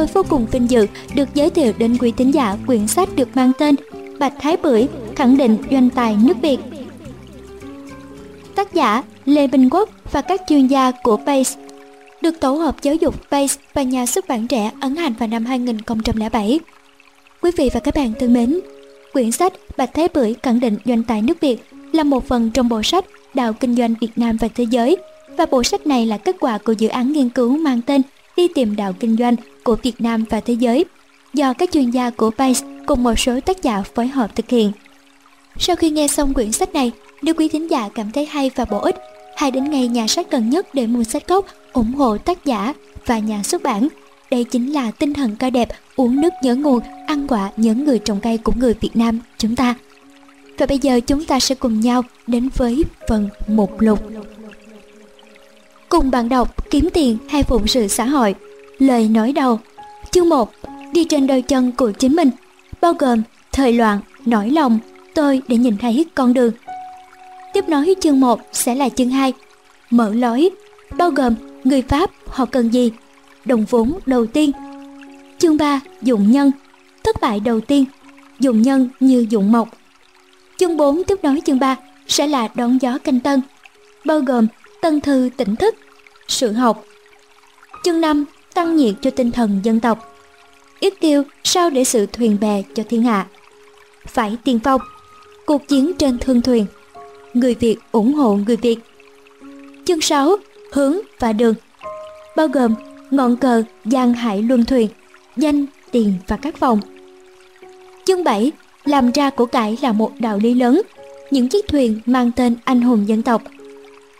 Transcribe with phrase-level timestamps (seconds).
[0.00, 3.36] tôi vô cùng vinh dự được giới thiệu đến quý tín giả quyển sách được
[3.36, 3.74] mang tên
[4.18, 6.58] Bạch Thái Bưởi khẳng định doanh tài nước Việt.
[8.54, 11.60] Tác giả Lê Bình Quốc và các chuyên gia của base
[12.22, 15.44] được tổ hợp giáo dục base và nhà xuất bản trẻ ấn hành vào năm
[15.44, 16.60] 2007.
[17.42, 18.60] Quý vị và các bạn thân mến,
[19.12, 22.68] quyển sách Bạch Thái Bưởi khẳng định doanh tài nước Việt là một phần trong
[22.68, 23.04] bộ sách
[23.34, 24.96] Đạo Kinh doanh Việt Nam và Thế giới
[25.36, 28.02] và bộ sách này là kết quả của dự án nghiên cứu mang tên
[28.36, 30.84] Đi tìm đạo kinh doanh của Việt Nam và thế giới
[31.34, 34.72] do các chuyên gia của PACE cùng một số tác giả phối hợp thực hiện.
[35.58, 36.92] Sau khi nghe xong quyển sách này,
[37.22, 38.96] nếu quý thính giả cảm thấy hay và bổ ích,
[39.36, 42.74] hãy đến ngay nhà sách gần nhất để mua sách gốc, ủng hộ tác giả
[43.06, 43.88] và nhà xuất bản.
[44.30, 47.98] Đây chính là tinh thần cao đẹp, uống nước nhớ nguồn, ăn quả nhớ người
[47.98, 49.74] trồng cây của người Việt Nam chúng ta.
[50.58, 53.98] Và bây giờ chúng ta sẽ cùng nhau đến với phần mục lục.
[55.88, 58.34] Cùng bạn đọc kiếm tiền hay phụng sự xã hội.
[58.80, 59.60] Lời nói đầu.
[60.10, 60.52] Chương 1.
[60.92, 62.30] Đi trên đôi chân của chính mình,
[62.80, 63.22] bao gồm
[63.52, 64.78] thời loạn, nỗi lòng,
[65.14, 66.52] tôi để nhìn thấy con đường.
[67.52, 69.32] Tiếp nối chương 1 sẽ là chương 2.
[69.90, 70.50] Mở lối,
[70.98, 72.92] bao gồm người Pháp họ cần gì,
[73.44, 74.52] đồng vốn đầu tiên.
[75.38, 75.80] Chương 3.
[76.02, 76.52] Dụng nhân,
[77.04, 77.84] thất bại đầu tiên,
[78.38, 79.68] dụng nhân như dụng mộc.
[80.56, 81.76] Chương 4 tiếp nối chương 3
[82.08, 83.40] sẽ là đón gió canh tân,
[84.04, 84.46] bao gồm
[84.82, 85.74] tân thư tỉnh thức,
[86.28, 86.84] sự học.
[87.84, 88.24] Chương 5
[88.60, 90.14] tăng nhiệt cho tinh thần dân tộc.
[90.80, 93.26] Yết kiêu sao để sự thuyền bè cho thiên hạ.
[94.06, 94.80] Phải tiên phong,
[95.46, 96.66] cuộc chiến trên thương thuyền.
[97.34, 98.78] Người Việt ủng hộ người Việt.
[99.84, 100.36] Chương 6
[100.72, 101.54] hướng và đường,
[102.36, 102.74] bao gồm
[103.10, 104.88] ngọn cờ giang hải luân thuyền,
[105.36, 106.80] danh, tiền và các phòng.
[108.04, 108.52] Chương 7
[108.84, 110.82] làm ra của cải là một đạo lý lớn,
[111.30, 113.42] những chiếc thuyền mang tên anh hùng dân tộc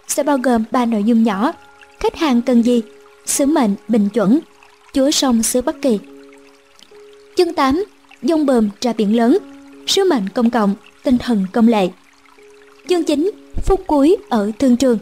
[0.09, 1.53] sẽ bao gồm ba nội dung nhỏ
[2.01, 2.83] khách hàng cần gì
[3.31, 4.41] sứ mệnh, bình chuẩn.
[4.93, 5.99] Chúa sông xứ bắc kỳ.
[7.37, 7.85] Chương 8
[8.23, 9.39] dông bờm ra biển lớn,
[9.87, 11.89] sứ mệnh công cộng, tinh thần công lệ.
[12.89, 13.31] Chương 9
[13.67, 14.99] phút cuối ở thương trường.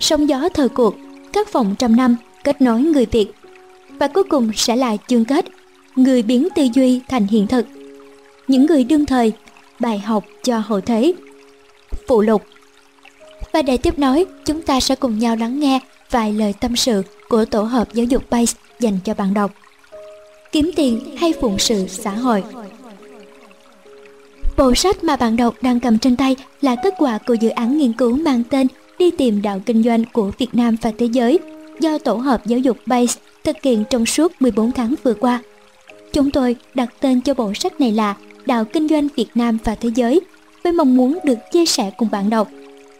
[0.00, 0.94] Sóng gió thời cuộc
[1.32, 3.26] các phòng trăm năm, kết nối người việt.
[3.88, 5.44] Và cuối cùng sẽ là chương kết,
[5.96, 7.66] người biến tư duy thành hiện thực.
[8.48, 9.32] Những người đương thời,
[9.80, 11.12] bài học cho hậu thế.
[12.08, 12.42] Phụ lục.
[13.52, 15.80] Và để tiếp nối, chúng ta sẽ cùng nhau lắng nghe
[16.14, 19.50] vài lời tâm sự của tổ hợp giáo dục base dành cho bạn đọc
[20.52, 22.42] kiếm tiền hay phụng sự xã hội
[24.56, 27.78] bộ sách mà bạn đọc đang cầm trên tay là kết quả của dự án
[27.78, 28.66] nghiên cứu mang tên
[28.98, 31.38] đi tìm đạo kinh doanh của Việt Nam và thế giới
[31.80, 35.42] do tổ hợp giáo dục base thực hiện trong suốt 14 tháng vừa qua.
[36.12, 38.14] Chúng tôi đặt tên cho bộ sách này là
[38.46, 40.20] Đạo Kinh doanh Việt Nam và Thế giới,
[40.64, 42.48] với mong muốn được chia sẻ cùng bạn đọc.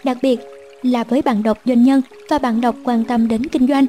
[0.05, 0.41] Đặc biệt
[0.85, 3.87] là với bạn đọc doanh nhân và bạn đọc quan tâm đến kinh doanh.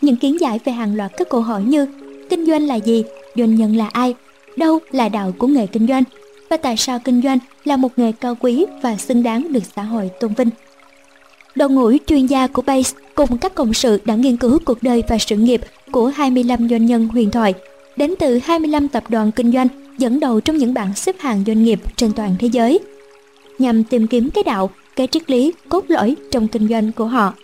[0.00, 1.86] Những kiến giải về hàng loạt các câu hỏi như
[2.30, 3.04] kinh doanh là gì,
[3.36, 4.14] doanh nhân là ai,
[4.56, 6.02] đâu là đạo của nghề kinh doanh
[6.50, 9.82] và tại sao kinh doanh là một nghề cao quý và xứng đáng được xã
[9.82, 10.50] hội tôn vinh.
[11.54, 15.02] Đội ngũ chuyên gia của BASE cùng các cộng sự đã nghiên cứu cuộc đời
[15.08, 15.60] và sự nghiệp
[15.92, 17.54] của 25 doanh nhân huyền thoại,
[17.96, 19.68] đến từ 25 tập đoàn kinh doanh
[19.98, 22.78] dẫn đầu trong những bảng xếp hạng doanh nghiệp trên toàn thế giới,
[23.58, 27.34] nhằm tìm kiếm cái đạo cái triết lý cốt lõi trong kinh doanh của họ.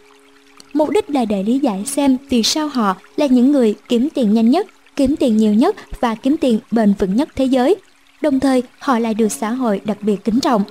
[0.72, 4.34] Mục đích là để lý giải xem vì sao họ là những người kiếm tiền
[4.34, 4.66] nhanh nhất,
[4.96, 7.76] kiếm tiền nhiều nhất và kiếm tiền bền vững nhất thế giới.
[8.22, 10.62] Đồng thời, họ lại được xã hội đặc biệt kính trọng.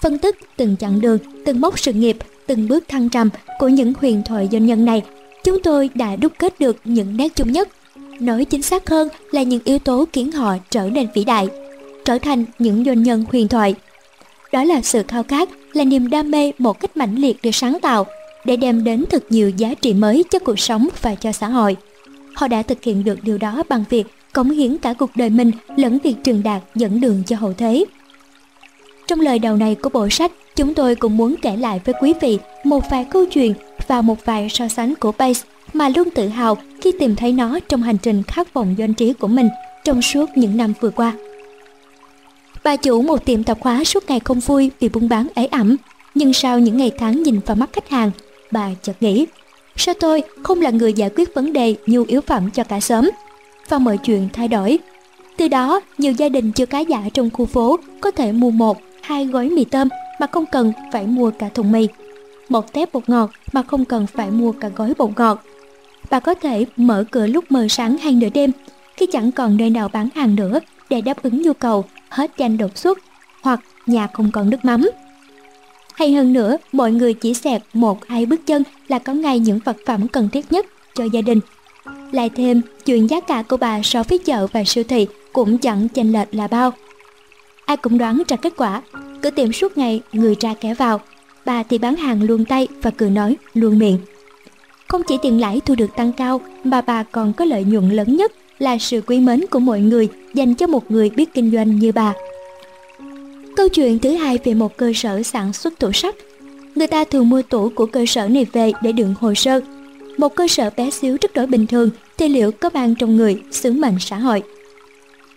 [0.00, 2.16] Phân tích từng chặng đường, từng mốc sự nghiệp,
[2.46, 5.02] từng bước thăng trầm của những huyền thoại doanh nhân này,
[5.44, 7.68] chúng tôi đã đúc kết được những nét chung nhất.
[8.20, 11.48] Nói chính xác hơn là những yếu tố khiến họ trở nên vĩ đại,
[12.04, 13.74] trở thành những doanh nhân huyền thoại
[14.52, 17.78] đó là sự khao khát, là niềm đam mê một cách mãnh liệt để sáng
[17.82, 18.06] tạo
[18.44, 21.76] để đem đến thật nhiều giá trị mới cho cuộc sống và cho xã hội.
[22.34, 25.50] Họ đã thực hiện được điều đó bằng việc cống hiến cả cuộc đời mình
[25.76, 27.84] lẫn việc truyền đạt dẫn đường cho hậu thế.
[29.06, 32.14] Trong lời đầu này của bộ sách, chúng tôi cũng muốn kể lại với quý
[32.20, 33.54] vị một vài câu chuyện
[33.88, 35.40] và một vài so sánh của Pace
[35.72, 39.12] mà luôn tự hào khi tìm thấy nó trong hành trình khát vọng doanh trí
[39.12, 39.48] của mình
[39.84, 41.12] trong suốt những năm vừa qua.
[42.64, 45.76] Bà chủ một tiệm tạp hóa suốt ngày không vui vì buôn bán ế ẩm.
[46.14, 48.10] Nhưng sau những ngày tháng nhìn vào mắt khách hàng,
[48.50, 49.26] bà chợt nghĩ,
[49.76, 53.10] sao tôi không là người giải quyết vấn đề nhu yếu phẩm cho cả xóm?
[53.68, 54.78] Và mọi chuyện thay đổi.
[55.36, 58.78] Từ đó, nhiều gia đình chưa cá giả trong khu phố có thể mua một,
[59.02, 59.88] hai gói mì tôm
[60.20, 61.88] mà không cần phải mua cả thùng mì.
[62.48, 65.44] Một tép bột ngọt mà không cần phải mua cả gói bột ngọt.
[66.10, 68.50] Bà có thể mở cửa lúc mờ sáng hay nửa đêm
[68.96, 70.60] khi chẳng còn nơi nào bán hàng nữa
[70.90, 72.98] để đáp ứng nhu cầu hết chanh đột xuất
[73.42, 74.88] hoặc nhà không còn nước mắm.
[75.94, 79.58] Hay hơn nữa, mọi người chỉ xẹt một hai bước chân là có ngay những
[79.64, 81.40] vật phẩm cần thiết nhất cho gia đình.
[82.12, 85.88] Lại thêm, chuyện giá cả của bà so với chợ và siêu thị cũng chẳng
[85.88, 86.72] chênh lệch là bao.
[87.64, 88.82] Ai cũng đoán ra kết quả,
[89.22, 91.00] cửa tiệm suốt ngày người ra kẻ vào,
[91.44, 93.98] bà thì bán hàng luôn tay và cười nói luôn miệng.
[94.88, 98.16] Không chỉ tiền lãi thu được tăng cao mà bà còn có lợi nhuận lớn
[98.16, 101.76] nhất là sự quý mến của mọi người dành cho một người biết kinh doanh
[101.76, 102.14] như bà.
[103.56, 106.14] Câu chuyện thứ hai về một cơ sở sản xuất tủ sách,
[106.74, 109.60] Người ta thường mua tủ của cơ sở này về để đựng hồ sơ.
[110.18, 113.42] Một cơ sở bé xíu rất đổi bình thường thì liệu có mang trong người
[113.50, 114.42] sứ mệnh xã hội.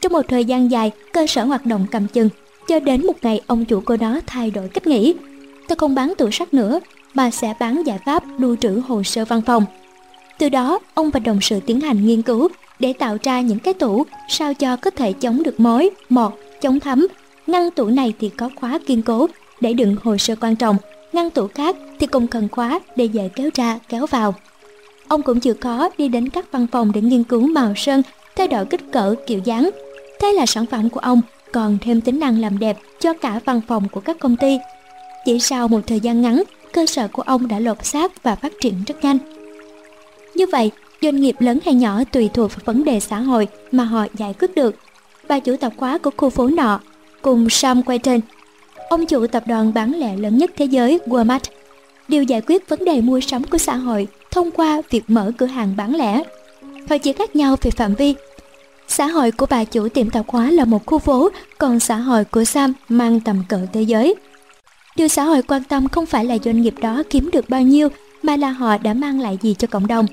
[0.01, 2.29] Trong một thời gian dài, cơ sở hoạt động cầm chừng,
[2.67, 5.13] cho đến một ngày ông chủ của đó thay đổi cách nghĩ.
[5.67, 6.79] Tôi không bán tủ sách nữa,
[7.13, 9.65] mà sẽ bán giải pháp lưu trữ hồ sơ văn phòng.
[10.39, 12.47] Từ đó, ông và đồng sự tiến hành nghiên cứu
[12.79, 16.79] để tạo ra những cái tủ sao cho có thể chống được mối, mọt, chống
[16.79, 17.07] thấm.
[17.47, 19.27] Ngăn tủ này thì có khóa kiên cố
[19.61, 20.77] để đựng hồ sơ quan trọng,
[21.13, 24.33] ngăn tủ khác thì cũng cần khóa để dễ kéo ra, kéo vào.
[25.07, 28.01] Ông cũng chịu khó đi đến các văn phòng để nghiên cứu màu sơn,
[28.35, 29.69] thay đổi kích cỡ, kiểu dáng.
[30.19, 31.21] Thế là sản phẩm của ông
[31.51, 34.57] còn thêm tính năng làm đẹp cho cả văn phòng của các công ty.
[35.25, 38.53] Chỉ sau một thời gian ngắn, cơ sở của ông đã lột xác và phát
[38.61, 39.17] triển rất nhanh.
[40.35, 40.71] Như vậy,
[41.01, 44.33] doanh nghiệp lớn hay nhỏ tùy thuộc vào vấn đề xã hội mà họ giải
[44.39, 44.75] quyết được.
[45.27, 46.79] Bà chủ tạp hóa của khu phố nọ
[47.21, 48.19] cùng Sam Quayton,
[48.89, 51.39] ông chủ tập đoàn bán lẻ lớn nhất thế giới Walmart,
[52.07, 55.45] đều giải quyết vấn đề mua sắm của xã hội thông qua việc mở cửa
[55.45, 56.23] hàng bán lẻ.
[56.89, 58.15] Họ chỉ khác nhau về phạm vi.
[58.87, 62.25] Xã hội của bà chủ tiệm tạp hóa là một khu phố, còn xã hội
[62.25, 64.15] của Sam mang tầm cỡ thế giới.
[64.95, 67.89] Điều xã hội quan tâm không phải là doanh nghiệp đó kiếm được bao nhiêu,
[68.23, 70.05] mà là họ đã mang lại gì cho cộng đồng.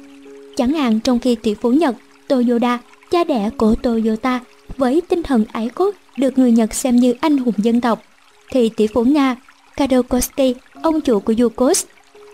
[0.56, 1.94] Chẳng hạn trong khi tỷ phú Nhật
[2.28, 2.78] Toyoda,
[3.10, 4.40] cha đẻ của Toyota,
[4.76, 8.02] với tinh thần ái quốc được người Nhật xem như anh hùng dân tộc,
[8.50, 9.36] thì tỷ phú Nga
[9.76, 11.84] kadokoski ông chủ của Yukos,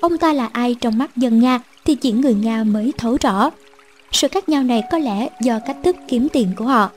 [0.00, 3.50] ông ta là ai trong mắt dân Nga thì chỉ người Nga mới thấu rõ.
[4.12, 6.90] Sự khác nhau này có lẽ do cách thức kiếm tiền của họ.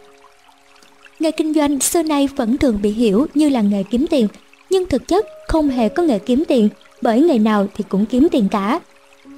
[1.20, 4.28] Nghề kinh doanh xưa nay vẫn thường bị hiểu như là nghề kiếm tiền,
[4.70, 6.70] nhưng thực chất không hề có nghề kiếm tiền,
[7.02, 8.80] bởi nghề nào thì cũng kiếm tiền cả.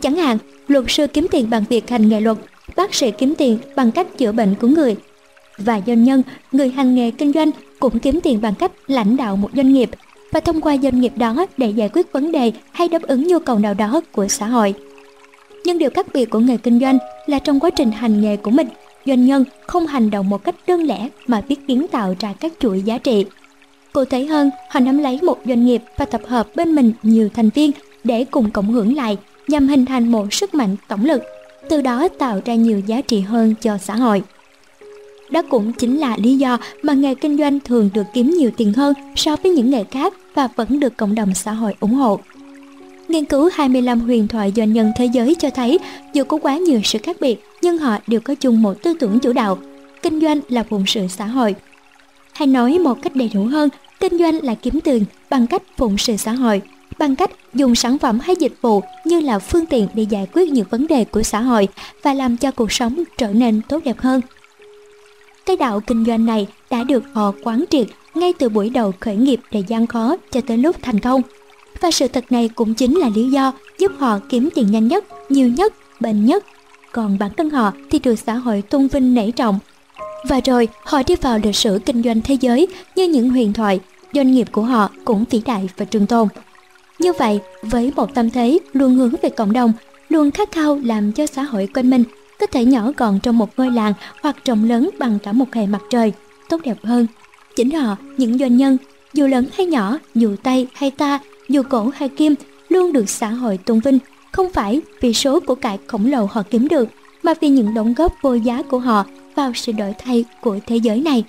[0.01, 0.37] Chẳng hạn,
[0.67, 2.37] luật sư kiếm tiền bằng việc hành nghề luật,
[2.75, 4.95] bác sĩ kiếm tiền bằng cách chữa bệnh của người.
[5.57, 9.35] Và doanh nhân, người hành nghề kinh doanh cũng kiếm tiền bằng cách lãnh đạo
[9.35, 9.89] một doanh nghiệp
[10.31, 13.39] và thông qua doanh nghiệp đó để giải quyết vấn đề hay đáp ứng nhu
[13.39, 14.73] cầu nào đó của xã hội.
[15.65, 18.51] Nhưng điều khác biệt của nghề kinh doanh là trong quá trình hành nghề của
[18.51, 18.67] mình,
[19.05, 22.53] doanh nhân không hành động một cách đơn lẻ mà biết kiến tạo ra các
[22.59, 23.25] chuỗi giá trị.
[23.93, 27.29] Cụ thể hơn, họ nắm lấy một doanh nghiệp và tập hợp bên mình nhiều
[27.33, 27.71] thành viên
[28.03, 29.17] để cùng cộng hưởng lại
[29.47, 31.23] nhằm hình thành một sức mạnh tổng lực,
[31.69, 34.23] từ đó tạo ra nhiều giá trị hơn cho xã hội.
[35.31, 38.73] Đó cũng chính là lý do mà nghề kinh doanh thường được kiếm nhiều tiền
[38.73, 42.19] hơn so với những nghề khác và vẫn được cộng đồng xã hội ủng hộ.
[43.07, 45.79] Nghiên cứu 25 huyền thoại doanh nhân thế giới cho thấy
[46.13, 49.19] dù có quá nhiều sự khác biệt nhưng họ đều có chung một tư tưởng
[49.19, 49.57] chủ đạo.
[50.01, 51.55] Kinh doanh là phụng sự xã hội.
[52.33, 53.69] Hay nói một cách đầy đủ hơn,
[53.99, 56.61] kinh doanh là kiếm tiền bằng cách phụng sự xã hội,
[56.99, 60.51] bằng cách dùng sản phẩm hay dịch vụ như là phương tiện để giải quyết
[60.51, 61.67] những vấn đề của xã hội
[62.03, 64.21] và làm cho cuộc sống trở nên tốt đẹp hơn.
[65.45, 69.15] Cái đạo kinh doanh này đã được họ quán triệt ngay từ buổi đầu khởi
[69.15, 71.21] nghiệp đầy gian khó cho tới lúc thành công.
[71.81, 75.05] Và sự thật này cũng chính là lý do giúp họ kiếm tiền nhanh nhất,
[75.29, 76.45] nhiều nhất, bền nhất.
[76.91, 79.59] Còn bản thân họ thì được xã hội tôn vinh nảy trọng.
[80.27, 83.79] Và rồi họ đi vào lịch sử kinh doanh thế giới như những huyền thoại,
[84.13, 86.27] doanh nghiệp của họ cũng vĩ đại và trường tồn.
[87.03, 89.73] Như vậy, với một tâm thế luôn hướng về cộng đồng,
[90.09, 92.03] luôn khát khao làm cho xã hội quanh mình
[92.39, 95.65] có thể nhỏ gọn trong một ngôi làng hoặc rộng lớn bằng cả một hệ
[95.65, 96.13] mặt trời,
[96.49, 97.07] tốt đẹp hơn.
[97.55, 98.77] Chính họ, những doanh nhân,
[99.13, 101.19] dù lớn hay nhỏ, dù tay hay ta,
[101.49, 102.35] dù cổ hay kim,
[102.69, 103.99] luôn được xã hội tôn vinh,
[104.31, 106.89] không phải vì số của cải khổng lồ họ kiếm được,
[107.23, 109.05] mà vì những đóng góp vô giá của họ
[109.35, 111.23] vào sự đổi thay của thế giới này.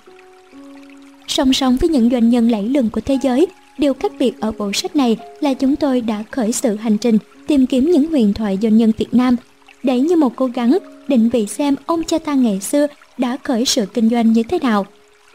[1.27, 4.51] Song song với những doanh nhân lẫy lừng của thế giới, điều khác biệt ở
[4.51, 7.17] bộ sách này là chúng tôi đã khởi sự hành trình
[7.47, 9.35] tìm kiếm những huyền thoại doanh nhân Việt Nam
[9.83, 10.77] để như một cố gắng
[11.07, 14.59] định vị xem ông cha ta ngày xưa đã khởi sự kinh doanh như thế
[14.59, 14.85] nào.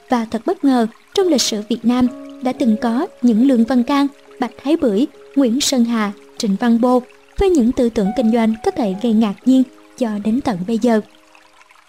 [0.08, 2.06] Và thật bất ngờ, trong lịch sử Việt Nam
[2.42, 4.06] đã từng có những Lương Văn Can,
[4.40, 5.06] Bạch Thái Bưởi,
[5.36, 7.02] Nguyễn Sơn Hà, Trịnh Văn Bô
[7.38, 9.62] với những tư tưởng kinh doanh có thể gây ngạc nhiên
[9.98, 11.00] cho đến tận bây giờ.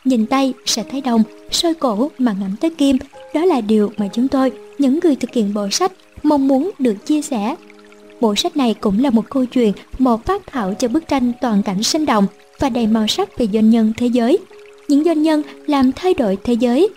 [0.06, 2.98] Nhìn tay sẽ thấy đồng, soi cổ mà ngắm tới kim,
[3.34, 5.92] đó là điều mà chúng tôi, những người thực hiện bộ sách,
[6.24, 7.56] mong muốn được chia sẻ.
[8.22, 11.64] Bộ sách này cũng là một câu chuyện, một phát thảo cho bức tranh toàn
[11.64, 12.26] cảnh sinh động
[12.60, 14.38] và đầy màu sắc về doanh nhân thế giới.
[14.88, 16.90] Những doanh nhân làm thay đổi thế giới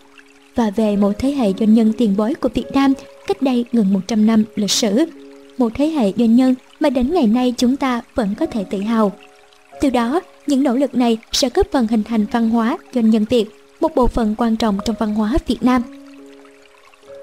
[0.55, 2.93] và về một thế hệ doanh nhân tiền bối của Việt Nam
[3.27, 5.05] cách đây gần 100 năm lịch sử.
[5.59, 8.81] Một thế hệ doanh nhân mà đến ngày nay chúng ta vẫn có thể tự
[8.81, 9.13] hào.
[9.81, 13.25] Từ đó, Những nỗ lực này sẽ góp phần hình thành văn hóa doanh nhân
[13.31, 13.47] Việt,
[13.81, 15.83] một bộ phận quan trọng trong văn hóa Việt Nam.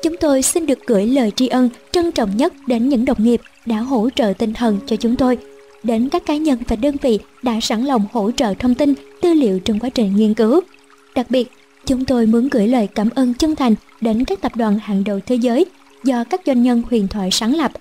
[0.01, 3.41] Chúng tôi xin được gửi lời tri ân trân trọng nhất đến những đồng nghiệp
[3.65, 5.37] đã hỗ trợ tinh thần cho chúng tôi,
[5.83, 9.33] đến các cá nhân và đơn vị đã sẵn lòng hỗ trợ thông tin, tư
[9.33, 10.61] liệu trong quá trình nghiên cứu.
[11.15, 11.51] Đặc biệt,
[11.85, 15.19] chúng tôi muốn gửi lời cảm ơn chân thành đến các tập đoàn hàng đầu
[15.25, 15.65] thế giới
[16.03, 17.71] do các doanh nhân huyền thoại sáng lập.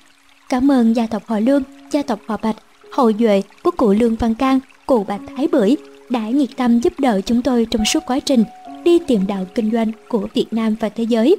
[0.48, 2.56] Cảm ơn gia tộc họ Lương, gia tộc họ Bạch,
[2.92, 5.76] hậu duệ của cụ Lương Văn Can, cụ Bạch Thái Bưởi
[6.10, 8.44] đã nhiệt tâm giúp đỡ chúng tôi trong suốt quá trình
[8.84, 11.36] đi tìm đạo kinh doanh của Việt Nam và thế giới.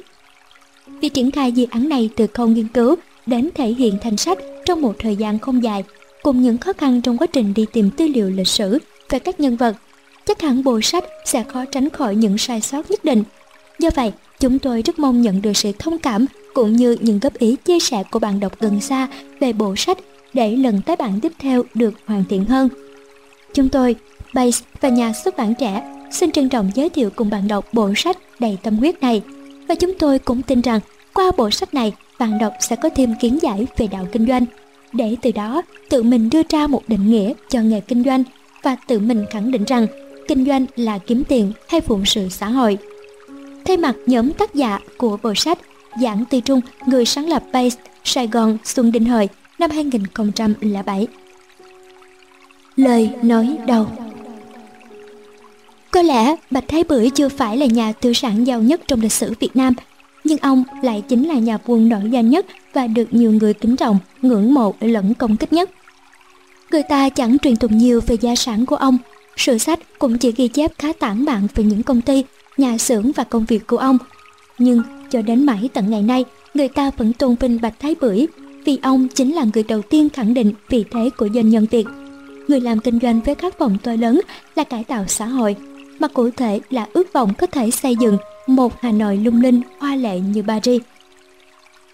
[1.01, 4.37] Việc triển khai dự án này từ khâu nghiên cứu đến thể hiện thành sách
[4.65, 5.83] trong một thời gian không dài,
[6.23, 8.79] cùng những khó khăn trong quá trình đi tìm tư liệu lịch sử
[9.09, 9.75] về các nhân vật,
[10.25, 13.23] chắc hẳn bộ sách sẽ khó tránh khỏi những sai sót nhất định.
[13.79, 17.33] Do vậy, chúng tôi rất mong nhận được sự thông cảm cũng như những góp
[17.33, 19.07] ý chia sẻ của bạn đọc gần xa
[19.39, 19.97] về bộ sách
[20.33, 22.69] để lần tái bản tiếp theo được hoàn thiện hơn.
[23.53, 23.95] Chúng tôi,
[24.33, 27.93] Base và nhà xuất bản trẻ xin trân trọng giới thiệu cùng bạn đọc bộ
[27.95, 29.21] sách đầy tâm huyết này.
[29.71, 30.79] Và chúng tôi cũng tin rằng
[31.13, 34.45] qua bộ sách này bạn đọc sẽ có thêm kiến giải về đạo kinh doanh
[34.93, 38.23] để từ đó tự mình đưa ra một định nghĩa cho nghề kinh doanh
[38.63, 39.87] và tự mình khẳng định rằng
[40.27, 42.77] kinh doanh là kiếm tiền hay phụng sự xã hội.
[43.65, 45.59] Thay mặt nhóm tác giả của bộ sách
[46.01, 49.27] Giảng Tư Trung, người sáng lập Base Sài Gòn Xuân Đinh Hợi
[49.59, 51.07] năm 2007.
[52.75, 53.87] Lời nói đầu
[55.91, 59.11] có lẽ Bạch Thái Bưởi chưa phải là nhà tư sản giàu nhất trong lịch
[59.11, 59.73] sử Việt Nam,
[60.23, 63.75] nhưng ông lại chính là nhà buôn nổi danh nhất và được nhiều người kính
[63.75, 65.69] trọng, ngưỡng mộ lẫn công kích nhất.
[66.71, 68.97] Người ta chẳng truyền tụng nhiều về gia sản của ông,
[69.37, 72.23] sử sách cũng chỉ ghi chép khá tản mạn về những công ty,
[72.57, 73.97] nhà xưởng và công việc của ông.
[74.57, 74.81] Nhưng
[75.11, 78.27] cho đến mãi tận ngày nay, người ta vẫn tôn vinh Bạch Thái Bưởi
[78.65, 81.85] vì ông chính là người đầu tiên khẳng định vị thế của doanh nhân Việt.
[82.47, 84.21] Người làm kinh doanh với khát vọng to lớn
[84.55, 85.55] là cải tạo xã hội,
[86.01, 88.17] mà cụ thể là ước vọng có thể xây dựng
[88.47, 90.81] một Hà Nội lung linh, hoa lệ như Paris.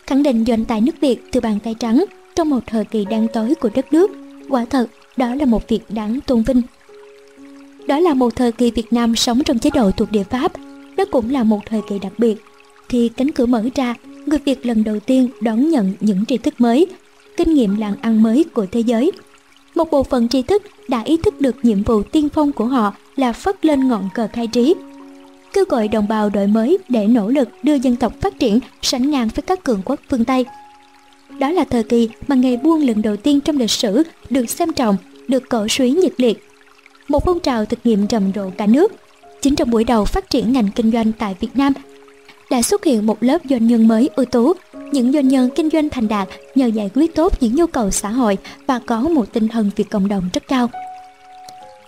[0.08, 3.28] Khẳng định doanh tài nước Việt từ bàn tay trắng trong một thời kỳ đang
[3.34, 4.12] tối của đất nước,
[4.50, 6.62] quả thật đó là một việc đáng tôn vinh.
[7.88, 10.52] Đó là một thời kỳ Việt Nam sống trong chế độ thuộc địa Pháp,
[10.98, 12.36] đó cũng là một thời kỳ đặc biệt.
[12.90, 13.96] Khi cánh cửa mở ra,
[14.26, 16.88] người Việt lần đầu tiên đón nhận những tri thức mới,
[17.38, 19.12] kinh nghiệm làm ăn mới của thế giới.
[19.76, 22.94] Một bộ phận tri thức đã ý thức được nhiệm vụ tiên phong của họ
[23.18, 24.76] là phất lên ngọn cờ khai trí,
[25.54, 29.12] kêu gọi đồng bào đổi mới để nỗ lực đưa dân tộc phát triển sánh
[29.12, 30.46] ngang với các cường quốc phương Tây.
[31.40, 34.74] Đó là thời kỳ mà ngày buôn lần đầu tiên trong lịch sử được xem
[34.74, 34.98] trọng,
[35.28, 36.48] được cổ suý nhiệt liệt.
[37.08, 38.92] Một phong trào thực nghiệm rầm rộ cả nước.
[39.42, 41.74] Chính trong buổi đầu phát triển ngành kinh doanh tại Việt Nam
[42.50, 44.54] đã xuất hiện một lớp doanh nhân mới ưu tú,
[44.92, 48.10] những doanh nhân kinh doanh thành đạt nhờ giải quyết tốt những nhu cầu xã
[48.10, 50.70] hội và có một tinh thần vì cộng đồng rất cao.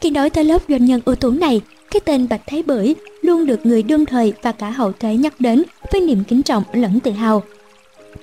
[0.01, 3.45] Khi nói tới lớp doanh nhân ưu tú này, cái tên Bạch Thái Bưởi luôn
[3.45, 6.99] được người đương thời và cả hậu thế nhắc đến với niềm kính trọng lẫn
[6.99, 7.43] tự hào.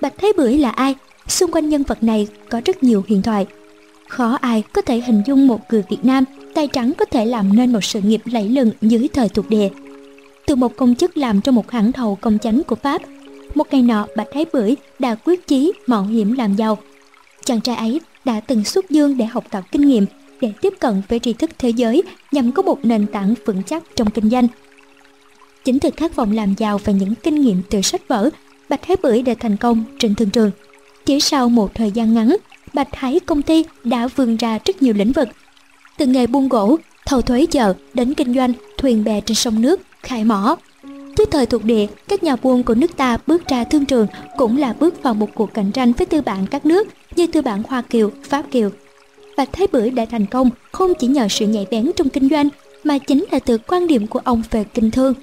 [0.00, 0.95] Bạch Thái Bưởi là ai?
[1.28, 3.47] Xung quanh nhân vật này có rất nhiều huyền thoại.
[4.09, 7.56] Khó ai có thể hình dung một người Việt Nam tay trắng có thể làm
[7.56, 9.68] nên một sự nghiệp lẫy lừng dưới thời thuộc địa.
[10.47, 13.02] Từ một công chức làm trong một hãng thầu công chánh của Pháp,
[13.54, 16.78] một ngày nọ Bạch Thái Bưởi đã quyết chí mạo hiểm làm giàu.
[17.45, 20.06] Chàng trai ấy đã từng xuất dương để học tập kinh nghiệm
[20.40, 22.02] để tiếp cận với tri thức thế giới
[22.33, 24.49] nhằm có một nền tảng vững chắc trong kinh doanh.
[25.64, 28.31] Chính từ khát vọng làm giàu và những kinh nghiệm từ sách vở,
[28.69, 30.50] Bạch Thái Bưởi đã thành công trên thương trường.
[31.05, 32.37] Chỉ sau một thời gian ngắn,
[32.73, 35.28] Bạch Thái công ty đã vươn ra rất nhiều lĩnh vực.
[35.99, 36.76] Từ nghề buôn gỗ,
[37.07, 40.57] thầu thuế chợ đến kinh doanh thuyền bè trên sông nước, khai mỏ.
[41.16, 44.57] Trước thời thuộc địa, các nhà buôn của nước ta bước ra thương trường cũng
[44.57, 47.62] là bước vào một cuộc cạnh tranh với tư bản các nước như tư bản
[47.69, 48.71] Hoa Kiều, Pháp Kiều
[49.37, 52.49] và Thái Bưởi đã thành công không chỉ nhờ sự nhạy bén trong kinh doanh
[52.85, 55.14] mà chính là từ quan điểm của ông về kinh thương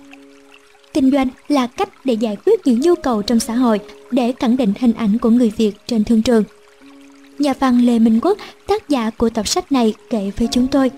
[0.94, 3.80] kinh doanh là cách để giải quyết những nhu cầu trong xã hội
[4.12, 6.44] để khẳng định hình ảnh của người Việt trên thương trường.
[7.40, 10.92] Nhà văn Lê Minh Quốc, tác giả của tập sách này kể với chúng tôi.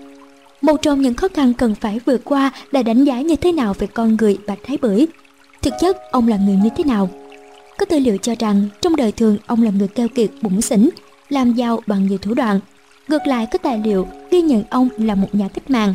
[0.60, 3.74] Một trong những khó khăn cần phải vượt qua là đánh giá như thế nào
[3.78, 5.06] về con người Bạch Thái Bưởi.
[5.62, 7.10] Thực chất, ông là người như thế nào?
[7.78, 10.88] Có tư liệu cho rằng trong đời thường ông là người keo kiệt bụng xỉn,
[11.28, 12.60] làm giàu bằng nhiều thủ đoạn.
[13.08, 15.94] Ngược lại có tài liệu ghi nhận ông là một nhà cách mạng.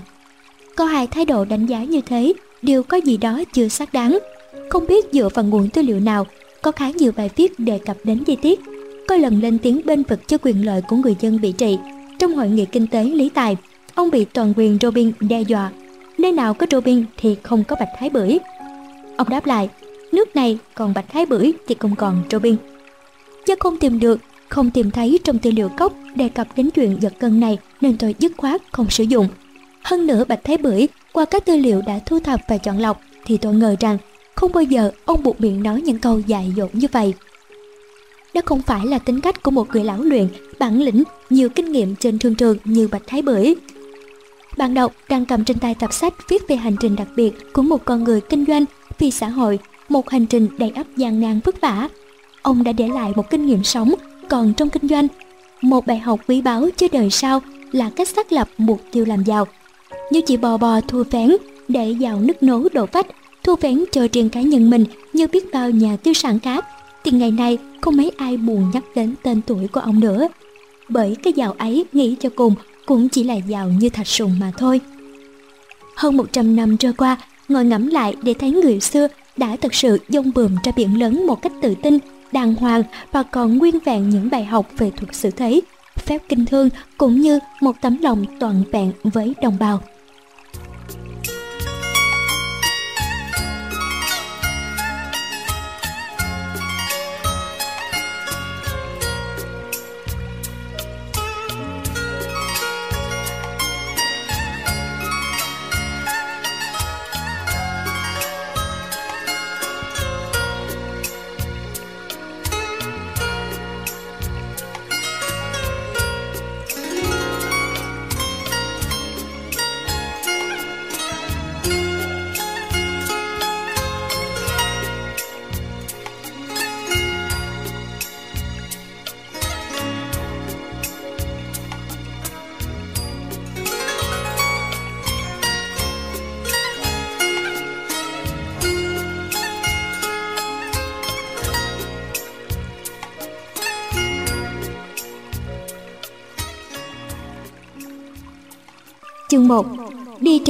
[0.75, 4.19] Có hai thái độ đánh giá như thế đều có gì đó chưa xác đáng.
[4.69, 6.27] Không biết dựa vào nguồn tư liệu nào,
[6.61, 8.59] có khá nhiều bài viết đề cập đến chi tiết.
[9.07, 11.77] Có lần lên tiếng bên vực cho quyền lợi của người dân bị trị.
[12.19, 13.57] Trong hội nghị kinh tế lý tài,
[13.95, 15.71] ông bị toàn quyền Robin đe dọa.
[16.17, 18.39] Nơi nào có Robin thì không có Bạch Thái Bưởi.
[19.17, 19.69] Ông đáp lại,
[20.11, 22.55] nước này còn Bạch Thái Bưởi thì không còn Robin.
[23.47, 24.19] Do không tìm được,
[24.51, 27.97] không tìm thấy trong tư liệu cốc đề cập đến chuyện giật cân này nên
[27.97, 29.27] tôi dứt khoát không sử dụng.
[29.83, 33.01] Hơn nữa Bạch Thái Bưởi qua các tư liệu đã thu thập và chọn lọc
[33.25, 33.97] thì tôi ngờ rằng
[34.35, 37.13] không bao giờ ông buộc miệng nói những câu dại dột như vậy.
[38.33, 40.27] Đó không phải là tính cách của một người lão luyện,
[40.59, 43.55] bản lĩnh, nhiều kinh nghiệm trên thương trường như Bạch Thái Bưởi.
[44.57, 47.61] Bạn đọc đang cầm trên tay tập sách viết về hành trình đặc biệt của
[47.61, 48.65] một con người kinh doanh
[48.99, 51.89] vì xã hội, một hành trình đầy ắp gian nan vất vả.
[52.41, 53.93] Ông đã để lại một kinh nghiệm sống,
[54.31, 55.07] còn trong kinh doanh,
[55.61, 59.23] một bài học quý báu cho đời sau là cách xác lập mục tiêu làm
[59.23, 59.47] giàu.
[60.11, 61.35] Như chị bò bò thua phén
[61.67, 63.07] để giàu nứt nố đổ vách,
[63.43, 66.65] thua phén cho riêng cá nhân mình như biết bao nhà tư sản khác,
[67.03, 70.27] thì ngày nay không mấy ai buồn nhắc đến tên tuổi của ông nữa.
[70.89, 74.51] Bởi cái giàu ấy nghĩ cho cùng cũng chỉ là giàu như thạch sùng mà
[74.57, 74.81] thôi.
[75.95, 79.07] Hơn 100 năm trôi qua, ngồi ngẫm lại để thấy người xưa
[79.37, 81.97] đã thực sự dông bườm ra biển lớn một cách tự tin,
[82.31, 85.61] đàng hoàng và còn nguyên vẹn những bài học về thuật xử thế,
[85.95, 89.79] phép kinh thương cũng như một tấm lòng toàn vẹn với đồng bào.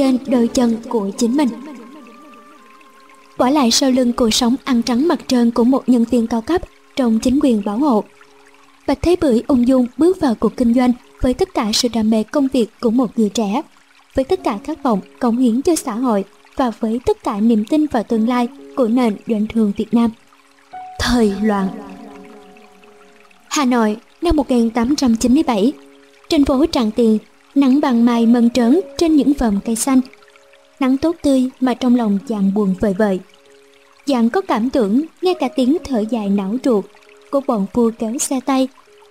[0.02, 1.48] Trên đôi chân của chính mình
[3.38, 6.40] Bỏ lại sau lưng cuộc sống ăn trắng mặt trơn của một nhân viên cao
[6.40, 6.62] cấp
[6.96, 8.04] trong chính quyền bảo hộ.
[8.86, 12.10] Bạch Thế Bưởi ung dung bước vào cuộc kinh doanh với tất cả sự đam
[12.10, 13.62] mê công việc của một người trẻ,
[14.14, 16.24] với tất cả khát vọng cống hiến cho xã hội
[16.56, 20.10] và với tất cả niềm tin vào tương lai của nền doanh thương Việt Nam.
[21.00, 21.68] Thời loạn
[23.50, 25.72] Hà Nội năm 1897
[26.28, 27.18] Trên phố Tràng Tiền
[27.54, 30.00] Nắng bằng mai mơn trớn trên những vòm cây xanh.
[30.80, 33.20] Nắng tốt tươi mà trong lòng chàng buồn vời vợi.
[34.06, 36.84] Chàng có cảm tưởng nghe cả tiếng thở dài não ruột
[37.30, 38.68] Của bọn vua kéo xe tay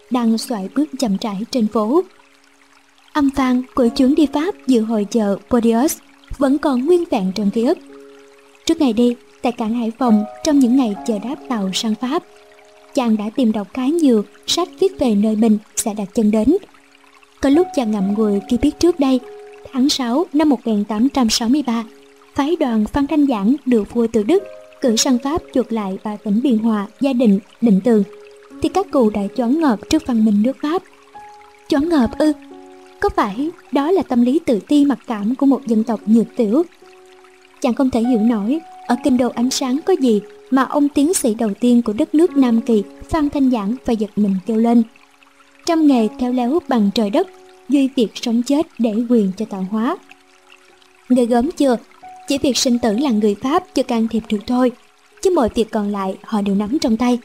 [0.09, 2.03] Đang xoại bước chậm rãi trên phố.
[3.13, 5.97] Âm vang của chuyến đi Pháp dự hội chợ Podius
[6.37, 7.77] Vẫn còn nguyên vẹn trong ký ức.
[8.65, 12.23] Trước ngày đi, tại cảng Hải Phòng Trong những ngày chờ đáp tàu sang Pháp
[12.93, 16.57] Chàng đã tìm đọc khá nhiều sách viết về nơi mình sẽ đặt chân đến
[17.41, 19.19] có lúc chàng ngậm ngùi khi biết trước đây,
[19.71, 21.83] tháng 6 năm 1863,
[22.35, 24.43] phái đoàn Phan Thanh Giảng được vua từ Đức
[24.81, 28.03] cử sang Pháp chuột lại và tỉnh Biên Hòa, gia đình, định tường,
[28.61, 30.83] thì các cụ đã choáng ngợp trước văn minh nước Pháp.
[31.67, 32.33] Choáng ngợp ư?
[32.99, 36.27] Có phải đó là tâm lý tự ti mặc cảm của một dân tộc nhược
[36.35, 36.63] tiểu?
[37.61, 41.13] Chàng không thể hiểu nổi, ở kinh đô ánh sáng có gì mà ông tiến
[41.13, 44.57] sĩ đầu tiên của đất nước Nam Kỳ, Phan Thanh Giảng phải giật mình kêu
[44.57, 44.83] lên
[45.71, 47.27] trăm nghề theo léo bằng trời đất,
[47.69, 49.97] duy việc sống chết để quyền cho tạo hóa.
[51.09, 51.77] Người gớm chưa,
[52.27, 54.71] chỉ việc sinh tử là người Pháp chưa can thiệp được thôi,
[55.21, 57.19] chứ mọi việc còn lại họ đều nắm trong tay.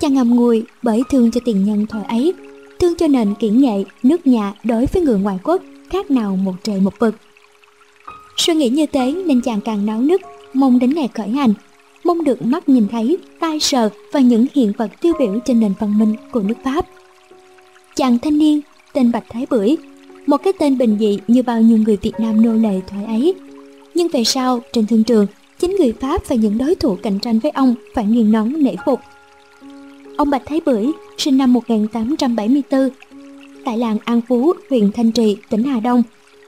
[0.00, 2.32] Chàng ngầm ngùi bởi thương cho tiền nhân thời ấy,
[2.80, 6.54] thương cho nền kỹ nghệ, nước nhà đối với người ngoại quốc khác nào một
[6.62, 7.14] trời một vực.
[8.36, 10.20] Suy nghĩ như thế nên chàng càng náo nức,
[10.52, 11.54] mong đến ngày khởi hành,
[12.04, 15.72] mong được mắt nhìn thấy, tai sờ và những hiện vật tiêu biểu trên nền
[15.80, 16.86] văn minh của nước Pháp
[17.96, 18.60] chàng thanh niên
[18.92, 19.76] tên Bạch Thái Bưởi,
[20.26, 23.34] một cái tên bình dị như bao nhiêu người Việt Nam nô lệ thời ấy.
[23.94, 25.26] Nhưng về sau, trên thương trường,
[25.58, 28.74] chính người Pháp và những đối thủ cạnh tranh với ông phải nghiêng nón nể
[28.86, 29.00] phục.
[30.16, 30.86] Ông Bạch Thái Bưởi
[31.18, 32.88] sinh năm 1874
[33.64, 36.02] tại làng An Phú, huyện Thanh Trì, tỉnh Hà Đông,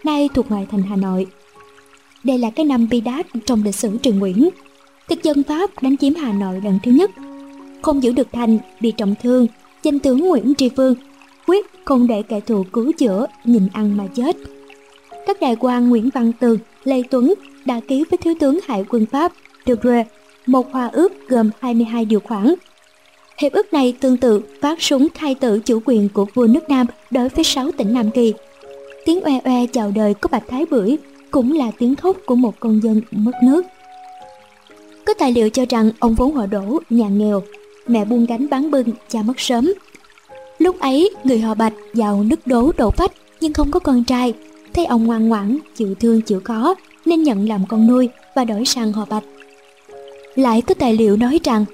[0.04, 1.26] nay thuộc ngoại thành Hà Nội.
[2.24, 4.48] Đây là cái năm bi đát trong lịch sử triều Nguyễn.
[5.08, 7.10] Thực dân Pháp đánh chiếm Hà Nội lần thứ nhất.
[7.82, 9.46] Không giữ được thành, bị trọng thương,
[9.82, 10.94] danh tướng Nguyễn Tri Phương
[11.46, 14.36] quyết không để kẻ thù cứu chữa nhìn ăn mà chết.
[15.26, 19.06] Các đại quan Nguyễn Văn Tường, Lê Tuấn đã ký với Thiếu tướng Hải quân
[19.06, 19.32] Pháp
[19.66, 20.04] De Grey
[20.46, 22.54] một hòa ước gồm 22 điều khoản.
[23.38, 26.86] Hiệp ước này tương tự phát súng thay tử chủ quyền của vua nước Nam
[27.10, 28.34] đối với 6 tỉnh Nam Kỳ.
[29.04, 30.96] Tiếng oe oe chào đời của Bạch Thái Bưởi
[31.30, 33.64] cũng là tiếng khóc của một con dân mất nước.
[35.06, 37.42] Có tài liệu cho rằng ông vốn họ đổ, nhà nghèo,
[37.86, 39.72] mẹ buông gánh bán bưng, cha mất sớm,
[40.58, 44.34] Lúc ấy, người họ Bạch giàu nứt đố đổ phách nhưng không có con trai.
[44.74, 48.64] thấy ông ngoan ngoãn, chịu thương chịu khó nên nhận làm con nuôi và đổi
[48.64, 49.24] sang họ Bạch.
[50.34, 51.64] Lại có tài liệu nói rằng,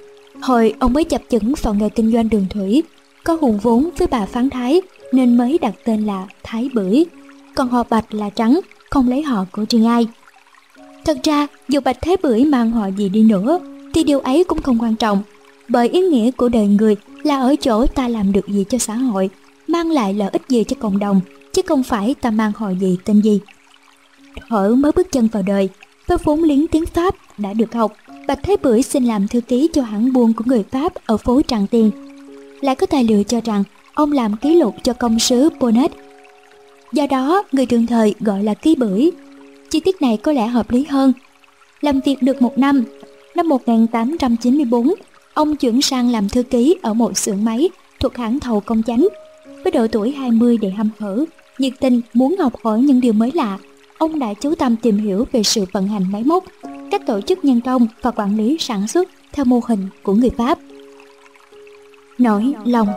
[0.40, 2.82] hồi ông mới chập chững vào nghề kinh doanh đường thủy,
[3.24, 4.80] có hùng vốn với bà Phán Thái
[5.12, 7.04] nên mới đặt tên là Thái Bưởi,
[7.54, 10.06] còn họ Bạch là Trắng, không lấy họ của riêng ai.
[11.04, 13.60] Thật ra, dù Bạch Thái Bưởi mang họ gì đi nữa,
[13.94, 15.22] thì điều ấy cũng không quan trọng,
[15.70, 18.94] bởi ý nghĩa của đời người là ở chỗ ta làm được gì cho xã
[18.94, 19.30] hội,
[19.66, 21.20] mang lại lợi ích gì cho cộng đồng,
[21.52, 23.40] chứ không phải ta mang họ gì tên gì.
[24.48, 25.68] Thở mới bước chân vào đời,
[26.06, 27.92] với vốn liếng tiếng Pháp đã được học,
[28.28, 31.42] Bạch Thế Bưởi xin làm thư ký cho hãng buôn của người Pháp ở phố
[31.42, 31.90] Tràng Tiền.
[32.60, 35.90] Lại có tài liệu cho rằng ông làm ký lục cho công sứ Bonnet.
[36.92, 39.10] Do đó, người trường thời gọi là ký bưởi.
[39.70, 41.12] Chi tiết này có lẽ hợp lý hơn.
[41.80, 42.84] Làm việc được một năm,
[43.34, 44.94] năm 1894,
[45.34, 47.68] ông chuyển sang làm thư ký ở một xưởng máy
[48.00, 49.08] thuộc hãng thầu công chánh.
[49.64, 51.24] Với độ tuổi 20 để hăm hở,
[51.58, 53.58] nhiệt tình muốn học hỏi những điều mới lạ
[54.00, 56.44] ông đã chú tâm tìm hiểu về sự vận hành máy móc,
[56.90, 60.30] cách tổ chức nhân công và quản lý sản xuất theo mô hình của người
[60.38, 60.58] Pháp.
[62.18, 62.88] Nỗi lòng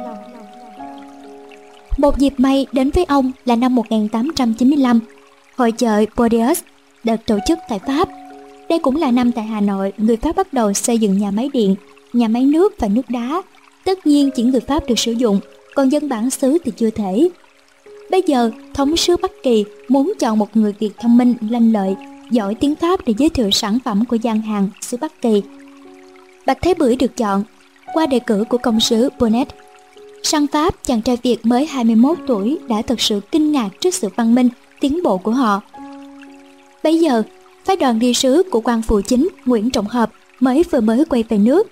[1.98, 5.00] Một dịp may đến với ông là năm 1895,
[5.56, 6.60] hội chợ Bordeaux
[7.04, 8.10] được tổ chức tại Pháp.
[8.70, 11.50] Đây cũng là năm tại Hà Nội, người Pháp bắt đầu xây dựng nhà máy
[11.54, 11.76] điện,
[12.14, 13.42] nhà máy nước và nước đá.
[13.84, 15.40] Tất nhiên chỉ người Pháp được sử dụng,
[15.76, 17.30] còn dân bản xứ thì chưa thể.
[18.12, 21.96] Bây giờ, thống sứ Bắc Kỳ muốn chọn một người Việt thông minh, lanh lợi,
[22.32, 25.42] giỏi tiếng Pháp để giới thiệu sản phẩm của gian hàng xứ Bắc Kỳ.
[26.46, 27.44] Bạch Thế Bưởi được chọn
[27.94, 29.48] qua đề cử của công sứ Bonnet.
[30.24, 34.10] Sang Pháp, chàng trai Việt mới 21 tuổi đã thật sự kinh ngạc trước sự
[34.16, 34.50] văn minh,
[34.80, 35.62] tiến bộ của họ.
[36.84, 37.24] Bây giờ,
[37.66, 41.24] phái đoàn đi sứ của quan phụ chính Nguyễn Trọng Hợp mới vừa mới quay
[41.30, 41.68] về nước.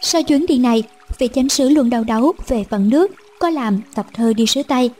[0.00, 0.82] Sau chuyến đi này,
[1.18, 4.62] vị chánh sứ luôn đau đấu về phận nước, có làm tập thơ đi sứ
[4.62, 4.90] Tây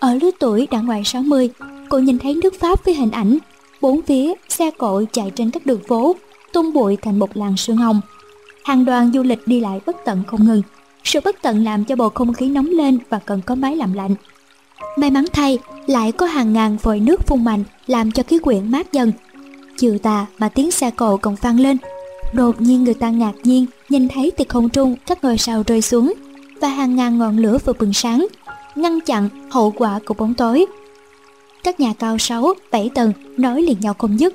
[0.00, 1.50] ở lứa tuổi đã ngoài 60,
[1.88, 3.38] cô nhìn thấy nước Pháp với hình ảnh,
[3.80, 6.16] bốn phía xe cộ chạy trên các đường phố,
[6.52, 8.00] tung bụi thành một làng sương hồng.
[8.64, 10.62] Hàng đoàn du lịch đi lại bất tận không ngừng,
[11.04, 13.92] sự bất tận làm cho bầu không khí nóng lên và cần có máy làm
[13.92, 14.14] lạnh.
[14.96, 18.70] May mắn thay, lại có hàng ngàn vòi nước phun mạnh làm cho khí quyển
[18.70, 19.12] mát dần.
[19.78, 21.76] Chiều tà mà tiếng xe cộ còn vang lên.
[22.32, 25.82] Đột nhiên người ta ngạc nhiên nhìn thấy từ không trung các ngôi sao rơi
[25.82, 26.14] xuống
[26.60, 28.26] và hàng ngàn ngọn lửa vừa bừng sáng
[28.74, 30.66] ngăn chặn hậu quả của bóng tối.
[31.64, 34.34] Các nhà cao 6, 7 tầng nói liền nhau không dứt.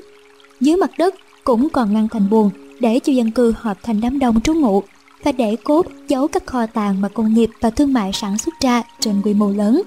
[0.60, 4.20] Dưới mặt đất cũng còn ngăn thành buồng để cho dân cư hợp thành đám
[4.20, 4.84] đông trú ngụ
[5.24, 8.54] và để cốt giấu các kho tàng mà công nghiệp và thương mại sản xuất
[8.62, 9.82] ra trên quy mô lớn.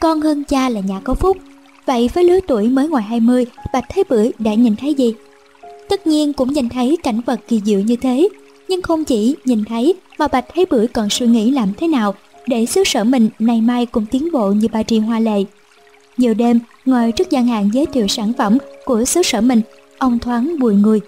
[0.00, 1.36] Con hơn cha là nhà có phúc,
[1.86, 5.14] vậy với lứa tuổi mới ngoài 20, Bạch Thế Bưởi đã nhìn thấy gì?
[5.88, 8.28] Tất nhiên cũng nhìn thấy cảnh vật kỳ diệu như thế,
[8.68, 12.14] nhưng không chỉ nhìn thấy mà Bạch thấy Bưởi còn suy nghĩ làm thế nào
[12.46, 15.44] để xứ sở mình nay mai cũng tiến bộ như ba tri hoa lệ.
[16.16, 19.60] Nhiều đêm, ngồi trước gian hàng giới thiệu sản phẩm của xứ sở mình,
[19.98, 21.00] ông thoáng bùi người.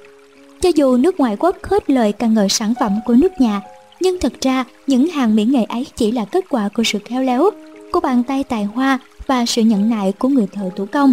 [0.61, 3.61] Cho dù nước ngoài quốc hết lời ca ngợi sản phẩm của nước nhà,
[4.01, 7.23] nhưng thật ra những hàng mỹ nghệ ấy chỉ là kết quả của sự khéo
[7.23, 7.51] léo,
[7.93, 11.13] của bàn tay tài hoa và sự nhẫn nại của người thợ thủ công.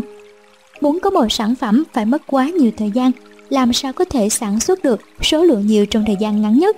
[0.82, 3.12] Muốn có một sản phẩm phải mất quá nhiều thời gian,
[3.50, 6.78] làm sao có thể sản xuất được số lượng nhiều trong thời gian ngắn nhất.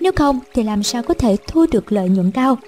[0.00, 2.58] Nếu không thì làm sao có thể thu được lợi nhuận cao.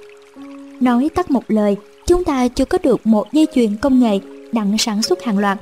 [0.81, 1.77] Nói tắt một lời,
[2.07, 4.19] chúng ta chưa có được một dây chuyền công nghệ
[4.53, 5.59] đặng sản xuất hàng loạt.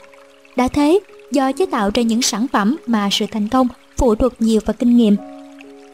[0.56, 4.32] Đã thế, do chế tạo ra những sản phẩm mà sự thành công phụ thuộc
[4.38, 5.16] nhiều vào kinh nghiệm,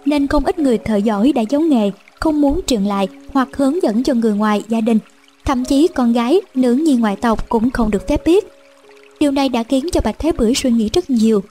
[0.05, 3.83] nên không ít người thợ giỏi đã giấu nghề, không muốn truyền lại hoặc hướng
[3.83, 4.99] dẫn cho người ngoài gia đình.
[5.45, 8.45] Thậm chí con gái, nữ nhi ngoại tộc cũng không được phép biết.
[9.21, 11.43] Điều này đã khiến cho Bạch Thế Bưởi suy nghĩ rất nhiều.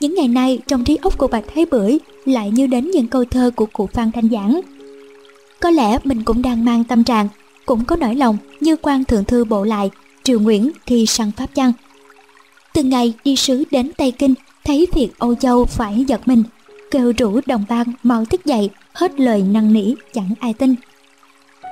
[0.00, 3.24] Những ngày nay, trong trí óc của Bạch Thế Bưởi lại như đến những câu
[3.24, 4.60] thơ của cụ Phan Thanh Giảng
[5.60, 7.28] có lẽ mình cũng đang mang tâm trạng,
[7.66, 9.90] cũng có nỗi lòng như quan thượng thư bộ lại,
[10.22, 11.72] triều Nguyễn khi sang Pháp chăng.
[12.74, 14.34] Từng ngày đi sứ đến Tây Kinh,
[14.64, 16.42] thấy việc Âu Châu phải giật mình,
[16.90, 20.74] kêu rủ đồng bang mau thức dậy, hết lời năn nỉ chẳng ai tin.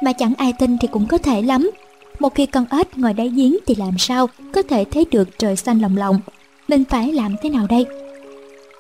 [0.02, 1.70] Mà chẳng ai tin thì cũng có thể lắm.
[2.18, 5.56] Một khi con ếch ngồi đáy giếng thì làm sao có thể thấy được trời
[5.56, 6.20] xanh lồng lộng.
[6.68, 7.86] Mình phải làm thế nào đây?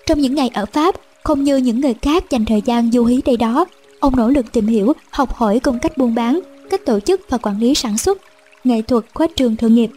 [0.08, 0.94] Trong những ngày ở Pháp,
[1.24, 3.64] không như những người khác dành thời gian du hí đây đó,
[4.00, 6.40] Ông nỗ lực tìm hiểu, học hỏi công cách buôn bán,
[6.70, 8.18] cách tổ chức và quản lý sản xuất,
[8.64, 9.90] nghệ thuật khuếch trường thương nghiệp.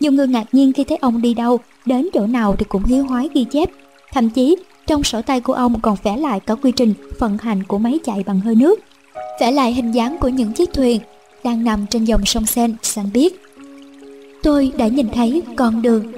[0.00, 3.04] Nhiều người ngạc nhiên khi thấy ông đi đâu, đến chỗ nào thì cũng hiếu
[3.04, 3.70] hoái ghi chép.
[4.12, 7.62] Thậm chí, trong sổ tay của ông còn vẽ lại cả quy trình vận hành
[7.62, 8.80] của máy chạy bằng hơi nước.
[9.40, 11.00] Vẽ lại hình dáng của những chiếc thuyền
[11.44, 13.32] đang nằm trên dòng sông Sen, sang biếc.
[14.42, 16.12] Tôi đã nhìn thấy con đường.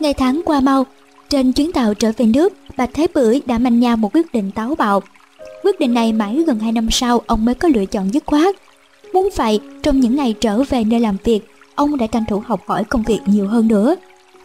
[0.00, 0.86] Ngày tháng qua mau,
[1.30, 4.50] trên chuyến tàu trở về nước, Bạch Thế Bưởi đã manh nha một quyết định
[4.50, 5.02] táo bạo
[5.62, 8.54] Quyết định này mãi gần 2 năm sau ông mới có lựa chọn dứt khoát.
[9.12, 11.40] Muốn vậy, trong những ngày trở về nơi làm việc,
[11.74, 13.96] ông đã tranh thủ học hỏi công việc nhiều hơn nữa.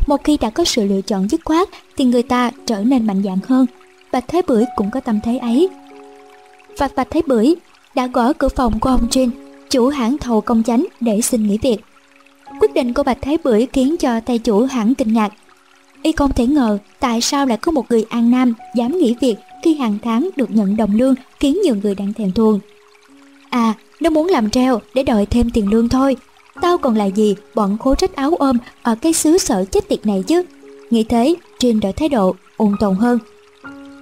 [0.08, 3.24] Một khi đã có sự lựa chọn dứt khoát thì người ta trở nên mạnh
[3.26, 3.65] dạn hơn.
[4.12, 5.69] Bạch Thế Bưởi cũng có tâm thế ấy.
[6.78, 7.56] Và Bạch Thế Bưởi
[7.95, 9.30] đã gõ cửa phòng của ông Trinh,
[9.69, 11.78] chủ hãng thầu công chánh để xin nghỉ việc.
[12.60, 15.34] Quyết định của Bạch Thế Bưởi khiến cho tay chủ hãng kinh ngạc.
[16.05, 19.35] Y không thể ngờ tại sao lại có một người An Nam dám nghỉ việc
[19.63, 22.59] khi hàng tháng được nhận đồng lương khiến nhiều người đang thèm thuồng.
[23.49, 26.15] À, nó muốn làm treo để đòi thêm tiền lương thôi.
[26.61, 30.05] Tao còn là gì bọn khố trách áo ôm ở cái xứ sở chết tiệt
[30.05, 30.43] này chứ.
[30.89, 33.19] Nghĩ thế, Trinh đổi thái độ, ôn tồn hơn.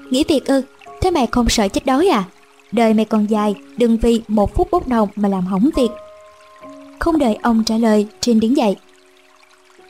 [0.09, 0.61] Nghỉ việc ư,
[1.01, 2.23] thế mày không sợ chết đói à?
[2.71, 5.89] Đời mày còn dài, đừng vì một phút bốc đồng mà làm hỏng việc.
[6.99, 8.75] Không đợi ông trả lời, Trinh đứng dậy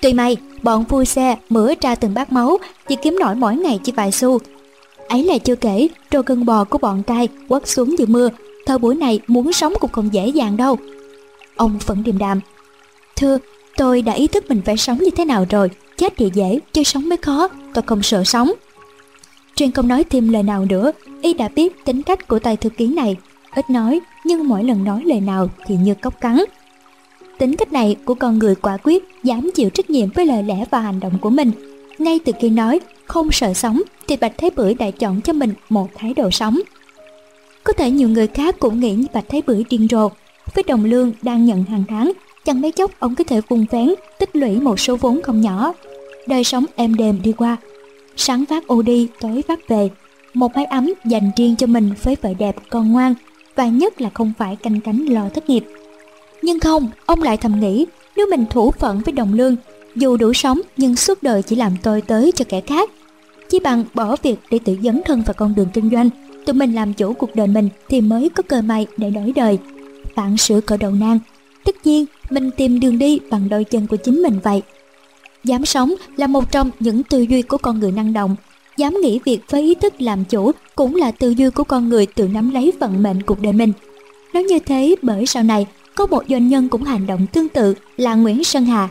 [0.03, 3.79] tuy may bọn vui xe mửa ra từng bát máu, chỉ kiếm nổi mỗi ngày
[3.83, 4.39] chỉ vài xu.
[5.07, 8.29] Ấy là chưa kể, trô cân bò của bọn trai quất xuống như mưa,
[8.65, 10.77] thời buổi này muốn sống cũng không dễ dàng đâu.
[11.55, 12.39] Ông vẫn điềm đạm.
[13.15, 13.37] Thưa,
[13.77, 16.83] tôi đã ý thức mình phải sống như thế nào rồi, chết thì dễ, chứ
[16.83, 18.51] sống mới khó, tôi không sợ sống.
[19.55, 22.69] Truyền không nói thêm lời nào nữa, y đã biết tính cách của tài thư
[22.69, 23.15] ký này,
[23.55, 26.43] ít nói nhưng mỗi lần nói lời nào thì như cốc cắn.
[27.37, 30.65] Tính cách này của con người quả quyết, dám chịu trách nhiệm với lời lẽ
[30.71, 31.51] và hành động của mình.
[31.97, 35.53] Ngay từ khi nói không sợ sống thì Bạch Thế Bưởi đã chọn cho mình
[35.69, 36.59] một thái độ sống.
[37.63, 40.09] Có thể nhiều người khác cũng nghĩ như Bạch Thế Bưởi điên rồ,
[40.53, 42.11] với đồng lương đang nhận hàng tháng,
[42.45, 45.73] chẳng mấy chốc ông có thể vùng vén, tích lũy một số vốn không nhỏ.
[46.27, 47.57] Đời sống êm đềm đi qua,
[48.15, 49.89] sáng phát ô đi, tối phát về,
[50.33, 53.13] một mái ấm dành riêng cho mình với vợ đẹp con ngoan,
[53.55, 55.63] và nhất là không phải canh cánh lo thất nghiệp.
[56.43, 59.55] Nhưng không, ông lại thầm nghĩ, nếu mình thủ phận với đồng lương,
[59.95, 62.89] dù đủ sống nhưng suốt đời chỉ làm tôi tới cho kẻ khác.
[63.49, 66.09] Chỉ bằng bỏ việc để tự dấn thân vào con đường kinh doanh,
[66.45, 69.57] tự mình làm chủ cuộc đời mình thì mới có cơ may để đổi đời.
[70.15, 71.19] Vạn sự cỡ đầu nan,
[71.65, 74.61] tất nhiên mình tìm đường đi bằng đôi chân của chính mình vậy.
[75.43, 78.35] Dám sống là một trong những tư duy của con người năng động.
[78.77, 82.05] Dám nghĩ việc với ý thức làm chủ cũng là tư duy của con người
[82.05, 83.73] tự nắm lấy vận mệnh cuộc đời mình.
[84.33, 87.73] Nói như thế bởi sau này có một doanh nhân cũng hành động tương tự
[87.97, 88.89] là Nguyễn Sơn Hà.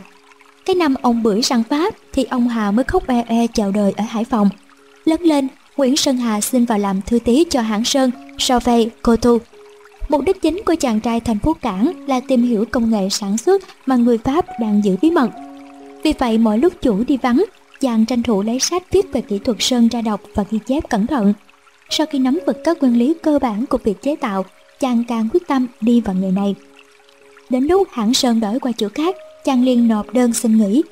[0.65, 3.93] Cái năm ông bưởi sang Pháp thì ông Hà mới khóc e e chào đời
[3.97, 4.49] ở Hải Phòng.
[5.05, 9.15] Lớn lên, Nguyễn Sơn Hà xin vào làm thư tí cho hãng Sơn, Sauvé, Cô
[9.15, 9.37] Tu.
[10.09, 13.37] Mục đích chính của chàng trai thành phố Cảng là tìm hiểu công nghệ sản
[13.37, 15.29] xuất mà người Pháp đang giữ bí mật.
[16.03, 17.43] Vì vậy mỗi lúc chủ đi vắng,
[17.81, 20.89] chàng tranh thủ lấy sách viết về kỹ thuật sơn ra đọc và ghi chép
[20.89, 21.33] cẩn thận.
[21.89, 24.45] Sau khi nắm vững các nguyên lý cơ bản của việc chế tạo,
[24.79, 26.55] chàng càng quyết tâm đi vào nghề này.
[27.49, 30.83] Đến lúc hãng Sơn đổi qua chỗ khác, chàng liền nộp đơn xin nghỉ.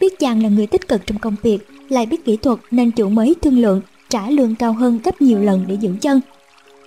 [0.00, 3.08] Biết chàng là người tích cực trong công việc, lại biết kỹ thuật nên chủ
[3.08, 6.20] mới thương lượng trả lương cao hơn gấp nhiều lần để giữ chân.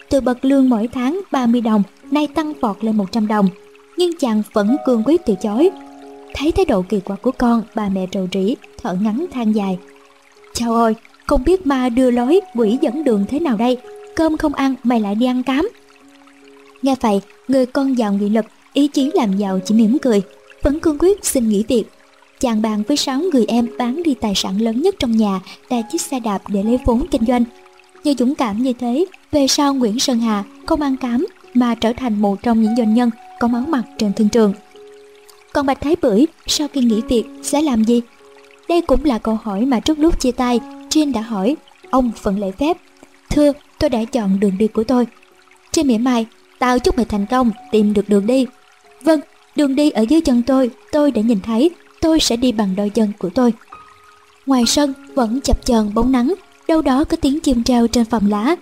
[0.09, 3.49] Từ bậc lương mỗi tháng 30 đồng, nay tăng vọt lên 100 đồng.
[3.97, 5.69] Nhưng chàng vẫn cương quyết từ chối.
[6.33, 9.79] Thấy thái độ kỳ quặc của con, bà mẹ rầu rĩ, thở ngắn than dài.
[10.53, 10.93] Chào ơi,
[11.27, 13.77] không biết ma đưa lối, quỷ dẫn đường thế nào đây?
[14.15, 15.69] Cơm không ăn, mày lại đi ăn cám.
[16.81, 20.21] Nghe vậy, người con giàu nghị lực ý chí làm giàu chỉ mỉm cười,
[20.61, 21.83] vẫn cương quyết xin nghỉ việc.
[22.39, 25.81] Chàng bàn với sáu người em bán đi tài sản lớn nhất trong nhà là
[25.91, 27.43] chiếc xe đạp để lấy vốn kinh doanh.
[28.03, 31.93] Nhờ dũng cảm như thế, về sau nguyễn sơn hà không ăn cám mà trở
[31.93, 34.53] thành một trong những doanh nhân có máu mặt trên thương trường.
[35.53, 38.01] Còn bạch thái bưởi, sau khi nghỉ việc, sẽ làm gì?
[38.69, 41.55] Đây cũng là câu hỏi mà trước lúc chia tay Trinh đã hỏi,
[41.89, 42.77] ông vẫn lễ phép.
[43.29, 45.07] Thưa, tôi đã chọn đường đi của tôi.
[45.71, 46.25] Trên mỉa mai
[46.59, 48.45] tao chúc mày thành công, tìm được đường đi.
[49.03, 49.19] Vâng,
[49.55, 51.69] đường đi ở dưới chân tôi, tôi đã nhìn thấy,
[52.01, 53.53] tôi sẽ đi bằng đôi chân của tôi.
[54.45, 56.33] Ngoài sân vẫn chập chờn bóng nắng,
[56.67, 58.55] đâu đó có tiếng chim treo trên phòng lá.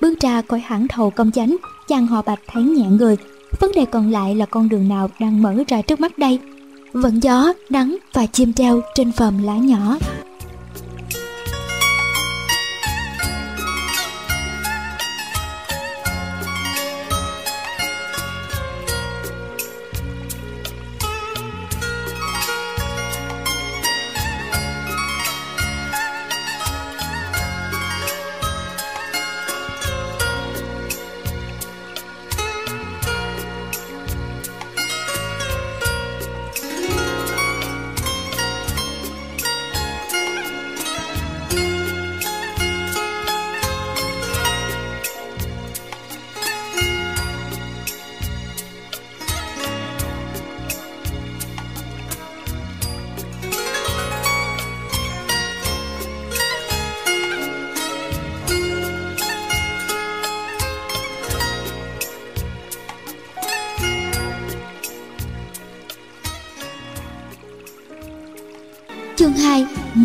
[0.00, 1.56] Bước ra khỏi hãng thầu công chánh,
[1.88, 3.16] chàng họ bạch thấy nhẹ người.
[3.60, 6.38] Vấn đề còn lại là con đường nào đang mở ra trước mắt đây.
[6.92, 9.96] Vẫn gió, nắng và chim treo trên phòng lá nhỏ.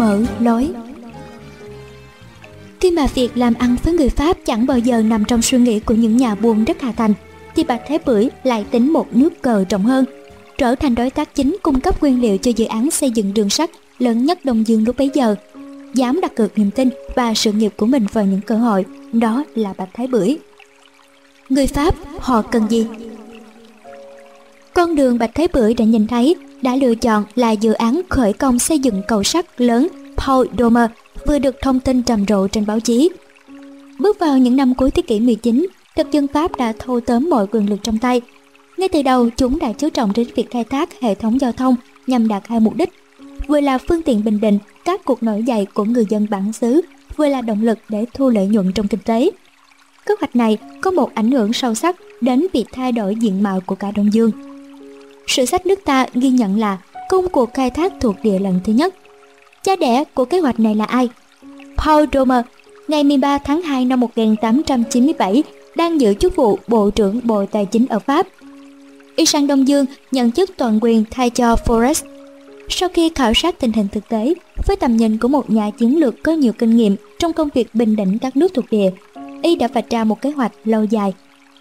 [0.09, 0.69] Mở lối
[2.79, 5.79] Khi mà việc làm ăn với người Pháp chẳng bao giờ nằm trong suy nghĩ
[5.79, 7.13] của những nhà buôn đất Hà Thành,
[7.55, 10.05] thì Bạch Thế Bưởi lại tính một nước cờ rộng hơn,
[10.57, 13.49] trở thành đối tác chính cung cấp nguyên liệu cho dự án xây dựng đường
[13.49, 13.69] sắt
[13.99, 15.35] lớn nhất Đông Dương lúc bấy giờ.
[15.93, 19.43] Dám đặt cược niềm tin và sự nghiệp của mình vào những cơ hội, đó
[19.55, 20.37] là Bạch Thái Bưởi.
[21.49, 22.87] Người Pháp, họ cần gì?
[24.73, 28.33] Con đường Bạch Thái Bưởi đã nhìn thấy đã lựa chọn là dự án khởi
[28.33, 30.89] công xây dựng cầu sắt lớn Paul Domer
[31.27, 33.09] vừa được thông tin trầm rộ trên báo chí.
[33.99, 37.47] Bước vào những năm cuối thế kỷ 19, thực dân Pháp đã thâu tóm mọi
[37.51, 38.21] quyền lực trong tay.
[38.77, 41.75] Ngay từ đầu, chúng đã chú trọng đến việc khai thác hệ thống giao thông
[42.07, 42.89] nhằm đạt hai mục đích,
[43.47, 46.81] vừa là phương tiện bình định các cuộc nổi dậy của người dân bản xứ,
[47.15, 49.29] vừa là động lực để thu lợi nhuận trong kinh tế.
[50.05, 53.61] Kế hoạch này có một ảnh hưởng sâu sắc đến việc thay đổi diện mạo
[53.65, 54.48] của cả Đông Dương.
[55.29, 56.77] Sử sách nước ta ghi nhận là
[57.09, 58.95] công cuộc khai thác thuộc địa lần thứ nhất.
[59.63, 61.09] Cha đẻ của kế hoạch này là ai?
[61.77, 62.45] Paul Romer,
[62.87, 65.43] ngày 13 tháng 2 năm 1897,
[65.75, 68.27] đang giữ chức vụ Bộ trưởng Bộ Tài chính ở Pháp.
[69.15, 72.05] Y sang Đông Dương nhận chức toàn quyền thay cho Forrest.
[72.69, 74.33] Sau khi khảo sát tình hình thực tế,
[74.67, 77.75] với tầm nhìn của một nhà chiến lược có nhiều kinh nghiệm trong công việc
[77.75, 78.91] bình định các nước thuộc địa,
[79.41, 81.13] Y đã vạch ra một kế hoạch lâu dài.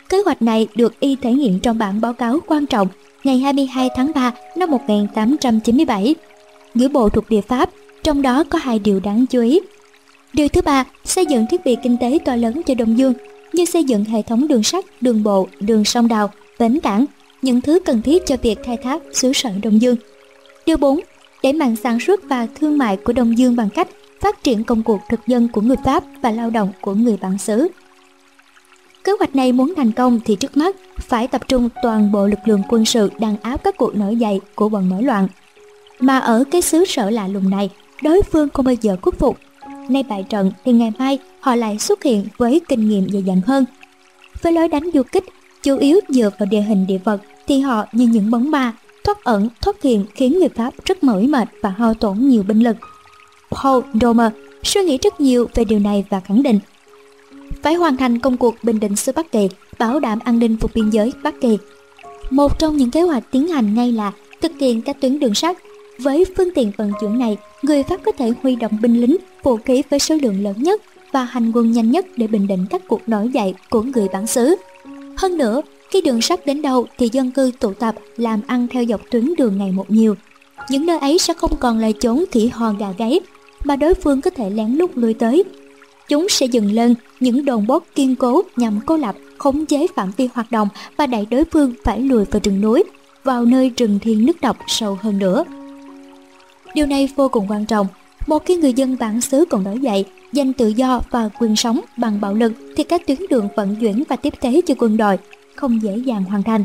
[0.09, 2.88] Kế hoạch này được Y thể hiện trong bản báo cáo quan trọng
[3.24, 6.14] ngày 22 tháng 3 năm 1897
[6.74, 7.70] gửi bộ thuộc địa Pháp,
[8.02, 9.61] trong đó có hai điều đáng chú ý.
[10.33, 13.14] Điều thứ ba, xây dựng thiết bị kinh tế to lớn cho Đông Dương,
[13.52, 17.04] như xây dựng hệ thống đường sắt, đường bộ, đường sông đào, bến cảng,
[17.42, 19.96] những thứ cần thiết cho việc khai thác xứ sở Đông Dương.
[20.66, 21.00] Điều 4.
[21.42, 23.88] Đẩy mạnh sản xuất và thương mại của Đông Dương bằng cách
[24.20, 27.38] phát triển công cuộc thực dân của người Pháp và lao động của người bản
[27.38, 27.68] xứ.
[29.09, 32.38] Kế hoạch này muốn thành công thì trước mắt phải tập trung toàn bộ lực
[32.44, 35.29] lượng quân sự đàn áp các cuộc nổi dậy của bọn nổi loạn.
[36.01, 37.71] Mà ở cái xứ sở lạ lùng này,
[38.03, 39.38] đối phương không bao giờ khuất phục.
[39.88, 43.40] Nay bại trận thì ngày mai họ lại xuất hiện với kinh nghiệm dày dặn
[43.47, 43.64] hơn.
[44.42, 45.25] Với lối đánh du kích,
[45.62, 48.73] chủ yếu dựa vào địa hình địa vật thì họ như những bóng ma,
[49.05, 52.61] thoát ẩn, thoát hiện khiến người Pháp rất mỏi mệt và hao tổn nhiều binh
[52.61, 52.77] lực.
[53.62, 56.61] Paul Domer suy nghĩ rất nhiều về điều này và khẳng định
[57.63, 60.71] phải hoàn thành công cuộc bình định xứ Bắc Kỳ, bảo đảm an ninh vùng
[60.75, 61.59] biên giới Bắc Kỳ.
[62.31, 65.57] Một trong những kế hoạch tiến hành ngay là thực hiện các tuyến đường sắt.
[65.99, 69.57] Với phương tiện vận chuyển này, người Pháp có thể huy động binh lính, vũ
[69.57, 70.83] khí với số lượng lớn nhất
[71.13, 74.27] và hành quân nhanh nhất để bình định các cuộc nổi dậy của người bản
[74.27, 74.57] xứ.
[75.17, 78.85] Hơn nữa, khi đường sắt đến đâu thì dân cư tụ tập làm ăn theo
[78.85, 80.15] dọc tuyến đường ngày một nhiều.
[80.71, 83.21] Những nơi ấy sẽ không còn là chốn khỉ hòn gà gáy,
[83.65, 85.45] mà đối phương có thể lén lút lui tới
[86.09, 90.12] chúng sẽ dừng lên những đồn bốt kiên cố nhằm cô lập, khống chế phạm
[90.16, 92.85] vi hoạt động và đẩy đối phương phải lùi vào rừng núi,
[93.25, 95.44] vào nơi rừng thiên nước độc sâu hơn nữa.
[96.75, 97.87] Điều này vô cùng quan trọng.
[98.27, 101.81] Một khi người dân bản xứ còn nổi dậy, giành tự do và quyền sống
[101.97, 105.18] bằng bạo lực thì các tuyến đường vận chuyển và tiếp tế cho quân đội
[105.55, 106.64] không dễ dàng hoàn thành.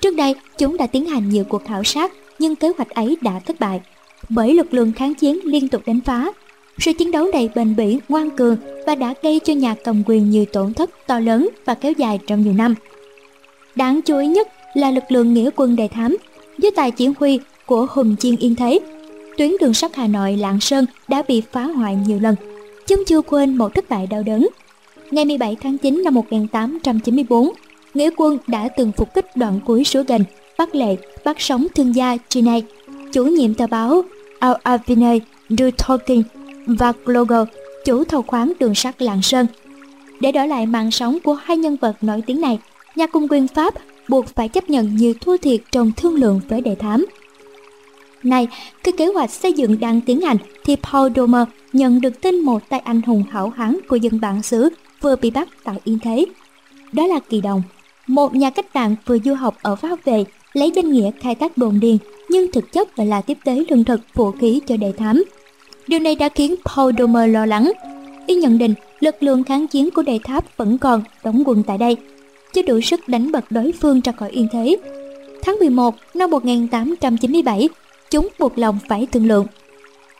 [0.00, 3.40] Trước đây, chúng đã tiến hành nhiều cuộc khảo sát, nhưng kế hoạch ấy đã
[3.46, 3.80] thất bại.
[4.28, 6.32] Bởi lực lượng kháng chiến liên tục đánh phá,
[6.78, 10.30] sự chiến đấu đầy bền bỉ, ngoan cường và đã gây cho nhà cầm quyền
[10.30, 12.74] nhiều tổn thất to lớn và kéo dài trong nhiều năm.
[13.74, 16.16] Đáng chú ý nhất là lực lượng nghĩa quân đề thám
[16.58, 18.78] dưới tài chỉ huy của Hùng Chiên Yên Thế.
[19.38, 22.34] Tuyến đường sắt Hà Nội Lạng Sơn đã bị phá hoại nhiều lần.
[22.86, 24.48] Chúng chưa quên một thất bại đau đớn.
[25.10, 27.50] Ngày 17 tháng 9 năm 1894,
[27.94, 30.24] nghĩa quân đã từng phục kích đoạn cuối suối Gành,
[30.58, 32.62] bắt lệ, bắt sống thương gia Chinay,
[33.12, 34.02] chủ nhiệm tờ báo
[34.38, 36.22] Al Avine du Tolkien
[36.68, 37.48] và Gloger,
[37.84, 39.46] chủ thầu khoáng đường sắt Lạng Sơn.
[40.20, 42.58] Để đổi lại mạng sống của hai nhân vật nổi tiếng này,
[42.96, 43.74] nhà cung quyền Pháp
[44.08, 47.06] buộc phải chấp nhận nhiều thua thiệt trong thương lượng với đệ thám.
[48.22, 48.48] Này,
[48.84, 52.68] khi kế hoạch xây dựng đang tiến hành thì Paul Domer nhận được tin một
[52.68, 54.68] tay anh hùng hảo hán của dân bản xứ
[55.00, 56.24] vừa bị bắt tại Yên Thế.
[56.92, 57.62] Đó là Kỳ Đồng,
[58.06, 61.58] một nhà cách mạng vừa du học ở Pháp về lấy danh nghĩa khai thác
[61.58, 61.96] đồn điền
[62.28, 65.24] nhưng thực chất lại là tiếp tế lương thực vũ khí cho đệ thám
[65.88, 67.72] Điều này đã khiến Paul Domer lo lắng.
[68.26, 71.78] Y nhận định lực lượng kháng chiến của đề tháp vẫn còn đóng quân tại
[71.78, 71.96] đây,
[72.52, 74.76] chưa đủ sức đánh bật đối phương ra khỏi yên thế.
[75.42, 77.68] Tháng 11 năm 1897,
[78.10, 79.46] chúng buộc lòng phải thương lượng.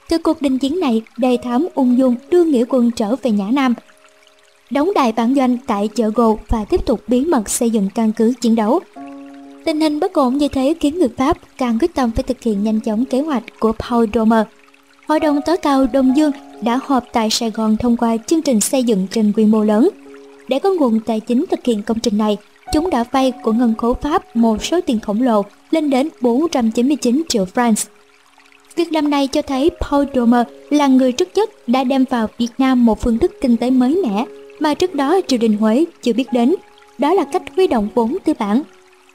[0.08, 3.46] Từ cuộc đình chiến này, đề thám ung dung đưa nghĩa quân trở về Nhã
[3.52, 3.74] Nam,
[4.70, 8.12] đóng đại bản doanh tại chợ Gồ và tiếp tục bí mật xây dựng căn
[8.12, 8.80] cứ chiến đấu.
[9.64, 12.64] Tình hình bất ổn như thế khiến người Pháp càng quyết tâm phải thực hiện
[12.64, 14.46] nhanh chóng kế hoạch của Paul Domer
[15.08, 16.32] Hội đồng tối cao Đông Dương
[16.62, 19.88] đã họp tại Sài Gòn thông qua chương trình xây dựng trên quy mô lớn.
[20.48, 22.36] Để có nguồn tài chính thực hiện công trình này,
[22.72, 27.22] chúng đã vay của ngân khố Pháp một số tiền khổng lồ lên đến 499
[27.28, 27.86] triệu francs.
[28.76, 32.50] Việc làm này cho thấy Paul Domer là người trước nhất đã đem vào Việt
[32.58, 34.24] Nam một phương thức kinh tế mới mẻ
[34.60, 36.54] mà trước đó triều đình Huế chưa biết đến.
[36.98, 38.62] Đó là cách huy động vốn tư bản.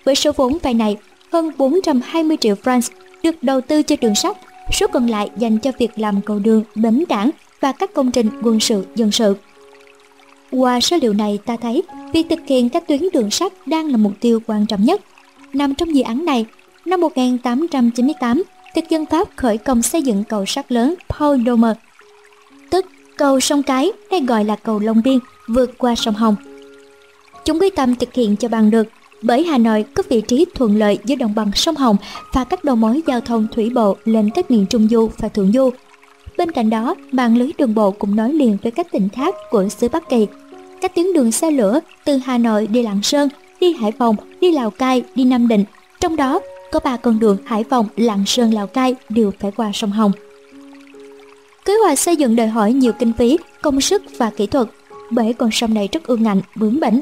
[0.05, 0.97] Với số vốn vay này,
[1.31, 2.89] hơn 420 triệu franc
[3.23, 4.37] được đầu tư cho đường sắt,
[4.72, 8.30] số còn lại dành cho việc làm cầu đường, bến cảng và các công trình
[8.43, 9.36] quân sự dân sự.
[10.51, 11.84] Qua số liệu này ta thấy
[12.14, 15.01] việc thực hiện các tuyến đường sắt đang là mục tiêu quan trọng nhất.
[15.53, 16.45] Nằm trong dự án này,
[16.86, 18.43] năm 1898,
[18.76, 21.78] thực dân Pháp khởi công xây dựng cầu sắt lớn Paul Domer,
[22.70, 22.86] tức
[23.18, 26.36] cầu sông Cái hay gọi là cầu Long Biên vượt qua sông Hồng.
[27.45, 28.88] Chúng quyết tâm thực hiện cho bằng được
[29.24, 31.97] bởi Hà Nội có vị trí thuận lợi giữa đồng bằng sông Hồng
[32.34, 35.51] và các đầu mối giao thông thủy bộ lên các miền Trung Du và Thượng
[35.51, 35.69] Du.
[36.38, 39.69] Bên cạnh đó, mạng lưới đường bộ cũng nối liền với các tỉnh khác của
[39.69, 40.28] xứ Bắc Kỳ.
[40.82, 44.51] Các tuyến đường xe lửa từ Hà Nội đi Lạng Sơn, đi Hải Phòng, đi
[44.51, 45.65] Lào Cai, đi Nam Định,
[45.99, 46.39] trong đó
[46.71, 50.11] có ba con đường Hải Phòng, Lạng Sơn, Lào Cai đều phải qua sông Hồng.
[51.65, 54.67] Kế hoạch xây dựng đòi hỏi nhiều kinh phí, công sức và kỹ thuật,
[55.11, 57.01] bởi con sông này rất ương ngạnh, bướng bỉnh.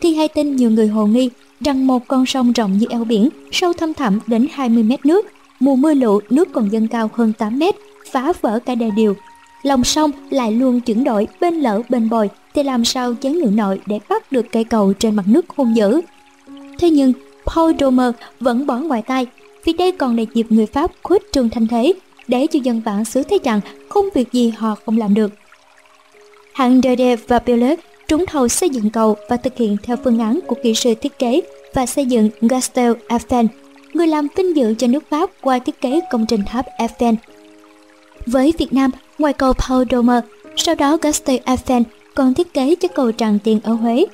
[0.00, 1.30] Thì hay tin nhiều người hồ nghi
[1.60, 5.26] rằng một con sông rộng như eo biển, sâu thâm thẳm đến 20 mét nước,
[5.60, 7.74] mùa mưa lũ nước còn dâng cao hơn 8 mét,
[8.12, 9.16] phá vỡ cả đê điều.
[9.62, 13.50] Lòng sông lại luôn chuyển đổi bên lỡ bên bồi thì làm sao chán ngự
[13.50, 16.00] nội để bắt được cây cầu trên mặt nước hung dữ.
[16.78, 17.12] Thế nhưng
[17.46, 19.26] Paul Domer vẫn bỏ ngoài tai
[19.64, 21.92] vì đây còn là dịp người Pháp khuếch trương thanh thế
[22.28, 25.32] để cho dân bản xứ thấy rằng không việc gì họ không làm được.
[26.52, 27.78] Hãng Dede và Pilot
[28.08, 31.18] trúng thầu xây dựng cầu và thực hiện theo phương án của kỹ sư thiết
[31.18, 31.40] kế
[31.74, 33.46] và xây dựng Gastel Eiffel,
[33.94, 37.14] người làm vinh dự cho nước Pháp qua thiết kế công trình tháp Eiffel.
[38.26, 40.24] Với Việt Nam, ngoài cầu Paul Domer,
[40.56, 41.82] sau đó Gastel Eiffel
[42.14, 44.06] còn thiết kế cho cầu Tràng Tiền ở Huế.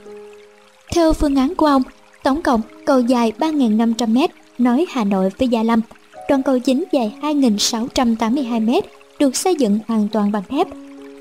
[0.92, 1.82] Theo phương án của ông,
[2.22, 4.28] tổng cộng cầu dài 3.500m
[4.58, 5.80] nối Hà Nội với Gia Lâm.
[6.28, 8.80] Đoạn cầu chính dài 2.682m
[9.18, 10.66] được xây dựng hoàn toàn bằng thép,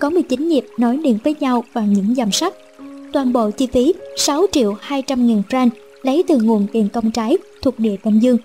[0.01, 2.53] có 19 nhịp nối liền với nhau bằng những dầm sắt.
[3.13, 5.69] Toàn bộ chi phí 6 triệu 200 nghìn franc
[6.01, 8.37] lấy từ nguồn tiền công trái thuộc địa đông Dương.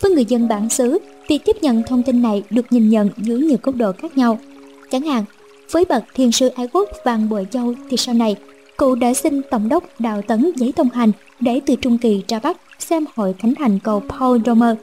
[0.00, 0.98] Với người dân bản xứ,
[1.28, 4.38] việc tiếp nhận thông tin này được nhìn nhận dưới nhiều góc độ khác nhau.
[4.90, 5.24] Chẳng hạn,
[5.70, 8.36] với bậc thiền sư ái quốc Vàng Bội Châu thì sau này,
[8.76, 12.40] cụ đã xin Tổng đốc Đào Tấn giấy thông hành để từ Trung Kỳ ra
[12.42, 14.76] Bắc xem hội khánh thành cầu Paul Romer.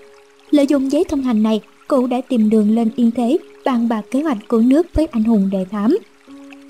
[0.51, 4.01] Lợi dụng giấy thông hành này, cụ đã tìm đường lên yên thế, bàn bạc
[4.11, 5.97] kế hoạch của nước với anh hùng đề thám.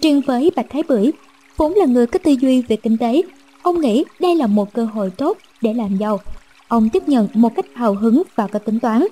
[0.01, 1.11] Riêng với Bạch Thái Bưởi,
[1.57, 3.21] vốn là người có tư duy về kinh tế,
[3.61, 6.19] ông nghĩ đây là một cơ hội tốt để làm giàu.
[6.67, 9.05] Ông tiếp nhận một cách hào hứng và có tính toán.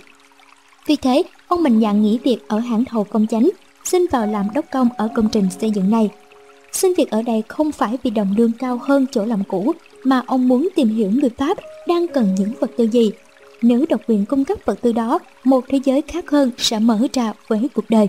[0.88, 3.50] Vì thế, ông mình dạng nghỉ việc ở hãng thầu công chánh,
[3.84, 6.10] xin vào làm đốc công ở công trình xây dựng này.
[6.72, 9.74] Xin việc ở đây không phải vì đồng lương cao hơn chỗ làm cũ,
[10.04, 11.58] mà ông muốn tìm hiểu người Pháp
[11.88, 13.12] đang cần những vật tư gì.
[13.64, 17.00] Nếu độc quyền cung cấp vật tư đó, một thế giới khác hơn sẽ mở
[17.14, 18.08] ra với cuộc đời.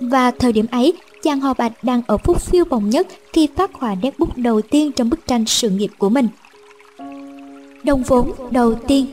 [0.00, 0.92] Và thời điểm ấy,
[1.22, 4.62] chàng họ Bạch đang ở phút phiêu bồng nhất khi phát họa nét bút đầu
[4.62, 6.28] tiên trong bức tranh sự nghiệp của mình.
[7.84, 9.06] Đồng vốn đầu tiên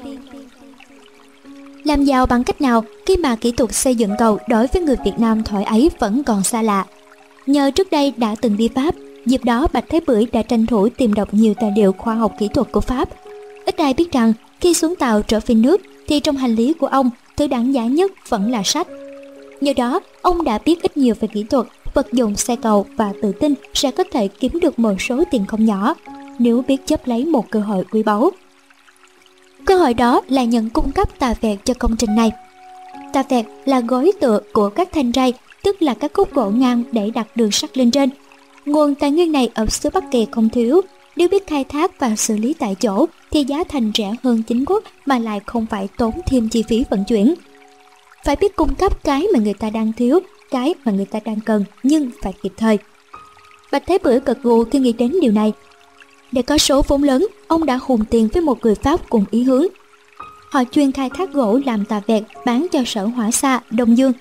[1.84, 4.96] Làm giàu bằng cách nào khi mà kỹ thuật xây dựng cầu đối với người
[5.06, 6.86] Việt Nam thoại ấy vẫn còn xa lạ.
[7.46, 8.96] Nhờ trước đây đã từng đi Pháp,
[9.26, 12.34] dịp đó Bạch Thái Bưởi đã tranh thủ tìm đọc nhiều tài liệu khoa học
[12.40, 13.10] kỹ thuật của Pháp.
[13.66, 16.88] Ít ai biết rằng khi xuống tàu trở về nước thì trong hành lý của
[16.88, 18.88] ông, thứ đáng giá nhất vẫn là sách.
[19.62, 23.14] Nhờ đó, ông đã biết ít nhiều về kỹ thuật, vật dụng xe cầu và
[23.22, 25.96] tự tin sẽ có thể kiếm được một số tiền không nhỏ
[26.40, 28.32] nếu biết chấp lấy một cơ hội quý báu.
[29.66, 32.32] Cơ hội đó là nhận cung cấp tà vẹt cho công trình này.
[33.14, 35.34] Tà vẹt là gối tựa của các thanh ray
[35.64, 38.10] tức là các khúc gỗ ngang để đặt đường sắt lên trên.
[38.66, 40.82] Nguồn tài nguyên này ở xứ Bắc Kỳ không thiếu,
[41.18, 44.66] nếu biết khai thác và xử lý tại chỗ thì giá thành rẻ hơn chính
[44.66, 47.34] quốc mà lại không phải tốn thêm chi phí vận chuyển.
[48.26, 50.20] Phải biết cung cấp cái mà người ta đang thiếu,
[50.52, 52.78] cái mà người ta đang cần nhưng phải kịp thời.
[53.72, 55.54] Bạch Thế Bưởi cật gù khi nghĩ đến điều này.
[56.32, 59.44] Để có số vốn lớn, ông đã hùn tiền với một người Pháp cùng ý
[59.44, 59.66] hướng.
[60.52, 64.14] Họ chuyên khai thác gỗ làm tà vẹt bán cho sở hỏa xa Đông Dương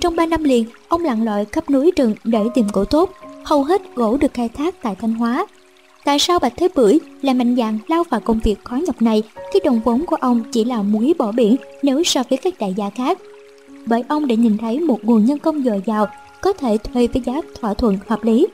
[0.00, 3.12] trong 3 năm liền, ông lặn lội khắp núi rừng để tìm gỗ tốt,
[3.44, 5.46] hầu hết gỗ được khai thác tại Thanh Hóa.
[6.08, 9.22] Tại sao Bạch Thế Bưởi lại mạnh dạn lao vào công việc khó nhọc này
[9.52, 12.74] khi đồng vốn của ông chỉ là muối bỏ biển nếu so với các đại
[12.76, 13.18] gia khác?
[13.86, 16.06] Bởi ông đã nhìn thấy một nguồn nhân công dồi dào
[16.40, 18.46] có thể thuê với giá thỏa thuận hợp lý.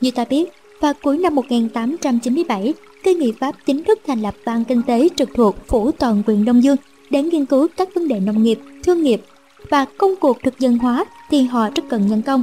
[0.00, 2.74] Như ta biết, vào cuối năm 1897,
[3.04, 6.44] cơ nghị Pháp chính thức thành lập ban kinh tế trực thuộc phủ toàn quyền
[6.44, 6.76] Đông Dương
[7.10, 9.20] để nghiên cứu các vấn đề nông nghiệp, thương nghiệp
[9.70, 12.42] và công cuộc thực dân hóa thì họ rất cần nhân công.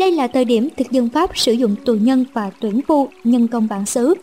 [0.00, 3.48] Đây là thời điểm thực dân Pháp sử dụng tù nhân và tuyển phu nhân
[3.48, 4.14] công bản xứ.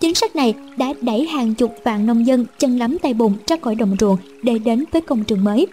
[0.00, 3.56] Chính sách này đã đẩy hàng chục vạn nông dân chân lắm tay bùn ra
[3.62, 5.66] khỏi đồng ruộng để đến với công trường mới.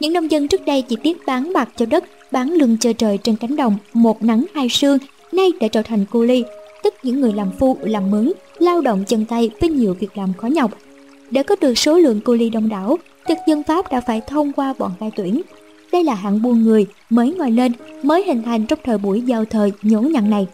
[0.00, 3.18] Những nông dân trước đây chỉ biết bán bạc cho đất, bán lương chờ trời
[3.18, 4.98] trên cánh đồng, một nắng hai sương,
[5.32, 6.44] nay đã trở thành cô ly,
[6.82, 10.32] tức những người làm phu, làm mướn, lao động chân tay với nhiều việc làm
[10.34, 10.70] khó nhọc.
[11.30, 12.98] Để có được số lượng cô ly đông đảo,
[13.28, 15.42] thực dân Pháp đã phải thông qua bọn cai tuyển.
[15.92, 17.72] Đây là hạng buôn người mới ngồi lên,
[18.02, 20.46] mới hình thành trong thời buổi giao thời nhốn nhặn này.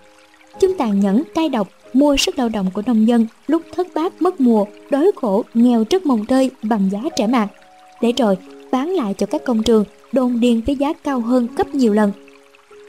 [0.61, 4.23] Chúng tàn nhẫn, cay độc, mua sức lao động của nông dân lúc thất bát
[4.23, 7.49] mất mùa, đói khổ, nghèo rất mồng tơi bằng giá trẻ mạt.
[8.03, 8.37] Để rồi
[8.73, 12.13] bán lại cho các công trường đồn điền với giá cao hơn gấp nhiều lần.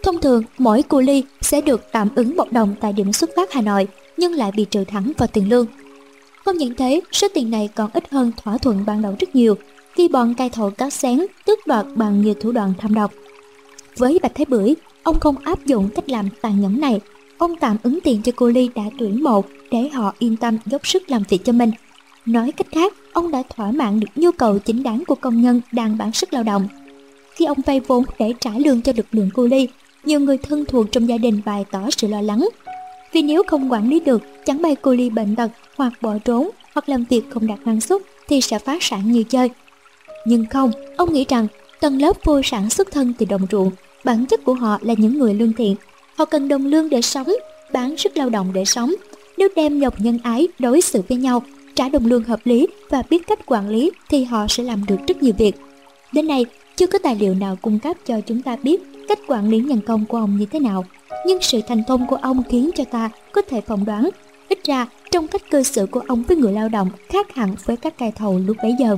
[0.04, 3.52] Thông thường, mỗi cu ly sẽ được tạm ứng một đồng tại điểm xuất phát
[3.52, 3.88] Hà Nội,
[4.18, 5.66] nhưng lại bị trừ thẳng vào tiền lương.
[6.46, 9.56] Không những thế, số tiền này còn ít hơn thỏa thuận ban đầu rất nhiều,
[9.98, 13.14] khi bọn cai thầu cáo sáng tước đoạt bằng nhiều thủ đoạn thâm độc.
[13.98, 17.00] Với Bạch Thế Bưởi, ông không áp dụng cách làm tàn nhẫn này.
[17.38, 20.88] Ông tạm ứng tiền cho cô Ly đã tuyển mộ để họ yên tâm dốc
[20.88, 21.72] sức làm việc cho mình.
[22.26, 25.62] Nói cách khác, ông đã thỏa mãn được nhu cầu chính đáng của công nhân
[25.72, 26.68] đang bán sức lao động.
[27.36, 29.68] Khi ông vay vốn để trả lương cho lực lượng cô Ly,
[30.04, 32.50] nhiều người thân thuộc trong gia đình bày tỏ sự lo lắng.
[33.14, 36.50] Vì nếu không quản lý được, chẳng may cô Ly bệnh tật hoặc bỏ trốn
[36.74, 39.50] hoặc làm việc không đạt năng suất thì sẽ phá sản như chơi.
[40.26, 41.48] Nhưng không, ông nghĩ rằng
[41.80, 43.72] tầng lớp vô sản xuất thân từ đồng ruộng,
[44.04, 45.76] bản chất của họ là những người lương thiện.
[46.16, 47.28] Họ cần đồng lương để sống,
[47.74, 48.94] bán sức lao động để sống.
[49.38, 51.44] Nếu đem nhọc nhân ái đối xử với nhau,
[51.76, 54.98] trả đồng lương hợp lý và biết cách quản lý thì họ sẽ làm được
[55.08, 55.56] rất nhiều việc.
[56.12, 56.46] Đến nay,
[56.76, 59.82] chưa có tài liệu nào cung cấp cho chúng ta biết cách quản lý nhân
[59.88, 60.86] công của ông như thế nào.
[61.26, 64.10] Nhưng sự thành thông của ông khiến cho ta có thể phỏng đoán,
[64.50, 67.78] ít ra trong cách cư xử của ông với người lao động khác hẳn với
[67.78, 68.98] các cai thầu lúc bấy giờ.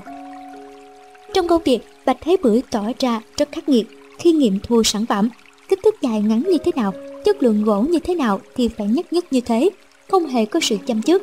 [1.34, 3.88] Trong công việc, Bạch Thế Bưởi tỏ ra rất khắc nghiệt
[4.20, 5.30] khi nghiệm thu sản phẩm.
[5.70, 6.94] Kích thước dài ngắn như thế nào,
[7.26, 9.70] chất lượng gỗ như thế nào thì phải nhất nhất như thế,
[10.10, 11.22] không hề có sự chăm chút.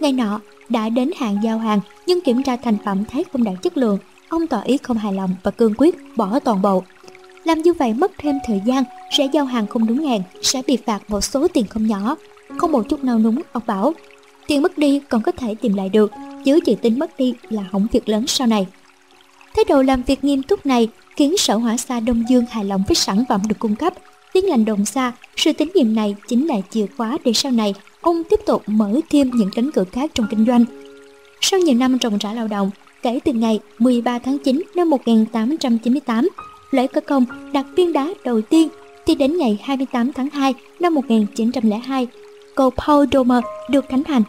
[0.00, 3.54] Ngày nọ, đã đến hạn giao hàng nhưng kiểm tra thành phẩm thấy không đạt
[3.62, 6.82] chất lượng, ông tỏ ý không hài lòng và cương quyết bỏ toàn bộ.
[7.44, 10.76] Làm như vậy mất thêm thời gian, sẽ giao hàng không đúng hẹn sẽ bị
[10.76, 12.16] phạt một số tiền không nhỏ.
[12.58, 13.94] Không một chút nào núng, ông bảo.
[14.46, 16.12] Tiền mất đi còn có thể tìm lại được,
[16.44, 18.66] chứ chỉ tính mất đi là hỏng việc lớn sau này.
[19.56, 22.82] Thái độ làm việc nghiêm túc này khiến sở hỏa xa Đông Dương hài lòng
[22.88, 23.92] với sản phẩm được cung cấp.
[24.32, 27.74] Tiếng lành đồng xa, sự tín nhiệm này chính là chìa khóa để sau này
[28.00, 30.64] ông tiếp tục mở thêm những cánh cửa khác trong kinh doanh.
[31.40, 32.70] Sau nhiều năm trồng rã lao động,
[33.02, 36.28] kể từ ngày 13 tháng 9 năm 1898,
[36.70, 38.68] lễ cơ công đặt viên đá đầu tiên
[39.06, 42.06] thì đến ngày 28 tháng 2 năm 1902,
[42.54, 44.22] cầu Paul Domer được khánh thành.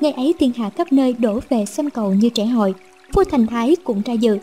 [0.00, 2.74] Ngày ấy thiên hạ khắp nơi đổ về xem cầu như trẻ hội,
[3.12, 4.38] vua Thành Thái cũng ra dự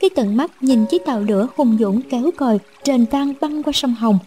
[0.00, 3.72] khi tận mắt nhìn chiếc tàu lửa hùng dũng kéo còi trên vang băng qua
[3.72, 4.18] sông Hồng,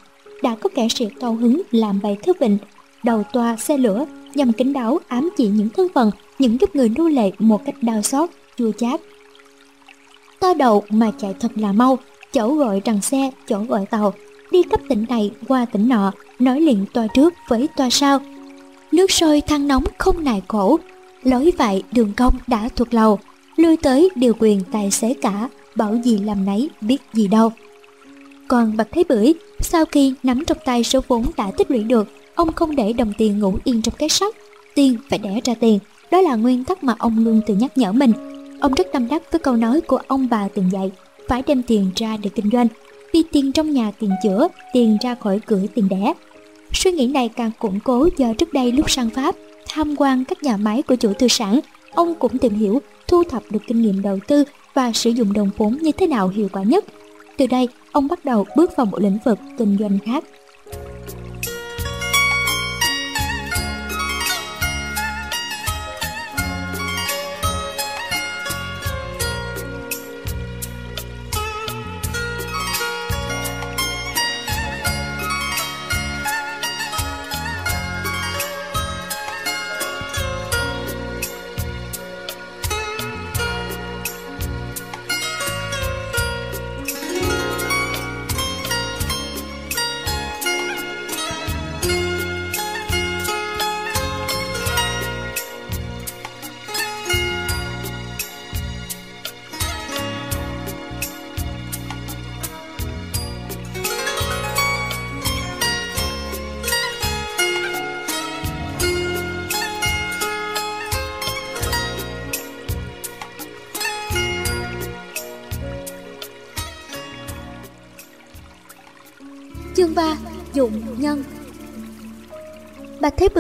[0.43, 2.57] đã có kẻ sĩ cao hứng làm bày thứ vịnh,
[3.03, 4.05] đầu toa xe lửa
[4.35, 7.75] nhằm kính đáo ám chỉ những thân phận, những giúp người nô lệ một cách
[7.81, 9.01] đau xót, chua chát.
[10.39, 11.97] To đầu mà chạy thật là mau,
[12.33, 14.13] chỗ gọi rằng xe, chỗ gọi tàu,
[14.51, 18.19] đi cấp tỉnh này qua tỉnh nọ, nói liền toa trước với toa sau.
[18.91, 20.79] Nước sôi than nóng không nài cổ
[21.23, 23.19] lối vậy đường cong đã thuộc lầu,
[23.55, 27.51] lui tới điều quyền tài xế cả, bảo gì làm nấy biết gì đâu.
[28.47, 32.07] Còn Bạch Thế Bưởi, sau khi nắm trong tay số vốn đã tích lũy được,
[32.35, 34.35] ông không để đồng tiền ngủ yên trong cái sắt,
[34.75, 35.79] tiền phải đẻ ra tiền.
[36.11, 38.11] Đó là nguyên tắc mà ông luôn tự nhắc nhở mình.
[38.59, 40.91] Ông rất tâm đắc với câu nói của ông bà từng dạy,
[41.27, 42.67] phải đem tiền ra để kinh doanh,
[43.13, 46.13] vì tiền trong nhà tiền chữa, tiền ra khỏi cửa tiền đẻ.
[46.73, 49.35] Suy nghĩ này càng củng cố do trước đây lúc sang Pháp,
[49.67, 51.59] tham quan các nhà máy của chủ tư sản,
[51.93, 54.43] ông cũng tìm hiểu, thu thập được kinh nghiệm đầu tư
[54.73, 56.85] và sử dụng đồng vốn như thế nào hiệu quả nhất.
[57.37, 60.23] Từ đây, ông bắt đầu bước vào một lĩnh vực kinh doanh khác.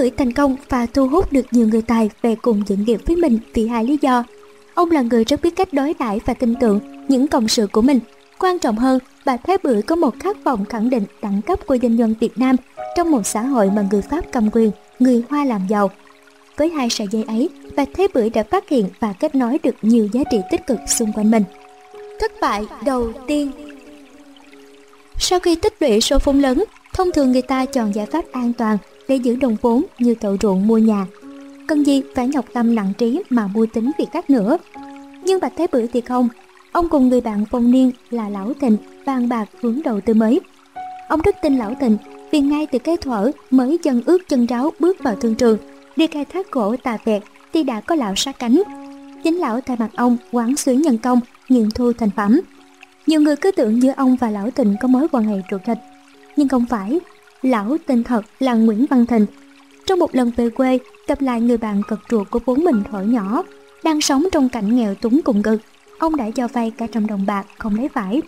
[0.03, 3.15] Bạch thành công và thu hút được nhiều người tài về cùng dựng nghiệp với
[3.15, 4.23] mình vì hai lý do.
[4.73, 7.81] Ông là người rất biết cách đối đãi và tin tưởng những cộng sự của
[7.81, 7.99] mình.
[8.39, 11.77] Quan trọng hơn, bà Thế Bưởi có một khát vọng khẳng định đẳng cấp của
[11.81, 12.55] doanh nhân Việt Nam
[12.97, 15.91] trong một xã hội mà người Pháp cầm quyền, người Hoa làm giàu.
[16.57, 19.75] Với hai sợi dây ấy, bà Thế Bưởi đã phát hiện và kết nối được
[19.81, 21.43] nhiều giá trị tích cực xung quanh mình.
[22.19, 23.51] Thất bại đầu tiên
[25.19, 28.53] Sau khi tích lũy số vốn lớn, thông thường người ta chọn giải pháp an
[28.53, 28.77] toàn
[29.07, 31.05] để giữ đồng vốn như cậu ruộng mua nhà.
[31.67, 34.57] Cần gì phải nhọc tâm nặng trí mà mua tính việc khác nữa.
[35.23, 36.29] Nhưng Bạch Thế bửu thì không.
[36.71, 40.39] Ông cùng người bạn phong niên là Lão Thịnh bàn bạc hướng đầu tư mới.
[41.09, 41.97] Ông rất tin Lão Thịnh
[42.31, 45.57] vì ngay từ cái thuở mới chân ướt chân ráo bước vào thương trường,
[45.95, 47.23] đi khai thác gỗ tà vẹt
[47.53, 48.61] thì đã có lão sát cánh.
[49.23, 52.41] Chính lão thay mặt ông quán xuyến nhân công, nghiệm thu thành phẩm.
[53.07, 55.77] Nhiều người cứ tưởng giữa ông và lão Thịnh có mối quan hệ ruột thịt,
[56.35, 56.99] nhưng không phải
[57.43, 59.25] lão tên thật là Nguyễn Văn Thịnh.
[59.85, 63.05] Trong một lần về quê, gặp lại người bạn cật ruột của bố mình thổi
[63.05, 63.43] nhỏ,
[63.83, 65.61] đang sống trong cảnh nghèo túng cùng cực,
[65.99, 68.21] ông đã cho vay cả trăm đồng bạc không lấy phải.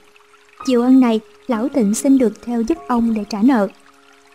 [0.66, 3.68] Chiều ân này, lão Thịnh xin được theo giúp ông để trả nợ.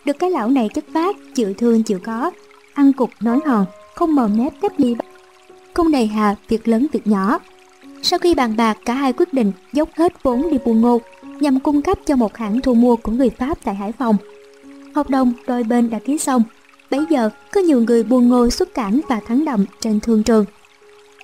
[0.05, 2.31] Được cái lão này chất phát, chịu thương chịu có,
[2.73, 3.65] ăn cục nói hòn,
[3.95, 4.95] không mờ mép tép ly
[5.73, 7.39] không đầy hà việc lớn việc nhỏ.
[8.01, 11.01] Sau khi bàn bạc, cả hai quyết định dốc hết vốn đi buôn ngô
[11.39, 14.17] nhằm cung cấp cho một hãng thu mua của người Pháp tại Hải Phòng.
[14.95, 16.43] Hợp đồng đôi bên đã ký xong.
[16.91, 20.45] Bây giờ có nhiều người buôn ngô xuất cảnh và thắng đậm trên thương trường.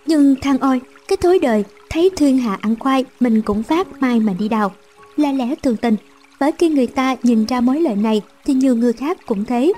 [0.05, 4.19] Nhưng thang ôi, cái thối đời thấy thiên hạ ăn khoai mình cũng phát mai
[4.19, 4.71] mà đi đào.
[5.17, 5.95] Là lẽ thường tình,
[6.39, 9.73] bởi khi người ta nhìn ra mối lợi này thì nhiều người khác cũng thế.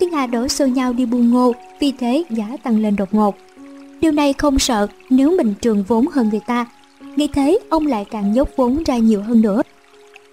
[0.00, 3.36] Thiên hạ đổ xô nhau đi buôn ngô, vì thế giá tăng lên đột ngột.
[4.00, 6.66] Điều này không sợ nếu mình trường vốn hơn người ta.
[7.16, 9.62] Nghĩ thế ông lại càng dốc vốn ra nhiều hơn nữa.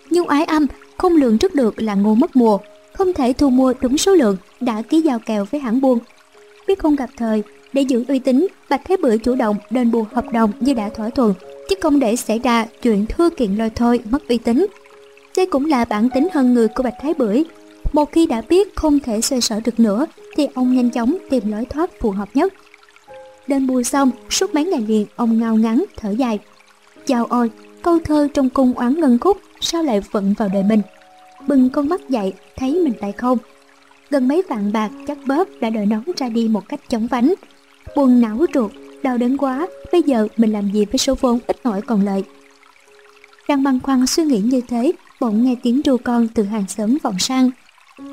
[0.09, 2.57] Nhưng ái âm không lường trước được là ngô mất mùa
[2.93, 5.99] không thể thu mua đúng số lượng đã ký giao kèo với hãng buôn.
[6.67, 10.05] Biết không gặp thời, để giữ uy tín, Bạch Thế Bưởi chủ động đền bù
[10.13, 11.33] hợp đồng như đã thỏa thuận,
[11.69, 14.65] chứ không để xảy ra chuyện thưa kiện lôi thôi mất uy tín.
[15.37, 17.43] Đây cũng là bản tính hơn người của Bạch Thái Bưởi.
[17.93, 21.51] Một khi đã biết không thể xoay sở được nữa, thì ông nhanh chóng tìm
[21.51, 22.53] lối thoát phù hợp nhất.
[23.47, 26.39] Đền bù xong, suốt mấy ngày liền ông ngao ngắn, thở dài.
[27.05, 30.81] Chào ôi, câu thơ trong cung oán ngân khúc sao lại vận vào đời mình
[31.47, 33.37] bừng con mắt dậy, thấy mình tại không.
[34.09, 37.33] Gần mấy vạn bạc chắc bóp đã đợi nón ra đi một cách chóng vánh.
[37.95, 38.71] Buồn não ruột,
[39.03, 42.23] đau đớn quá, bây giờ mình làm gì với số vốn ít ỏi còn lợi
[43.47, 46.97] đang băn khoăn suy nghĩ như thế, bỗng nghe tiếng ru con từ hàng xóm
[47.03, 47.51] vọng sang.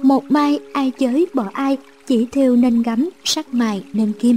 [0.03, 1.77] Một mai ai giới bỏ ai,
[2.07, 4.37] chỉ thêu nên gắm, sắc mài nên kim.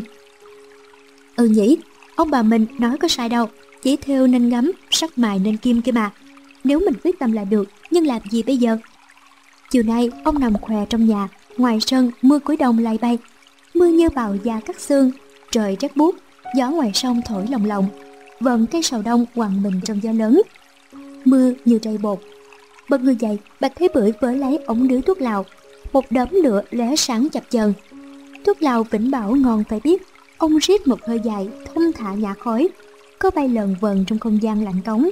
[1.35, 1.77] Ừ nhỉ,
[2.15, 3.47] ông bà mình nói có sai đâu,
[3.81, 6.11] chỉ thêu nên gắm, sắc mài nên kim kia mà
[6.63, 8.77] nếu mình quyết tâm là được, nhưng làm gì bây giờ?
[9.71, 13.17] Chiều nay, ông nằm khòe trong nhà, ngoài sân, mưa cuối đông lay bay.
[13.73, 15.11] Mưa như bào da cắt xương,
[15.51, 16.15] trời rét buốt,
[16.55, 17.89] gió ngoài sông thổi lồng lộng.
[18.39, 20.41] Vần cây sầu đông quằn mình trong gió lớn.
[21.25, 22.19] Mưa như rơi bột.
[22.89, 25.45] Bật người dậy, bạch thế bưởi vỡ lấy ống đứa thuốc lào.
[25.93, 27.73] Một đốm lửa lóe sáng chập chờn.
[28.45, 30.03] Thuốc lào vĩnh bảo ngon phải biết.
[30.37, 32.69] Ông rít một hơi dài thông thả nhả khói.
[33.19, 35.09] Có bay lờn vần trong không gian lạnh cống.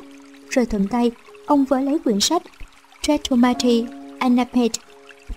[0.50, 1.12] Rồi thuận tay
[1.52, 2.42] ông vỡ lấy quyển sách
[3.02, 3.86] Tretomati
[4.20, 4.72] Anapet,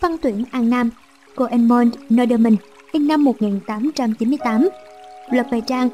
[0.01, 0.91] văn tuyển An Nam
[1.37, 2.57] của Edmond Norderman
[2.93, 4.69] in năm 1898.
[5.31, 5.89] Lật bài trang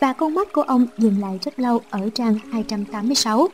[0.00, 3.48] và con mắt của ông dừng lại rất lâu ở trang 286.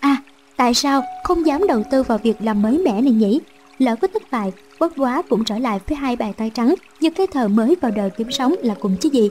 [0.00, 0.16] À,
[0.56, 3.40] tại sao không dám đầu tư vào việc làm mới mẻ này nhỉ?
[3.78, 7.10] Lỡ có thất bại, bất quá cũng trở lại với hai bài tay trắng như
[7.10, 9.30] cái thờ mới vào đời kiếm sống là cùng chứ gì.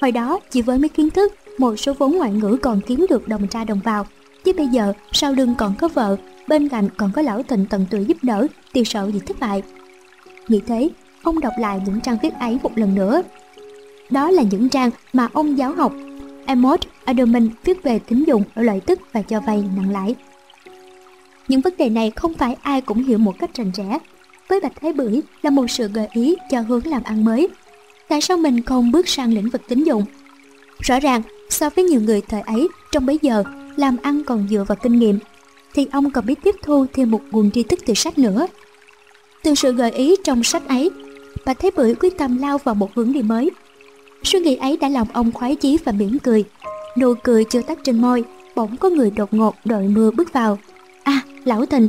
[0.00, 3.28] Hồi đó, chỉ với mấy kiến thức, một số vốn ngoại ngữ còn kiếm được
[3.28, 4.06] đồng ra đồng vào,
[4.44, 6.16] chứ bây giờ sau lưng còn có vợ,
[6.48, 9.62] bên cạnh còn có lão thịnh tận tụy giúp đỡ, thì sợ gì thất bại.
[10.48, 10.90] Nghĩ thế,
[11.22, 13.22] ông đọc lại những trang viết ấy một lần nữa.
[14.10, 15.92] Đó là những trang mà ông giáo học.
[16.46, 20.14] Amos Adelman viết về tín dụng ở lợi tức và cho vay nặng lãi.
[21.48, 23.98] Những vấn đề này không phải ai cũng hiểu một cách rành rẽ.
[24.48, 27.48] Với bạch thái bưởi là một sự gợi ý cho hướng làm ăn mới.
[28.08, 30.04] Tại sao mình không bước sang lĩnh vực tín dụng?
[30.80, 33.44] Rõ ràng, so với nhiều người thời ấy, trong bấy giờ
[33.76, 35.18] làm ăn còn dựa vào kinh nghiệm,
[35.74, 38.46] thì ông còn biết tiếp thu thêm một nguồn tri thức từ sách nữa.
[39.42, 40.90] Từ sự gợi ý trong sách ấy,
[41.44, 43.50] bà thấy bưởi quyết tâm lao vào một hướng đi mới.
[44.22, 46.44] Suy nghĩ ấy đã làm ông khoái chí và mỉm cười.
[46.98, 50.58] Nụ cười chưa tắt trên môi, bỗng có người đột ngột đội mưa bước vào.
[51.02, 51.88] À, lão tình.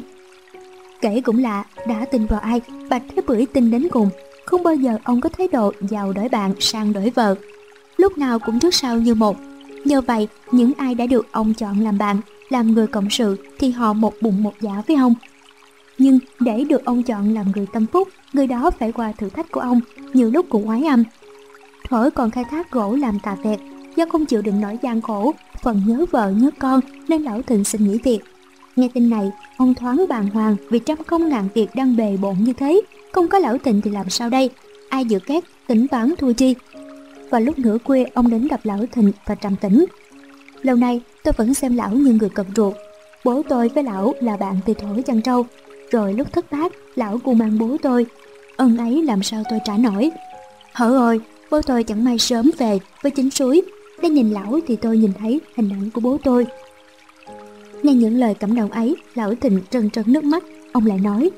[1.01, 4.09] Kể cũng lạ, đã tin vào ai, bạch thế bưởi tin đến cùng.
[4.45, 7.36] Không bao giờ ông có thái độ giàu đổi bạn sang đổi vợ.
[7.97, 9.38] Lúc nào cũng trước sau như một,
[9.86, 12.17] Nhờ vậy, những ai đã được ông chọn làm bạn,
[12.49, 15.13] làm người cộng sự thì họ một bụng một dạ với ông.
[15.97, 19.51] nhưng để được ông chọn làm người tâm phúc, người đó phải qua thử thách
[19.51, 19.79] của ông,
[20.13, 21.03] nhiều lúc cũng oái âm.
[21.89, 23.59] Thuở còn khai thác gỗ làm tà vẹt,
[23.95, 25.33] do không chịu đựng nổi gian khổ,
[25.63, 28.19] phần nhớ vợ nhớ con nên lão thịnh xin nghỉ việc.
[28.75, 32.36] Nghe tin này, ông thoáng bàng hoàng vì trăm công ngàn việc đang bề bộn
[32.39, 32.81] như thế,
[33.11, 34.49] không có lão thịnh thì làm sao đây?
[34.89, 36.55] Ai dự két, tỉnh toán thua chi?
[37.30, 39.86] Vào lúc nửa khuya, ông đến gặp lão thịnh và trầm tĩnh.
[40.61, 42.73] Lâu nay, tôi vẫn xem lão như người cận ruột.
[43.23, 45.45] Bố tôi với lão là bạn từ thổi chăn trâu.
[45.91, 48.05] Rồi lúc thất bát, lão cu mang bố tôi.
[48.57, 50.11] Ân ấy làm sao tôi trả nổi.
[50.73, 51.19] Hở ơi,
[51.51, 53.61] bố tôi chẳng may sớm về với chính suối.
[54.01, 56.47] Để nhìn lão thì tôi nhìn thấy hình ảnh của bố tôi.
[57.84, 60.43] Nghe những lời cảm động ấy, lão thịnh trần trân nước mắt.
[60.73, 61.32] Ông lại nói,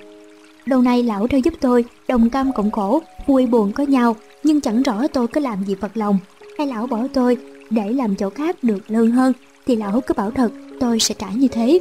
[0.68, 4.62] Đầu nay lão theo giúp tôi, đồng cam cộng khổ, vui buồn có nhau, nhưng
[4.62, 6.20] chẳng rõ tôi có làm gì phật lòng.
[6.58, 7.38] Hay lão bỏ tôi
[7.70, 9.34] để làm chỗ khác được lương hơn,
[9.66, 11.80] thì lão cứ bảo thật tôi sẽ trả như thế.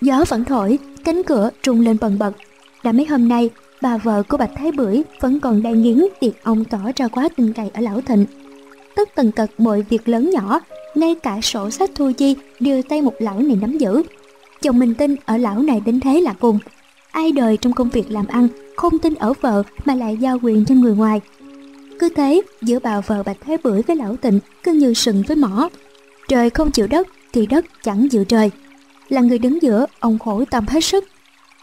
[0.00, 2.32] Gió vẫn thổi, cánh cửa rung lên bần bật.
[2.84, 3.50] Đã mấy hôm nay,
[3.82, 7.28] bà vợ của Bạch Thái Bưởi vẫn còn đang nghiến việc ông tỏ ra quá
[7.36, 8.24] tin cậy ở lão thịnh.
[8.96, 10.60] Tất tần tật mọi việc lớn nhỏ,
[10.94, 14.02] ngay cả sổ sách thu chi đều tay một lão này nắm giữ.
[14.62, 16.58] Chồng mình tin ở lão này đến thế là cùng.
[17.10, 20.64] Ai đời trong công việc làm ăn không tin ở vợ mà lại giao quyền
[20.64, 21.20] cho người ngoài.
[21.98, 25.36] Cứ thế, giữa bà vợ Bạch Thái Bưởi với lão tịnh cứ như sừng với
[25.36, 25.68] mỏ.
[26.28, 28.50] Trời không chịu đất thì đất chẳng chịu trời.
[29.08, 31.04] Là người đứng giữa, ông khổ tâm hết sức.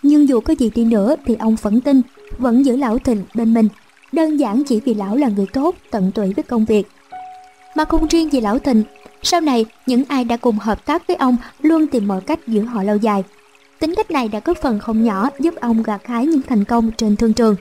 [0.04, 2.02] Nhưng dù có gì đi nữa thì ông vẫn tin,
[2.38, 3.68] vẫn giữ lão tịnh bên mình.
[4.12, 6.88] Đơn giản chỉ vì lão là người tốt, tận tụy với công việc.
[7.76, 8.84] Mà không riêng gì lão tịnh,
[9.24, 12.62] sau này những ai đã cùng hợp tác với ông luôn tìm mọi cách giữ
[12.62, 13.24] họ lâu dài.
[13.80, 16.92] Tính cách này đã có phần không nhỏ giúp ông gặt hái những thành công
[16.92, 17.56] trên thương trường.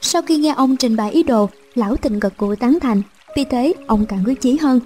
[0.00, 3.02] Sau khi nghe ông trình bày ý đồ, lão tình gật gù tán thành,
[3.36, 4.80] vì thế ông càng quyết chí hơn.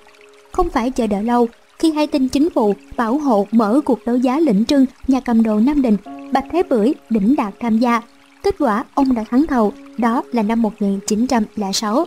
[0.53, 1.49] Không phải chờ đợi lâu,
[1.79, 5.43] khi hay tin chính phủ bảo hộ mở cuộc đấu giá lĩnh trưng nhà cầm
[5.43, 5.97] đồ Nam Định,
[6.33, 8.03] Bạch Thế Bưởi đỉnh đạt tham gia.
[8.43, 12.07] Kết quả ông đã thắng thầu, đó là năm 1906.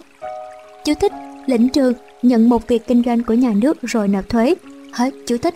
[0.86, 1.12] Chú thích,
[1.46, 4.56] lĩnh trường nhận một việc kinh doanh của nhà nước rồi nộp thuế.
[4.92, 5.56] Hết chú thích.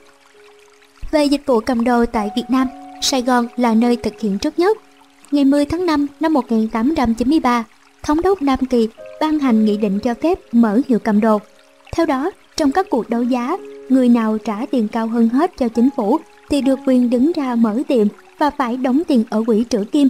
[1.11, 2.67] Về dịch vụ cầm đồ tại Việt Nam,
[3.01, 4.77] Sài Gòn là nơi thực hiện trước nhất.
[5.31, 7.63] Ngày 10 tháng 5 năm 1893,
[8.03, 8.87] Thống đốc Nam Kỳ
[9.21, 11.39] ban hành nghị định cho phép mở hiệu cầm đồ.
[11.93, 13.57] Theo đó, trong các cuộc đấu giá,
[13.89, 16.19] người nào trả tiền cao hơn hết cho chính phủ
[16.49, 20.09] thì được quyền đứng ra mở tiệm và phải đóng tiền ở quỹ trữ kim.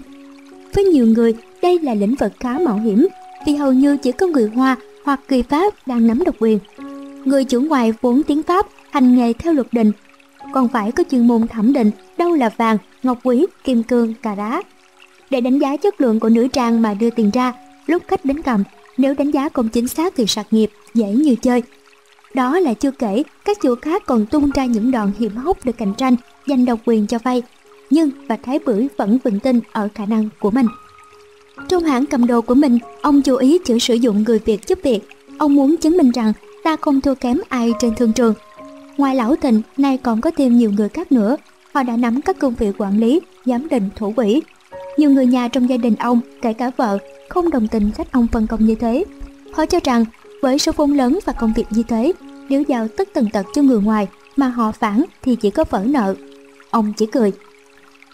[0.74, 3.08] Với nhiều người, đây là lĩnh vực khá mạo hiểm
[3.46, 6.60] vì hầu như chỉ có người Hoa hoặc người Pháp đang nắm độc quyền.
[7.26, 9.92] Người chủ ngoài vốn tiếng Pháp hành nghề theo luật định,
[10.54, 14.36] còn phải có chuyên môn thẩm định đâu là vàng, ngọc quý, kim cương, cà
[14.36, 14.62] đá.
[15.30, 17.54] Để đánh giá chất lượng của nữ trang mà đưa tiền ra,
[17.88, 18.64] lúc khách đến cầm,
[18.98, 21.64] nếu đánh giá không chính xác thì sạc nghiệp, dễ như chơi.
[22.34, 25.72] Đó là chưa kể, các chủ khác còn tung ra những đòn hiểm hóc để
[25.72, 26.16] cạnh tranh,
[26.48, 27.44] giành độc quyền cho vay.
[27.90, 30.68] Nhưng Bạch Thái Bưởi vẫn vững tin ở khả năng của mình.
[31.68, 34.80] Trong hãng cầm đồ của mình, ông chú ý chữ sử dụng người Việt giúp
[34.84, 35.00] việc.
[35.38, 36.34] Ông muốn chứng minh rằng
[36.64, 38.34] ta không thua kém ai trên thương trường.
[39.00, 41.38] Ngoài lão thịnh, nay còn có thêm nhiều người khác nữa.
[41.74, 44.42] Họ đã nắm các công việc quản lý, giám định, thủ quỹ.
[44.98, 46.98] Nhiều người nhà trong gia đình ông, kể cả vợ,
[47.30, 49.04] không đồng tình cách ông phân công như thế.
[49.54, 50.06] Họ cho rằng
[50.42, 52.14] với số vốn lớn và công việc như thế,
[52.50, 55.84] nếu giao tất tần tật cho người ngoài mà họ phản thì chỉ có vỡ
[55.86, 56.16] nợ.
[56.70, 57.32] Ông chỉ cười.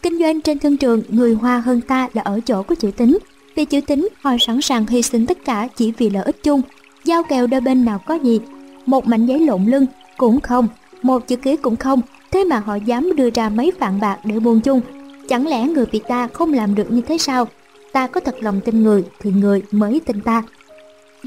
[0.01, 3.17] Kinh doanh trên thương trường người Hoa hơn ta là ở chỗ của chữ tính.
[3.55, 6.61] Vì chữ tính họ sẵn sàng hy sinh tất cả chỉ vì lợi ích chung.
[7.05, 8.39] Giao kèo đôi bên nào có gì.
[8.85, 9.85] Một mảnh giấy lộn lưng
[10.17, 10.67] cũng không,
[11.01, 12.01] một chữ ký cũng không.
[12.31, 14.81] Thế mà họ dám đưa ra mấy vạn bạc để buôn chung.
[15.27, 17.47] Chẳng lẽ người Việt ta không làm được như thế sao?
[17.93, 20.43] Ta có thật lòng tin người thì người mới tin ta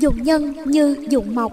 [0.00, 1.52] dụng nhân như dụng mộc.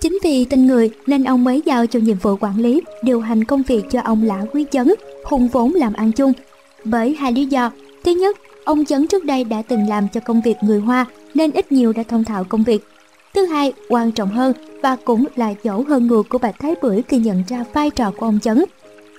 [0.00, 3.44] Chính vì tin người nên ông mới giao cho nhiệm vụ quản lý, điều hành
[3.44, 4.94] công việc cho ông Lã Quý Chấn,
[5.24, 6.32] hùng vốn làm ăn chung.
[6.84, 7.70] Bởi hai lý do.
[8.04, 11.52] Thứ nhất, ông Chấn trước đây đã từng làm cho công việc người Hoa nên
[11.52, 12.84] ít nhiều đã thông thạo công việc.
[13.34, 14.52] Thứ hai, quan trọng hơn
[14.82, 18.12] và cũng là chỗ hơn người của Bạch Thái Bưởi khi nhận ra vai trò
[18.16, 18.64] của ông Chấn.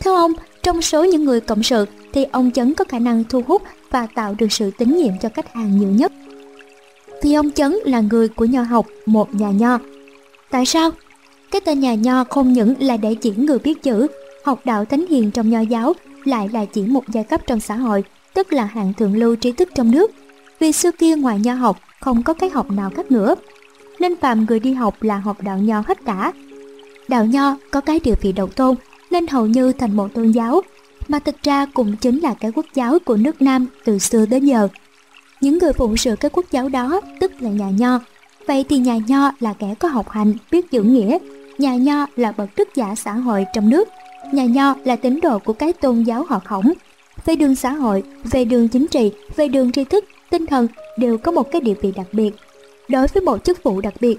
[0.01, 0.33] Theo ông,
[0.63, 4.07] trong số những người cộng sự thì ông Chấn có khả năng thu hút và
[4.15, 6.11] tạo được sự tín nhiệm cho khách hàng nhiều nhất
[7.21, 9.79] vì ông Chấn là người của nho học, một nhà nho.
[10.49, 10.91] Tại sao?
[11.51, 14.07] Cái tên nhà nho không những là để chỉ người biết chữ,
[14.43, 15.93] học đạo thánh hiền trong nho giáo,
[16.25, 18.03] lại là chỉ một giai cấp trong xã hội,
[18.33, 20.11] tức là hạng thượng lưu trí thức trong nước.
[20.59, 23.35] Vì xưa kia ngoài nho học, không có cái học nào khác nữa.
[24.01, 26.31] Nên phàm người đi học là học đạo nho hết cả.
[27.07, 28.75] Đạo nho có cái địa vị độc tôn,
[29.11, 30.61] nên hầu như thành một tôn giáo,
[31.07, 34.45] mà thực ra cũng chính là cái quốc giáo của nước Nam từ xưa đến
[34.45, 34.67] giờ.
[35.41, 37.99] Những người phụng sự cái quốc giáo đó tức là nhà nho.
[38.47, 41.17] Vậy thì nhà nho là kẻ có học hành, biết giữ nghĩa.
[41.57, 43.87] Nhà nho là bậc đức giả xã hội trong nước.
[44.31, 46.73] Nhà nho là tín đồ của cái tôn giáo họ khổng.
[47.25, 51.17] về đường xã hội, về đường chính trị, về đường tri thức, tinh thần đều
[51.17, 52.31] có một cái địa vị đặc biệt.
[52.89, 54.15] Đối với một chức vụ đặc biệt,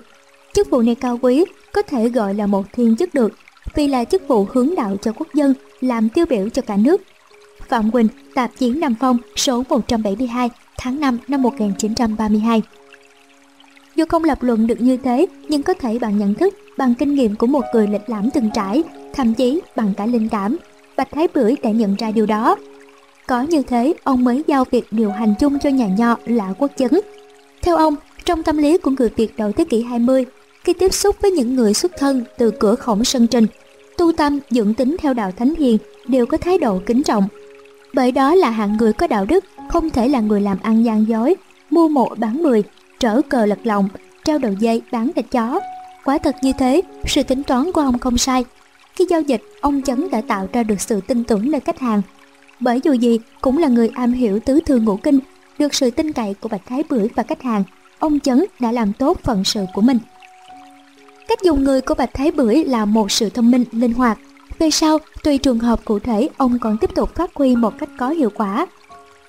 [0.54, 3.32] chức vụ này cao quý, có thể gọi là một thiên chức được,
[3.74, 7.02] vì là chức vụ hướng đạo cho quốc dân, làm tiêu biểu cho cả nước.
[7.68, 12.62] Phạm Quỳnh, tạp chí Nam Phong, số 172, tháng 5 năm 1932.
[13.96, 17.14] Dù không lập luận được như thế, nhưng có thể bằng nhận thức, bằng kinh
[17.14, 18.82] nghiệm của một người lịch lãm từng trải,
[19.12, 20.56] thậm chí bằng cả linh cảm.
[20.96, 22.56] Bạch Thái Bưởi đã nhận ra điều đó.
[23.26, 26.70] Có như thế, ông mới giao việc điều hành chung cho nhà nho là quốc
[26.76, 26.90] chấn.
[27.62, 27.94] Theo ông,
[28.24, 30.24] trong tâm lý của người Việt đầu thế kỷ 20,
[30.64, 33.46] khi tiếp xúc với những người xuất thân từ cửa khổng sân trình,
[33.98, 37.28] tu tâm dưỡng tính theo đạo thánh hiền đều có thái độ kính trọng.
[37.94, 41.08] Bởi đó là hạng người có đạo đức, không thể là người làm ăn gian
[41.08, 41.34] dối,
[41.70, 42.62] mua mộ bán mười,
[43.00, 43.88] trở cờ lật lòng,
[44.24, 45.60] trao đầu dây bán thịt chó.
[46.04, 48.44] Quả thật như thế, sự tính toán của ông không sai.
[48.94, 52.02] Khi giao dịch, ông Chấn đã tạo ra được sự tin tưởng nơi khách hàng.
[52.60, 55.18] Bởi dù gì, cũng là người am hiểu tứ thư ngũ kinh,
[55.58, 57.62] được sự tin cậy của Bạch Thái Bưởi và khách hàng,
[58.02, 59.98] ông Chấn đã làm tốt phận sự của mình.
[61.28, 64.18] Cách dùng người của Bạch Thái Bưởi là một sự thông minh, linh hoạt.
[64.58, 67.88] Về sau, tùy trường hợp cụ thể, ông còn tiếp tục phát huy một cách
[67.98, 68.66] có hiệu quả.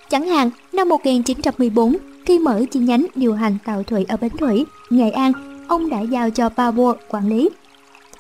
[0.10, 4.66] Chẳng hạn, năm 1914, khi mở chi nhánh điều hành tàu thủy ở Bến Thủy,
[4.90, 5.32] Nghệ An,
[5.68, 7.50] ông đã giao cho Pavo quản lý.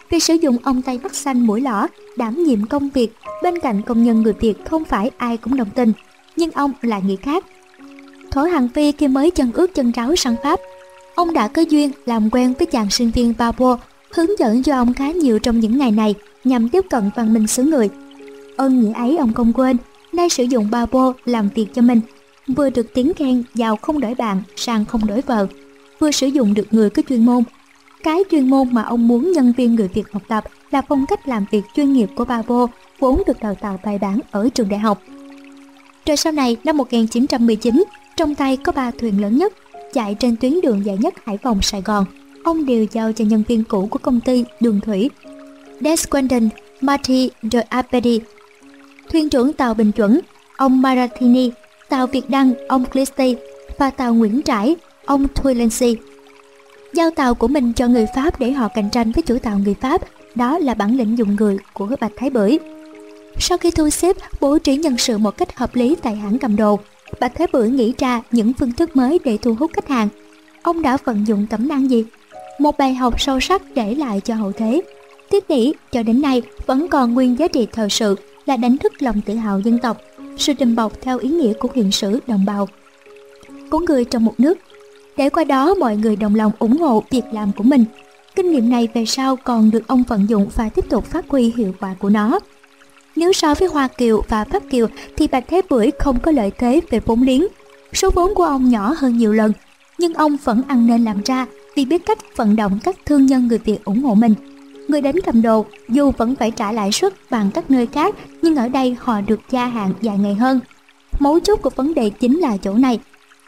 [0.09, 1.87] Việc sử dụng ông tay mắt Xanh mũi lõ
[2.17, 5.69] đảm nhiệm công việc bên cạnh công nhân người Việt không phải ai cũng đồng
[5.75, 5.93] tình,
[6.35, 7.45] nhưng ông lại nghĩ khác.
[8.33, 10.59] Thổ Hằng Phi khi mới chân ướt chân ráo sang Pháp,
[11.15, 13.77] ông đã có duyên làm quen với chàng sinh viên Pavo,
[14.11, 17.47] hướng dẫn cho ông khá nhiều trong những ngày này nhằm tiếp cận văn minh
[17.47, 17.89] xứ người.
[18.57, 19.77] Ơn nghĩa ấy ông không quên,
[20.13, 22.01] nay sử dụng Pavo làm việc cho mình
[22.47, 25.47] vừa được tiếng khen giàu không đổi bạn, sang không đổi vợ,
[25.99, 27.43] vừa sử dụng được người có chuyên môn.
[28.03, 31.27] Cái chuyên môn mà ông muốn nhân viên người Việt học tập là phong cách
[31.27, 32.67] làm việc chuyên nghiệp của Bravo,
[32.99, 35.01] vốn được đào tạo bài bản ở trường đại học.
[36.05, 37.83] Rồi sau này, năm 1919,
[38.17, 39.53] trong tay có ba thuyền lớn nhất,
[39.93, 42.05] chạy trên tuyến đường dài nhất Hải Phòng Sài Gòn.
[42.43, 45.09] Ông đều giao cho nhân viên cũ của công ty Đường Thủy,
[45.79, 46.49] Desquenden
[46.81, 48.19] Marty de Apedi.
[49.11, 50.19] Thuyền trưởng tàu Bình Chuẩn,
[50.57, 51.51] ông Marathini
[51.89, 53.35] tàu Việt Đăng, ông Christie
[53.77, 55.97] và tàu Nguyễn Trãi, ông Thuilensi.
[56.93, 59.75] Giao tàu của mình cho người Pháp để họ cạnh tranh với chủ tàu người
[59.81, 60.01] Pháp,
[60.35, 62.59] đó là bản lĩnh dùng người của Bạch Thái Bưởi.
[63.39, 66.55] Sau khi thu xếp bố trí nhân sự một cách hợp lý tại hãng cầm
[66.55, 66.79] đồ,
[67.19, 70.07] Bạch thế Bưởi nghĩ ra những phương thức mới để thu hút khách hàng.
[70.61, 72.05] Ông đã vận dụng tấm năng gì?
[72.59, 74.81] Một bài học sâu sắc để lại cho hậu thế.
[75.31, 78.93] Thiết nghĩ, cho đến nay vẫn còn nguyên giá trị thời sự là đánh thức
[78.99, 79.97] lòng tự hào dân tộc,
[80.37, 82.67] sự đùm bọc theo ý nghĩa của hiện sử đồng bào
[83.71, 84.57] của người trong một nước,
[85.17, 87.85] để qua đó mọi người đồng lòng ủng hộ việc làm của mình
[88.35, 91.53] kinh nghiệm này về sau còn được ông vận dụng và tiếp tục phát huy
[91.57, 92.39] hiệu quả của nó
[93.15, 94.87] nếu so với Hoa Kiều và Pháp Kiều
[95.17, 97.47] thì Bạch Thế Bưởi không có lợi thế về vốn liếng.
[97.93, 99.53] Số vốn của ông nhỏ hơn nhiều lần,
[99.97, 101.45] nhưng ông vẫn ăn nên làm ra
[101.75, 104.33] vì biết cách vận động các thương nhân người Việt ủng hộ mình
[104.87, 108.55] người đến cầm đồ dù vẫn phải trả lãi suất bằng các nơi khác nhưng
[108.55, 110.59] ở đây họ được gia hạn dài ngày hơn.
[111.19, 112.99] Mấu chốt của vấn đề chính là chỗ này.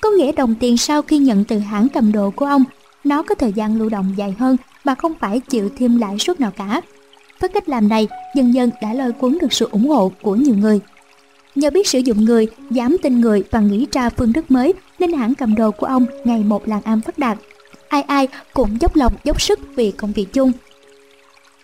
[0.01, 2.63] Có nghĩa đồng tiền sau khi nhận từ hãng cầm đồ của ông,
[3.03, 6.39] nó có thời gian lưu động dài hơn mà không phải chịu thêm lãi suất
[6.39, 6.81] nào cả.
[7.39, 10.55] Với cách làm này, dần dần đã lôi cuốn được sự ủng hộ của nhiều
[10.55, 10.79] người.
[11.55, 15.13] Nhờ biết sử dụng người, dám tin người và nghĩ ra phương thức mới nên
[15.13, 17.37] hãng cầm đồ của ông ngày một làng am phát đạt.
[17.87, 20.51] Ai ai cũng dốc lòng dốc sức vì công việc chung.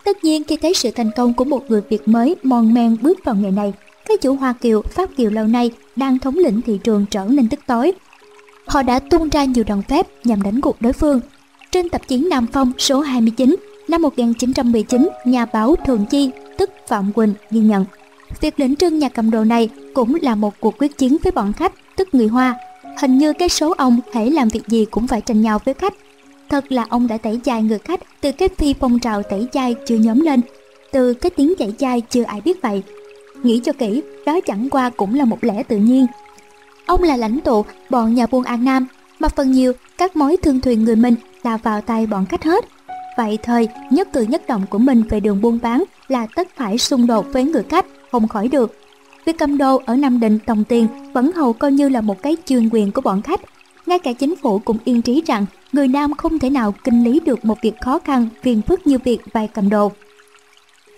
[0.03, 3.19] Tất nhiên khi thấy sự thành công của một người Việt mới mòn men bước
[3.25, 3.73] vào nghề này,
[4.05, 7.49] các chủ Hoa Kiều, Pháp Kiều lâu nay đang thống lĩnh thị trường trở nên
[7.49, 7.91] tức tối.
[8.65, 11.19] Họ đã tung ra nhiều đòn phép nhằm đánh gục đối phương.
[11.71, 13.55] Trên tạp chí Nam Phong số 29
[13.91, 17.85] năm 1919, nhà báo Thường Chi, tức Phạm Quỳnh, ghi nhận.
[18.41, 21.53] Việc lĩnh trưng nhà cầm đồ này cũng là một cuộc quyết chiến với bọn
[21.53, 22.55] khách, tức người Hoa.
[23.01, 25.93] Hình như cái số ông hãy làm việc gì cũng phải tranh nhau với khách
[26.49, 29.75] Thật là ông đã tẩy chay người khách từ cái phi phong trào tẩy chay
[29.87, 30.41] chưa nhóm lên,
[30.91, 32.83] từ cái tiếng chạy chay chưa ai biết vậy.
[33.43, 36.07] Nghĩ cho kỹ, đó chẳng qua cũng là một lẽ tự nhiên.
[36.85, 38.87] Ông là lãnh tụ bọn nhà buôn An Nam,
[39.19, 42.65] mà phần nhiều các mối thương thuyền người mình là vào tay bọn khách hết.
[43.17, 46.77] Vậy thời, nhất cử nhất động của mình về đường buôn bán là tất phải
[46.77, 48.75] xung đột với người khách, không khỏi được.
[49.25, 52.37] Việc cầm đồ ở Nam Định đồng tiền vẫn hầu coi như là một cái
[52.45, 53.41] chuyên quyền của bọn khách.
[53.85, 57.19] Ngay cả chính phủ cũng yên trí rằng người nam không thể nào kinh lý
[57.19, 59.91] được một việc khó khăn phiền phức như việc vay cầm đồ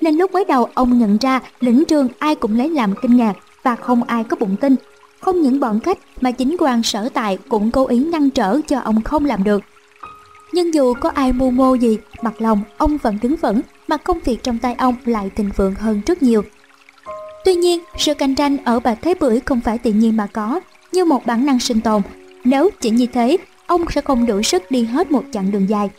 [0.04, 3.34] nên lúc mới đầu ông nhận ra lĩnh trường ai cũng lấy làm kinh ngạc
[3.64, 4.76] và không ai có bụng tin
[5.20, 8.80] không những bọn khách mà chính quan sở tại cũng cố ý ngăn trở cho
[8.80, 9.64] ông không làm được
[10.54, 14.20] nhưng dù có ai mưu mô gì mặt lòng ông vẫn đứng vững mà công
[14.26, 16.44] việc trong tay ông lại thịnh vượng hơn rất nhiều
[17.46, 20.60] Tuy nhiên, sự cạnh tranh ở Bà thế bưởi không phải tự nhiên mà có,
[20.92, 22.02] như một bản năng sinh tồn.
[22.44, 23.38] Nếu chỉ như thế,
[23.68, 25.90] ông sẽ không đủ sức đi hết một chặng đường dài.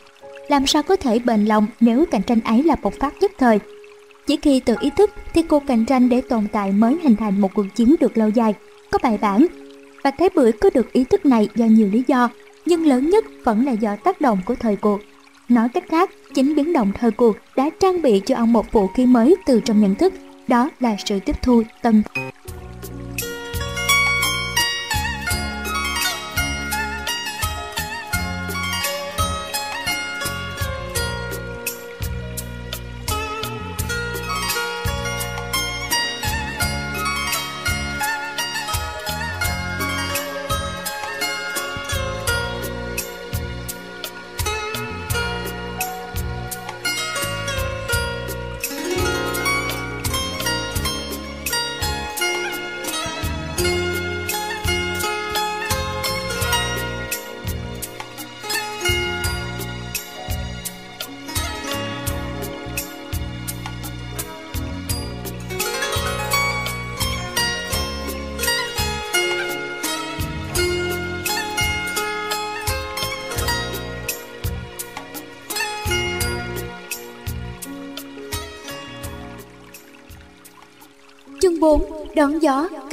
[0.49, 3.59] Làm sao có thể bền lòng nếu cạnh tranh ấy là bộc phát nhất thời?
[4.27, 7.41] Chỉ khi tự ý thức thì cuộc cạnh tranh để tồn tại mới hình thành
[7.41, 8.53] một cuộc chiến được lâu dài,
[8.91, 9.45] có bài bản.
[10.03, 12.29] Và Thế Bưởi có được ý thức này do nhiều lý do,
[12.65, 15.01] nhưng lớn nhất vẫn là do tác động của thời cuộc.
[15.49, 18.87] Nói cách khác, chính biến động thời cuộc đã trang bị cho ông một vũ
[18.87, 20.13] khí mới từ trong nhận thức,
[20.47, 22.01] đó là sự tiếp thu tâm.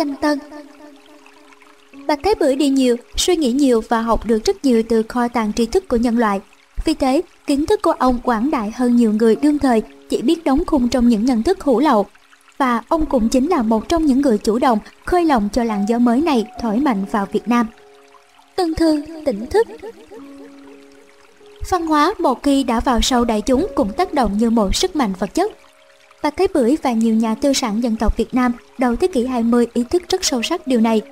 [0.03, 0.39] Canh tân
[2.07, 5.29] Bạch Thế Bưởi đi nhiều, suy nghĩ nhiều và học được rất nhiều từ kho
[5.29, 6.41] tàng tri thức của nhân loại.
[6.85, 10.45] Vì thế, kiến thức của ông quảng đại hơn nhiều người đương thời chỉ biết
[10.45, 12.07] đóng khung trong những nhận thức hủ lậu.
[12.59, 15.85] Và ông cũng chính là một trong những người chủ động khơi lòng cho làn
[15.89, 17.67] gió mới này thổi mạnh vào Việt Nam.
[18.57, 19.67] Tân thư, tỉnh thức
[21.71, 24.97] Văn hóa một khi đã vào sâu đại chúng cũng tác động như một sức
[24.97, 25.53] mạnh vật chất
[26.23, 29.27] và Thế Bưởi và nhiều nhà tư sản dân tộc Việt Nam đầu thế kỷ
[29.27, 31.03] 20 ý thức rất sâu sắc điều này.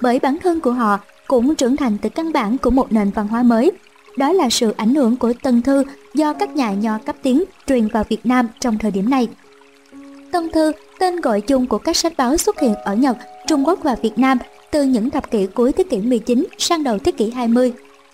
[0.00, 3.28] Bởi bản thân của họ cũng trưởng thành từ căn bản của một nền văn
[3.28, 3.72] hóa mới.
[4.16, 7.88] Đó là sự ảnh hưởng của Tân Thư do các nhà nho cấp tiến truyền
[7.88, 9.28] vào Việt Nam trong thời điểm này.
[10.32, 13.78] Tân Thư, tên gọi chung của các sách báo xuất hiện ở Nhật, Trung Quốc
[13.82, 14.38] và Việt Nam
[14.70, 17.72] từ những thập kỷ cuối thế kỷ 19 sang đầu thế kỷ 20.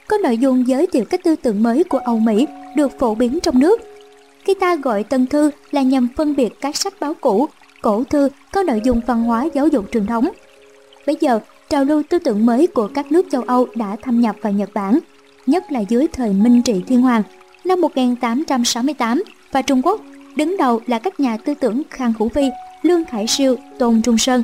[0.09, 2.47] Có nội dung giới thiệu các tư tưởng mới của Âu Mỹ
[2.77, 3.81] được phổ biến trong nước
[4.45, 7.49] khi ta gọi tân thư là nhằm phân biệt các sách báo cũ,
[7.83, 10.29] cổ thư có nội dung văn hóa giáo dục truyền thống.
[11.07, 14.37] Bây giờ, trào lưu tư tưởng mới của các nước châu Âu đã thâm nhập
[14.43, 14.99] vào Nhật Bản,
[15.47, 17.23] nhất là dưới thời Minh Trị Thiên Hoàng
[17.65, 19.23] năm 1868
[19.53, 20.01] và Trung Quốc,
[20.37, 22.51] đứng đầu là các nhà tư tưởng Khang Hữu Vi,
[22.83, 24.43] Lương Khải Siêu, Tôn Trung Sơn.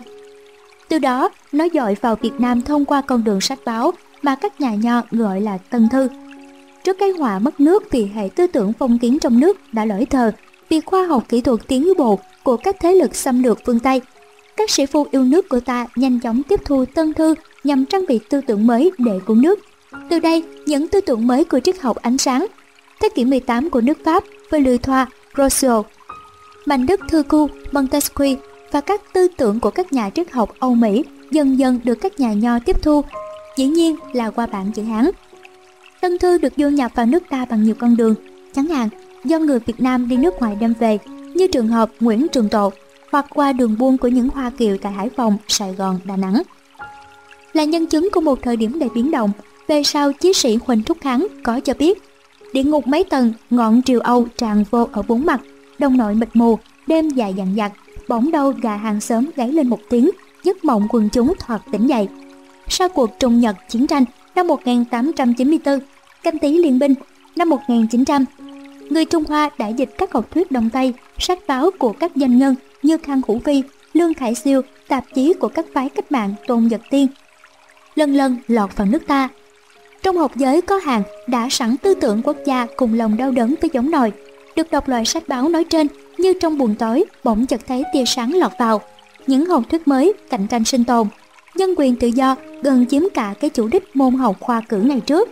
[0.88, 3.92] Từ đó, nó dội vào Việt Nam thông qua con đường sách báo
[4.22, 6.08] mà các nhà nho gọi là Tân Thư
[6.84, 10.06] trước cái họa mất nước vì hệ tư tưởng phong kiến trong nước đã lỗi
[10.10, 10.30] thời
[10.68, 14.00] vì khoa học kỹ thuật tiến bộ của các thế lực xâm lược phương Tây.
[14.56, 18.04] Các sĩ phu yêu nước của ta nhanh chóng tiếp thu tân thư nhằm trang
[18.08, 19.58] bị tư tưởng mới để cứu nước.
[20.10, 22.46] Từ đây, những tư tưởng mới của triết học ánh sáng,
[23.00, 25.06] thế kỷ 18 của nước Pháp với Lưu Thoa,
[25.36, 25.84] Rousseau,
[26.66, 28.36] Mạnh Đức Thư Cu, Montesquieu
[28.72, 32.20] và các tư tưởng của các nhà triết học Âu Mỹ dần dần được các
[32.20, 33.02] nhà nho tiếp thu,
[33.56, 35.10] dĩ nhiên là qua bản chữ Hán.
[36.00, 38.14] Tân thư được du nhập vào nước ta bằng nhiều con đường,
[38.54, 38.88] chẳng hạn
[39.24, 40.98] do người Việt Nam đi nước ngoài đem về,
[41.34, 42.72] như trường hợp Nguyễn Trường Tộ,
[43.12, 46.42] hoặc qua đường buôn của những Hoa Kiều tại Hải Phòng, Sài Gòn, Đà Nẵng.
[47.52, 49.30] Là nhân chứng của một thời điểm đầy biến động,
[49.66, 52.02] về sau chiến sĩ Huỳnh Thúc Kháng có cho biết,
[52.52, 55.40] địa ngục mấy tầng, ngọn triều Âu tràn vô ở bốn mặt,
[55.78, 57.72] đông nội mịt mù, đêm dài dằn dặt,
[58.08, 60.10] bỗng đâu gà hàng sớm gáy lên một tiếng,
[60.44, 62.08] giấc mộng quần chúng thoạt tỉnh dậy.
[62.68, 64.04] Sau cuộc Trung Nhật chiến tranh,
[64.38, 65.80] năm 1894,
[66.22, 66.94] canh tý liên binh,
[67.36, 68.24] năm 1900.
[68.90, 72.38] Người Trung Hoa đã dịch các học thuyết Đông Tây, sách báo của các doanh
[72.38, 73.62] nhân như Khang Hữu Vi,
[73.92, 77.06] Lương Khải Siêu, tạp chí của các phái cách mạng Tôn Nhật Tiên.
[77.94, 79.28] Lần lần lọt vào nước ta.
[80.02, 83.54] Trong học giới có hàng đã sẵn tư tưởng quốc gia cùng lòng đau đớn
[83.60, 84.12] với giống nòi.
[84.56, 85.86] Được đọc loại sách báo nói trên
[86.18, 88.80] như trong buồn tối bỗng chợt thấy tia sáng lọt vào.
[89.26, 91.08] Những học thuyết mới cạnh tranh sinh tồn
[91.58, 95.00] nhân quyền tự do gần chiếm cả cái chủ đích môn học khoa cử ngày
[95.00, 95.28] trước.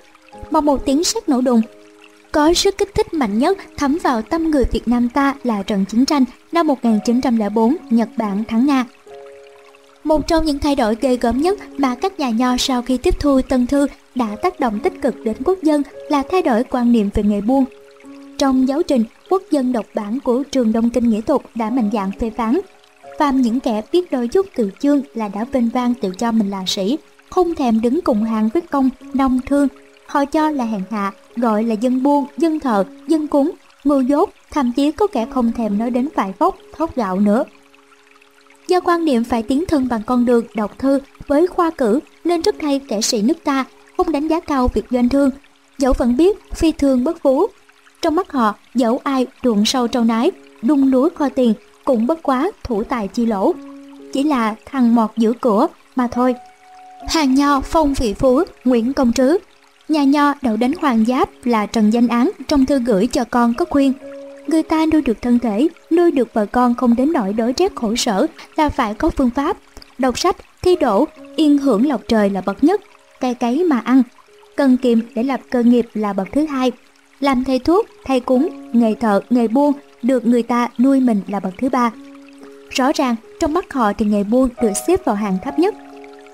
[0.50, 1.60] Mà một tiếng sét nổ đùng,
[2.32, 5.84] có sức kích thích mạnh nhất thấm vào tâm người Việt Nam ta là trận
[5.84, 8.84] chiến tranh năm 1904 Nhật Bản thắng Nga.
[10.04, 13.14] Một trong những thay đổi ghê gớm nhất mà các nhà nho sau khi tiếp
[13.20, 16.92] thu Tân Thư đã tác động tích cực đến quốc dân là thay đổi quan
[16.92, 17.64] niệm về nghề buôn.
[18.38, 21.90] Trong giáo trình, Quốc dân độc bản của trường Đông Kinh Nghĩa thuật đã mạnh
[21.92, 22.60] dạng phê phán
[23.18, 26.50] phàm những kẻ biết đôi chút từ chương là đã vinh vang tự cho mình
[26.50, 26.98] là sĩ
[27.30, 29.68] không thèm đứng cùng hàng với công nông thương
[30.06, 33.50] họ cho là hèn hạ gọi là dân buôn dân thợ dân cúng
[33.84, 37.44] ngu dốt thậm chí có kẻ không thèm nói đến vải vóc thóc gạo nữa
[38.68, 42.42] Do quan niệm phải tiến thân bằng con đường đọc thư với khoa cử nên
[42.42, 43.64] rất hay kẻ sĩ nước ta
[43.96, 45.30] không đánh giá cao việc doanh thương.
[45.78, 47.46] Dẫu vẫn biết phi thương bất phú.
[48.02, 50.30] Trong mắt họ, dẫu ai ruộng sâu trâu nái,
[50.62, 51.54] đung núi kho tiền
[51.86, 53.52] cũng bất quá thủ tài chi lỗ.
[54.12, 55.66] Chỉ là thằng mọt giữ cửa
[55.96, 56.34] mà thôi.
[57.08, 59.38] Hàng nho phong vị phú Nguyễn Công Trứ
[59.88, 63.54] Nhà nho đậu đánh hoàng giáp là Trần Danh Án trong thư gửi cho con
[63.54, 63.92] có khuyên
[64.46, 67.74] Người ta nuôi được thân thể, nuôi được vợ con không đến nỗi đói rét
[67.74, 68.26] khổ sở
[68.56, 69.56] là phải có phương pháp.
[69.98, 71.04] Đọc sách, thi đỗ,
[71.36, 72.80] yên hưởng lộc trời là bậc nhất,
[73.20, 74.02] cày cấy mà ăn.
[74.56, 76.72] Cần kiệm để lập cơ nghiệp là bậc thứ hai.
[77.20, 79.72] Làm thầy thuốc, thầy cúng, nghề thợ, nghề buôn
[80.06, 81.90] được người ta nuôi mình là bậc thứ ba.
[82.70, 85.74] Rõ ràng, trong mắt họ thì nghề buôn được xếp vào hàng thấp nhất.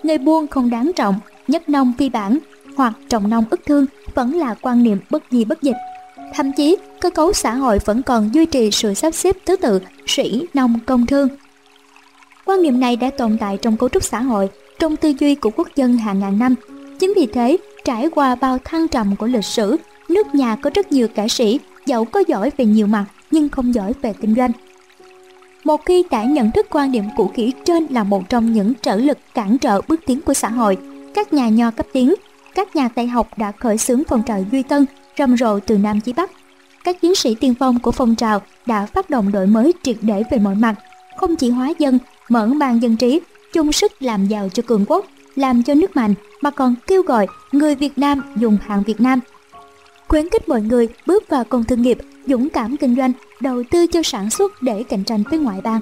[0.03, 1.15] Nghề buôn không đáng trọng,
[1.49, 2.39] nhất nông phi bản
[2.77, 5.77] hoặc trồng nông ức thương vẫn là quan niệm bất di bất dịch.
[6.35, 9.81] Thậm chí, cơ cấu xã hội vẫn còn duy trì sự sắp xếp thứ tự
[10.07, 11.29] sĩ, nông, công thương.
[12.45, 14.49] Quan niệm này đã tồn tại trong cấu trúc xã hội,
[14.79, 16.55] trong tư duy của quốc dân hàng ngàn năm.
[16.99, 19.77] Chính vì thế, trải qua bao thăng trầm của lịch sử,
[20.09, 23.75] nước nhà có rất nhiều cả sĩ, dẫu có giỏi về nhiều mặt nhưng không
[23.75, 24.51] giỏi về kinh doanh.
[25.65, 28.97] Một khi đã nhận thức quan điểm cũ kỹ trên là một trong những trở
[28.97, 30.77] lực cản trở bước tiến của xã hội,
[31.15, 32.15] các nhà nho cấp tiến,
[32.55, 34.87] các nhà Tây học đã khởi xướng phong trào Duy Tân
[35.19, 36.31] rầm rộ từ Nam chí Bắc.
[36.85, 40.23] Các chiến sĩ tiên phong của phong trào đã phát động đổi mới triệt để
[40.31, 40.75] về mọi mặt,
[41.17, 43.21] không chỉ hóa dân, mở mang dân trí,
[43.53, 45.07] chung sức làm giàu cho cường quốc,
[45.37, 49.21] làm cho nước mạnh mà còn kêu gọi người Việt Nam dùng hàng Việt Nam.
[50.13, 53.87] Khuyến khích mọi người bước vào công thương nghiệp, dũng cảm kinh doanh, đầu tư
[53.87, 55.81] cho sản xuất để cạnh tranh với ngoại bang.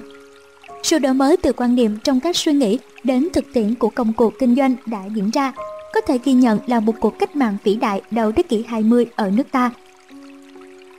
[0.83, 4.13] Sự đổi mới từ quan niệm trong các suy nghĩ đến thực tiễn của công
[4.13, 5.53] cuộc kinh doanh đã diễn ra,
[5.93, 9.05] có thể ghi nhận là một cuộc cách mạng vĩ đại đầu thế kỷ 20
[9.15, 9.71] ở nước ta.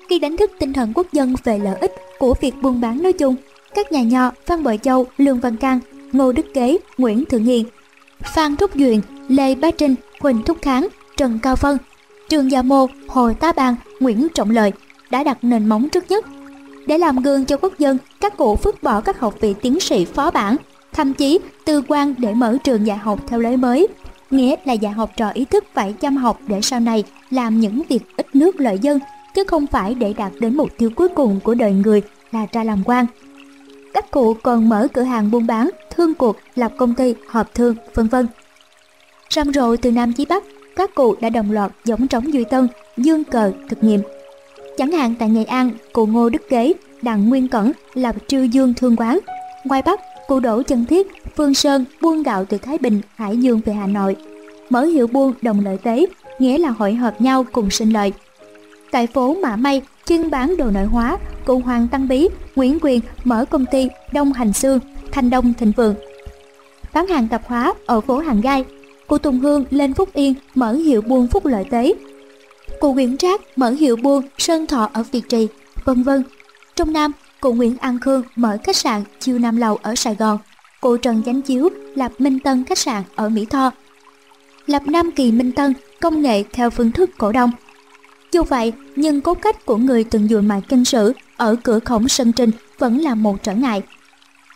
[0.09, 3.13] Khi đánh thức tinh thần quốc dân về lợi ích của việc buôn bán nói
[3.13, 3.35] chung,
[3.75, 5.81] các nhà nho Phan Bội Châu, Lương Văn Cang,
[6.13, 7.67] Ngô Đức Kế, Nguyễn Thượng Hiền,
[8.35, 11.79] Phan Thúc Duyện, Lê Bá Trinh, Huỳnh Thúc Kháng, Trần Cao Phân,
[12.33, 14.73] Trương Gia Mô, Hồ Tá Bang, Nguyễn Trọng Lợi
[15.11, 16.27] đã đặt nền móng trước nhất.
[16.87, 20.05] Để làm gương cho quốc dân, các cụ phước bỏ các học vị tiến sĩ
[20.05, 20.57] phó bản,
[20.93, 23.89] thậm chí tư quan để mở trường dạy học theo lối mới,
[24.31, 27.83] nghĩa là dạy học trò ý thức phải chăm học để sau này làm những
[27.89, 28.99] việc ít nước lợi dân,
[29.35, 32.03] chứ không phải để đạt đến mục tiêu cuối cùng của đời người
[32.33, 33.07] là ra làm quan.
[33.95, 37.75] Các cụ còn mở cửa hàng buôn bán, thương cuộc, lập công ty, hợp thương,
[37.95, 38.27] vân vân.
[39.31, 40.45] Rầm rộ từ Nam chí Bắc,
[40.77, 44.01] các cụ đã đồng loạt giống trống Duy Tân, dương cờ, thực nghiệm.
[44.77, 48.75] Chẳng hạn tại Nghệ An, cụ Ngô Đức Kế, Đặng Nguyên Cẩn lập trư dương
[48.75, 49.19] thương quán.
[49.65, 51.07] Ngoài Bắc, cụ Đỗ Chân Thiết,
[51.37, 54.17] Phương Sơn buôn gạo từ Thái Bình, Hải Dương về Hà Nội.
[54.71, 56.07] Mở hiệu buôn đồng lợi tế,
[56.39, 58.13] nghĩa là hội hợp nhau cùng sinh lợi.
[58.91, 63.01] Tại phố Mã may chuyên bán đồ nội hóa, cụ Hoàng Tăng Bí, Nguyễn Quyền
[63.25, 64.79] mở công ty Đông Hành Sương,
[65.13, 65.95] Thanh Đông Thịnh Vượng.
[66.93, 68.65] Bán hàng tạp hóa ở phố Hàng Gai,
[69.13, 71.95] cô Tùng Hương lên Phúc Yên mở hiệu buôn Phúc Lợi Tế.
[72.81, 75.49] Cụ Nguyễn Trác mở hiệu buôn Sơn Thọ ở Việt Trì,
[75.85, 76.25] vân vân.
[76.77, 80.39] Trong Nam, cụ Nguyễn An Khương mở khách sạn Chiêu Nam Lầu ở Sài Gòn.
[80.81, 83.71] Cụ Trần Chánh Chiếu lập Minh Tân khách sạn ở Mỹ Tho.
[84.67, 87.51] Lập Nam Kỳ Minh Tân công nghệ theo phương thức cổ đông.
[88.33, 92.09] Dù vậy, nhưng cốt cách của người từng dùi mài kinh sử ở cửa khổng
[92.09, 93.83] sân trình vẫn là một trở ngại.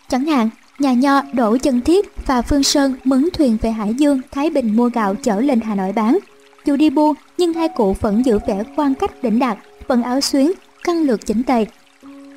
[0.09, 4.21] Chẳng hạn, nhà nho Đỗ Chân Thiết và Phương Sơn mướn thuyền về Hải Dương,
[4.31, 6.19] Thái Bình mua gạo chở lên Hà Nội bán.
[6.65, 10.21] Dù đi buôn, nhưng hai cụ vẫn giữ vẻ quan cách đỉnh đạt, vẫn áo
[10.21, 10.53] xuyến,
[10.85, 11.67] căng lược chỉnh tề.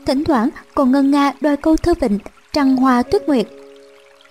[0.06, 2.20] Thỉnh thoảng còn ngân nga đôi câu thơ vịnh,
[2.54, 3.48] trăng hoa tuyết nguyệt.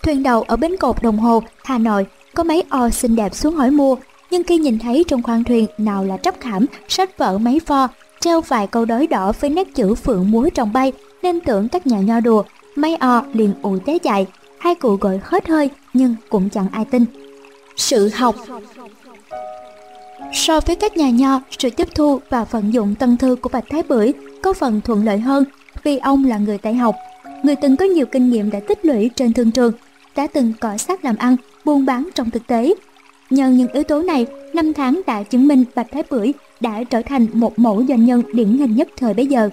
[0.03, 3.55] Thuyền đầu ở bến cột đồng hồ, Hà Nội, có mấy o xinh đẹp xuống
[3.55, 3.97] hỏi mua,
[4.31, 7.89] nhưng khi nhìn thấy trong khoang thuyền nào là trắp khảm, sách vở mấy pho,
[8.21, 11.87] treo vài câu đối đỏ với nét chữ phượng múa trong bay, nên tưởng các
[11.87, 12.43] nhà nho đùa,
[12.79, 14.27] mấy o liền ù té chạy,
[14.59, 17.05] hai cụ gọi hết hơi nhưng cũng chẳng ai tin.
[17.77, 18.37] Sự học
[20.33, 23.65] So với các nhà nho, sự tiếp thu và vận dụng tân thư của Bạch
[23.71, 25.45] Thái Bưởi có phần thuận lợi hơn
[25.83, 26.95] vì ông là người tại học,
[27.43, 29.73] người từng có nhiều kinh nghiệm đã tích lũy trên thương trường,
[30.17, 32.75] đã từng cọ sát làm ăn, buôn bán trong thực tế.
[33.31, 37.03] Nhờ những yếu tố này, năm tháng đã chứng minh Bạch Thái Bưởi đã trở
[37.03, 39.51] thành một mẫu doanh nhân điển hình nhất thời bấy giờ.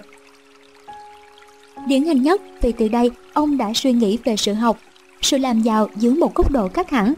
[1.86, 4.78] Điển hình nhất vì từ đây ông đã suy nghĩ về sự học,
[5.22, 7.14] sự làm giàu dưới một góc độ khác hẳn.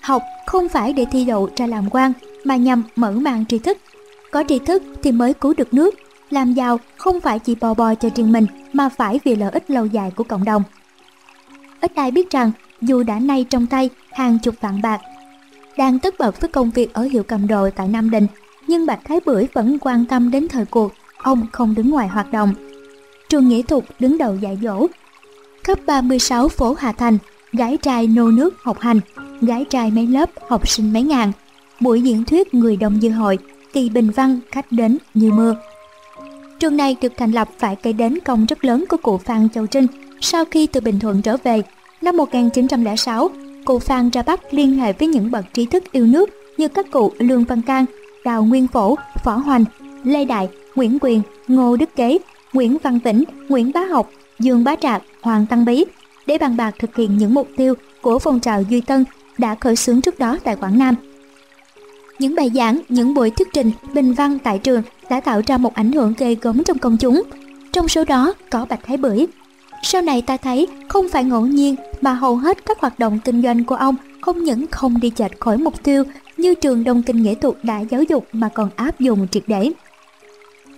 [0.00, 2.12] Học không phải để thi đậu ra làm quan
[2.44, 3.78] mà nhằm mở mang tri thức.
[4.30, 5.94] Có tri thức thì mới cứu được nước.
[6.30, 9.70] Làm giàu không phải chỉ bò bò cho riêng mình mà phải vì lợi ích
[9.70, 10.62] lâu dài của cộng đồng.
[11.80, 15.00] Ít ai biết rằng dù đã nay trong tay hàng chục vạn bạc,
[15.76, 18.26] đang tất bật với công việc ở hiệu cầm đồ tại Nam Định,
[18.66, 22.32] nhưng Bạch Thái Bưởi vẫn quan tâm đến thời cuộc, ông không đứng ngoài hoạt
[22.32, 22.54] động.
[23.32, 24.86] Trường Nghĩa Thục đứng đầu dạy dỗ.
[25.64, 27.18] cấp 36 phố Hà Thành,
[27.52, 29.00] gái trai nô nước học hành,
[29.40, 31.32] gái trai mấy lớp học sinh mấy ngàn.
[31.80, 33.38] Buổi diễn thuyết người đông dư hội,
[33.72, 35.56] kỳ bình văn khách đến như mưa.
[36.58, 39.66] Trường này được thành lập phải kể đến công rất lớn của cụ Phan Châu
[39.66, 39.86] Trinh
[40.20, 41.62] sau khi từ Bình Thuận trở về.
[42.02, 43.30] Năm 1906,
[43.64, 46.90] cụ Phan ra Bắc liên hệ với những bậc trí thức yêu nước như các
[46.90, 47.84] cụ Lương Văn Can,
[48.24, 49.64] Đào Nguyên Phổ, Phỏ Hoành,
[50.04, 52.18] Lê Đại, Nguyễn Quyền, Ngô Đức Kế,
[52.52, 55.84] Nguyễn Văn Tĩnh, Nguyễn Bá Học, Dương Bá Trạc, Hoàng Tăng Bí
[56.26, 59.04] để bàn bạc thực hiện những mục tiêu của phong trào Duy Tân
[59.38, 60.94] đã khởi xướng trước đó tại Quảng Nam.
[62.18, 65.74] Những bài giảng, những buổi thuyết trình, bình văn tại trường đã tạo ra một
[65.74, 67.22] ảnh hưởng ghê gớm trong công chúng.
[67.72, 69.26] Trong số đó có Bạch Thái Bưởi.
[69.82, 73.42] Sau này ta thấy không phải ngẫu nhiên mà hầu hết các hoạt động kinh
[73.42, 76.04] doanh của ông không những không đi chệch khỏi mục tiêu
[76.36, 79.72] như trường Đông Kinh Nghệ thuật đã giáo dục mà còn áp dụng triệt để.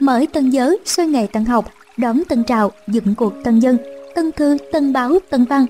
[0.04, 3.78] Mở tân giới, xoay nghề tân học, đón tân trào, dựng cuộc tân dân,
[4.14, 5.66] tân thư, tân báo, tân văn.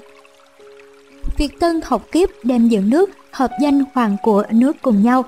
[1.37, 5.25] Việc tân học kiếp đem dựng nước, hợp danh hoàng của nước cùng nhau.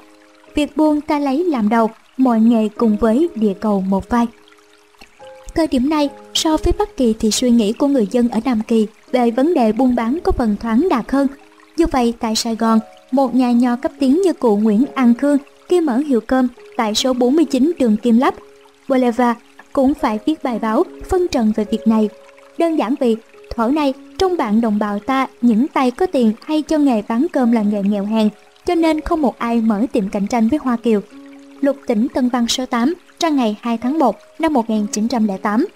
[0.55, 4.27] Việc buôn ta lấy làm đầu, mọi nghề cùng với địa cầu một vai.
[5.55, 8.63] Thời điểm này, so với Bắc Kỳ thì suy nghĩ của người dân ở Nam
[8.69, 11.27] Kỳ về vấn đề buôn bán có phần thoáng đạt hơn.
[11.77, 12.79] Như vậy, tại Sài Gòn,
[13.11, 15.39] một nhà nho cấp tiến như cụ Nguyễn An Khương
[15.69, 18.35] khi mở hiệu cơm tại số 49 đường Kim Lắp,
[18.89, 19.41] Boulevard
[19.73, 22.09] cũng phải viết bài báo phân trần về việc này.
[22.59, 23.17] Đơn giản vì
[23.51, 27.27] thuở này trong bạn đồng bào ta những tay có tiền hay cho nghề bán
[27.33, 28.29] cơm là nghề nghèo hèn
[28.67, 31.01] cho nên không một ai mở tiệm cạnh tranh với Hoa Kiều.
[31.61, 35.67] Lục tỉnh Tân Văn số 8 ra ngày 2 tháng 1 năm 1908.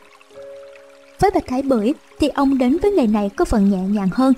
[1.20, 4.32] Với Bạch Thái Bưởi thì ông đến với nghề này có phần nhẹ nhàng hơn.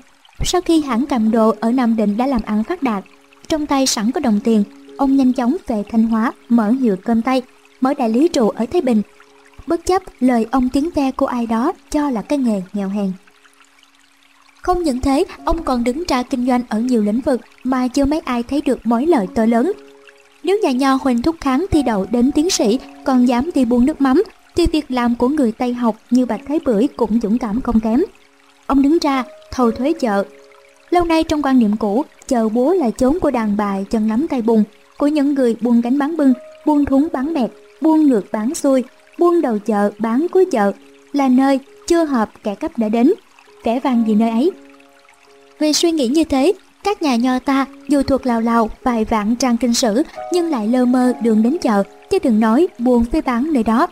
[0.45, 3.05] Sau khi hãng cầm đồ ở Nam Định đã làm ăn phát đạt,
[3.49, 4.65] trong tay sẵn có đồng tiền,
[4.99, 7.43] ông nhanh chóng về Thanh Hóa mở hiệu cơm tay,
[7.83, 9.03] mở đại lý rượu ở Thái Bình.
[9.67, 13.13] Bất chấp lời ông tiếng ve của ai đó cho là cái nghề nghèo hèn.
[14.63, 18.05] Không những thế, ông còn đứng ra kinh doanh ở nhiều lĩnh vực mà chưa
[18.05, 19.73] mấy ai thấy được mối lợi to lớn.
[20.43, 23.87] Nếu nhà nho Huỳnh Thúc Kháng thi đậu đến tiến sĩ còn dám đi buôn
[23.87, 24.23] nước mắm,
[24.57, 27.81] thì việc làm của người Tây học như Bạch Thái Bưởi cũng dũng cảm không
[27.81, 28.03] kém.
[28.67, 30.25] Ông đứng ra thầu thuế chợ.
[30.91, 34.29] Lâu nay trong quan niệm cũ, chợ búa là chốn của đàn bà chân nắm
[34.29, 34.65] tay bùn,
[34.99, 36.33] của những người buôn gánh bán bưng,
[36.67, 37.51] buôn thúng bán mẹt,
[37.83, 38.85] buôn ngược bán xuôi,
[39.19, 40.73] buôn đầu chợ bán cuối chợ,
[41.13, 43.13] là nơi chưa hợp kẻ cấp đã đến.
[43.65, 44.51] kẻ vàng gì nơi ấy.
[45.59, 46.53] Vì suy nghĩ như thế,
[46.85, 50.03] các nhà nho ta dù thuộc lào lào vài vạn trang kinh sử
[50.33, 53.87] nhưng lại lơ mơ đường đến chợ, chứ đừng nói buôn phê bán nơi đó.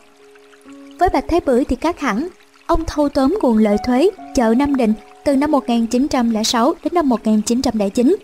[0.98, 2.28] Với Bạch Thế Bưởi thì khác hẳn,
[2.66, 4.92] ông thâu tóm nguồn lợi thuế chợ Nam Định
[5.24, 8.16] từ năm 1906 đến năm 1909,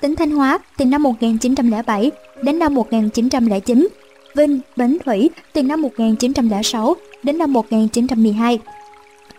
[0.00, 2.10] tỉnh Thanh Hóa từ năm 1907
[2.42, 3.88] đến năm 1909,
[4.34, 8.58] Vinh, Bến Thủy từ năm 1906 đến năm 1912.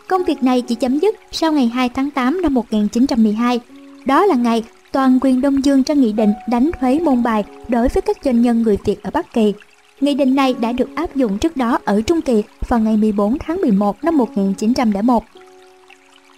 [0.08, 3.60] Công việc này chỉ chấm dứt sau ngày 2 tháng 8 năm 1912.
[4.06, 7.88] Đó là ngày toàn quyền Đông Dương ra nghị định đánh thuế môn bài đối
[7.88, 9.54] với các doanh nhân người Việt ở Bắc Kỳ.
[10.02, 13.38] Nghị định này đã được áp dụng trước đó ở Trung Kỳ vào ngày 14
[13.40, 15.24] tháng 11 năm 1901.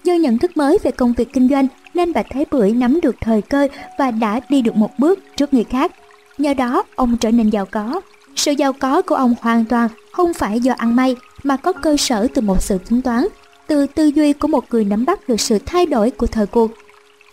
[0.04, 3.16] Do nhận thức mới về công việc kinh doanh nên Bạch Thế Bưởi nắm được
[3.22, 3.68] thời cơ
[3.98, 5.92] và đã đi được một bước trước người khác.
[6.38, 8.02] Nhờ đó, ông trở nên giàu có.
[8.38, 11.98] Sự giàu có của ông hoàn toàn không phải do ăn may mà có cơ
[11.98, 13.28] sở từ một sự tính toán,
[13.68, 16.72] từ tư duy của một người nắm bắt được sự thay đổi của thời cuộc.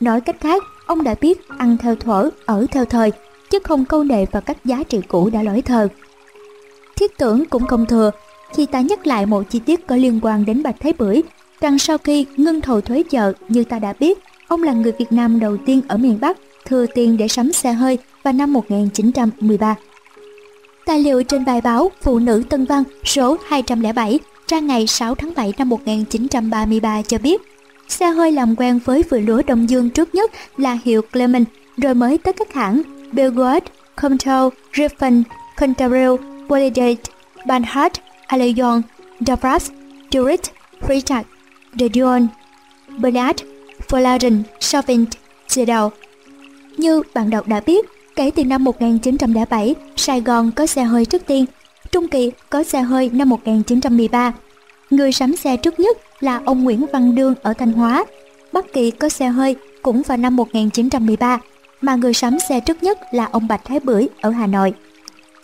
[0.01, 3.13] Nói cách khác, ông đã biết ăn theo thuở, ở theo thời,
[3.51, 5.89] chứ không câu nệ vào các giá trị cũ đã lỗi thời.
[6.97, 8.11] Thiết tưởng cũng không thừa
[8.55, 11.23] khi ta nhắc lại một chi tiết có liên quan đến Bạch Thế Bưởi
[11.61, 14.19] rằng sau khi ngưng thầu thuế chợ như ta đã biết,
[14.49, 17.73] ông là người Việt Nam đầu tiên ở miền Bắc thừa tiền để sắm xe
[17.73, 19.75] hơi vào năm 1913.
[20.87, 25.33] Tài liệu trên bài báo Phụ nữ Tân Văn số 207 ra ngày 6 tháng
[25.37, 27.43] 7 năm 1933 cho biết
[27.89, 31.95] xe hơi làm quen với vựa lúa Đông Dương trước nhất là hiệu Clement, rồi
[31.95, 32.83] mới tới các hãng
[33.13, 33.63] Belgood,
[33.97, 35.23] Comtel, Griffin,
[35.57, 36.11] Contarel,
[36.49, 37.03] Polydate,
[37.47, 37.93] Banhart,
[38.27, 38.83] Allion,
[39.27, 39.71] Davras,
[40.13, 40.41] Durit,
[40.81, 41.23] Freitag,
[41.79, 42.27] De Dion,
[42.99, 43.43] Bernard,
[43.89, 45.05] Folarin, Chauvin,
[45.49, 45.87] Sedal.
[46.77, 47.87] Như bạn đọc đã biết,
[48.17, 51.47] kể từ năm 1907, Sài Gòn có xe hơi trước tiên,
[51.93, 54.33] Trung Kỳ có xe hơi năm 1913.
[54.91, 58.05] Người sắm xe trước nhất là ông Nguyễn Văn Đương ở Thanh Hóa.
[58.53, 61.39] Bắc Kỳ có xe hơi cũng vào năm 1913,
[61.81, 64.75] mà người sắm xe trước nhất là ông Bạch Thái Bưởi ở Hà Nội.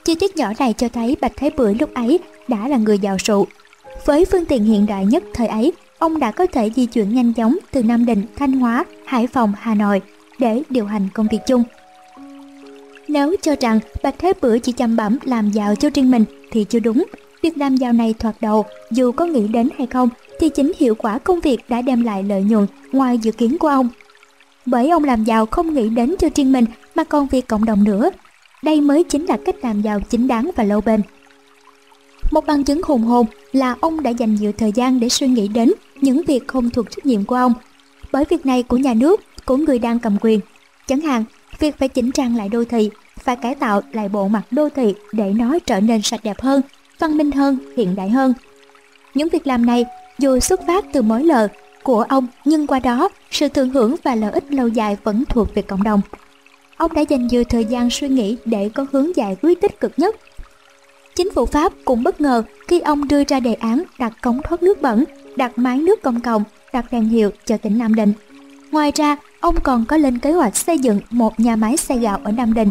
[0.04, 2.18] Chi tiết nhỏ này cho thấy Bạch Thái Bưởi lúc ấy
[2.48, 3.46] đã là người giàu sụ.
[4.06, 7.32] Với phương tiện hiện đại nhất thời ấy, ông đã có thể di chuyển nhanh
[7.32, 10.02] chóng từ Nam Định, Thanh Hóa, Hải Phòng, Hà Nội
[10.38, 11.64] để điều hành công việc chung.
[13.10, 16.64] Nếu cho rằng Bạch Thế Bưởi chỉ chăm bẩm làm giàu cho riêng mình thì
[16.64, 17.04] chưa đúng.
[17.42, 20.08] Việc làm giàu này thoạt đầu, dù có nghĩ đến hay không,
[20.40, 23.68] thì chính hiệu quả công việc đã đem lại lợi nhuận ngoài dự kiến của
[23.68, 23.88] ông.
[24.66, 26.64] Bởi ông làm giàu không nghĩ đến cho riêng mình
[26.94, 28.10] mà còn vì cộng đồng nữa.
[28.62, 31.00] Đây mới chính là cách làm giàu chính đáng và lâu bền.
[32.30, 35.48] Một bằng chứng hùng hồn là ông đã dành nhiều thời gian để suy nghĩ
[35.48, 37.52] đến những việc không thuộc trách nhiệm của ông.
[38.12, 40.40] Bởi việc này của nhà nước, của người đang cầm quyền.
[40.86, 41.24] Chẳng hạn,
[41.60, 44.94] việc phải chỉnh trang lại đô thị, phải cải tạo lại bộ mặt đô thị
[45.12, 46.62] để nó trở nên sạch đẹp hơn,
[46.98, 48.34] văn minh hơn, hiện đại hơn.
[49.14, 49.84] Những việc làm này
[50.18, 51.48] dù xuất phát từ mối lợi
[51.82, 55.54] của ông nhưng qua đó sự thưởng hưởng và lợi ích lâu dài vẫn thuộc
[55.54, 56.00] về cộng đồng.
[56.76, 59.92] Ông đã dành nhiều thời gian suy nghĩ để có hướng giải quyết tích cực
[59.96, 60.16] nhất.
[61.14, 64.62] Chính phủ Pháp cũng bất ngờ khi ông đưa ra đề án đặt cống thoát
[64.62, 65.04] nước bẩn,
[65.36, 68.12] đặt máy nước công cộng, đặt đèn hiệu cho tỉnh Nam Định.
[68.70, 72.20] Ngoài ra, ông còn có lên kế hoạch xây dựng một nhà máy xay gạo
[72.24, 72.70] ở Nam Định.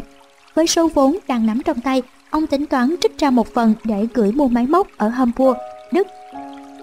[0.56, 4.08] Với số vốn đang nắm trong tay, ông tính toán trích ra một phần để
[4.14, 5.58] gửi mua máy móc ở Hamburg,
[5.92, 6.08] Đức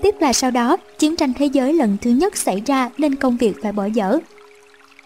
[0.03, 3.37] Tiếc là sau đó, chiến tranh thế giới lần thứ nhất xảy ra nên công
[3.37, 4.19] việc phải bỏ dở.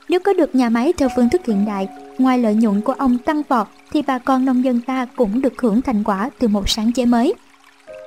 [0.08, 1.88] Nếu có được nhà máy theo phương thức hiện đại,
[2.18, 5.60] ngoài lợi nhuận của ông tăng vọt thì bà con nông dân ta cũng được
[5.62, 7.34] hưởng thành quả từ một sáng chế mới.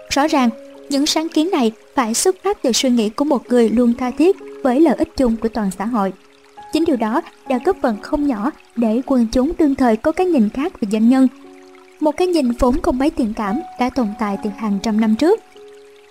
[0.10, 0.50] Rõ ràng,
[0.94, 4.12] những sáng kiến này phải xuất phát từ suy nghĩ của một người luôn tha
[4.12, 6.14] thiết với lợi ích chung của toàn xã hội.
[6.74, 10.28] Chính điều đó đã góp phần không nhỏ để quần chúng đương thời có cái
[10.28, 11.28] nhìn khác về doanh nhân.
[12.00, 15.16] Một cái nhìn vốn không mấy thiện cảm đã tồn tại từ hàng trăm năm
[15.16, 15.40] trước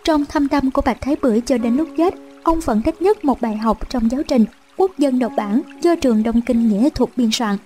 [0.04, 3.24] trong thâm tâm của Bạch Thái Bưởi cho đến lúc chết, ông vẫn thích nhất
[3.24, 4.44] một bài học trong giáo trình
[4.76, 7.56] Quốc dân độc bản do trường Đông Kinh Nghĩa thuộc biên soạn.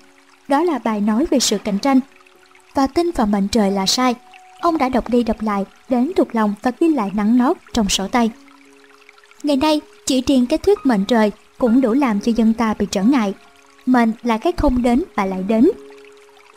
[0.48, 2.00] Đó là bài nói về sự cạnh tranh.
[2.74, 4.14] Và tin vào mệnh trời là sai.
[4.60, 7.88] Ông đã đọc đi đọc lại, đến thuộc lòng và ghi lại nắng nót trong
[7.88, 8.30] sổ tay.
[9.42, 12.86] Ngày nay, chỉ riêng cái thuyết mệnh trời cũng đủ làm cho dân ta bị
[12.90, 13.34] trở ngại.
[13.86, 15.70] Mệnh là cái không đến và lại đến.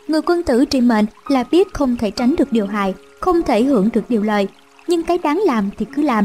[0.08, 3.62] Người quân tử trị mệnh là biết không thể tránh được điều hại, không thể
[3.62, 4.48] hưởng được điều lợi,
[4.86, 6.24] nhưng cái đáng làm thì cứ làm.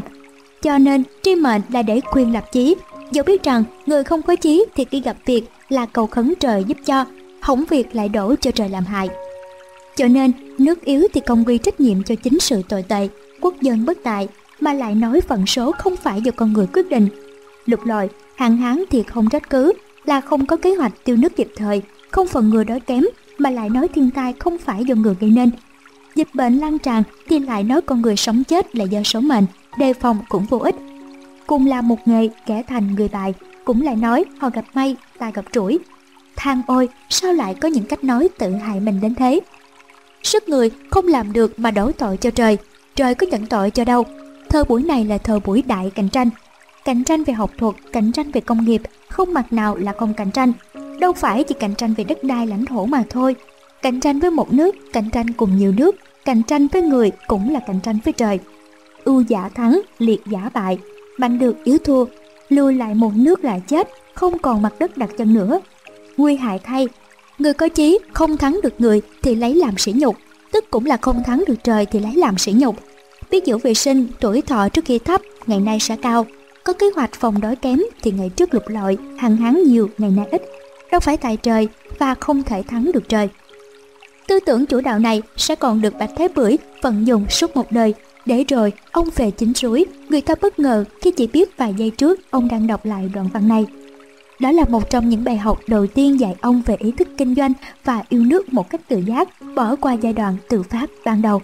[0.61, 2.76] Cho nên tri mệnh là để quyền lập chí,
[3.11, 6.64] dẫu biết rằng người không có chí thì khi gặp việc là cầu khấn trời
[6.64, 7.06] giúp cho,
[7.41, 9.10] hỏng việc lại đổ cho trời làm hại.
[9.95, 13.10] Cho nên nước yếu thì công quy trách nhiệm cho chính sự tồi tệ,
[13.41, 14.27] quốc dân bất tại
[14.60, 17.07] mà lại nói phận số không phải do con người quyết định.
[17.65, 19.73] Lục lội, hạn hán thì không trách cứ
[20.06, 23.03] là không có kế hoạch tiêu nước kịp thời, không phần người đói kém
[23.38, 25.49] mà lại nói thiên tai không phải do người gây nên
[26.15, 29.45] Dịch bệnh lan tràn thì lại nói con người sống chết là do số mệnh,
[29.77, 30.76] đề phòng cũng vô ích.
[31.48, 33.34] Cùng là một nghề kẻ thành người tài,
[33.65, 35.80] cũng lại nói họ gặp may, ta gặp rủi.
[36.36, 39.40] Than ôi, sao lại có những cách nói tự hại mình đến thế?
[40.26, 42.57] Sức người không làm được mà đổ tội cho trời,
[42.95, 44.06] trời có nhận tội cho đâu.
[44.49, 46.30] Thơ buổi này là thơ buổi đại cạnh tranh.
[46.85, 50.14] Cạnh tranh về học thuật, cạnh tranh về công nghiệp, không mặt nào là không
[50.14, 50.53] cạnh tranh.
[50.99, 53.35] Đâu phải chỉ cạnh tranh về đất đai lãnh thổ mà thôi,
[53.85, 55.95] Cạnh tranh với một nước, cạnh tranh cùng nhiều nước,
[56.26, 58.39] cạnh tranh với người cũng là cạnh tranh với trời.
[59.03, 60.77] Ưu giả thắng, liệt giả bại,
[61.18, 62.06] mạnh được yếu thua,
[62.49, 65.60] lùi lại một nước là chết, không còn mặt đất đặt chân nữa.
[66.18, 66.88] Nguy hại thay,
[67.39, 70.15] người có chí không thắng được người thì lấy làm sỉ nhục,
[70.51, 72.75] tức cũng là không thắng được trời thì lấy làm sỉ nhục.
[73.31, 76.25] Biết giữ vệ sinh, tuổi thọ trước khi thấp, ngày nay sẽ cao.
[76.63, 80.11] Có kế hoạch phòng đói kém thì ngày trước lục lọi, hằng hán nhiều, ngày
[80.11, 80.41] nay ít.
[80.91, 81.67] Đâu phải tại trời
[81.99, 83.29] và không thể thắng được trời.
[84.27, 87.71] Tư tưởng chủ đạo này sẽ còn được Bạch Thế Bưởi vận dụng suốt một
[87.71, 87.93] đời,
[88.25, 91.89] để rồi ông về chính suối, người ta bất ngờ khi chỉ biết vài giây
[91.89, 93.65] trước ông đang đọc lại đoạn văn này.
[94.39, 97.35] Đó là một trong những bài học đầu tiên dạy ông về ý thức kinh
[97.35, 97.53] doanh
[97.83, 101.41] và yêu nước một cách tự giác, bỏ qua giai đoạn tự phát ban đầu.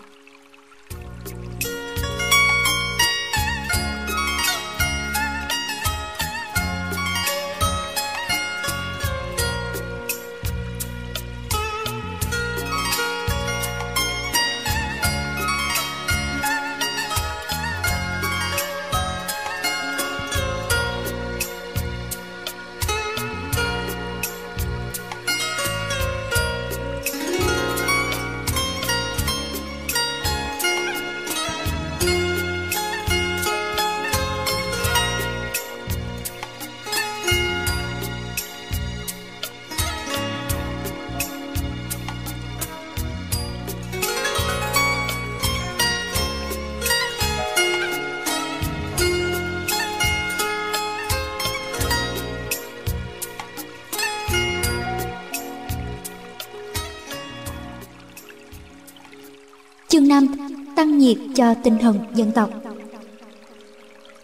[61.35, 62.49] Cho tinh thần dân tộc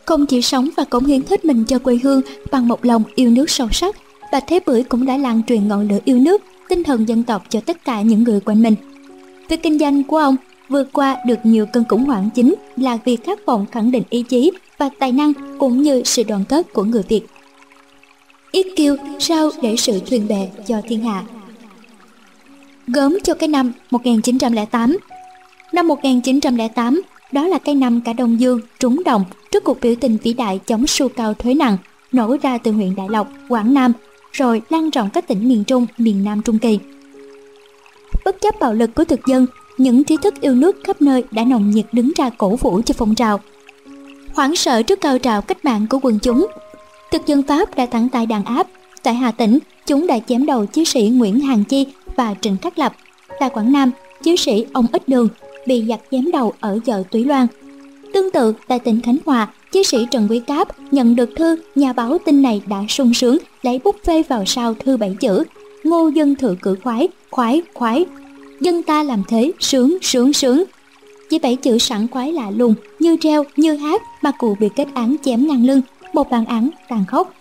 [0.06, 2.22] Không chỉ sống và cống hiến hết mình cho quê hương
[2.52, 3.96] bằng một lòng yêu nước sâu sắc,
[4.32, 7.44] bà Thế Bưởi cũng đã lan truyền ngọn lửa yêu nước, tinh thần dân tộc
[7.50, 8.76] cho tất cả những người quanh mình.
[9.50, 10.36] Việc kinh doanh của ông
[10.70, 14.22] vượt qua được nhiều cơn khủng hoảng chính là việc khát vọng khẳng định ý
[14.22, 17.22] chí và tài năng cũng như sự đoàn kết của người Việt.
[18.52, 21.24] Ít kiêu sao để sự thuyền bè cho thiên hạ.
[22.88, 24.98] Gớm cho cái năm 1908
[25.74, 30.18] Năm 1908, đó là cái năm cả Đông Dương trúng đồng trước cuộc biểu tình
[30.24, 31.78] vĩ đại chống su cao thuế nặng
[32.12, 33.94] nổ ra từ huyện Đại Lộc, Quảng Nam,
[34.32, 36.80] rồi lan rộng các tỉnh miền Trung, miền Nam Trung Kỳ.
[38.26, 39.46] Bất chấp bạo lực của thực dân,
[39.78, 42.94] những trí thức yêu nước khắp nơi đã nồng nhiệt đứng ra cổ vũ cho
[42.98, 43.40] phong trào.
[44.34, 46.48] Hoảng sợ trước cao trào cách mạng của quần chúng,
[47.12, 48.68] thực dân Pháp đã thẳng tay đàn áp.
[49.04, 52.80] Tại Hà Tĩnh, chúng đã chém đầu chiến sĩ Nguyễn Hàng Chi và Trịnh Khắc
[52.80, 52.94] Lập.
[53.40, 53.92] Tại Quảng Nam,
[54.24, 55.28] chiến sĩ ông Ích Đường
[55.68, 57.48] bị giặc chém đầu ở chợ Túy Loan.
[58.14, 61.94] Tương tự, tại tỉnh Khánh Hòa, chiến sĩ Trần Quý Cáp nhận được thư, nhà
[61.94, 65.44] báo tin này đã sung sướng lấy bút phê vào sau thư bảy chữ
[65.84, 68.06] Ngô dân thử cử khoái, khoái, khoái.
[68.62, 70.64] Dân ta làm thế, sướng, sướng, sướng.
[71.30, 74.88] Chỉ bảy chữ sẵn khoái lạ lùng, như treo, như hát mà cụ bị kết
[74.94, 75.82] án chém ngang lưng,
[76.14, 77.34] một bản án tàn khốc.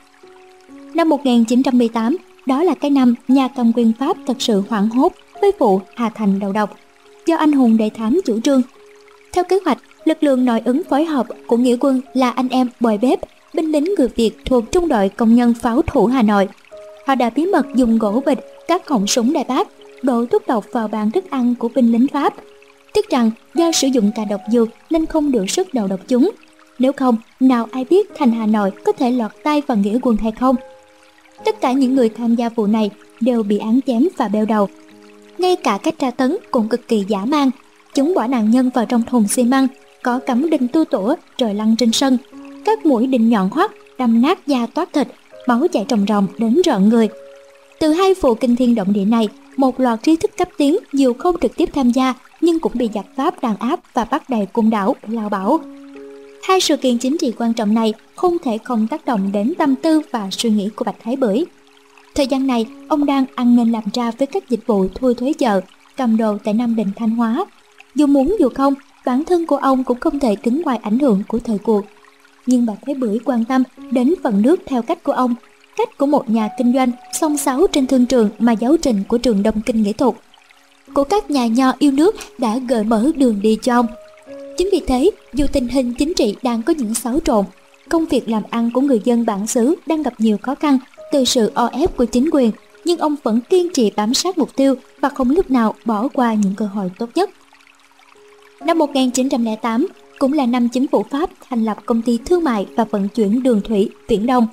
[0.95, 2.17] Năm 1918,
[2.47, 6.09] đó là cái năm nhà cầm quyền Pháp thật sự hoảng hốt với vụ Hà
[6.09, 6.77] Thành đầu độc
[7.27, 8.63] do anh hùng đại thám chủ trương.
[9.33, 12.69] Theo kế hoạch, lực lượng nội ứng phối hợp của nghĩa quân là anh em
[12.81, 13.21] bồi bếp,
[13.55, 16.49] binh lính người Việt thuộc trung đội công nhân pháo thủ Hà Nội.
[17.07, 18.39] Họ đã bí mật dùng gỗ bịch,
[18.69, 19.69] các họng súng đại bác,
[20.03, 22.35] đổ thuốc độc vào bàn thức ăn của binh lính Pháp.
[22.93, 26.31] Tiếc rằng do sử dụng cà độc dược nên không được sức đầu độc chúng.
[26.79, 30.17] Nếu không, nào ai biết thành Hà Nội có thể lọt tay vào nghĩa quân
[30.17, 30.57] hay không.
[31.45, 32.91] Tất cả những người tham gia vụ này
[33.21, 34.69] đều bị án chém và beo đầu
[35.41, 37.51] ngay cả cách tra tấn cũng cực kỳ dã man.
[37.95, 39.69] Chúng bỏ nạn nhân vào trong thùng xi măng,
[40.03, 42.19] có cắm đinh tu tủa rồi lăn trên sân.
[42.65, 45.09] Các mũi đinh nhọn hoắt, đâm nát da toát thịt,
[45.47, 47.09] máu chảy ròng ròng đến rợn người.
[47.81, 51.13] Từ hai vụ kinh thiên động địa này, một loạt trí thức cấp tiến dù
[51.13, 54.47] không trực tiếp tham gia nhưng cũng bị giặc Pháp đàn áp và bắt đầy
[54.53, 55.61] cung đảo, lao bảo.
[56.43, 59.75] Hai sự kiện chính trị quan trọng này không thể không tác động đến tâm
[59.75, 61.45] tư và suy nghĩ của Bạch Thái Bưởi.
[62.17, 65.33] Thời gian này, ông đang ăn nên làm ra với các dịch vụ thu thuế
[65.33, 65.61] chợ,
[65.97, 67.47] cầm đồ tại Nam Định Thanh Hóa.
[67.95, 68.75] Dù muốn dù không,
[69.07, 71.85] bản thân của ông cũng không thể đứng ngoài ảnh hưởng của thời cuộc.
[72.47, 75.35] Nhưng bà Thế Bưởi quan tâm đến phần nước theo cách của ông,
[75.77, 76.91] cách của một nhà kinh doanh
[77.21, 80.15] song sáo trên thương trường mà giáo trình của trường Đông Kinh Nghệ thuật.
[80.95, 83.87] Của các nhà nho yêu nước đã gợi mở đường đi cho ông.
[84.59, 87.45] Chính vì thế, dù tình hình chính trị đang có những xáo trộn,
[87.89, 90.79] công việc làm ăn của người dân bản xứ đang gặp nhiều khó khăn
[91.13, 92.51] từ sự o ép của chính quyền,
[92.85, 96.35] nhưng ông vẫn kiên trì bám sát mục tiêu và không lúc nào bỏ qua
[96.35, 97.31] những cơ hội tốt nhất.
[98.61, 99.87] Năm 1908
[100.19, 103.43] cũng là năm chính phủ Pháp thành lập công ty thương mại và vận chuyển
[103.43, 104.47] đường thủy Viễn Đông.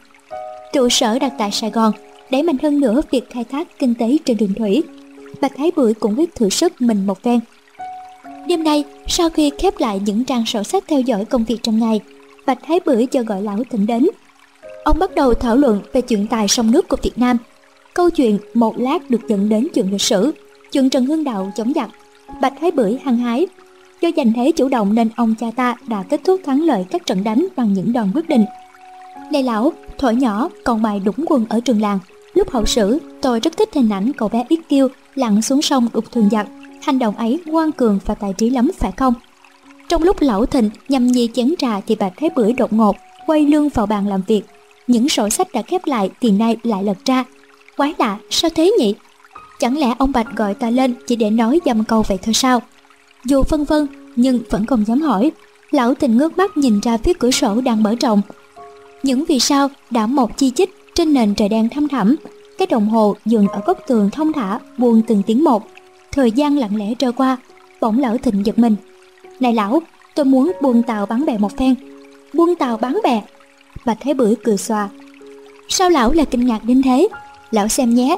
[0.73, 1.91] Trụ sở đặt tại Sài Gòn,
[2.31, 4.83] đẩy mạnh hơn nữa việc khai thác kinh tế trên đường thủy.
[5.41, 7.39] Bạch Thái Bưởi cũng biết thử sức mình một phen.
[8.47, 11.79] Đêm nay, sau khi khép lại những trang sổ sách theo dõi công việc trong
[11.79, 12.01] ngày,
[12.45, 14.07] Bạch Thái Bưởi cho gọi lão thịnh đến
[14.83, 17.37] Ông bắt đầu thảo luận về chuyện tài sông nước của Việt Nam.
[17.93, 20.31] Câu chuyện một lát được dẫn đến chuyện lịch sử,
[20.71, 21.89] chuyện Trần Hưng Đạo chống giặc,
[22.41, 23.47] Bạch Thái Bưởi hăng hái.
[24.01, 27.05] Do giành thế chủ động nên ông cha ta đã kết thúc thắng lợi các
[27.05, 28.45] trận đánh bằng những đòn quyết định.
[29.31, 31.99] Này lão, thổi nhỏ còn bài đúng quân ở trường làng.
[32.33, 35.87] Lúc hậu sử, tôi rất thích hình ảnh cậu bé ít kiêu lặn xuống sông
[35.93, 36.47] đục thường giặc.
[36.81, 39.13] Hành động ấy ngoan cường và tài trí lắm phải không?
[39.89, 42.95] Trong lúc lão thịnh nhằm nhi chén trà thì Bạch Thái Bưởi đột ngột
[43.27, 44.41] quay lưng vào bàn làm việc
[44.87, 47.23] những sổ sách đã khép lại thì nay lại lật ra.
[47.77, 48.95] Quái lạ, sao thế nhỉ?
[49.59, 52.61] Chẳng lẽ ông Bạch gọi ta lên chỉ để nói dăm câu vậy thôi sao?
[53.25, 55.31] Dù phân vân, nhưng vẫn không dám hỏi.
[55.71, 58.21] Lão tình ngước mắt nhìn ra phía cửa sổ đang mở rộng.
[59.03, 62.15] Những vì sao đã một chi chít trên nền trời đen thăm thẳm.
[62.57, 65.67] Cái đồng hồ dừng ở góc tường thông thả buông từng tiếng một.
[66.11, 67.37] Thời gian lặng lẽ trôi qua,
[67.81, 68.75] bỗng lão thịnh giật mình.
[69.39, 69.81] Này lão,
[70.15, 71.75] tôi muốn buông tàu bắn bè một phen.
[72.33, 73.21] Buông tàu bắn bè
[73.85, 74.89] Bạch Thế Bưởi cười xòa.
[75.69, 77.07] Sao lão lại kinh ngạc đến thế?
[77.51, 78.17] Lão xem nhé.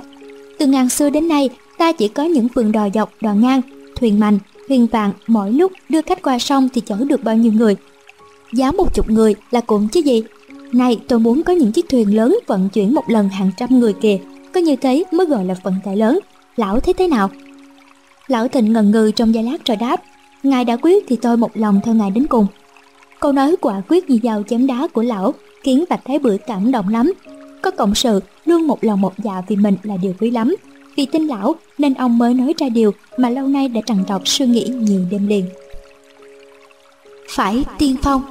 [0.59, 3.61] Từ ngàn xưa đến nay, ta chỉ có những vườn đò dọc, đò ngang,
[3.95, 7.51] thuyền mành, thuyền vàng mỗi lúc đưa khách qua sông thì chở được bao nhiêu
[7.51, 7.75] người.
[8.53, 10.23] Giá một chục người là cũng chứ gì.
[10.71, 13.93] Này tôi muốn có những chiếc thuyền lớn vận chuyển một lần hàng trăm người
[13.93, 14.17] kìa.
[14.53, 16.19] Có như thế mới gọi là vận tải lớn.
[16.55, 17.29] Lão thấy thế nào?
[18.27, 20.03] Lão Thịnh ngần ngừ trong giây lát rồi đáp.
[20.43, 22.47] Ngài đã quyết thì tôi một lòng theo ngài đến cùng.
[23.19, 25.33] Câu nói quả quyết như dao chém đá của lão
[25.65, 27.13] khiến Bạch Thái Bưởi cảm động lắm.
[27.61, 30.55] Có cộng sự luôn một lòng một dạ vì mình là điều quý lắm.
[30.95, 34.27] Vì tin lão nên ông mới nói ra điều mà lâu nay đã trằn trọc
[34.27, 35.45] suy nghĩ nhiều đêm liền.
[37.29, 38.21] Phải tiên phong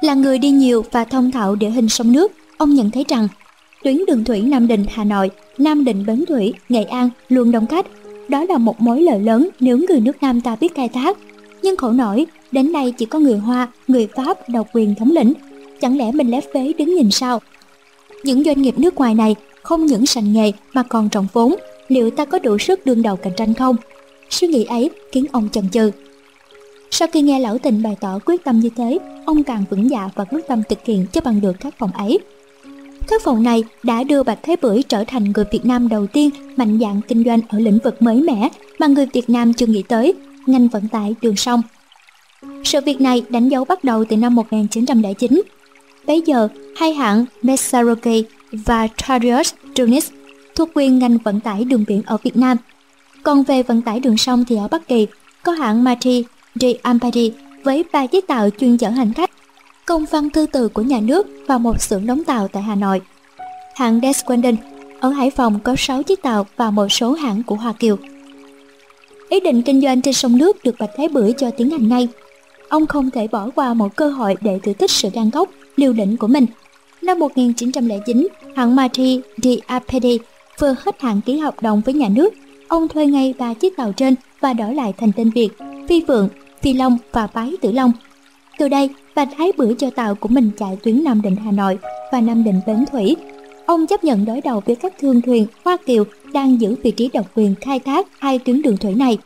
[0.00, 3.28] Là người đi nhiều và thông thạo địa hình sông nước, ông nhận thấy rằng
[3.82, 7.66] tuyến đường thủy Nam Định Hà Nội, Nam Định Bến Thủy, Nghệ An luôn đông
[7.66, 7.86] khách.
[8.28, 11.18] đó là một mối lợi lớn nếu người nước Nam ta biết khai thác.
[11.64, 15.32] Nhưng khổ nổi, đến nay chỉ có người Hoa, người Pháp độc quyền thống lĩnh.
[15.80, 17.40] Chẳng lẽ mình lép vế đứng nhìn sao?
[18.24, 21.54] Những doanh nghiệp nước ngoài này không những sành nghề mà còn trọng vốn,
[21.88, 23.76] liệu ta có đủ sức đương đầu cạnh tranh không?
[24.30, 25.90] Suy nghĩ ấy khiến ông chần chừ.
[26.90, 30.10] Sau khi nghe lão tình bày tỏ quyết tâm như thế, ông càng vững dạ
[30.14, 32.18] và quyết tâm thực hiện cho bằng được các phòng ấy.
[33.08, 36.30] Các phòng này đã đưa Bạch Thế Bưởi trở thành người Việt Nam đầu tiên
[36.56, 39.82] mạnh dạn kinh doanh ở lĩnh vực mới mẻ mà người Việt Nam chưa nghĩ
[39.82, 40.14] tới,
[40.46, 41.62] ngành vận tải đường sông.
[42.64, 45.42] Sự việc này đánh dấu bắt đầu từ năm 1909.
[46.06, 50.10] Bây giờ, hai hãng Messaroki và Tarius Tunis
[50.54, 52.56] thuộc quyền ngành vận tải đường biển ở Việt Nam.
[53.22, 55.06] Còn về vận tải đường sông thì ở Bắc Kỳ,
[55.42, 57.32] có hãng Mati de Ampadi
[57.64, 59.30] với ba chiếc tàu chuyên chở hành khách
[59.86, 63.00] công văn thư từ của nhà nước và một xưởng đóng tàu tại Hà Nội.
[63.74, 64.56] Hãng Desquenden
[65.00, 67.96] ở Hải Phòng có 6 chiếc tàu và một số hãng của Hoa Kiều.
[69.34, 72.08] Ý định kinh doanh trên sông nước được Bạch Thái Bưởi cho tiến hành ngay.
[72.68, 75.92] Ông không thể bỏ qua một cơ hội để thử thích sự gan góc, liều
[75.92, 76.46] lĩnh của mình.
[77.02, 80.18] Năm 1909, hãng mati di Apedi
[80.58, 82.34] vừa hết hạn ký hợp đồng với nhà nước.
[82.68, 85.48] Ông thuê ngay ba chiếc tàu trên và đổi lại thành tên Việt,
[85.88, 86.28] Phi Vượng,
[86.62, 87.92] Phi Long và Bái Tử Long.
[88.58, 91.78] Từ đây, Bạch Thái Bưởi cho tàu của mình chạy tuyến Nam Định Hà Nội
[92.12, 93.16] và Nam Định Bến Thủy.
[93.66, 97.10] Ông chấp nhận đối đầu với các thương thuyền Hoa Kiều đang giữ vị trí
[97.12, 99.18] độc quyền khai thác hai tuyến đường thủy này.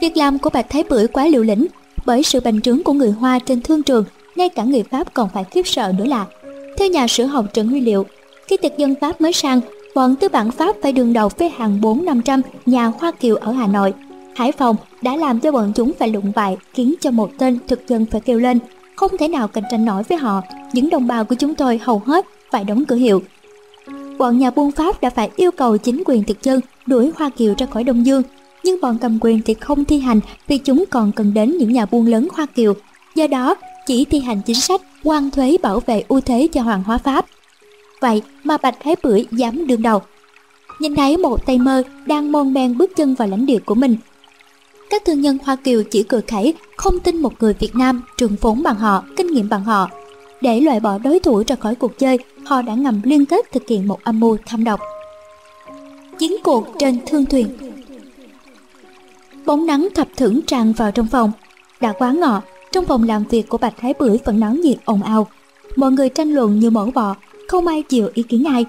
[0.00, 1.66] Việc làm của Bạch Thái Bưởi quá liều lĩnh,
[2.06, 4.04] bởi sự bành trướng của người Hoa trên thương trường,
[4.36, 6.26] ngay cả người Pháp còn phải khiếp sợ nữa là.
[6.78, 8.06] Theo nhà sử học Trần Huy Liệu,
[8.48, 9.60] khi thực dân Pháp mới sang,
[9.94, 13.66] bọn tư bản Pháp phải đường đầu với hàng 4-500 nhà Hoa Kiều ở Hà
[13.66, 13.94] Nội.
[14.36, 17.88] Hải Phòng đã làm cho bọn chúng phải lụng bại khiến cho một tên thực
[17.88, 18.58] dân phải kêu lên
[18.96, 20.42] không thể nào cạnh tranh nổi với họ
[20.72, 23.22] những đồng bào của chúng tôi hầu hết phải đóng cửa hiệu
[24.18, 27.54] bọn nhà buôn pháp đã phải yêu cầu chính quyền thực dân đuổi hoa kiều
[27.58, 28.22] ra khỏi đông dương.
[28.64, 31.86] Nhưng bọn cầm quyền thì không thi hành vì chúng còn cần đến những nhà
[31.86, 32.74] buôn lớn hoa kiều.
[33.14, 33.54] Do đó
[33.86, 37.26] chỉ thi hành chính sách quan thuế bảo vệ ưu thế cho hoàng hóa pháp.
[38.00, 40.02] Vậy mà bạch thái bưởi dám đương đầu.
[40.80, 43.96] Nhìn thấy một tay mơ đang mon men bước chân vào lãnh địa của mình.
[44.90, 48.36] Các thương nhân Hoa Kiều chỉ cười khẩy, không tin một người Việt Nam trường
[48.40, 49.90] vốn bằng họ, kinh nghiệm bằng họ.
[50.40, 53.68] Để loại bỏ đối thủ ra khỏi cuộc chơi, họ đã ngầm liên kết thực
[53.68, 54.80] hiện một âm mưu thâm độc.
[56.18, 57.46] Chiến cuộc trên thương thuyền
[59.46, 61.32] Bóng nắng thập thưởng tràn vào trong phòng.
[61.80, 62.42] Đã quá ngọ,
[62.72, 65.26] trong phòng làm việc của Bạch Thái Bưởi vẫn náo nhiệt ồn ào.
[65.76, 67.16] Mọi người tranh luận như mẫu bò,
[67.48, 68.66] không ai chịu ý kiến ai.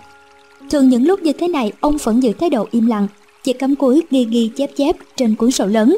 [0.69, 3.07] Thường những lúc như thế này, ông vẫn giữ thái độ im lặng,
[3.43, 5.97] chỉ cắm cúi ghi ghi chép chép trên cuốn sổ lớn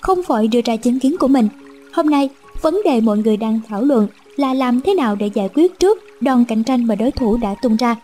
[0.00, 1.48] không vội đưa ra chứng kiến của mình
[1.92, 2.28] hôm nay
[2.62, 4.06] vấn đề mọi người đang thảo luận
[4.38, 7.54] là làm thế nào để giải quyết trước đòn cạnh tranh mà đối thủ đã
[7.62, 7.96] tung ra.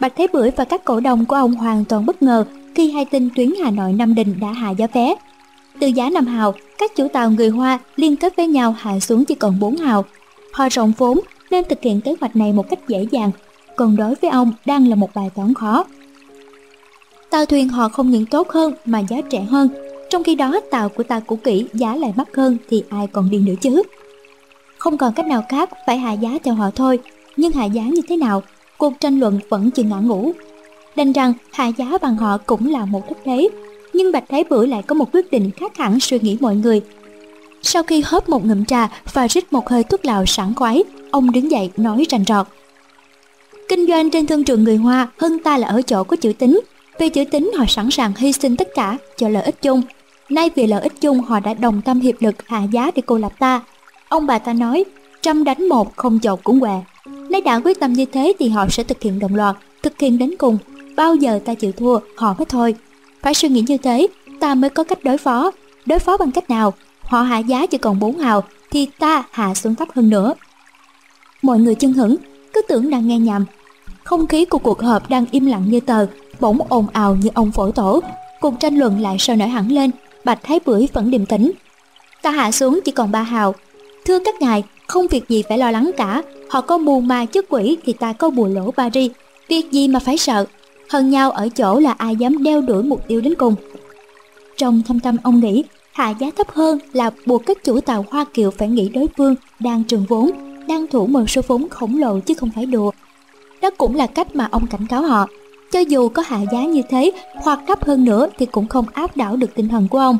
[0.00, 2.44] Bạch thế bưởi và các cổ đông của ông hoàn toàn bất ngờ
[2.74, 5.14] khi hai tin tuyến hà nội nam Định đã hạ giá vé.
[5.80, 9.24] Từ giá 5 hào, các chủ tàu người hoa liên kết với nhau hạ xuống
[9.24, 10.04] chỉ còn 4 hào.
[10.52, 13.30] Họ rộng vốn nên thực hiện kế hoạch này một cách dễ dàng,
[13.76, 15.84] còn đối với ông đang là một bài toán khó.
[17.30, 19.68] Tàu thuyền họ không những tốt hơn mà giá rẻ hơn,
[20.10, 23.30] trong khi đó tàu của ta cũ kỹ giá lại mắc hơn thì ai còn
[23.30, 23.82] đi nữa chứ?
[24.86, 26.98] Không còn cách nào khác, phải hạ giá cho họ thôi.
[27.36, 28.42] Nhưng hạ giá như thế nào?
[28.78, 30.32] Cuộc tranh luận vẫn chưa ngã ngủ.
[30.96, 33.48] Đành rằng hạ giá bằng họ cũng là một thất thế
[33.92, 36.80] nhưng bạch thái bưởi lại có một quyết định khác hẳn suy nghĩ mọi người.
[37.62, 41.32] Sau khi hớp một ngụm trà và rít một hơi thuốc lào sảng khoái, ông
[41.32, 42.46] đứng dậy nói rành rọt.
[43.68, 46.60] Kinh doanh trên thương trường người hoa, hơn ta là ở chỗ có chữ tính
[46.98, 49.82] vì chữ tính họ sẵn sàng hy sinh tất cả cho lợi ích chung.
[50.28, 53.18] Nay vì lợi ích chung, họ đã đồng tâm hiệp lực hạ giá để cô
[53.18, 53.62] lập ta.
[54.08, 54.84] Ông bà ta nói,
[55.22, 56.80] trăm đánh một không chột cũng què.
[57.06, 60.18] Nếu đã quyết tâm như thế thì họ sẽ thực hiện đồng loạt, thực hiện
[60.18, 60.58] đến cùng.
[60.96, 62.74] Bao giờ ta chịu thua, họ mới thôi.
[63.22, 64.06] Phải suy nghĩ như thế,
[64.40, 65.50] ta mới có cách đối phó.
[65.86, 66.72] Đối phó bằng cách nào?
[67.00, 70.34] Họ hạ giá chỉ còn 4 hào, thì ta hạ xuống thấp hơn nữa.
[71.42, 72.16] Mọi người chân hững,
[72.52, 73.44] cứ tưởng đang nghe nhầm.
[74.04, 76.06] Không khí của cuộc họp đang im lặng như tờ,
[76.40, 78.00] bỗng ồn ào như ông phổ tổ
[78.40, 79.90] cuộc tranh luận lại sôi nổi hẳn lên
[80.24, 81.52] bạch thái bưởi vẫn điềm tĩnh
[82.22, 83.54] ta hạ xuống chỉ còn ba hào
[84.06, 86.22] thưa các ngài không việc gì phải lo lắng cả.
[86.50, 89.10] Họ có mù ma chức quỷ thì ta có bùa lỗ ba ri
[89.48, 90.46] việc gì mà phải sợ?
[90.88, 93.54] Hơn nhau ở chỗ là ai dám đeo đuổi mục tiêu đến cùng.
[94.56, 98.24] Trong thâm tâm ông nghĩ hạ giá thấp hơn là buộc các chủ tàu hoa
[98.34, 100.30] kiều phải nghĩ đối phương đang trường vốn
[100.68, 102.90] đang thủ một số vốn khổng lồ chứ không phải đùa.
[103.62, 105.26] Đó cũng là cách mà ông cảnh cáo họ.
[105.72, 109.16] Cho dù có hạ giá như thế hoặc thấp hơn nữa thì cũng không áp
[109.16, 110.18] đảo được tinh thần của ông.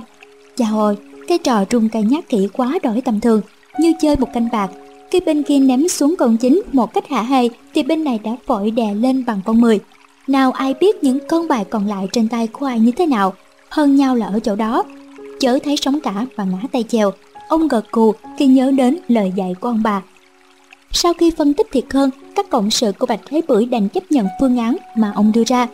[0.57, 0.97] Chào ơi,
[1.29, 3.41] cái trò trung cây nhát kỹ quá đổi tầm thường,
[3.79, 4.71] như chơi một canh bạc.
[5.11, 8.31] Khi bên kia ném xuống con chính một cách hả hê thì bên này đã
[8.47, 9.81] vội đè lên bằng con 10.
[10.27, 13.35] Nào ai biết những con bài còn lại trên tay của ai như thế nào,
[13.69, 14.83] hơn nhau là ở chỗ đó.
[15.41, 17.11] Chớ thấy sống cả và ngã tay chèo,
[17.49, 20.03] ông gật cù khi nhớ đến lời dạy của ông bà.
[20.91, 24.13] Sau khi phân tích thiệt hơn, các cộng sự của Bạch Thế Bưởi đành chấp
[24.13, 25.69] nhận phương án mà ông đưa ra.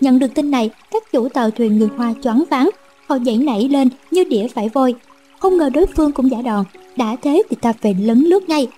[0.00, 2.70] Nhận được tin này, các chủ tàu thuyền người Hoa choáng váng,
[3.06, 4.94] họ dậy nảy lên như đĩa phải vôi.
[5.38, 6.64] Không ngờ đối phương cũng giả đòn,
[6.96, 8.68] đã thế thì ta phải lấn lướt ngay.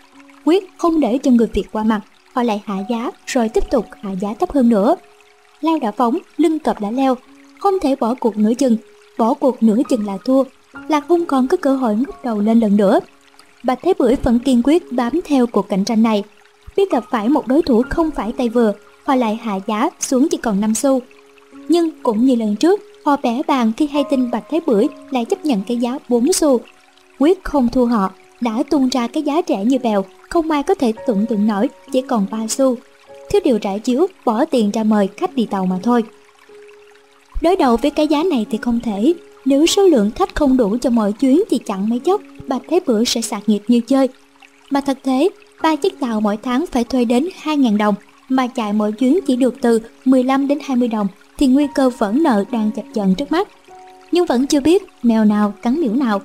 [0.45, 2.01] Quyết không để cho người Việt qua mặt,
[2.32, 4.97] họ lại hạ giá rồi tiếp tục hạ giá thấp hơn nữa.
[5.61, 7.15] Lao đã phóng, lưng cọp đã leo,
[7.59, 8.77] không thể bỏ cuộc nửa chừng,
[9.19, 10.45] bỏ cuộc nửa chừng là thua.
[10.89, 13.01] Lạc không còn có cơ hội ngóc đầu lên lần nữa.
[13.62, 16.24] Bạch Thế Bưởi vẫn kiên quyết bám theo cuộc cạnh tranh này.
[16.77, 18.73] Biết gặp phải một đối thủ không phải tay vừa,
[19.05, 21.01] họ lại hạ giá xuống chỉ còn 5 xu.
[21.70, 25.24] Nhưng cũng như lần trước, họ bẻ bàn khi hay tin Bạch Thế Bưởi lại
[25.24, 26.60] chấp nhận cái giá 4 xu.
[27.18, 28.10] Quyết không thua họ,
[28.40, 31.68] đã tung ra cái giá rẻ như bèo, không ai có thể tưởng tượng nổi,
[31.92, 32.76] chỉ còn 3 xu.
[33.30, 36.05] Thiếu điều trải chiếu, bỏ tiền ra mời khách đi tàu mà thôi.
[37.42, 39.12] Đối đầu với cái giá này thì không thể,
[39.44, 42.80] nếu số lượng khách không đủ cho mọi chuyến thì chẳng mấy chốc, Bạch Thế
[42.86, 44.09] Bưởi sẽ sạc nghiệp như chơi.
[44.70, 45.28] Mà thật thế,
[45.62, 47.94] ba chiếc tàu mỗi tháng phải thuê đến 2.000 đồng,
[48.28, 51.06] mà chạy mỗi chuyến chỉ được từ 15 đến 20 đồng
[51.41, 53.49] thì nguy cơ vỡ nợ đang chập chờn trước mắt.
[54.12, 56.21] Nhưng vẫn chưa biết mèo nào cắn miễu nào.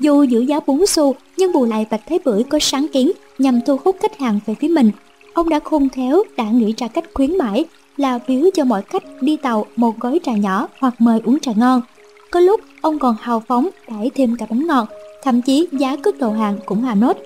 [0.00, 3.60] Dù giữ giá 4 xu, nhưng bù lại Bạch Thế Bưởi có sáng kiến nhằm
[3.66, 4.90] thu hút khách hàng về phía mình.
[5.34, 7.64] Ông đã khôn khéo đã nghĩ ra cách khuyến mãi
[7.96, 11.52] là biếu cho mọi khách đi tàu một gói trà nhỏ hoặc mời uống trà
[11.56, 11.82] ngon.
[12.30, 14.88] Có lúc ông còn hào phóng đãi thêm cả bánh ngọt,
[15.22, 17.16] thậm chí giá cước đầu hàng cũng hà nốt.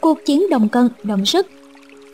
[0.00, 1.46] Cuộc chiến đồng cân, đồng sức.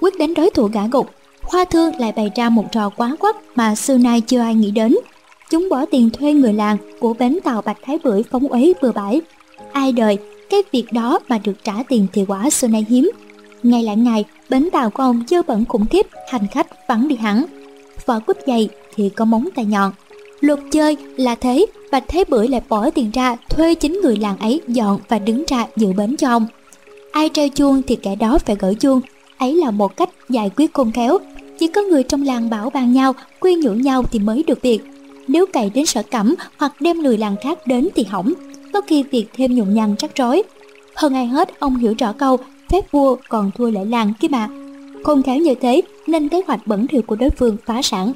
[0.01, 1.11] Quyết đánh đối thủ gã gục,
[1.53, 4.71] Hoa Thương lại bày ra một trò quá quắc mà xưa nay chưa ai nghĩ
[4.71, 4.97] đến.
[5.51, 8.93] Chúng bỏ tiền thuê người làng của bến tàu Bạch Thái Bưởi phóng uế bừa
[8.93, 9.21] bãi.
[9.73, 10.19] Ai đời,
[10.51, 13.11] cái việc đó mà được trả tiền thì quả xưa nay hiếm.
[13.63, 17.17] Ngày lại ngày, bến tàu của ông dơ bẩn khủng khiếp, hành khách vắng đi
[17.17, 17.45] hẳn.
[18.07, 19.93] Vỏ cúp dày thì có móng tay nhọn.
[20.41, 24.39] Luật chơi là thế, Bạch Thế Bưởi lại bỏ tiền ra thuê chính người làng
[24.39, 26.47] ấy dọn và đứng ra giữ bến cho ông.
[27.13, 29.01] Ai treo chuông thì kẻ đó phải gỡ chuông,
[29.39, 31.19] ấy là một cách giải quyết khôn khéo.
[31.63, 34.81] Chỉ có người trong làng bảo bàn nhau, quy nhủ nhau thì mới được việc.
[35.29, 38.33] Nếu cày đến sở cẩm hoặc đem người làng khác đến thì hỏng,
[38.73, 40.43] có khi việc thêm nhụng nhằn rắc rối.
[40.95, 42.37] Hơn ai hết, ông hiểu rõ câu
[42.71, 44.49] phép vua còn thua lễ làng kia mà.
[45.05, 48.13] Khôn khéo như thế nên kế hoạch bẩn thỉu của đối phương phá sản.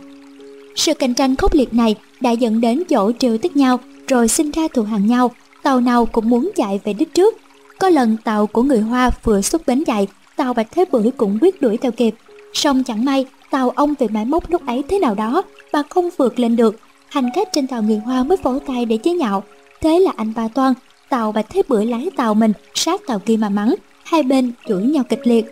[0.77, 3.78] Sự cạnh tranh khốc liệt này đã dẫn đến chỗ trừ tức nhau
[4.09, 5.31] rồi sinh ra thù hằn nhau,
[5.62, 7.36] tàu nào cũng muốn chạy về đích trước.
[7.78, 10.06] Có lần tàu của người Hoa vừa xuất bến chạy,
[10.36, 12.14] tàu Bạch Thế Bưởi cũng quyết đuổi theo kịp.
[12.52, 15.43] Song chẳng may, tàu ông về máy móc lúc ấy thế nào đó
[15.73, 16.78] và không vượt lên được.
[17.09, 19.43] Hành khách trên tàu người Hoa mới vỗ tay để chế nhạo.
[19.81, 20.74] Thế là anh ba toan,
[21.09, 23.74] tàu Bạch Thế Bưởi lái tàu mình sát tàu kia mà mắng.
[24.05, 25.47] Hai bên chửi nhau kịch liệt.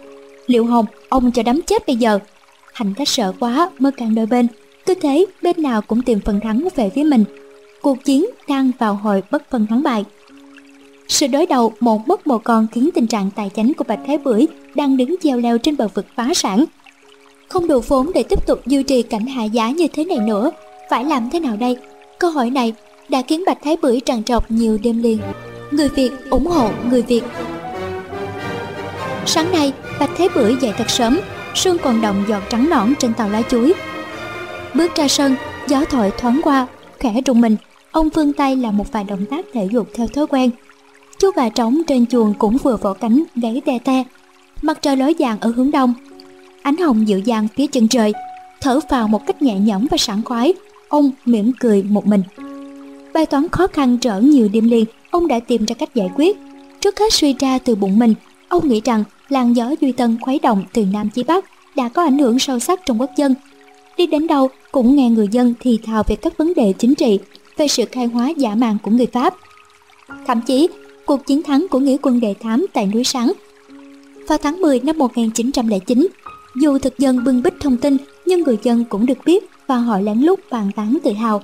[0.47, 2.19] Liệu Hồng, ông cho đấm chết bây giờ.
[2.73, 4.47] Hành khách sợ quá mới càng đôi bên.
[4.87, 7.25] Cứ thế bên nào cũng tìm phần thắng về phía mình.
[7.83, 10.05] Cuộc chiến đang vào hồi bất phân thắng bại.
[11.09, 14.19] Sự đối đầu một mất một con khiến tình trạng tài chánh của Bạch Thái
[14.19, 16.65] Bưởi đang đứng treo leo trên bờ vực phá sản.
[17.49, 20.51] Không đủ vốn để tiếp tục duy trì cảnh hạ giá như thế này nữa,
[20.91, 21.77] phải làm thế nào đây?
[22.19, 22.73] Câu hỏi này
[23.09, 25.19] đã khiến Bạch Thái Bưởi trằn trọc nhiều đêm liền.
[25.71, 27.23] Người Việt ủng hộ người Việt.
[29.27, 31.21] Sáng nay, Bạch thái Bưởi dậy thật sớm,
[31.55, 33.75] sương còn động giọt trắng nõn trên tàu lá chuối.
[34.75, 35.37] Bước ra sân,
[35.69, 36.67] gió thổi thoáng qua,
[36.99, 37.57] khẽ rùng mình,
[37.91, 40.51] ông vươn tay làm một vài động tác thể dục theo thói quen.
[41.19, 44.05] Chú gà trống trên chuồng cũng vừa vỗ cánh gáy te te.
[44.63, 45.95] Mặt trời ló dạng ở hướng đông.
[46.65, 48.13] Ánh hồng dịu dàng phía chân trời,
[48.61, 50.55] thở vào một cách nhẹ nhõm và sảng khoái.
[50.89, 52.23] Ông mỉm cười một mình.
[53.15, 56.37] Bài toán khó khăn trở nhiều đêm liền, ông đã tìm ra cách giải quyết.
[56.81, 58.15] Trước hết suy ra từ bụng mình,
[58.49, 61.45] ông nghĩ rằng làn gió duy tân khuấy động từ nam chí bắc
[61.77, 63.35] đã có ảnh hưởng sâu sắc trong quốc dân.
[63.97, 67.19] Đi đến đâu cũng nghe người dân thì thào về các vấn đề chính trị,
[67.57, 69.35] về sự khai hóa giả màng của người Pháp.
[70.27, 70.69] Thậm chí
[71.07, 73.33] cuộc chiến thắng của nghĩa quân đề thám tại núi Sáng.
[74.29, 76.09] Vào tháng 10 năm 1909,
[76.57, 79.99] dù thực dân bưng bít thông tin nhưng người dân cũng được biết và họ
[79.99, 81.43] lén lút bàn tán tự hào.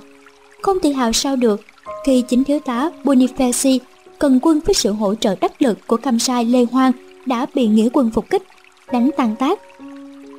[0.61, 1.61] Không tự hào sao được
[2.05, 3.79] khi chính thiếu tá Bonifaci
[4.19, 6.91] cần quân với sự hỗ trợ đắc lực của cam sai Lê Hoang
[7.25, 8.43] đã bị nghĩa quân phục kích,
[8.91, 9.59] đánh tan tác.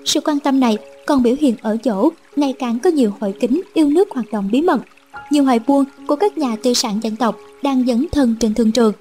[0.04, 3.60] Sự quan tâm này còn biểu hiện ở chỗ ngày càng có nhiều hội kính
[3.74, 4.80] yêu nước hoạt động bí mật.
[5.30, 8.72] Nhiều hội buôn của các nhà tư sản dân tộc đang dấn thân trên thương
[8.72, 8.92] trường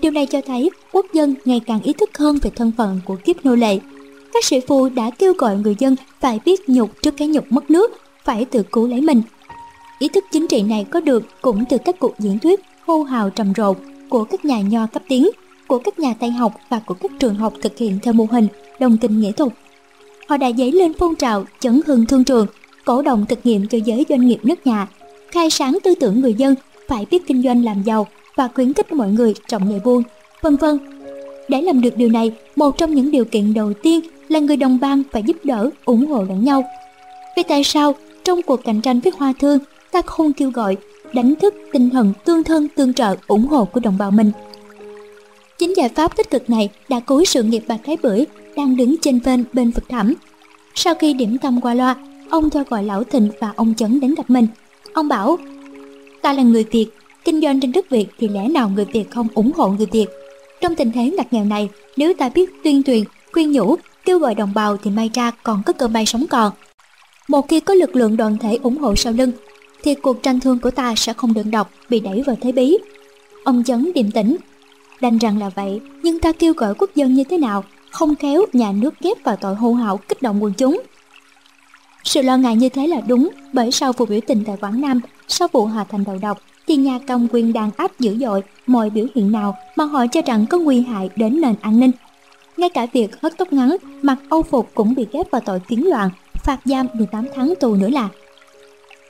[0.00, 3.16] Điều này cho thấy quốc dân ngày càng ý thức hơn về thân phận của
[3.24, 3.78] kiếp nô lệ.
[4.36, 7.70] Các sĩ phu đã kêu gọi người dân phải biết nhục trước cái nhục mất
[7.70, 9.22] nước, phải tự cứu lấy mình.
[9.98, 13.30] Ý thức chính trị này có được cũng từ các cuộc diễn thuyết hô hào
[13.30, 13.74] trầm rộ
[14.08, 15.28] của các nhà nho cấp tiến,
[15.66, 18.48] của các nhà tây học và của các trường học thực hiện theo mô hình
[18.80, 19.52] đồng tình nghệ thuật.
[20.28, 22.46] Họ đã dấy lên phong trào chấn hưng thương trường,
[22.84, 24.88] cổ động thực nghiệm cho giới doanh nghiệp nước nhà,
[25.30, 26.54] khai sáng tư tưởng người dân
[26.88, 28.06] phải biết kinh doanh làm giàu
[28.36, 30.02] và khuyến khích mọi người trọng nghề buôn,
[30.42, 30.78] vân vân.
[31.48, 34.80] Để làm được điều này, một trong những điều kiện đầu tiên là người đồng
[34.80, 36.64] bang phải giúp đỡ, ủng hộ lẫn nhau.
[37.36, 37.94] Vì tại sao
[38.24, 39.58] trong cuộc cạnh tranh với hoa thương,
[39.92, 40.76] ta không kêu gọi,
[41.12, 44.30] đánh thức tinh thần tương thân tương trợ ủng hộ của đồng bào mình.
[45.58, 48.24] Chính giải pháp tích cực này đã cứu sự nghiệp bà Thái Bưởi
[48.56, 50.14] đang đứng trên bên bên vực thẳm.
[50.74, 51.96] Sau khi điểm tâm qua loa,
[52.30, 54.46] ông cho gọi Lão Thịnh và ông Chấn đến gặp mình.
[54.92, 55.38] Ông bảo,
[56.22, 56.86] ta là người Việt,
[57.24, 60.06] kinh doanh trên đất Việt thì lẽ nào người Việt không ủng hộ người Việt.
[60.60, 63.76] Trong tình thế ngặt nghèo này, nếu ta biết tuyên truyền, khuyên nhủ,
[64.06, 66.52] kêu gọi đồng bào thì may ra còn có cơ may sống còn.
[67.28, 69.32] Một khi có lực lượng đoàn thể ủng hộ sau lưng,
[69.82, 72.78] thì cuộc tranh thương của ta sẽ không đơn độc bị đẩy vào thế bí.
[73.44, 74.36] Ông Chấn điềm tĩnh,
[75.00, 78.42] đành rằng là vậy, nhưng ta kêu gọi quốc dân như thế nào, không khéo
[78.52, 80.82] nhà nước ghép vào tội hô hào kích động quần chúng.
[82.04, 85.00] Sự lo ngại như thế là đúng, bởi sau vụ biểu tình tại Quảng Nam,
[85.28, 88.90] sau vụ hòa Thành đầu độc, thì nhà cầm quyền đàn áp dữ dội mọi
[88.90, 91.90] biểu hiện nào mà họ cho rằng có nguy hại đến nền an ninh.
[92.56, 95.88] Ngay cả việc hớt tóc ngắn, mặc âu phục cũng bị ghép vào tội tiến
[95.88, 96.10] loạn,
[96.44, 98.08] phạt giam 18 tháng tù nữa là.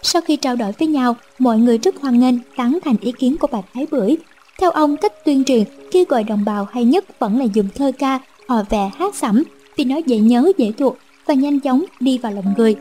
[0.02, 3.36] Sau khi trao đổi với nhau, mọi người rất hoan nghênh tán thành ý kiến
[3.36, 4.16] của bà Thái Bưởi.
[4.58, 7.92] Theo ông, cách tuyên truyền kêu gọi đồng bào hay nhất vẫn là dùng thơ
[7.98, 8.18] ca,
[8.48, 9.42] hò vè hát sẩm
[9.76, 10.96] vì nó dễ nhớ, dễ thuộc
[11.26, 12.76] và nhanh chóng đi vào lòng người.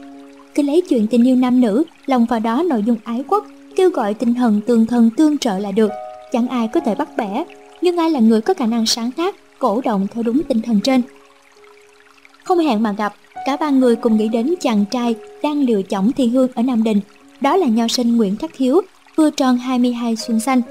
[0.56, 3.90] Cứ lấy chuyện tình yêu nam nữ, lòng vào đó nội dung ái quốc, kêu
[3.90, 5.92] gọi tinh thần tương thân tương trợ là được.
[6.32, 7.44] Chẳng ai có thể bắt bẻ,
[7.82, 10.80] nhưng ai là người có khả năng sáng tác, cổ động theo đúng tinh thần
[10.84, 11.02] trên.
[12.44, 13.14] Không hẹn mà gặp,
[13.46, 16.84] cả ba người cùng nghĩ đến chàng trai đang liều chỏng thi hương ở Nam
[16.84, 17.00] định
[17.42, 18.82] Đó là nho sinh Nguyễn Khắc Hiếu,
[19.16, 20.62] vừa tròn 22 xuân xanh,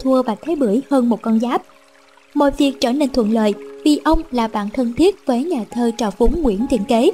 [0.00, 1.62] thua Bạch Thế Bưởi hơn một con giáp.
[2.34, 3.54] Mọi việc trở nên thuận lợi
[3.84, 7.10] vì ông là bạn thân thiết với nhà thơ trò phúng Nguyễn Thiện Kế.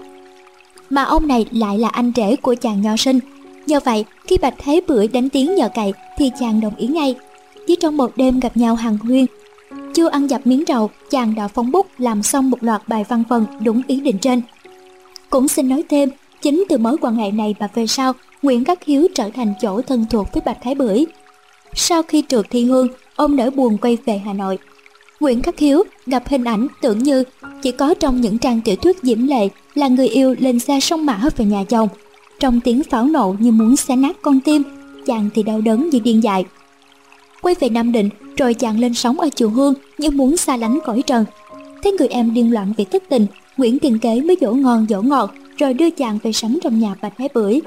[0.90, 3.20] Mà ông này lại là anh rể của chàng nho sinh.
[3.66, 7.14] nhờ vậy, khi Bạch Thế Bưởi đánh tiếng nhờ cậy thì chàng đồng ý ngay.
[7.66, 9.26] Chỉ trong một đêm gặp nhau hàng huyên,
[9.97, 13.23] chưa ăn dập miếng trầu, chàng đã phóng bút làm xong một loạt bài văn
[13.28, 14.43] phần đúng ý định trên.
[15.31, 16.10] Cũng xin nói thêm,
[16.43, 18.12] chính từ mối quan hệ này mà về sau,
[18.43, 21.06] Nguyễn Khắc Hiếu trở thành chỗ thân thuộc với Bạch Thái Bưởi.
[21.74, 24.59] Sau khi trượt thi hương, ông nỡ buồn quay về Hà Nội.
[25.20, 27.24] Nguyễn Khắc Hiếu gặp hình ảnh tưởng như
[27.62, 31.06] chỉ có trong những trang tiểu thuyết diễm lệ là người yêu lên xe sông
[31.06, 31.89] mã về nhà chồng.
[32.40, 34.62] Trong tiếng pháo nộ như muốn xé nát con tim,
[35.06, 36.44] chàng thì đau đớn như điên dại.
[37.43, 40.78] Quay về Nam Định, rồi chàng lên sóng ở chùa Hương như muốn xa lánh
[40.84, 41.24] cõi trần.
[41.82, 43.26] Thấy người em điên loạn vì thất tình,
[43.56, 46.94] Nguyễn Tiền Kế mới dỗ ngon dỗ ngọt, rồi đưa chàng về sống trong nhà
[47.02, 47.60] Bạch Thái Bưởi.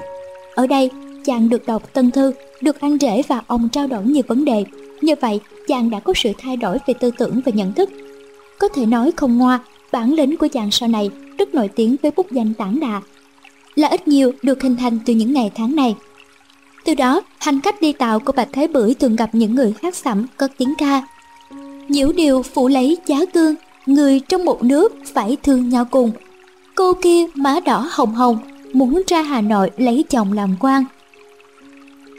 [0.54, 0.90] Ở đây,
[1.24, 4.64] chàng được đọc tân thư, được ăn rễ và ông trao đổi nhiều vấn đề.
[5.00, 7.90] Như vậy, chàng đã có sự thay đổi về tư tưởng và nhận thức.
[8.58, 9.60] Có thể nói không ngoa,
[9.92, 13.02] bản lĩnh của chàng sau này rất nổi tiếng với bút danh tản đà.
[13.74, 15.94] Là ít nhiều được hình thành từ những ngày tháng này.
[16.84, 19.94] Từ đó, hành khách đi tàu của Bạch Thế Bưởi thường gặp những người hát
[19.94, 21.02] sẩm cất tiếng ca.
[21.88, 23.54] Nhiễu điều phụ lấy giá cương,
[23.86, 26.12] người trong một nước phải thương nhau cùng.
[26.74, 28.38] Cô kia má đỏ hồng hồng,
[28.72, 30.84] muốn ra Hà Nội lấy chồng làm quan.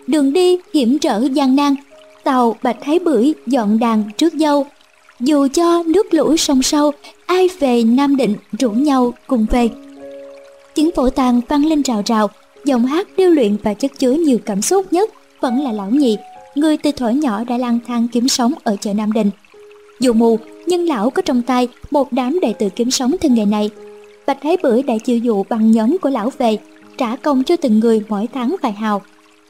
[0.08, 1.76] Đường đi hiểm trở gian nan,
[2.24, 4.66] tàu Bạch Thái Bưởi dọn đàn trước dâu.
[5.20, 6.92] Dù cho nước lũ sông sâu,
[7.26, 9.70] ai về Nam Định rủ nhau cùng về.
[10.74, 12.30] Tiếng phổ tàng vang lên rào rào,
[12.66, 15.10] Giọng hát điêu luyện và chất chứa nhiều cảm xúc nhất
[15.40, 16.18] vẫn là lão nhị,
[16.56, 19.30] người từ thuở nhỏ đã lang thang kiếm sống ở chợ Nam Đình.
[20.00, 23.46] Dù mù, nhưng lão có trong tay một đám đệ tử kiếm sống theo nghề
[23.46, 23.70] này.
[24.28, 26.58] Bạch Thái Bưởi đã chiêu dụ bằng nhóm của lão về,
[26.98, 29.02] trả công cho từng người mỗi tháng vài hào.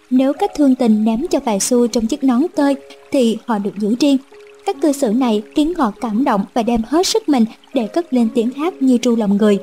[0.09, 2.75] Nếu các thương tình ném cho vài xu trong chiếc nón tơi
[3.11, 4.17] thì họ được giữ riêng.
[4.65, 8.13] Các cư xử này khiến họ cảm động và đem hết sức mình để cất
[8.13, 9.57] lên tiếng hát như tru lòng người.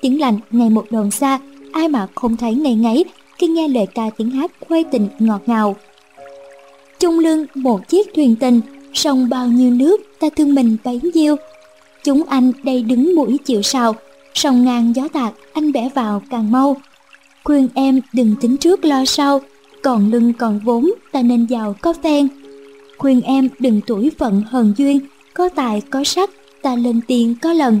[0.00, 1.38] Tiếng lành ngày một đồn xa
[1.72, 3.04] ai mà không thấy ngây ngáy
[3.38, 5.76] khi nghe lời ca tiếng hát khuê tình ngọt ngào.
[6.98, 8.60] Trung lưng một chiếc thuyền tình,
[8.94, 11.36] sông bao nhiêu nước ta thương mình bấy nhiêu.
[12.04, 13.94] Chúng anh đây đứng mũi chịu sào,
[14.34, 16.76] sông ngang gió tạt anh bẻ vào càng mau.
[17.44, 19.40] Khuyên em đừng tính trước lo sau,
[19.82, 22.28] còn lưng còn vốn ta nên giàu có phen.
[22.98, 25.00] Khuyên em đừng tuổi phận hờn duyên,
[25.34, 26.30] có tài có sắc
[26.62, 27.80] ta lên tiền có lần.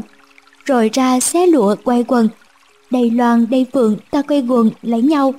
[0.64, 2.28] Rồi ra xé lụa quay quần,
[2.90, 5.34] đầy loan đầy phượng, ta quay quần lấy nhau.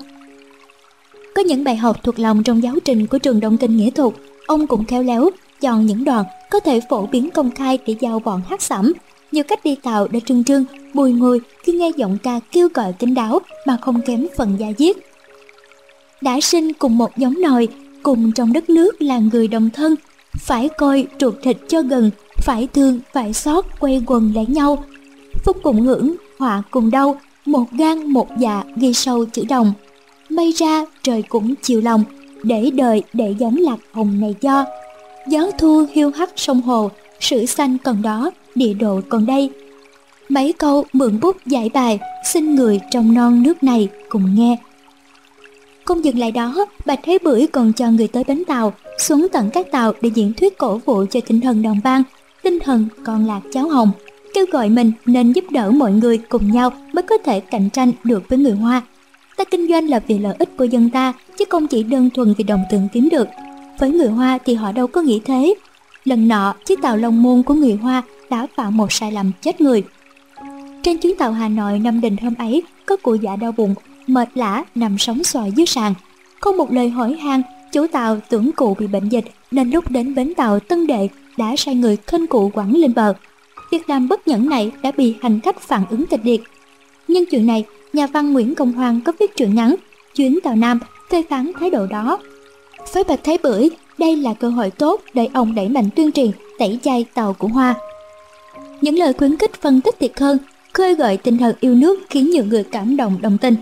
[1.36, 4.14] Có những bài học thuộc lòng trong giáo trình của trường đông kinh nghĩa thuật,
[4.48, 5.30] ông cũng khéo léo
[5.62, 8.94] chọn những đoạn có thể phổ biến công khai để giao bọn hát sẩm
[9.32, 12.94] nhiều cách đi tàu để trưng trưng, bùi ngùi khi nghe giọng ca kêu gọi
[12.94, 14.96] kín đáo mà không kém phần gia diết.
[16.22, 17.68] Đã sinh cùng một giống nòi,
[18.04, 19.96] cùng trong đất nước là người đồng thân,
[20.38, 24.84] phải coi ruột thịt cho gần, phải thương, phải xót, quay quần lấy nhau.
[25.46, 27.18] Phúc cùng hưởng, họa cùng đau
[27.52, 29.74] một gan một dạ ghi sâu chữ đồng
[30.30, 32.04] mây ra trời cũng chiều lòng,
[32.44, 34.66] để đời để giống lạc hồng này do.
[35.28, 39.50] Gió thu hiu hắt sông hồ, sử xanh còn đó, địa độ còn đây.
[40.30, 44.58] Mấy câu mượn bút giải bài, xin người trong non nước này cùng nghe.
[45.86, 49.50] Không dừng lại đó, Bạch Thế Bưởi còn cho người tới bến tàu, xuống tận
[49.54, 52.04] các tàu để diễn thuyết cổ vũ cho tinh thần đồng bang,
[52.44, 53.92] tinh thần còn lạc cháu hồng,
[54.34, 57.92] kêu gọi mình nên giúp đỡ mọi người cùng nhau mới có thể cạnh tranh
[58.04, 58.82] được với người Hoa.
[59.38, 62.34] Ta kinh doanh là vì lợi ích của dân ta, chứ không chỉ đơn thuần
[62.38, 63.28] vì đồng tiền kiếm được.
[63.80, 65.54] Với người Hoa thì họ đâu có nghĩ thế.
[66.06, 69.62] Lần nọ, chiếc tàu Long Môn của người Hoa đã phạm một sai lầm chết
[69.62, 69.84] người.
[70.84, 73.76] Trên chuyến tàu Hà Nội Nam Định hôm ấy, có cụ già đau bụng,
[74.08, 75.94] mệt lã nằm sóng xoài dưới sàn.
[76.40, 77.42] Không một lời hỏi han,
[77.72, 81.08] chủ tàu tưởng cụ bị bệnh dịch nên lúc đến bến tàu Tân Đệ
[81.38, 83.14] đã sai người khênh cụ quẳng lên bờ.
[83.72, 86.42] Việc làm bất nhẫn này đã bị hành khách phản ứng kịch liệt.
[87.08, 89.76] Nhưng chuyện này, nhà văn Nguyễn Công Hoàng có viết truyện ngắn
[90.16, 90.80] Chuyến tàu Nam
[91.10, 92.20] phê phán thái độ đó.
[92.94, 96.32] Với Bạch Thái Bưởi, đây là cơ hội tốt để ông đẩy mạnh tuyên truyền
[96.60, 97.76] tẩy chay tàu của Hoa.
[98.82, 100.38] Những lời khuyến khích phân tích thiệt hơn,
[100.74, 103.56] khơi gợi tinh thần yêu nước khiến nhiều người cảm động đồng tình.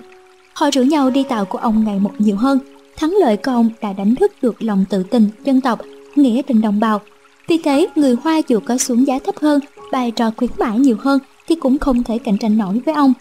[0.54, 2.60] Họ rủ nhau đi tàu của ông ngày một nhiều hơn.
[2.96, 5.80] Thắng lợi của ông đã đánh thức được lòng tự tin dân tộc,
[6.16, 7.02] nghĩa tình đồng bào.
[7.48, 9.60] Vì thế, người Hoa dù có xuống giá thấp hơn,
[9.92, 13.14] bài trò khuyến mãi nhiều hơn thì cũng không thể cạnh tranh nổi với ông.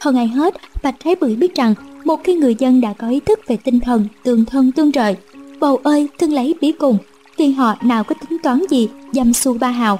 [0.00, 3.20] Hơn ai hết, Bạch Thái Bưởi biết rằng một khi người dân đã có ý
[3.20, 5.14] thức về tinh thần tương thân tương trợ,
[5.60, 6.98] bầu ơi thương lấy bí cùng,
[7.36, 9.98] thì họ nào có tính toán gì dâm xu ba hào.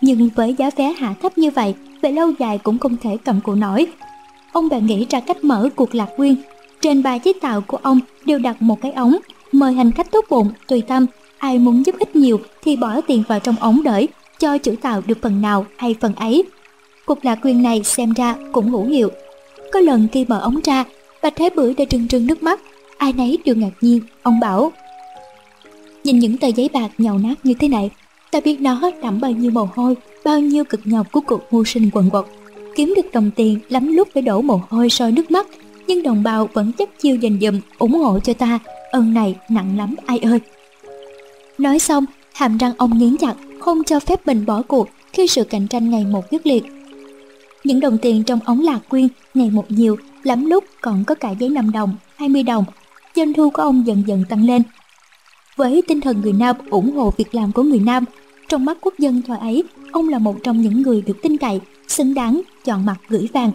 [0.00, 3.40] Nhưng với giá vé hạ thấp như vậy, về lâu dài cũng không thể cầm
[3.40, 3.86] cự nổi,
[4.52, 6.36] ông bèn nghĩ ra cách mở cuộc lạc quyên.
[6.80, 9.16] Trên ba chiếc tàu của ông đều đặt một cái ống,
[9.52, 11.06] mời hành khách tốt bụng, tùy tâm,
[11.38, 14.08] ai muốn giúp ích nhiều thì bỏ tiền vào trong ống đợi,
[14.40, 16.44] cho chủ tàu được phần nào hay phần ấy.
[17.06, 19.08] Cuộc lạc quyên này xem ra cũng ngủ hiệu.
[19.72, 20.84] Có lần khi mở ống ra,
[21.22, 22.60] Bạch Thế Bưởi đã trừng trừng nước mắt,
[22.96, 24.72] ai nấy đều ngạc nhiên, ông bảo.
[26.04, 27.90] Nhìn những tờ giấy bạc nhầu nát như thế này,
[28.30, 29.94] ta biết nó đẫm bao nhiêu mồ hôi,
[30.24, 32.24] bao nhiêu cực nhọc của cuộc mưu sinh quần quật
[32.74, 35.46] kiếm được đồng tiền lắm lúc phải đổ mồ hôi soi nước mắt
[35.86, 38.58] nhưng đồng bào vẫn chắc chiêu dành dụm ủng hộ cho ta
[38.90, 40.40] ơn này nặng lắm ai ơi
[41.58, 45.44] nói xong hàm răng ông nghiến chặt không cho phép mình bỏ cuộc khi sự
[45.44, 46.64] cạnh tranh ngày một quyết liệt.
[47.64, 51.30] Những đồng tiền trong ống lạc quyên ngày một nhiều lắm lúc còn có cả
[51.30, 52.64] giấy 5 đồng 20 đồng.
[53.16, 54.62] Doanh thu của ông dần dần tăng lên.
[55.56, 58.04] Với tinh thần người Nam ủng hộ việc làm của người Nam
[58.48, 61.60] trong mắt quốc dân thời ấy ông là một trong những người được tin cậy
[61.88, 63.50] xứng đáng chọn mặt gửi vàng.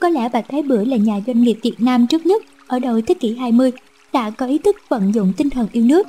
[0.00, 3.00] Có lẽ bà Thái Bưởi là nhà doanh nghiệp Việt Nam trước nhất ở đầu
[3.06, 3.72] thế kỷ 20
[4.12, 6.06] đã có ý thức vận dụng tinh thần yêu nước,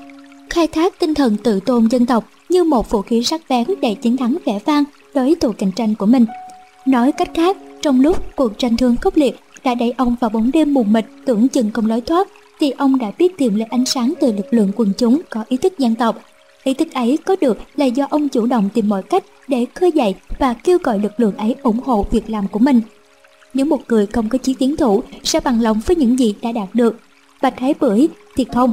[0.50, 3.96] khai thác tinh thần tự tôn dân tộc như một vũ khí sắc bén để
[3.96, 4.84] chiến thắng vẻ vang
[5.14, 6.26] đối thủ cạnh tranh của mình.
[6.86, 10.52] Nói cách khác, trong lúc cuộc tranh thương khốc liệt đã đẩy ông vào bóng
[10.54, 12.28] đêm mù mịt tưởng chừng không lối thoát,
[12.60, 15.58] thì ông đã biết tìm lấy ánh sáng từ lực lượng quần chúng có ý
[15.58, 16.20] thức dân tộc.
[16.64, 19.92] Ý thức ấy có được là do ông chủ động tìm mọi cách để khơi
[19.92, 22.82] dậy và kêu gọi lực lượng ấy ủng hộ việc làm của mình.
[23.54, 26.52] Nếu một người không có chí tiến thủ sẽ bằng lòng với những gì đã
[26.52, 27.00] đạt được,
[27.42, 28.72] Bạch Thái Bưởi thì không.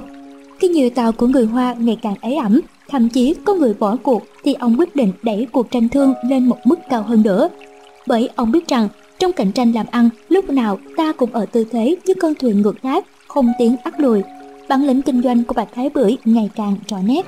[0.59, 3.97] Khi nhiều tàu của người Hoa ngày càng ế ẩm, thậm chí có người bỏ
[4.03, 7.49] cuộc thì ông quyết định đẩy cuộc tranh thương lên một mức cao hơn nữa.
[8.07, 8.89] Bởi ông biết rằng
[9.19, 12.63] trong cạnh tranh làm ăn lúc nào ta cũng ở tư thế như con thuyền
[12.63, 14.23] ngược thác, không tiến ắt lùi.
[14.69, 17.27] Bản lĩnh kinh doanh của Bạch Thái Bưởi ngày càng rõ nét.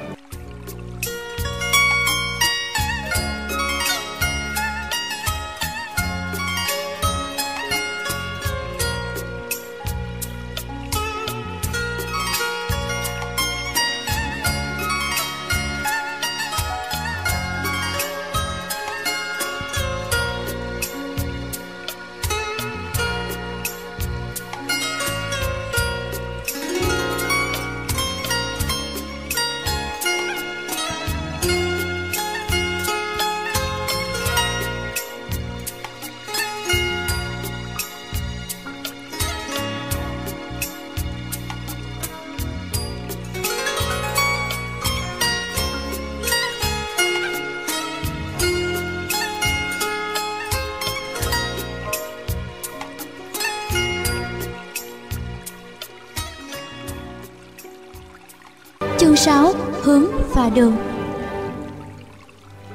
[60.56, 60.72] Đường.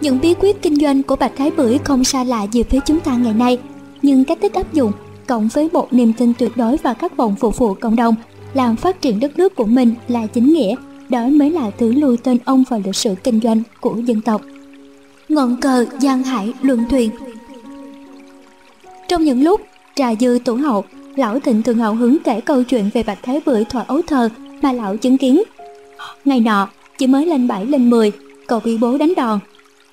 [0.02, 3.00] Những bí quyết kinh doanh của Bạch Thái Bưởi không xa lạ gì với chúng
[3.00, 3.58] ta ngày nay
[4.02, 4.92] Nhưng cách thức áp dụng
[5.28, 8.16] cộng với một niềm tin tuyệt đối vào các vọng phục vụ cộng đồng
[8.54, 10.76] làm phát triển đất nước của mình là chính nghĩa
[11.10, 14.42] đó mới là thứ lùi tên ông vào lịch sử kinh doanh của dân tộc.
[15.30, 17.12] Ngọn cờ giang hải luận thuyền.
[19.08, 19.62] Trong những lúc
[19.96, 20.86] trà dư tủ hậu
[21.16, 24.30] lão Thịnh thường hào hứng kể câu chuyện về Bạch Thái Bưởi thỏa ấu thờ
[24.62, 25.44] mà lão chứng kiến.
[26.26, 26.70] Ngày nọ,
[27.02, 28.12] chỉ mới lên 7 lên 10,
[28.48, 29.40] cậu bị bố đánh đòn.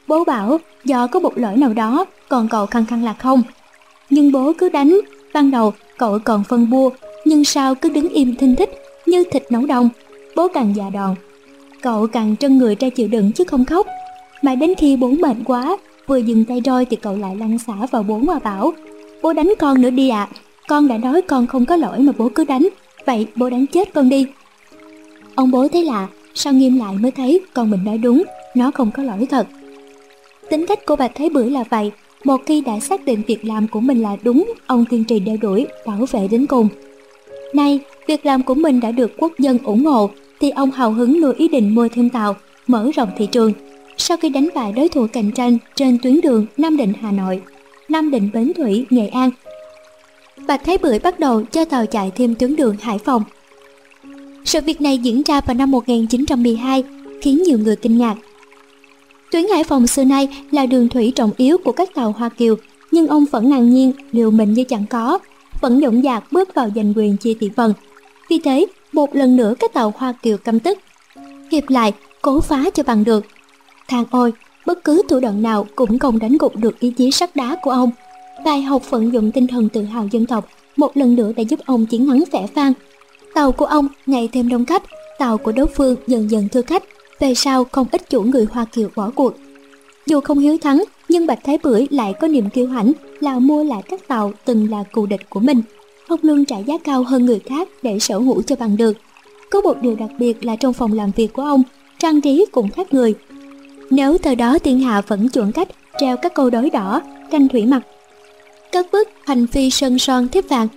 [0.07, 3.43] Bố bảo do có một lỗi nào đó, còn cậu khăng khăng là không.
[4.11, 5.01] Nhưng bố cứ đánh,
[5.35, 6.91] ban đầu cậu còn phân bua,
[7.25, 8.71] nhưng sao cứ đứng im thinh thích
[9.07, 9.89] như thịt nấu đông.
[10.37, 11.15] Bố càng già đòn,
[11.83, 13.87] cậu càng trân người ra chịu đựng chứ không khóc.
[14.43, 15.77] mà đến khi bố mệt quá,
[16.07, 18.73] vừa dừng tay roi thì cậu lại lăn xả vào bố mà bảo
[19.23, 20.37] Bố đánh con nữa đi ạ, à.
[20.69, 22.69] con đã nói con không có lỗi mà bố cứ đánh,
[23.07, 24.27] vậy bố đánh chết con đi.
[25.35, 28.23] Ông bố thấy lạ, sao nghiêm lại mới thấy con mình nói đúng,
[28.55, 29.47] nó không có lỗi thật.
[30.51, 31.91] Tính cách của bà Thế Bưởi là vậy,
[32.25, 35.37] một khi đã xác định việc làm của mình là đúng, ông kiên trì đeo
[35.37, 36.69] đuổi, bảo vệ đến cùng.
[37.55, 40.11] Nay, việc làm của mình đã được quốc dân ủng hộ,
[40.41, 42.37] thì ông hào hứng nuôi ý định mua thêm tàu,
[42.67, 43.53] mở rộng thị trường.
[43.97, 47.41] Sau khi đánh bại đối thủ cạnh tranh trên tuyến đường Nam Định Hà Nội,
[47.89, 49.31] Nam Định Bến Thủy, Nghệ An,
[50.47, 53.23] Bạch Thái Bưởi bắt đầu cho tàu chạy thêm tuyến đường Hải Phòng.
[54.49, 56.83] Sự việc này diễn ra vào năm 1912
[57.23, 58.15] khiến nhiều người kinh ngạc.
[59.33, 62.57] Tuyến Hải Phòng xưa nay là đường thủy trọng yếu của các tàu Hoa Kiều,
[62.91, 65.19] nhưng ông vẫn ngang nhiên, liều mình như chẳng có,
[65.61, 67.73] vẫn dũng dạc bước vào giành quyền chia thị phần.
[68.31, 70.79] Vì thế, một lần nữa các tàu Hoa Kiều căm tức.
[71.53, 71.93] Hiệp lại,
[72.23, 73.25] cố phá cho bằng được.
[73.89, 74.33] Thang ôi,
[74.67, 77.71] bất cứ thủ đoạn nào cũng không đánh gục được ý chí sắt đá của
[77.71, 77.91] ông.
[78.45, 80.49] Bài học vận dụng tinh thần tự hào dân tộc
[80.79, 82.73] một lần nữa đã giúp ông chiến thắng vẻ vang.
[83.39, 84.83] Tàu của ông ngày thêm đông khách,
[85.19, 86.83] tàu của đối phương dần dần thưa khách,
[87.19, 89.35] về sau không ít chủ người Hoa Kiều bỏ cuộc.
[90.07, 93.65] Dù không hiếu thắng, nhưng Bạch Thái Bưởi lại có niềm kiêu hãnh là mua
[93.65, 95.63] lại các tàu từng là cù địch của mình.
[96.09, 98.97] Ông luôn trả giá cao hơn người khác để sở hữu cho bằng được.
[99.51, 101.63] Có một điều đặc biệt là trong phòng làm việc của ông,
[101.99, 103.15] trang trí cũng khác người.
[103.91, 105.69] Nếu thời đó thiên hạ vẫn chuẩn cách
[106.01, 107.01] treo các câu đối đỏ,
[107.31, 107.83] tranh thủy mặc,
[108.73, 110.69] các bức hành phi sơn son thiếp vàng,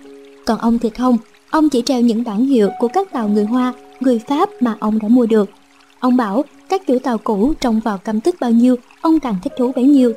[0.44, 1.18] còn ông thì không,
[1.52, 4.98] ông chỉ treo những bản hiệu của các tàu người Hoa, người Pháp mà ông
[4.98, 5.50] đã mua được.
[5.98, 9.52] Ông bảo các chủ tàu cũ trông vào căm tức bao nhiêu, ông càng thích
[9.58, 10.12] thú bấy nhiêu.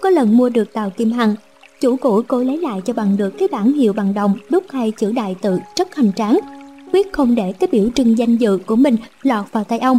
[0.00, 1.34] Có lần mua được tàu Kim Hằng,
[1.80, 4.90] chủ cũ cố lấy lại cho bằng được cái bản hiệu bằng đồng đúc hai
[4.90, 6.38] chữ đại tự rất hoành tráng,
[6.92, 9.98] quyết không để cái biểu trưng danh dự của mình lọt vào tay ông.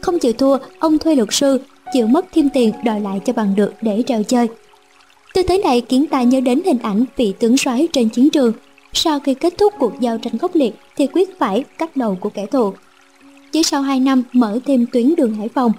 [0.00, 1.60] Không chịu thua, ông thuê luật sư,
[1.92, 4.48] chịu mất thêm tiền đòi lại cho bằng được để trèo chơi.
[5.34, 8.52] Tư thế này khiến ta nhớ đến hình ảnh vị tướng soái trên chiến trường.
[8.92, 12.28] Sau khi kết thúc cuộc giao tranh khốc liệt thì quyết phải cắt đầu của
[12.28, 12.72] kẻ thù.
[13.52, 15.72] Chỉ sau 2 năm mở thêm tuyến đường Hải Phòng,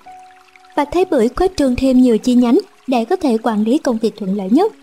[0.75, 3.97] và Thái Bưởi khuếch trương thêm nhiều chi nhánh để có thể quản lý công
[3.97, 4.73] việc thuận lợi nhất.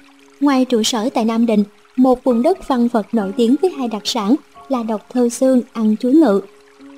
[0.40, 1.65] Ngoài trụ sở tại Nam Định,
[1.97, 4.35] một vùng đất văn vật nổi tiếng với hai đặc sản
[4.69, 6.40] là độc thơ xương ăn chuối ngự,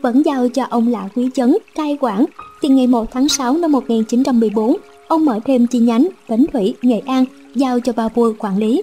[0.03, 2.25] vẫn giao cho ông lão Quý Chấn cai quản
[2.63, 4.77] thì ngày 1 tháng 6 năm 1914,
[5.09, 8.83] ông mở thêm chi nhánh Bến Thủy, Nghệ An giao cho bà Vua quản lý.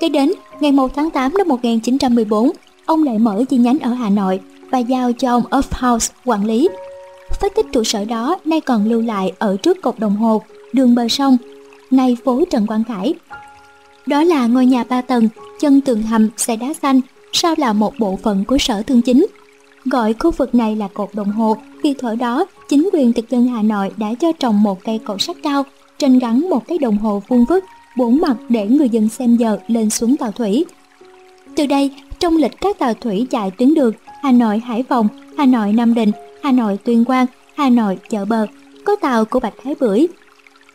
[0.00, 2.50] Kế đến, ngày 1 tháng 8 năm 1914,
[2.86, 4.40] ông lại mở chi nhánh ở Hà Nội
[4.70, 6.68] và giao cho ông Uphouse quản lý.
[7.40, 10.42] Phế tích trụ sở đó nay còn lưu lại ở trước cột đồng hồ,
[10.72, 11.36] đường bờ sông,
[11.90, 13.14] nay phố Trần Quang Khải.
[14.06, 15.28] Đó là ngôi nhà ba tầng,
[15.60, 17.00] chân tường hầm xe đá xanh,
[17.32, 19.26] sau là một bộ phận của sở thương chính.
[19.84, 23.46] Gọi khu vực này là cột đồng hồ vì thuở đó chính quyền thực dân
[23.46, 25.64] Hà Nội đã cho trồng một cây cột sắt cao,
[25.98, 27.64] trên gắn một cái đồng hồ vuông vức,
[27.96, 30.64] bốn mặt để người dân xem giờ lên xuống tàu thủy.
[31.56, 33.92] Từ đây, trong lịch các tàu thủy chạy tuyến đường
[34.22, 36.10] Hà Nội Hải Phòng, Hà Nội Nam Định,
[36.42, 38.46] Hà Nội Tuyên Quang, Hà Nội Chợ Bờ,
[38.84, 40.06] có tàu của Bạch Thái Bưởi.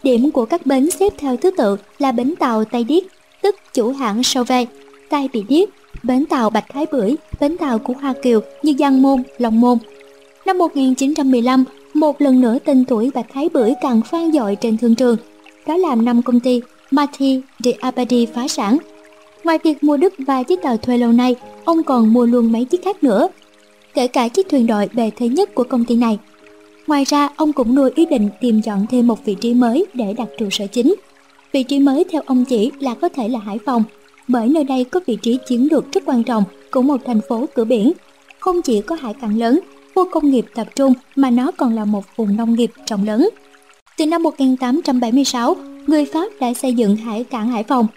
[0.03, 3.03] Điểm của các bến xếp theo thứ tự là bến tàu Tây Điếc,
[3.41, 4.65] tức chủ hãng Sauve,
[5.09, 5.69] Tây Bị Điếc,
[6.03, 9.77] bến tàu Bạch Thái Bưởi, bến tàu của Hoa Kiều như Giang Môn, Long Môn.
[10.45, 11.63] Năm 1915,
[11.93, 15.17] một lần nữa tên tuổi Bạch Thái Bưởi càng vang dội trên thương trường.
[15.67, 16.61] Đó làm năm công ty
[16.91, 18.77] Mati de Abadi phá sản.
[19.43, 21.35] Ngoài việc mua đất và chiếc tàu thuê lâu nay,
[21.65, 23.27] ông còn mua luôn mấy chiếc khác nữa,
[23.93, 26.17] kể cả chiếc thuyền đội bề thế nhất của công ty này.
[26.87, 30.13] Ngoài ra, ông cũng nuôi ý định tìm chọn thêm một vị trí mới để
[30.13, 30.95] đặt trụ sở chính.
[31.51, 33.83] Vị trí mới theo ông chỉ là có thể là Hải Phòng,
[34.27, 37.45] bởi nơi đây có vị trí chiến lược rất quan trọng của một thành phố
[37.55, 37.91] cửa biển.
[38.39, 39.59] Không chỉ có hải cảng lớn,
[39.95, 43.29] khu công nghiệp tập trung mà nó còn là một vùng nông nghiệp rộng lớn.
[43.97, 45.55] Từ năm 1876,
[45.89, 47.87] người Pháp đã xây dựng hải cảng Hải Phòng.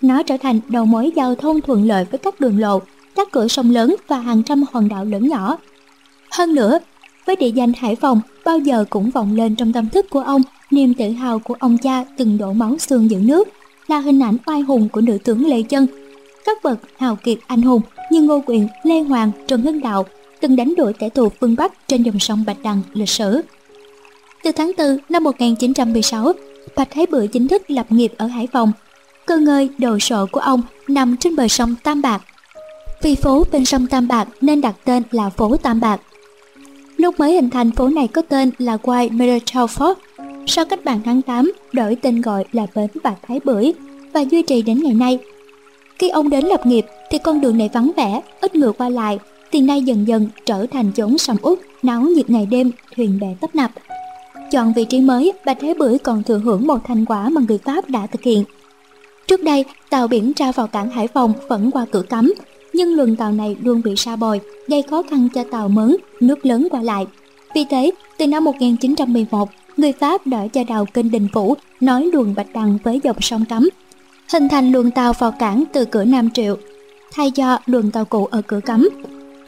[0.00, 2.82] Nó trở thành đầu mối giao thông thuận lợi với các đường lộ,
[3.14, 5.58] các cửa sông lớn và hàng trăm hòn đảo lớn nhỏ.
[6.30, 6.78] Hơn nữa,
[7.26, 10.42] với địa danh Hải Phòng bao giờ cũng vọng lên trong tâm thức của ông
[10.70, 13.48] niềm tự hào của ông cha từng đổ máu xương giữ nước,
[13.86, 15.86] là hình ảnh oai hùng của nữ tướng Lê Chân.
[16.44, 20.06] Các bậc hào kiệt anh hùng như Ngô Quyền, Lê Hoàng, Trần Hưng Đạo
[20.40, 23.42] từng đánh đuổi kẻ thù phương Bắc trên dòng sông Bạch Đằng lịch sử.
[24.44, 26.32] Từ tháng 4 năm 1916,
[26.76, 28.72] Bạch Thái Bưởi chính thức lập nghiệp ở Hải Phòng.
[29.26, 32.22] Cơ ngơi đồ sộ của ông nằm trên bờ sông Tam Bạc,
[33.02, 36.00] Vì phố bên sông Tam Bạc nên đặt tên là phố Tam Bạc.
[36.96, 39.94] Lúc mới hình thành phố này có tên là White Middletown
[40.46, 43.72] Sau cách mạng tháng 8, đổi tên gọi là Bến Bạc Thái Bưởi
[44.12, 45.18] và duy trì đến ngày nay.
[45.98, 49.18] Khi ông đến lập nghiệp thì con đường này vắng vẻ, ít người qua lại,
[49.52, 53.28] thì nay dần dần trở thành chốn sầm uất, náo nhiệt ngày đêm, thuyền bè
[53.40, 53.70] tấp nập.
[54.50, 57.58] Chọn vị trí mới, Bạch Thế Bưởi còn thừa hưởng một thành quả mà người
[57.58, 58.44] Pháp đã thực hiện.
[59.26, 62.32] Trước đây, tàu biển ra vào cảng Hải Phòng vẫn qua cửa cấm,
[62.72, 66.46] nhưng luồng tàu này luôn bị sa bồi, gây khó khăn cho tàu mớn, nước
[66.46, 67.06] lớn qua lại.
[67.54, 72.34] Vì thế, từ năm 1911, người Pháp đã cho đào kênh Đình Vũ nối luồng
[72.34, 73.68] Bạch Đằng với dòng sông Cấm,
[74.32, 76.56] hình thành luồng tàu vào cảng từ cửa Nam Triệu,
[77.12, 78.88] thay cho luồng tàu cũ ở cửa Cấm.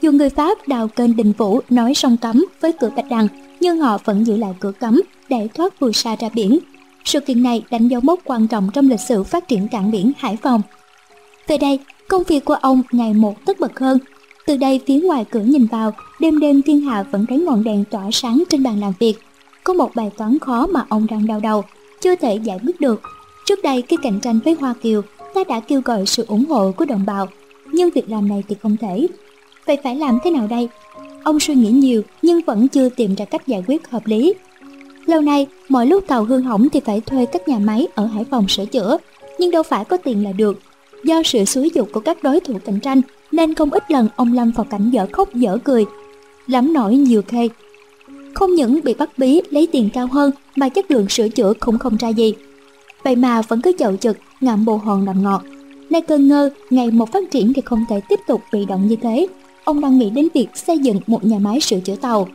[0.00, 3.28] Dù người Pháp đào kênh Đình Vũ nối sông Cấm với cửa Bạch Đằng,
[3.60, 6.58] nhưng họ vẫn giữ lại cửa Cấm để thoát vừa xa ra biển.
[7.04, 10.12] Sự kiện này đánh dấu mốc quan trọng trong lịch sử phát triển cảng biển
[10.18, 10.62] Hải Phòng.
[11.46, 11.78] Về đây,
[12.08, 13.98] công việc của ông ngày một tất bật hơn.
[14.46, 17.84] Từ đây phía ngoài cửa nhìn vào, đêm đêm thiên hạ vẫn thấy ngọn đèn
[17.90, 19.14] tỏa sáng trên bàn làm việc.
[19.64, 21.64] Có một bài toán khó mà ông đang đau đầu,
[22.00, 23.02] chưa thể giải quyết được.
[23.46, 25.02] Trước đây khi cạnh tranh với Hoa Kiều,
[25.34, 27.28] ta đã kêu gọi sự ủng hộ của đồng bào,
[27.72, 29.06] nhưng việc làm này thì không thể.
[29.66, 30.68] Vậy phải làm thế nào đây?
[31.26, 34.34] Ông suy nghĩ nhiều nhưng vẫn chưa tìm ra cách giải quyết hợp lý.
[35.06, 38.24] Lâu nay, mọi lúc tàu hư hỏng thì phải thuê các nhà máy ở Hải
[38.24, 38.98] Phòng sửa chữa,
[39.38, 40.60] nhưng đâu phải có tiền là được.
[41.04, 43.00] Do sự xúi dục của các đối thủ cạnh tranh
[43.32, 45.84] nên không ít lần ông lâm vào cảnh dở khóc dở cười,
[46.46, 47.48] lắm nổi nhiều khê.
[48.34, 51.78] Không những bị bắt bí lấy tiền cao hơn mà chất lượng sửa chữa cũng
[51.78, 52.34] không ra gì.
[53.04, 55.42] Vậy mà vẫn cứ chậu chực ngậm bồ hòn làm ngọt.
[55.90, 58.96] Nay cơn ngơ ngày một phát triển thì không thể tiếp tục bị động như
[58.96, 59.26] thế.
[59.66, 62.28] Ông đang nghĩ đến việc xây dựng một nhà máy sửa chữa tàu.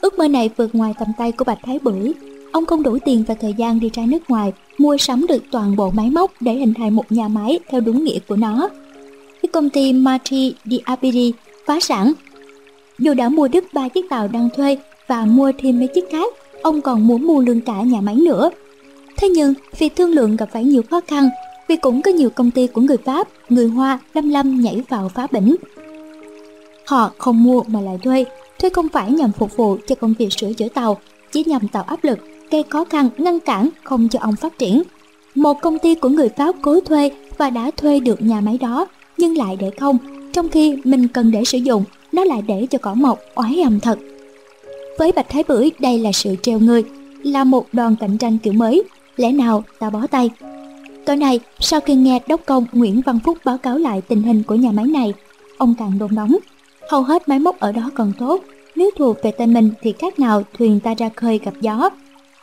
[0.00, 2.12] Ước mơ này vượt ngoài tầm tay của Bạch Thái Bưởi.
[2.52, 5.76] Ông không đủ tiền và thời gian đi ra nước ngoài mua sắm được toàn
[5.76, 8.68] bộ máy móc để hình thành một nhà máy theo đúng nghĩa của nó.
[9.42, 11.32] Khi công ty Marti Diabidi
[11.66, 12.12] phá sản,
[12.98, 16.32] dù đã mua đứt ba chiếc tàu đang thuê và mua thêm mấy chiếc khác,
[16.62, 18.50] ông còn muốn mua luôn cả nhà máy nữa.
[19.16, 21.28] Thế nhưng, việc thương lượng gặp phải nhiều khó khăn,
[21.68, 25.08] vì cũng có nhiều công ty của người Pháp, người Hoa lâm lâm nhảy vào
[25.08, 25.56] phá bỉnh.
[26.86, 28.24] Họ không mua mà lại thuê,
[28.58, 31.00] thuê không phải nhằm phục vụ cho công việc sửa chữa tàu,
[31.32, 32.18] chỉ nhằm tạo áp lực,
[32.50, 34.82] gây khó khăn, ngăn cản không cho ông phát triển.
[35.34, 38.86] Một công ty của người Pháp cố thuê và đã thuê được nhà máy đó,
[39.18, 39.98] nhưng lại để không,
[40.32, 43.80] trong khi mình cần để sử dụng, nó lại để cho cỏ mọc, oái ầm
[43.80, 43.98] thật.
[44.98, 46.84] Với Bạch Thái Bưởi đây là sự treo người,
[47.22, 48.82] là một đòn cạnh tranh kiểu mới,
[49.16, 50.30] lẽ nào ta bó tay.
[51.06, 54.42] Tối nay, sau khi nghe đốc công Nguyễn Văn Phúc báo cáo lại tình hình
[54.42, 55.14] của nhà máy này,
[55.58, 56.36] ông càng đôn nóng.
[56.92, 58.44] Hầu hết máy móc ở đó còn tốt,
[58.76, 61.90] nếu thuộc về tay mình thì khác nào thuyền ta ra khơi gặp gió.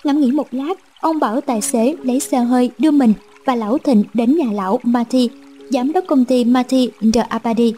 [0.03, 3.13] Ngẫm nghĩ một lát, ông bảo tài xế lấy xe hơi đưa mình
[3.45, 5.29] và lão Thịnh đến nhà lão Mati,
[5.69, 7.73] giám đốc công ty Mati de Abadi.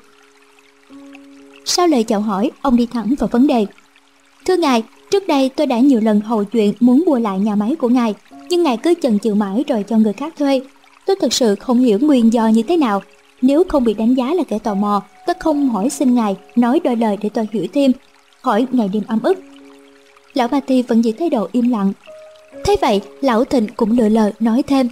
[1.65, 3.65] Sau lời chào hỏi, ông đi thẳng vào vấn đề.
[4.45, 7.76] Thưa ngài, trước đây tôi đã nhiều lần hầu chuyện muốn mua lại nhà máy
[7.76, 8.15] của ngài,
[8.49, 10.61] nhưng ngài cứ chần chừ mãi rồi cho người khác thuê.
[11.06, 13.02] Tôi thực sự không hiểu nguyên do như thế nào.
[13.41, 16.80] Nếu không bị đánh giá là kẻ tò mò, tôi không hỏi xin ngài nói
[16.84, 17.91] đôi lời để tôi hiểu thêm.
[18.41, 19.39] khỏi ngày đêm ấm ức.
[20.34, 21.93] Lão Ba Ti vẫn giữ thái độ im lặng.
[22.65, 24.89] Thế vậy, lão Thịnh cũng lựa lời nói thêm.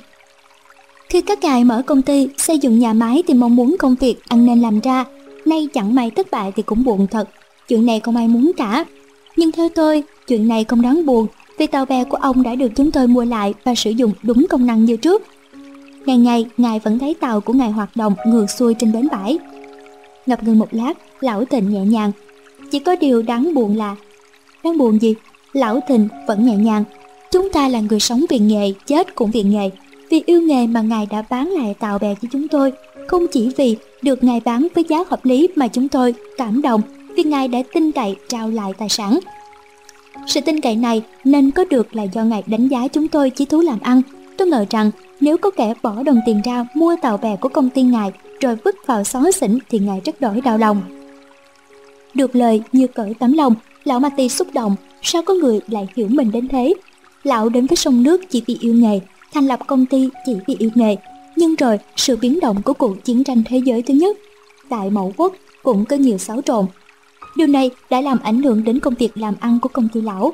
[1.10, 4.16] Khi các ngài mở công ty, xây dựng nhà máy thì mong muốn công việc
[4.28, 5.06] ăn nên làm ra.
[5.46, 7.30] Nay chẳng may thất bại thì cũng buồn thật.
[7.68, 8.86] Chuyện này không ai muốn cả.
[9.36, 11.28] Nhưng theo tôi, chuyện này không đáng buồn
[11.58, 14.46] vì tàu bè của ông đã được chúng tôi mua lại và sử dụng đúng
[14.50, 15.24] công năng như trước.
[16.10, 19.40] Ngày ngày, ngài vẫn thấy tàu của ngài hoạt động ngược xuôi trên bến bãi.
[20.26, 22.11] Ngập ngừng một lát, lão Thịnh nhẹ nhàng.
[22.72, 23.95] Chỉ có điều đáng buồn là...
[24.64, 25.15] Đáng buồn gì?
[25.53, 26.84] Lão Thịnh vẫn nhẹ nhàng.
[27.31, 29.69] Chúng ta là người sống vì nghề, chết cũng vì nghề.
[30.10, 32.73] Vì yêu nghề mà ngài đã bán lại tàu bè cho chúng tôi.
[33.07, 36.81] Không chỉ vì được ngài bán với giá hợp lý mà chúng tôi cảm động
[37.15, 39.19] vì ngài đã tin cậy trao lại tài sản
[40.27, 43.45] sự tin cậy này nên có được là do ngài đánh giá chúng tôi chí
[43.45, 44.02] thú làm ăn.
[44.38, 47.70] Tôi ngờ rằng nếu có kẻ bỏ đồng tiền ra mua tàu bè của công
[47.70, 50.82] ty ngài rồi vứt vào xó xỉnh thì ngài rất đổi đau lòng.
[52.14, 56.08] Được lời như cởi tấm lòng, lão Mati xúc động, sao có người lại hiểu
[56.10, 56.74] mình đến thế?
[57.24, 59.00] Lão đến với sông nước chỉ vì yêu nghề,
[59.34, 60.96] thành lập công ty chỉ vì yêu nghề.
[61.36, 64.18] Nhưng rồi, sự biến động của cuộc chiến tranh thế giới thứ nhất,
[64.70, 65.34] tại Mẫu Quốc
[65.64, 66.66] cũng có nhiều xáo trộn
[67.36, 70.34] Điều này đã làm ảnh hưởng đến công việc làm ăn của công ty lão.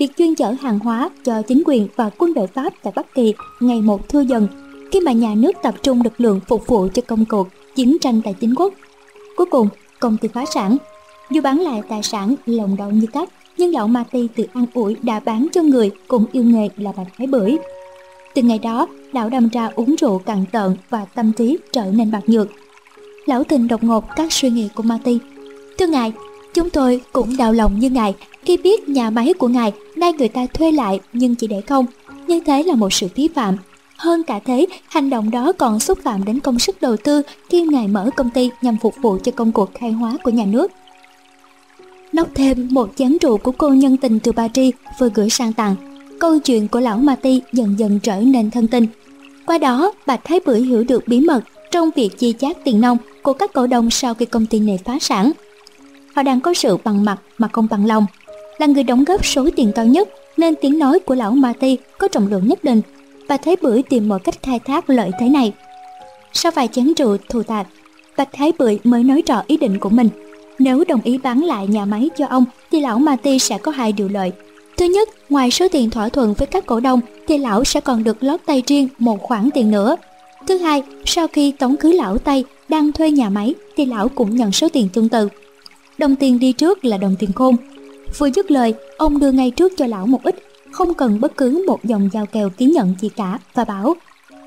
[0.00, 3.34] Việc chuyên chở hàng hóa cho chính quyền và quân đội Pháp tại Bắc Kỳ
[3.60, 4.48] ngày một thưa dần
[4.92, 8.20] khi mà nhà nước tập trung lực lượng phục vụ cho công cuộc chiến tranh
[8.24, 8.74] tại chính quốc.
[9.36, 9.68] Cuối cùng,
[10.00, 10.76] công ty phá sản.
[11.30, 14.66] Dù bán lại tài sản lòng đau như cắt, nhưng lão Ma Ti tự ăn
[14.74, 17.56] ủi đã bán cho người cũng yêu nghề là bạch thái bưởi.
[18.34, 22.10] Từ ngày đó, lão đâm ra uống rượu cạn tợn và tâm trí trở nên
[22.10, 22.48] bạc nhược.
[23.26, 25.18] lão tình đột ngột các suy nghĩ của Marty.
[25.78, 26.12] Thưa ngài,
[26.54, 28.14] chúng tôi cũng đau lòng như ngài
[28.44, 31.86] khi biết nhà máy của ngài nay người ta thuê lại nhưng chỉ để không.
[32.26, 33.56] Như thế là một sự vi phạm.
[33.96, 37.62] Hơn cả thế, hành động đó còn xúc phạm đến công sức đầu tư khi
[37.62, 40.72] ngài mở công ty nhằm phục vụ cho công cuộc khai hóa của nhà nước.
[42.12, 45.76] Nóc thêm một chén rượu của cô nhân tình từ Paris vừa gửi sang tặng.
[46.20, 48.86] Câu chuyện của lão Mati dần dần trở nên thân tình.
[49.46, 51.40] Qua đó, Bạch Thái Bưởi hiểu được bí mật
[51.70, 54.78] trong việc chi chác tiền nông của các cổ đông sau khi công ty này
[54.84, 55.32] phá sản.
[56.14, 58.06] Họ đang có sự bằng mặt mà không bằng lòng.
[58.58, 62.08] Là người đóng góp số tiền cao nhất nên tiếng nói của lão Marty có
[62.08, 62.82] trọng lượng nhất định
[63.28, 65.52] và Thái Bưởi tìm mọi cách khai thác lợi thế này.
[66.32, 67.66] Sau vài chén rượu thù tạc,
[68.16, 70.08] Bạch Thái Bưởi mới nói rõ ý định của mình
[70.60, 73.92] nếu đồng ý bán lại nhà máy cho ông thì lão Marty sẽ có hai
[73.92, 74.32] điều lợi.
[74.76, 78.04] Thứ nhất, ngoài số tiền thỏa thuận với các cổ đông thì lão sẽ còn
[78.04, 79.96] được lót tay riêng một khoản tiền nữa.
[80.46, 84.36] Thứ hai, sau khi tống cưới lão Tây đang thuê nhà máy thì lão cũng
[84.36, 85.28] nhận số tiền tương tự.
[86.00, 87.56] Đồng tiền đi trước là đồng tiền khôn.
[88.18, 90.34] Vừa dứt lời, ông đưa ngay trước cho lão một ít,
[90.70, 93.94] không cần bất cứ một dòng giao kèo ký nhận gì cả và bảo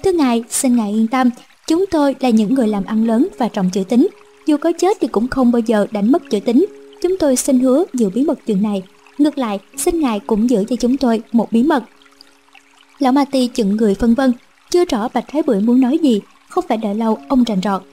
[0.03, 1.30] Thưa ngài, xin ngài yên tâm,
[1.67, 4.07] chúng tôi là những người làm ăn lớn và trọng chữ tính,
[4.45, 6.65] dù có chết thì cũng không bao giờ đánh mất chữ tính.
[7.01, 8.84] Chúng tôi xin hứa giữ bí mật chuyện này.
[9.17, 11.84] Ngược lại, xin ngài cũng giữ cho chúng tôi một bí mật.
[12.99, 14.34] Lão Ma Ti chừng người phân vân,
[14.71, 17.84] chưa rõ Bạch Thái Bưởi muốn nói gì, không phải đợi lâu ông rành rọt.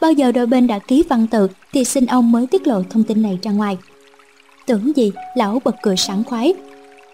[0.00, 3.04] Bao giờ đôi bên đã ký văn tự thì xin ông mới tiết lộ thông
[3.04, 3.76] tin này ra ngoài.
[4.66, 6.54] Tưởng gì, lão bật cười sảng khoái.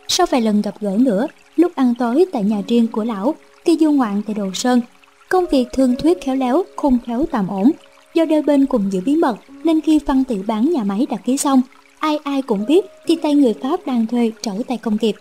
[0.09, 1.27] Sau vài lần gặp gỡ nữa,
[1.57, 3.35] lúc ăn tối tại nhà riêng của lão,
[3.65, 4.81] khi du ngoạn tại Đồ Sơn,
[5.29, 7.73] công việc thương thuyết khéo léo, khôn khéo tạm ổn,
[8.17, 11.17] Do đôi bên cùng giữ bí mật nên khi văn tự bán nhà máy đã
[11.17, 11.63] ký xong,
[11.99, 15.15] ai ai cũng biết thì tay người Pháp đang thuê trở tay không kịp.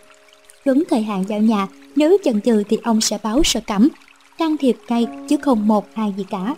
[0.66, 3.90] Đúng thời hạn giao nhà, nếu chần chừ thì ông sẽ báo sở cẩm,
[4.38, 6.56] can thiệp ngay chứ không một hai gì cả.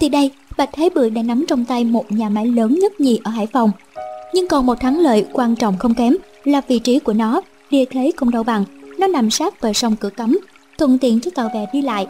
[0.00, 3.20] Thì đây, Bạch Thái Bưởi đã nắm trong tay một nhà máy lớn nhất nhì
[3.24, 3.70] ở Hải Phòng.
[4.34, 7.40] Nhưng còn một thắng lợi quan trọng không kém là vị trí của nó,
[7.70, 8.64] địa thế không đâu bằng,
[8.98, 10.38] nó nằm sát bờ sông cửa cấm,
[10.78, 12.06] thuận tiện cho tàu bè đi lại.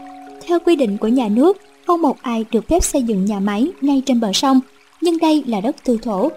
[0.46, 1.56] Theo quy định của nhà nước,
[1.86, 4.60] không một ai được phép xây dựng nhà máy ngay trên bờ sông,
[5.00, 6.28] nhưng đây là đất tư thổ.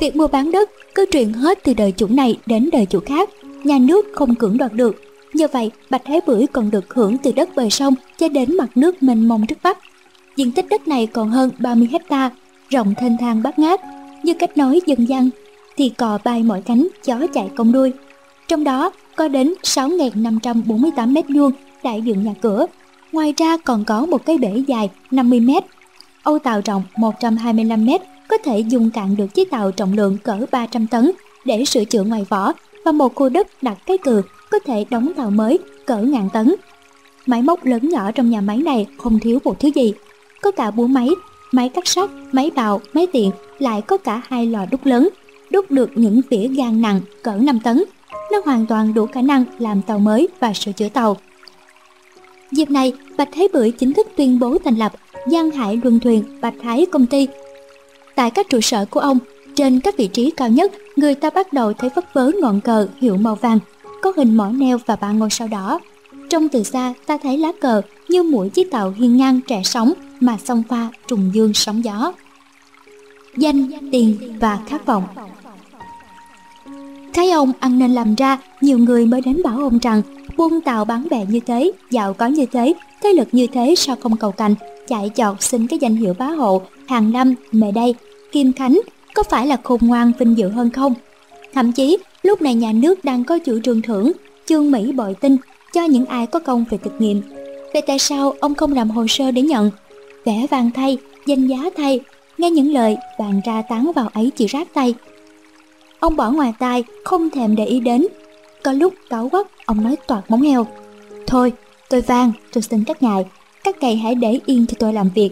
[0.00, 3.30] Việc mua bán đất cứ truyền hết từ đời chủ này đến đời chủ khác,
[3.64, 5.02] nhà nước không cưỡng đoạt được.
[5.34, 8.76] Nhờ vậy, Bạch Thái Bưởi còn được hưởng từ đất bờ sông cho đến mặt
[8.76, 9.78] nước mênh mông trước Bắc.
[10.38, 12.30] Diện tích đất này còn hơn 30 hecta,
[12.68, 13.80] rộng thênh thang bát ngát,
[14.22, 15.30] như cách nói dân gian,
[15.76, 17.92] thì cò bay mọi cánh, chó chạy công đuôi.
[18.48, 21.52] Trong đó có đến 6.548 mét vuông
[21.82, 22.66] đại dựng nhà cửa,
[23.12, 25.64] Ngoài ra còn có một cái bể dài 50 mét,
[26.22, 30.38] âu tàu rộng 125 mét có thể dùng cạn được chiếc tàu trọng lượng cỡ
[30.50, 31.10] 300 tấn
[31.44, 32.52] để sửa chữa ngoài vỏ
[32.84, 36.54] và một khu đất đặt cái cừ có thể đóng tàu mới cỡ ngàn tấn.
[37.26, 39.92] Máy móc lớn nhỏ trong nhà máy này không thiếu một thứ gì.
[40.42, 41.08] Có cả búa máy,
[41.52, 45.08] máy cắt sắt, máy bào, máy tiện, lại có cả hai lò đúc lớn,
[45.50, 47.84] đúc được những vỉa gan nặng cỡ 5 tấn.
[48.32, 51.16] Nó hoàn toàn đủ khả năng làm tàu mới và sửa chữa tàu.
[52.52, 54.92] Dịp này, Bạch Thái Bưởi chính thức tuyên bố thành lập
[55.26, 57.28] Giang Hải Luân Thuyền Bạch Thái Công ty.
[58.14, 59.18] Tại các trụ sở của ông,
[59.54, 62.88] trên các vị trí cao nhất, người ta bắt đầu thấy phất phới ngọn cờ
[63.00, 63.58] hiệu màu vàng,
[64.02, 65.80] có hình mỏ neo và ba ngôi sao đỏ.
[66.28, 69.92] Trong từ xa, ta thấy lá cờ như mũi chiếc tàu hiên ngang trẻ sóng
[70.20, 72.12] mà xông pha trùng dương sóng gió.
[73.36, 75.04] Danh, tiền và khát vọng
[77.14, 80.02] Thấy ông ăn nên làm ra, nhiều người mới đến bảo ông rằng
[80.36, 83.96] quân tàu bán bè như thế, giàu có như thế, thế lực như thế sao
[84.02, 84.54] không cầu cành
[84.88, 87.94] chạy chọt xin cái danh hiệu bá hộ, hàng năm, mẹ đây,
[88.32, 88.80] Kim Khánh,
[89.14, 90.94] có phải là khôn ngoan vinh dự hơn không?
[91.54, 94.12] Thậm chí, lúc này nhà nước đang có chủ trương thưởng,
[94.46, 95.36] chương Mỹ bội tinh
[95.72, 97.22] cho những ai có công về thực nghiệm.
[97.72, 99.70] Vậy tại sao ông không làm hồ sơ để nhận?
[100.28, 102.00] vẽ vàng thay, danh giá thay,
[102.38, 104.94] nghe những lời bàn ra tán vào ấy chỉ rát tay.
[106.00, 108.06] Ông bỏ ngoài tai, không thèm để ý đến,
[108.62, 110.66] có lúc cáu quắc, ông nói toạc móng heo.
[111.26, 111.52] Thôi,
[111.88, 113.24] tôi vang, tôi xin các ngài,
[113.64, 115.30] các ngài hãy để yên cho tôi làm việc.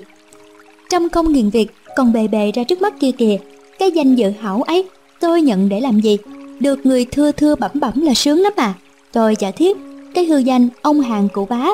[0.91, 3.39] Trăm công nghiền việc, còn bề bề ra trước mắt kia kìa,
[3.79, 4.85] cái danh dự hảo ấy,
[5.21, 6.17] tôi nhận để làm gì?
[6.61, 8.75] Được người thưa thưa bẩm bẩm là sướng lắm à.
[9.13, 9.77] Tôi giả thiết,
[10.17, 11.67] cái hư danh ông hàng cụ bá,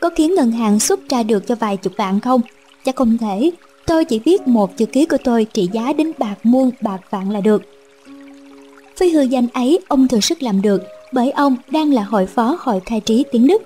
[0.00, 2.40] có khiến ngân hàng xuất ra được cho vài chục vạn không?
[2.84, 3.50] Chắc không thể,
[3.86, 7.30] tôi chỉ biết một chữ ký của tôi trị giá đến bạc muôn bạc vạn
[7.30, 7.62] là được.
[8.98, 10.82] Với hư danh ấy ông thừa sức làm được
[11.12, 13.62] bởi ông đang là hội phó hội khai trí tiếng Đức.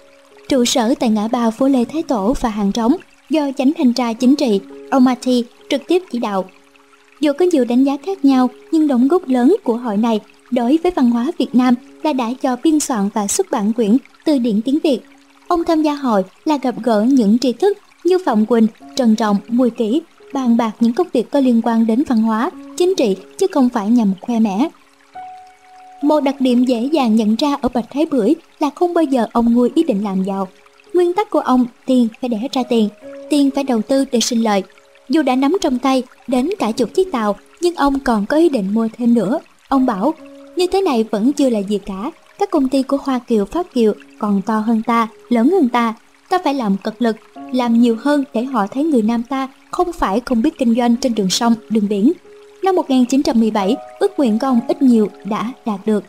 [0.49, 2.97] Trụ sở tại ngã ba phố Lê Thái Tổ và hàng trống
[3.31, 6.45] do chánh thanh tra chính trị ông Marty trực tiếp chỉ đạo.
[7.20, 10.78] Dù có nhiều đánh giá khác nhau nhưng đóng góp lớn của hội này đối
[10.82, 14.38] với văn hóa Việt Nam là đã cho biên soạn và xuất bản quyển từ
[14.38, 15.00] điển tiếng Việt.
[15.48, 18.66] Ông tham gia hội là gặp gỡ những tri thức như Phạm Quỳnh,
[18.96, 20.02] Trần Trọng, Mùi Kỷ,
[20.32, 23.68] bàn bạc những công việc có liên quan đến văn hóa, chính trị chứ không
[23.68, 24.68] phải nhằm khoe mẽ.
[26.02, 29.26] Một đặc điểm dễ dàng nhận ra ở Bạch Thái Bưởi là không bao giờ
[29.32, 30.48] ông nuôi ý định làm giàu.
[30.94, 32.88] Nguyên tắc của ông, tiền phải đẻ ra tiền,
[33.30, 34.62] tiền phải đầu tư để sinh lợi.
[35.08, 38.48] Dù đã nắm trong tay đến cả chục chiếc tàu, nhưng ông còn có ý
[38.48, 39.40] định mua thêm nữa.
[39.68, 40.14] Ông bảo,
[40.59, 43.66] như thế này vẫn chưa là gì cả, các công ty của Hoa Kiều, Pháp
[43.74, 45.94] Kiều còn to hơn ta, lớn hơn ta.
[46.28, 47.16] Ta phải làm cật lực,
[47.52, 50.97] làm nhiều hơn để họ thấy người Nam ta không phải không biết kinh doanh
[50.97, 52.12] trên đường sông, đường biển.
[52.62, 56.05] Năm 1917, ước nguyện của ông ít nhiều đã đạt được.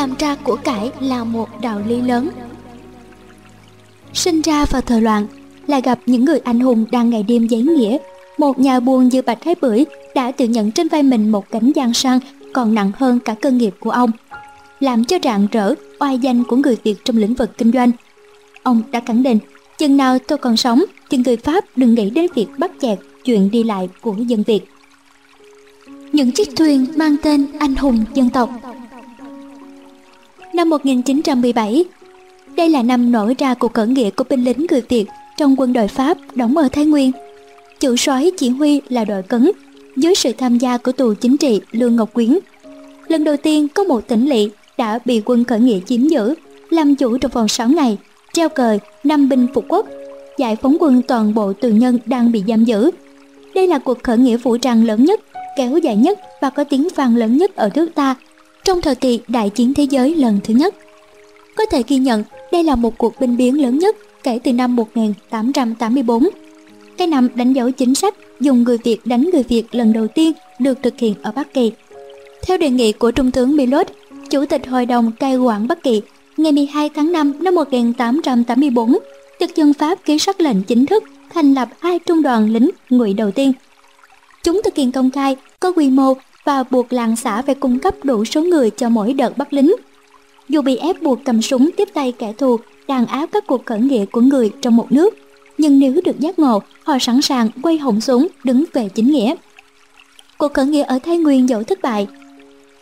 [0.00, 2.30] Làm ra của cải là một đạo lý lớn.
[4.12, 5.26] Sinh ra vào thời loạn
[5.66, 7.98] Là gặp những người anh hùng đang ngày đêm giấy nghĩa.
[8.38, 11.72] Một nhà buôn như Bạch Thái Bưởi Đã tự nhận trên vai mình một cánh
[11.74, 12.20] gian sang
[12.52, 14.10] Còn nặng hơn cả cơ nghiệp của ông,
[14.80, 17.90] Làm cho rạng rỡ oai danh của người Việt trong lĩnh vực kinh doanh.
[18.62, 19.38] Ông đã khẳng định,
[19.78, 23.50] Chừng nào tôi còn sống Thì người Pháp đừng nghĩ đến việc bắt chẹt Chuyện
[23.50, 24.60] đi lại của dân Việt.
[26.12, 28.50] Những chiếc thuyền mang tên anh hùng dân tộc
[30.60, 31.84] năm 1917.
[32.56, 35.06] Đây là năm nổi ra cuộc khởi nghĩa của binh lính người Việt
[35.36, 37.12] trong quân đội Pháp đóng ở Thái Nguyên.
[37.80, 39.50] Chủ soái chỉ huy là đội cấn,
[39.96, 42.38] dưới sự tham gia của tù chính trị Lương Ngọc Quyến.
[43.08, 46.34] Lần đầu tiên có một tỉnh lỵ đã bị quân khởi nghĩa chiếm giữ,
[46.70, 47.98] làm chủ trong vòng 6 ngày,
[48.32, 49.86] treo cờ năm binh phục quốc,
[50.38, 52.90] giải phóng quân toàn bộ tù nhân đang bị giam giữ.
[53.54, 55.20] Đây là cuộc khởi nghĩa vũ trang lớn nhất,
[55.56, 58.16] kéo dài nhất và có tiếng vang lớn nhất ở nước ta
[58.64, 60.74] trong thời kỳ đại chiến thế giới lần thứ nhất.
[61.56, 64.76] Có thể ghi nhận đây là một cuộc binh biến lớn nhất kể từ năm
[64.76, 66.28] 1884.
[66.96, 70.32] Cái năm đánh dấu chính sách dùng người Việt đánh người Việt lần đầu tiên
[70.58, 71.72] được thực hiện ở Bắc Kỳ.
[72.42, 73.86] Theo đề nghị của Trung tướng Milot,
[74.30, 76.02] Chủ tịch Hội đồng cai quản Bắc Kỳ,
[76.36, 78.98] ngày 12 tháng 5 năm 1884,
[79.40, 83.14] thực dân Pháp ký sắc lệnh chính thức thành lập hai trung đoàn lính ngụy
[83.14, 83.52] đầu tiên.
[84.42, 86.14] Chúng thực hiện công khai, có quy mô
[86.50, 89.74] và buộc làng xã phải cung cấp đủ số người cho mỗi đợt bắt lính.
[90.48, 92.56] Dù bị ép buộc cầm súng tiếp tay kẻ thù,
[92.88, 95.14] đàn áp các cuộc khởi nghĩa của người trong một nước,
[95.58, 99.34] nhưng nếu được giác ngộ, họ sẵn sàng quay họng súng đứng về chính nghĩa.
[100.38, 102.06] Cuộc khởi nghĩa ở Thái Nguyên dẫu thất bại,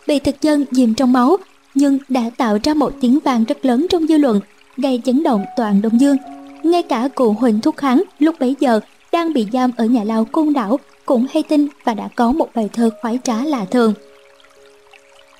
[0.07, 1.37] bị thực dân dìm trong máu,
[1.75, 4.39] nhưng đã tạo ra một tiếng vang rất lớn trong dư luận,
[4.77, 6.17] gây chấn động toàn Đông Dương.
[6.63, 8.79] Ngay cả cụ Huỳnh Thúc Kháng lúc bấy giờ
[9.11, 10.79] đang bị giam ở nhà lao Côn Đảo
[11.09, 13.93] cũng hay tin và đã có một bài thơ khoái trá lạ thường.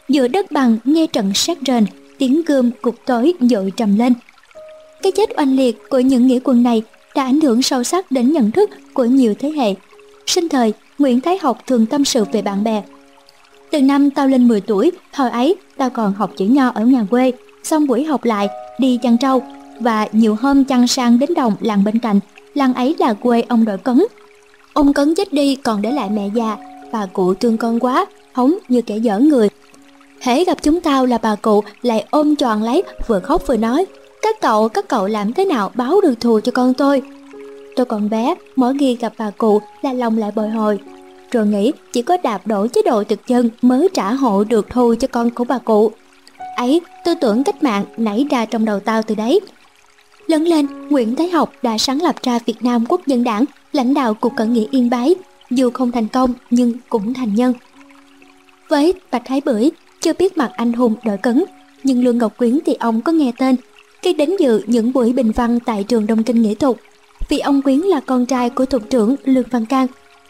[0.07, 1.85] Giữa đất bằng nghe trận sát rền,
[2.17, 4.13] tiếng gươm cục tối dội trầm lên.
[5.01, 6.83] Cái chết oanh liệt của những nghĩa quân này
[7.15, 9.73] đã ảnh hưởng sâu sắc đến nhận thức của nhiều thế hệ.
[10.25, 12.83] Sinh thời, Nguyễn Thái Học thường tâm sự về bạn bè.
[13.71, 17.05] Từ năm tao lên 10 tuổi, thời ấy tao còn học chữ nho ở nhà
[17.09, 17.31] quê,
[17.63, 18.47] xong buổi học lại,
[18.79, 19.43] đi chăn trâu,
[19.79, 22.19] và nhiều hôm chăn sang đến đồng làng bên cạnh,
[22.53, 24.03] làng ấy là quê ông đội cấn,
[24.73, 26.57] Ông Cấn chết đi còn để lại mẹ già
[26.91, 29.49] Bà cụ thương con quá Hống như kẻ dở người.
[30.21, 33.85] Hễ gặp chúng tao là bà cụ lại ôm tròn lấy Vừa khóc vừa nói
[34.21, 37.01] Các cậu, các cậu làm thế nào báo được thù cho con tôi?
[37.75, 40.79] Tôi còn bé Mỗi khi gặp bà cụ là lòng lại bồi hồi
[41.31, 44.95] Rồi nghĩ chỉ có đạp đổ chế độ thực dân Mới trả hộ được thù
[44.99, 45.91] cho con của bà cụ.
[46.55, 49.39] Ấy tư tưởng cách mạng nảy ra trong đầu tao từ đấy.
[50.27, 53.93] Lớn lên, Nguyễn Thái Học đã sáng lập ra Việt Nam Quốc dân đảng lãnh
[53.93, 55.15] đạo cuộc cận nghĩa Yên Bái,
[55.49, 57.53] dù không thành công nhưng cũng thành nhân.
[58.69, 59.69] Với Bạch Thái Bưởi,
[60.01, 61.43] chưa biết mặt anh hùng đội cấn,
[61.83, 63.55] nhưng Lương Ngọc Quyến thì ông có nghe tên,
[64.01, 66.77] khi đến dự những buổi bình văn tại trường Đông Kinh Nghệ thuật.
[67.29, 69.87] Vì ông Quyến là con trai của thục trưởng Lương Văn Can.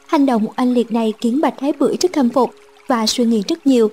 [0.07, 2.53] Hành động anh liệt này khiến Bạch Thái Bưởi rất khâm phục
[2.87, 3.91] và suy nghĩ rất nhiều.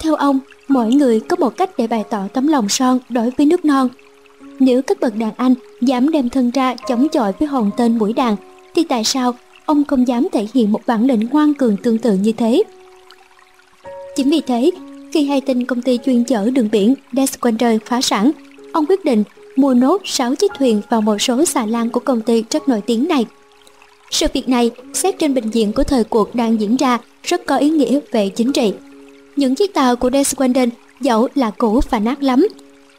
[0.00, 3.46] Theo ông, mỗi người có một cách để bày tỏ tấm lòng son đối với
[3.46, 3.88] nước non.
[4.58, 8.12] Nếu các bậc đàn anh dám đem thân ra chống chọi với hồn tên mũi
[8.12, 8.36] đàn
[8.76, 9.34] thì tại sao
[9.66, 12.62] ông không dám thể hiện một bản lĩnh ngoan cường tương tự như thế.
[14.16, 14.70] Chính vì thế,
[15.12, 18.30] khi hay tin công ty chuyên chở đường biển Desquander phá sản,
[18.72, 19.24] ông quyết định
[19.56, 22.80] mua nốt 6 chiếc thuyền vào một số xà lan của công ty rất nổi
[22.80, 23.26] tiếng này.
[24.10, 27.56] Sự việc này, xét trên bình diện của thời cuộc đang diễn ra, rất có
[27.56, 28.72] ý nghĩa về chính trị.
[29.36, 30.70] Những chiếc tàu của Desquanden
[31.00, 32.48] dẫu là cũ và nát lắm,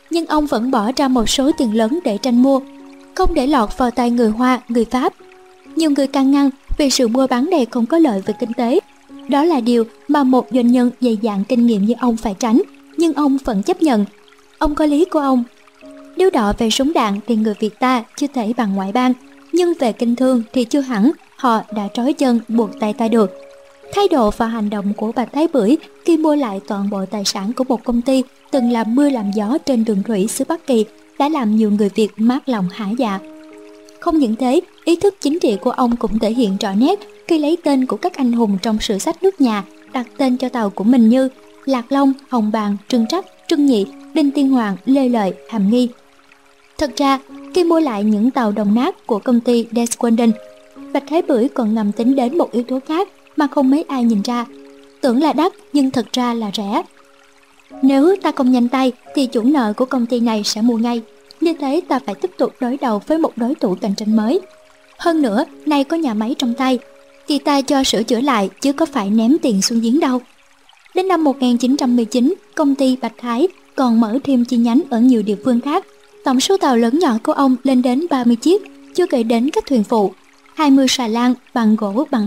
[0.10, 2.60] nhưng ông vẫn bỏ ra một số tiền lớn để tranh mua,
[3.16, 5.14] không để lọt vào tay người Hoa, người Pháp.
[5.78, 8.80] Nhiều người can ngăn vì sự mua bán này không có lợi về kinh tế.
[9.28, 12.62] Đó là điều mà một doanh nhân dày dạn kinh nghiệm như ông phải tránh,
[12.98, 14.06] nhưng ông vẫn chấp nhận.
[14.58, 15.44] Ông có lý của ông.
[16.18, 19.14] Nếu đọ về súng đạn thì người Việt ta chưa thể bằng ngoại bang,
[19.54, 23.32] nhưng về kinh thương thì chưa hẳn họ đã trói chân buộc tay ta được.
[23.94, 27.26] Thái độ và hành động của bà Thái Bưởi khi mua lại toàn bộ tài
[27.26, 30.68] sản của một công ty từng làm mưa làm gió trên đường thủy xứ Bắc
[30.68, 30.86] Kỳ
[31.20, 33.20] đã làm nhiều người Việt mát lòng hả dạ.
[34.00, 37.40] Không những thế, ý thức chính trị của ông cũng thể hiện rõ nét khi
[37.40, 39.64] lấy tên của các anh hùng trong sử sách nước nhà
[39.94, 41.30] đặt tên cho tàu của mình như
[41.66, 45.90] Lạc Long, Hồng Bàng, Trưng Trắc, Trưng Nhị, Đinh Tiên Hoàng, Lê Lợi, Hàm Nghi.
[46.78, 47.20] Thật ra,
[47.54, 50.32] khi mua lại những tàu đồng nát của công ty Desquanden,
[50.94, 54.04] Bạch Thái Bưởi còn ngầm tính đến một yếu tố khác mà không mấy ai
[54.04, 54.46] nhìn ra.
[55.02, 56.82] Tưởng là đắt nhưng thật ra là rẻ.
[57.82, 61.02] Nếu ta không nhanh tay thì chủ nợ của công ty này sẽ mua ngay.
[61.48, 64.40] Như thế ta phải tiếp tục đối đầu với một đối thủ cạnh tranh mới.
[64.98, 66.80] Hơn nữa, nay có nhà máy trong tay,
[67.28, 70.22] thì ta cho sửa chữa lại chứ có phải ném tiền xuống giếng đâu.
[70.96, 75.36] Đến năm 1919, công ty Bạch Thái còn mở thêm chi nhánh ở nhiều địa
[75.46, 75.86] phương khác.
[76.24, 78.62] Tổng số tàu lớn nhỏ của ông lên đến 30 chiếc,
[78.96, 80.12] chưa kể đến các thuyền phụ,
[80.56, 82.26] 20 xà lan bằng gỗ bằng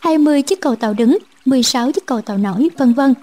[0.00, 3.14] 20 chiếc cầu tàu đứng, 16 chiếc cầu tàu nổi, vân vân.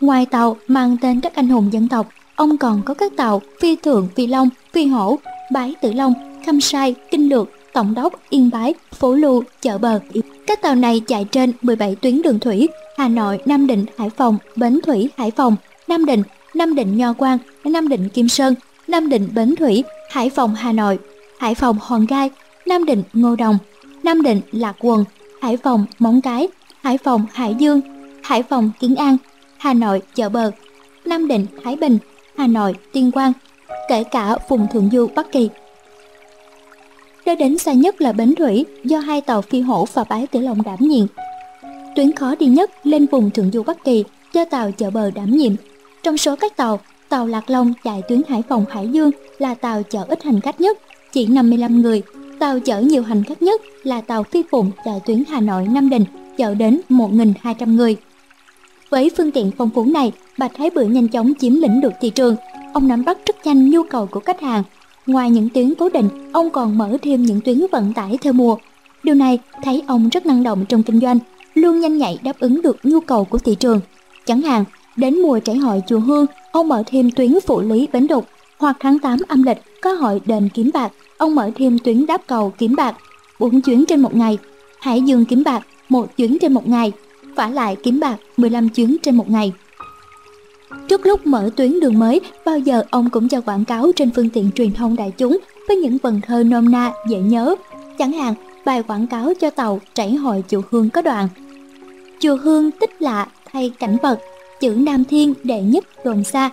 [0.00, 3.76] Ngoài tàu mang tên các anh hùng dân tộc, ông còn có các tàu Phi
[3.76, 5.18] Thượng, Phi Long, Phi Hổ,
[5.52, 6.14] Bái Tử Long,
[6.46, 10.00] Khâm Sai, Kinh Lược, Tổng đốc, Yên Bái, Phố Lưu, Chợ Bờ.
[10.46, 12.68] Các tàu này chạy trên 17 tuyến đường thủy,
[12.98, 15.56] Hà Nội, Nam Định, Hải Phòng, Bến Thủy, Hải Phòng,
[15.88, 16.22] Nam Định,
[16.54, 18.54] Nam Định Nho Quan, Nam Định Kim Sơn,
[18.88, 20.98] Nam Định Bến Thủy, Hải Phòng Hà Nội,
[21.38, 22.30] Hải Phòng Hòn Gai,
[22.66, 23.58] Nam Định Ngô Đồng,
[24.02, 25.04] Nam Định Lạc Quần,
[25.40, 26.48] Hải Phòng Móng Cái,
[26.80, 27.80] Hải Phòng Hải Dương,
[28.22, 29.16] Hải Phòng Kiến An,
[29.58, 30.50] Hà Nội Chợ Bờ,
[31.04, 31.98] Nam Định Thái Bình,
[32.38, 33.32] Hà Nội Tuyên Quang,
[33.88, 35.48] kể cả vùng Thượng Du Bắc Kỳ.
[37.26, 40.40] Nơi đến xa nhất là Bến Thủy do hai tàu Phi Hổ và Bái Tử
[40.40, 41.06] Long đảm nhiệm.
[41.96, 45.30] Tuyến khó đi nhất lên vùng Thượng Du Bắc Kỳ do tàu Chợ Bờ đảm
[45.30, 45.52] nhiệm.
[46.02, 49.82] Trong số các tàu, tàu Lạc Long chạy tuyến Hải Phòng Hải Dương là tàu
[49.82, 50.78] chở ít hành khách nhất,
[51.12, 52.02] chỉ 55 người
[52.38, 55.90] Tàu chở nhiều hành khách nhất là tàu Phi Phụng chạy tuyến Hà Nội Nam
[55.90, 56.04] Định
[56.36, 57.96] chở đến 1.200 người.
[58.90, 62.10] Với phương tiện phong phú này, Bạch Thái Bưởi nhanh chóng chiếm lĩnh được thị
[62.10, 62.36] trường.
[62.72, 64.62] Ông nắm bắt rất nhanh nhu cầu của khách hàng.
[65.06, 68.56] Ngoài những tuyến cố định, ông còn mở thêm những tuyến vận tải theo mùa.
[69.02, 71.18] Điều này thấy ông rất năng động trong kinh doanh,
[71.54, 73.80] luôn nhanh nhạy đáp ứng được nhu cầu của thị trường.
[74.26, 74.64] Chẳng hạn,
[74.96, 78.26] đến mùa trải hội chùa Hương, ông mở thêm tuyến phụ lý Bến Đục,
[78.58, 82.20] hoặc tháng 8 âm lịch có hội đền kiếm bạc ông mở thêm tuyến đáp
[82.26, 82.96] cầu kiếm bạc
[83.40, 84.38] 4 chuyến trên một ngày,
[84.80, 86.92] Hải Dương kiếm bạc một chuyến trên một ngày,
[87.36, 89.52] vả lại kiếm bạc 15 chuyến trên một ngày.
[90.88, 94.30] Trước lúc mở tuyến đường mới, bao giờ ông cũng cho quảng cáo trên phương
[94.30, 95.38] tiện truyền thông đại chúng
[95.68, 97.54] với những vần thơ nôm na dễ nhớ.
[97.98, 98.34] Chẳng hạn,
[98.64, 101.28] bài quảng cáo cho tàu chảy hội chùa Hương có đoạn.
[102.20, 104.20] Chùa Hương tích lạ thay cảnh vật,
[104.60, 106.50] chữ Nam Thiên đệ nhất đồn xa.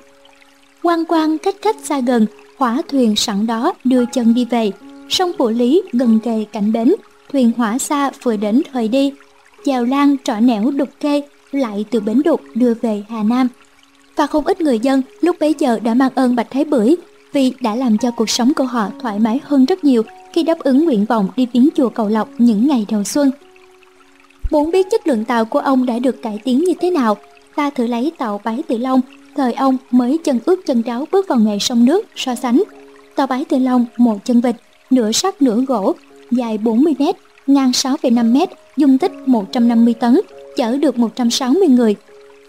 [0.84, 2.26] Quan quan cách cách xa gần,
[2.58, 4.72] hỏa thuyền sẵn đó đưa chân đi về
[5.10, 6.94] sông phủ lý gần kề cạnh bến
[7.32, 9.14] thuyền hỏa xa vừa đến thời đi
[9.66, 11.22] chèo lan trọ nẻo đục kê
[11.52, 13.48] lại từ bến đục đưa về hà nam
[14.16, 16.96] và không ít người dân lúc bấy giờ đã mang ơn bạch thái bưởi
[17.34, 20.04] vì đã làm cho cuộc sống của họ thoải mái hơn rất nhiều
[20.34, 23.32] khi đáp ứng nguyện vọng đi viếng chùa cầu lộc những ngày đầu xuân
[24.52, 27.18] muốn biết chất lượng tàu của ông đã được cải tiến như thế nào
[27.56, 29.02] ta thử lấy tàu bái tử long
[29.36, 32.64] thời ông mới chân ướt chân ráo bước vào nghề sông nước so sánh.
[33.16, 34.56] Tàu bái tử Long một chân vịt,
[34.90, 35.96] nửa sắt nửa gỗ,
[36.32, 37.16] dài 40 mét
[37.48, 38.38] ngang 6,5 m,
[38.78, 40.20] dung tích 150 tấn,
[40.56, 41.96] chở được 160 người.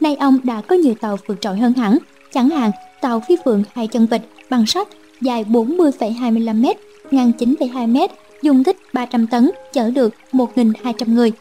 [0.00, 1.98] Nay ông đã có nhiều tàu vượt trội hơn hẳn,
[2.32, 4.88] chẳng hạn tàu phi phượng hai chân vịt bằng sắt
[5.20, 6.66] dài 40,25 m,
[7.10, 8.12] ngang 9,2 m,
[8.42, 11.32] dung tích 300 tấn, chở được 1.200 người.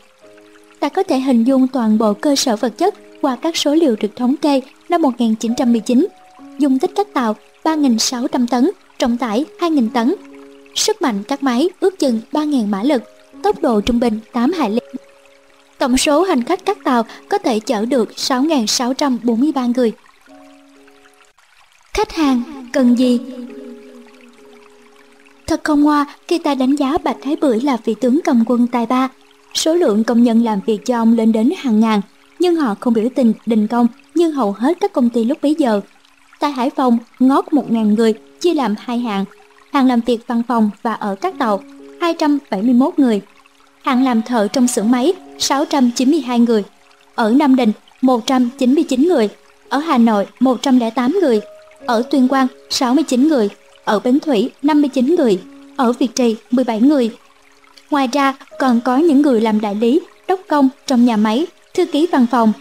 [0.80, 3.96] Ta có thể hình dung toàn bộ cơ sở vật chất qua các số liệu
[4.00, 6.08] được thống kê năm 1919,
[6.60, 8.70] dung tích các tàu 3.600 tấn,
[9.00, 10.16] trọng tải 2.000 tấn.
[10.76, 13.04] Sức mạnh các máy ước chừng 3.000 mã lực,
[13.44, 14.80] tốc độ trung bình 8 hải lý.
[15.78, 19.91] Tổng số hành khách các tàu có thể chở được 6.643 người.
[21.94, 22.41] Khách hàng
[22.74, 23.20] cần gì?
[25.48, 28.68] Thật không ngoa khi ta đánh giá Bạch Thái Bưởi là vị tướng cầm quân
[28.68, 29.10] tài ba,
[29.53, 32.02] số lượng công nhân làm việc cho ông lên đến hàng ngàn,
[32.40, 35.56] nhưng họ không biểu tình đình công như hầu hết các công ty lúc bấy
[35.56, 35.82] giờ.
[36.40, 39.26] Tại Hải Phòng, ngót 1.000 người chia làm hai hạng,
[39.72, 41.61] hàng làm việc văn phòng và ở các tàu
[42.02, 43.22] 271 người,
[43.84, 46.64] hạng làm thợ trong xưởng máy 692 người,
[47.16, 49.30] ở Nam Định 199 người,
[49.70, 51.42] ở Hà Nội 108 người,
[51.86, 53.50] ở Tuyên Quang 69 người,
[53.84, 55.40] ở Bến Thủy 59 người,
[55.78, 57.12] ở Việt Trì 17 người.
[57.90, 61.86] Ngoài ra còn có những người làm đại lý, đốc công trong nhà máy, thư
[61.86, 62.54] ký văn phòng.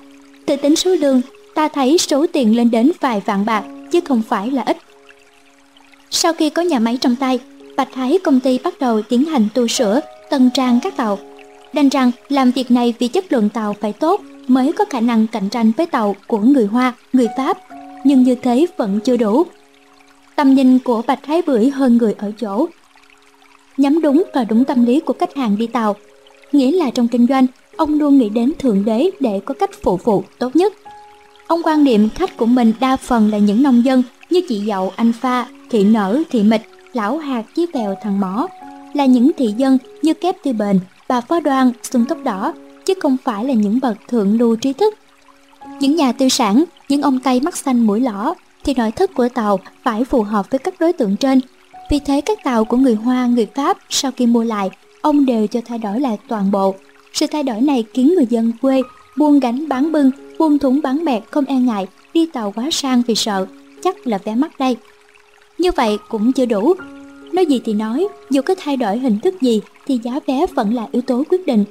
[0.47, 1.21] Từ tính số lương,
[1.55, 4.77] ta thấy số tiền lên đến vài vạn bạc chứ không phải là ít.
[6.11, 7.39] Sau khi có nhà máy trong tay,
[7.77, 10.01] Bạch Thái công ty bắt đầu tiến hành tu sửa,
[10.33, 11.19] tân trang các tàu.
[11.73, 15.27] Đành rằng làm việc này vì chất lượng tàu phải tốt mới có khả năng
[15.27, 17.59] cạnh tranh với tàu của người Hoa, người Pháp,
[18.05, 19.47] nhưng như thế vẫn chưa đủ.
[20.37, 22.67] Tầm nhìn của Bạch Thái Bưởi hơn người ở chỗ.
[23.77, 25.97] Nhắm đúng và đúng tâm lý của khách hàng đi tàu,
[26.53, 27.47] nghĩa là trong kinh doanh,
[27.77, 30.73] ông luôn nghĩ đến Thượng Đế để có cách phụ vụ tốt nhất.
[31.47, 34.93] Ông quan niệm khách của mình đa phần là những nông dân như chị Dậu,
[34.97, 38.49] anh Pha, thị nở, thị mịch, lão hạt, chí bèo, thằng mỏ,
[38.93, 42.53] là những thị dân như kép tư bền, bà phó đoan, xuân tóc đỏ,
[42.85, 44.95] chứ không phải là những bậc thượng lưu trí thức.
[45.81, 49.29] Những nhà tư sản, những ông Tây mắt xanh mũi lõ, thì nội thất của
[49.29, 51.41] tàu phải phù hợp với các đối tượng trên.
[51.91, 54.71] Vì thế các tàu của người Hoa, người Pháp sau khi mua lại,
[55.01, 56.75] ông đều cho thay đổi lại toàn bộ.
[57.13, 58.83] Sự thay đổi này khiến người dân quê
[59.17, 63.03] buông gánh bán bưng, buông thúng bán bẹt không e ngại đi tàu quá sang
[63.07, 63.47] vì sợ,
[63.83, 64.77] chắc là vé mắc đây.
[65.59, 66.75] Như vậy cũng chưa đủ.
[67.33, 70.75] Nói gì thì nói, dù có thay đổi hình thức gì thì giá vé vẫn
[70.75, 71.65] là yếu tố quyết định.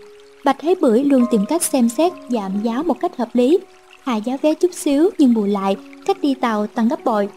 [0.46, 3.60] Bạch Thế Bưởi luôn tìm cách xem xét giảm giá một cách hợp lý,
[4.04, 5.76] hạ giá vé chút xíu nhưng bù lại,
[6.06, 7.30] cách đi tàu tăng gấp bội.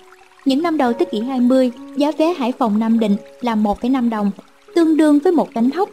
[0.45, 4.31] Những năm đầu thế kỷ 20, giá vé Hải Phòng Nam Định là 1,5 đồng,
[4.75, 5.91] tương đương với một đánh hốc.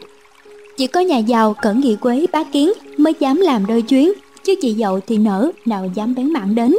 [0.76, 4.12] Chỉ có nhà giàu cẩn nghị quế bá kiến mới dám làm đôi chuyến,
[4.44, 6.74] chứ chị dậu thì nở nào dám bén mạng đến.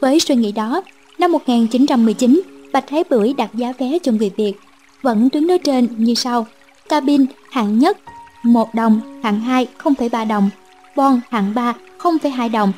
[0.00, 0.82] Với suy nghĩ đó,
[1.18, 2.42] năm 1919,
[2.72, 4.52] Bạch Thái Bưởi đặt giá vé cho người Việt,
[5.02, 6.46] vẫn đứng nói trên như sau.
[6.88, 7.98] Cabin hạng nhất
[8.42, 10.50] 1 đồng, hạng 2 0,3 đồng,
[10.96, 12.72] bon hạng 3 0,2 đồng.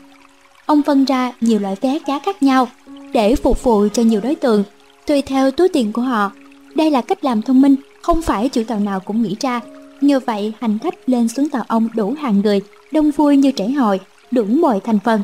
[0.67, 2.69] Ông phân ra nhiều loại vé giá khác nhau
[3.13, 4.65] để phục vụ cho nhiều đối tượng,
[5.07, 6.33] tùy theo túi tiền của họ.
[6.75, 9.61] Đây là cách làm thông minh, không phải chủ tàu nào cũng nghĩ ra.
[10.01, 12.61] Như vậy, hành khách lên xuống tàu ông đủ hàng người,
[12.93, 14.01] đông vui như trẻ hội,
[14.31, 15.23] đủ mọi thành phần.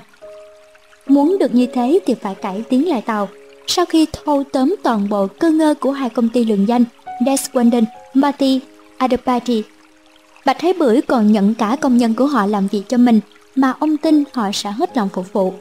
[1.07, 3.29] Muốn được như thế thì phải cải tiến lại tàu.
[3.71, 6.85] Sau khi thâu tóm toàn bộ cơ ngơ của hai công ty lừng danh
[7.27, 7.85] Deswanden,
[8.15, 8.61] Marty,
[8.97, 9.63] Adapati,
[10.47, 13.21] Bạch Thái Bưởi còn nhận cả công nhân của họ làm việc cho mình
[13.55, 15.53] mà ông tin họ sẽ hết lòng phục vụ.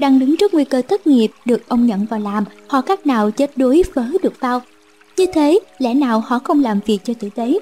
[0.00, 3.30] Đang đứng trước nguy cơ thất nghiệp được ông nhận vào làm, họ cách nào
[3.30, 4.62] chết đuối vớ được bao.
[5.16, 7.58] Như thế, lẽ nào họ không làm việc cho tử tế?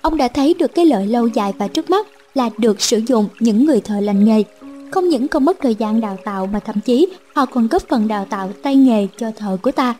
[0.00, 3.28] Ông đã thấy được cái lợi lâu dài và trước mắt là được sử dụng
[3.40, 4.42] những người thợ lành nghề.
[4.90, 8.08] Không những không mất thời gian đào tạo mà thậm chí họ còn góp phần
[8.08, 9.94] đào tạo tay nghề cho thợ của ta.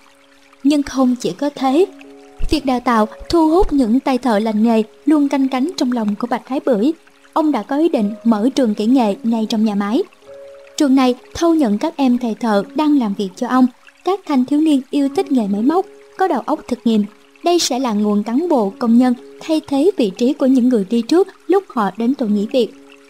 [0.62, 1.86] Nhưng không chỉ có thế,
[2.50, 6.14] việc đào tạo thu hút những tay thợ lành nghề luôn canh cánh trong lòng
[6.14, 6.92] của Bạch Thái Bưởi.
[7.32, 10.02] Ông đã có ý định mở trường kỹ nghệ ngay trong nhà máy.
[10.76, 13.66] Trường này thâu nhận các em thầy thợ đang làm việc cho ông,
[14.04, 15.86] các thanh thiếu niên yêu thích nghề máy móc,
[16.18, 17.04] có đầu óc thực nghiệm.
[17.44, 20.86] Đây sẽ là nguồn cán bộ công nhân thay thế vị trí của những người
[20.90, 22.68] đi trước lúc họ đến tuổi nghỉ việc.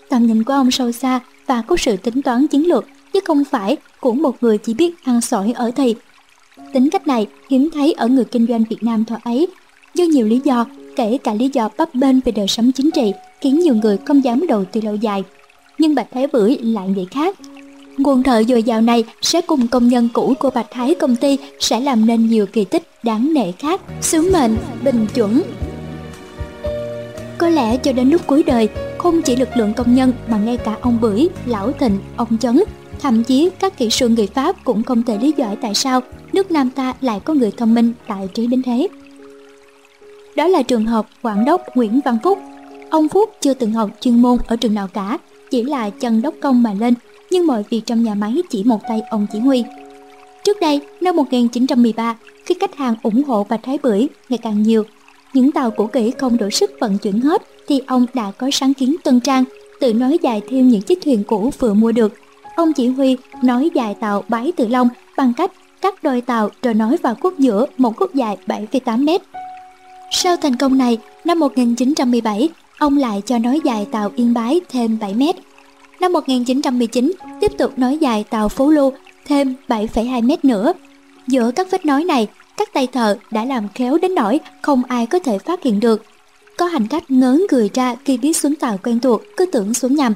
[0.09, 1.21] Tầm nhìn của ông sâu xa
[1.51, 5.05] và có sự tính toán chiến lược, chứ không phải của một người chỉ biết
[5.05, 5.97] ăn sỏi ở thịt.
[6.73, 9.47] Tính cách này hiếm thấy ở người kinh doanh Việt Nam thời ấy,
[9.95, 10.67] do nhiều lý do,
[10.97, 14.25] kể cả lý do bấp bênh về đời sống chính trị, khiến nhiều người không
[14.25, 15.25] dám đầu tư lâu dài.
[15.79, 17.37] Nhưng Bạch Thái Bưởi lại nghĩ khác.
[17.99, 21.39] Nguồn thợ dồi dào này sẽ cùng công nhân cũ của Bạch Thái công ty
[21.61, 25.43] sẽ làm nên nhiều kỳ tích đáng nể khác, sứ mệnh, bình chuẩn.
[27.39, 28.69] Có lẽ cho đến lúc cuối đời,
[29.03, 32.63] không chỉ lực lượng công nhân mà ngay cả ông Bưởi, Lão Thịnh, ông Chấn,
[33.01, 36.01] thậm chí các kỹ sư người Pháp cũng không thể lý giải tại sao
[36.33, 38.89] nước Nam ta lại có người thông minh tại trí đến thế.
[40.37, 42.39] Đó là trường hợp Quản đốc Nguyễn Văn Phúc.
[42.91, 45.19] Ông Phúc chưa từng học chuyên môn ở trường nào cả,
[45.51, 46.95] chỉ là chân đốc công mà lên,
[47.31, 49.65] nhưng mọi việc trong nhà máy chỉ một tay ông chỉ huy.
[50.45, 54.85] Trước đây, năm 1913, khi khách hàng ủng hộ và Thái Bưởi ngày càng nhiều,
[55.35, 58.75] những tàu cũ kỹ không đủ sức vận chuyển hết thì ông đã có sáng
[58.75, 59.45] kiến tân trang,
[59.81, 62.15] tự nói dài thêm những chiếc thuyền cũ vừa mua được.
[62.57, 66.75] Ông chỉ huy nói dài tàu bái tự long bằng cách cắt đôi tàu rồi
[66.75, 69.23] nối vào khúc giữa một khúc dài 7,8 mét.
[70.11, 72.49] Sau thành công này, năm 1917,
[72.79, 75.37] ông lại cho nối dài tàu Yên Bái thêm 7 mét.
[76.01, 78.93] Năm 1919, tiếp tục nối dài tàu Phú Lưu
[79.27, 80.73] thêm 7,2 mét nữa.
[81.27, 82.27] Giữa các vết nối này,
[82.57, 86.10] các tay thợ đã làm khéo đến nỗi không ai có thể phát hiện được
[86.61, 89.95] có hành khách ngớ người ra khi biết xuống tàu quen thuộc cứ tưởng xuống
[89.95, 90.13] nhầm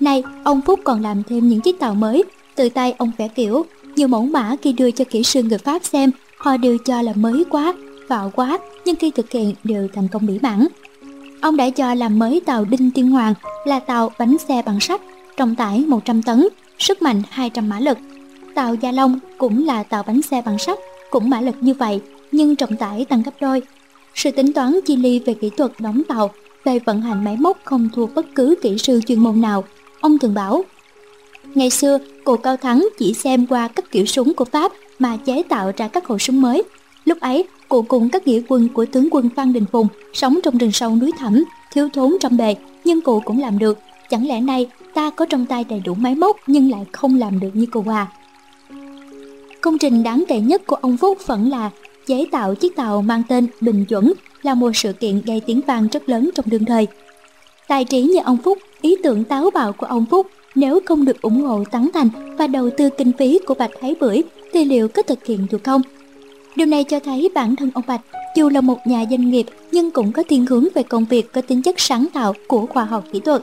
[0.00, 2.24] Nay, ông Phúc còn làm thêm những chiếc tàu mới,
[2.54, 3.66] từ tay ông vẽ kiểu.
[3.96, 7.12] Nhiều mẫu mã khi đưa cho kỹ sư người Pháp xem, họ đều cho là
[7.16, 7.74] mới quá,
[8.08, 10.66] vạo quá, nhưng khi thực hiện đều thành công mỹ mãn.
[11.40, 15.00] Ông đã cho làm mới tàu Đinh Tiên Hoàng là tàu bánh xe bằng sắt,
[15.36, 16.48] trọng tải 100 tấn,
[16.78, 17.98] sức mạnh 200 mã lực.
[18.54, 20.78] Tàu Gia Long cũng là tàu bánh xe bằng sắt,
[21.10, 22.00] cũng mã lực như vậy,
[22.32, 23.62] nhưng trọng tải tăng gấp đôi.
[24.14, 26.30] Sự tính toán chi ly về kỹ thuật đóng tàu,
[26.64, 29.64] về vận hành máy móc không thua bất cứ kỹ sư chuyên môn nào
[30.00, 30.64] ông thường bảo.
[31.54, 35.42] Ngày xưa, cụ Cao Thắng chỉ xem qua các kiểu súng của Pháp mà chế
[35.42, 36.62] tạo ra các khẩu súng mới.
[37.04, 40.58] Lúc ấy, cụ cùng các nghĩa quân của tướng quân Phan Đình Phùng sống trong
[40.58, 42.54] rừng sâu núi thẳm, thiếu thốn trong bề,
[42.84, 43.78] nhưng cụ cũng làm được.
[44.10, 47.40] Chẳng lẽ nay ta có trong tay đầy đủ máy móc nhưng lại không làm
[47.40, 48.06] được như cụ à?
[49.60, 51.70] Công trình đáng kể nhất của ông Phúc vẫn là
[52.06, 54.12] chế tạo chiếc tàu mang tên Bình Chuẩn
[54.42, 56.86] là một sự kiện gây tiếng vang rất lớn trong đương thời.
[57.68, 61.22] Tài trí như ông Phúc ý tưởng táo bạo của ông Phúc nếu không được
[61.22, 62.08] ủng hộ tán thành
[62.38, 64.22] và đầu tư kinh phí của Bạch Thái Bưởi
[64.52, 65.82] thì liệu có thực hiện được không?
[66.56, 68.00] Điều này cho thấy bản thân ông Bạch
[68.36, 71.40] dù là một nhà doanh nghiệp nhưng cũng có thiên hướng về công việc có
[71.40, 73.42] tính chất sáng tạo của khoa học kỹ thuật.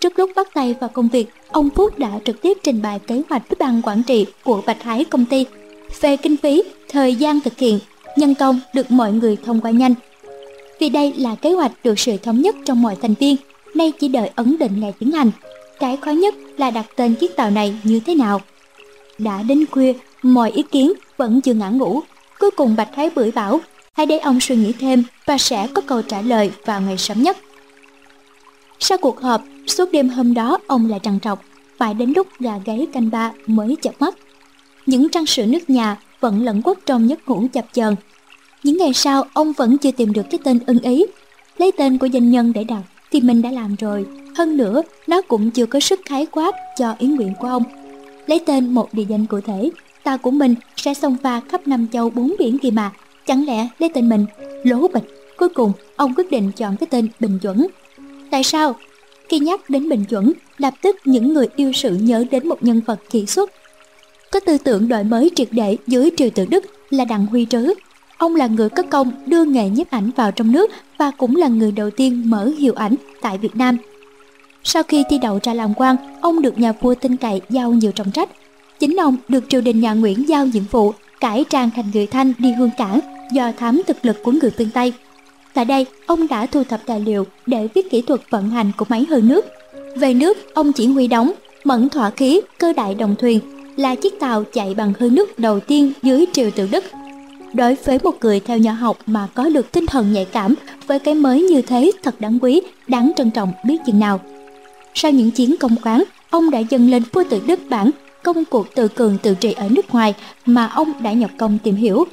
[0.00, 3.22] Trước lúc bắt tay vào công việc, ông Phúc đã trực tiếp trình bày kế
[3.28, 5.46] hoạch với ban quản trị của Bạch Thái công ty
[6.00, 7.78] về kinh phí, thời gian thực hiện,
[8.16, 9.94] nhân công được mọi người thông qua nhanh.
[10.80, 13.36] Vì đây là kế hoạch được sự thống nhất trong mọi thành viên
[13.74, 15.30] nay chỉ đợi ấn định ngày tiến hành.
[15.80, 18.40] Cái khó nhất là đặt tên chiếc tàu này như thế nào.
[19.18, 19.92] Đã đến khuya,
[20.22, 22.00] mọi ý kiến vẫn chưa ngã ngủ.
[22.38, 23.60] Cuối cùng Bạch Thái bưởi bảo,
[23.92, 27.22] hãy để ông suy nghĩ thêm và sẽ có câu trả lời vào ngày sớm
[27.22, 27.36] nhất.
[28.78, 31.42] Sau cuộc họp, suốt đêm hôm đó ông lại trằn trọc,
[31.78, 34.14] phải đến lúc gà gáy canh ba mới chợp mắt.
[34.88, 37.94] Những trang sử nước nhà vẫn lẫn quất trong nhất ngũ chập chờn.
[38.62, 41.04] Những ngày sau, ông vẫn chưa tìm được cái tên ưng ý.
[41.58, 44.06] Lấy tên của doanh nhân để đặt thì mình đã làm rồi.
[44.36, 47.62] Hơn nữa, nó cũng chưa có sức khái quát cho ý nguyện của ông.
[48.26, 49.70] Lấy tên một địa danh cụ thể,
[50.04, 52.92] ta của mình sẽ xông pha khắp năm châu bốn biển kìa mà.
[53.26, 54.26] Chẳng lẽ lấy tên mình,
[54.64, 55.04] lố bịch.
[55.38, 57.66] Cuối cùng, ông quyết định chọn cái tên Bình Chuẩn.
[58.30, 58.74] Tại sao?
[59.28, 62.80] Khi nhắc đến Bình Chuẩn, lập tức những người yêu sự nhớ đến một nhân
[62.86, 63.50] vật kỳ xuất.
[64.32, 67.74] Có tư tưởng đổi mới triệt để dưới triều tự Đức là Đặng Huy Trứ,
[68.18, 71.48] Ông là người có công đưa nghề nhiếp ảnh vào trong nước và cũng là
[71.48, 73.76] người đầu tiên mở hiệu ảnh tại Việt Nam.
[74.64, 77.92] Sau khi thi đậu ra làm quan, ông được nhà vua tin cậy giao nhiều
[77.92, 78.28] trọng trách.
[78.78, 82.32] Chính ông được triều đình nhà Nguyễn giao nhiệm vụ cải trang thành người Thanh
[82.38, 83.00] đi hương cảng
[83.32, 84.92] do thám thực lực của người phương Tây.
[85.54, 88.84] Tại đây, ông đã thu thập tài liệu để viết kỹ thuật vận hành của
[88.88, 89.46] máy hơi nước.
[89.96, 91.32] Về nước, ông chỉ huy đóng
[91.64, 93.40] Mẫn Thỏa Khí Cơ Đại Đồng Thuyền
[93.78, 96.84] là chiếc tàu chạy bằng hơi nước đầu tiên dưới triều tự Đức
[97.54, 100.54] Đối với một người theo nhà học mà có được tinh thần nhạy cảm
[100.86, 104.20] với cái mới như thế thật đáng quý, đáng trân trọng biết chừng nào.
[104.94, 107.90] Sau những chiến công khoáng, ông đã dâng lên vua tự Đức bản
[108.22, 110.14] công cuộc tự cường tự trị ở nước ngoài
[110.46, 112.04] mà ông đã nhập công tìm hiểu,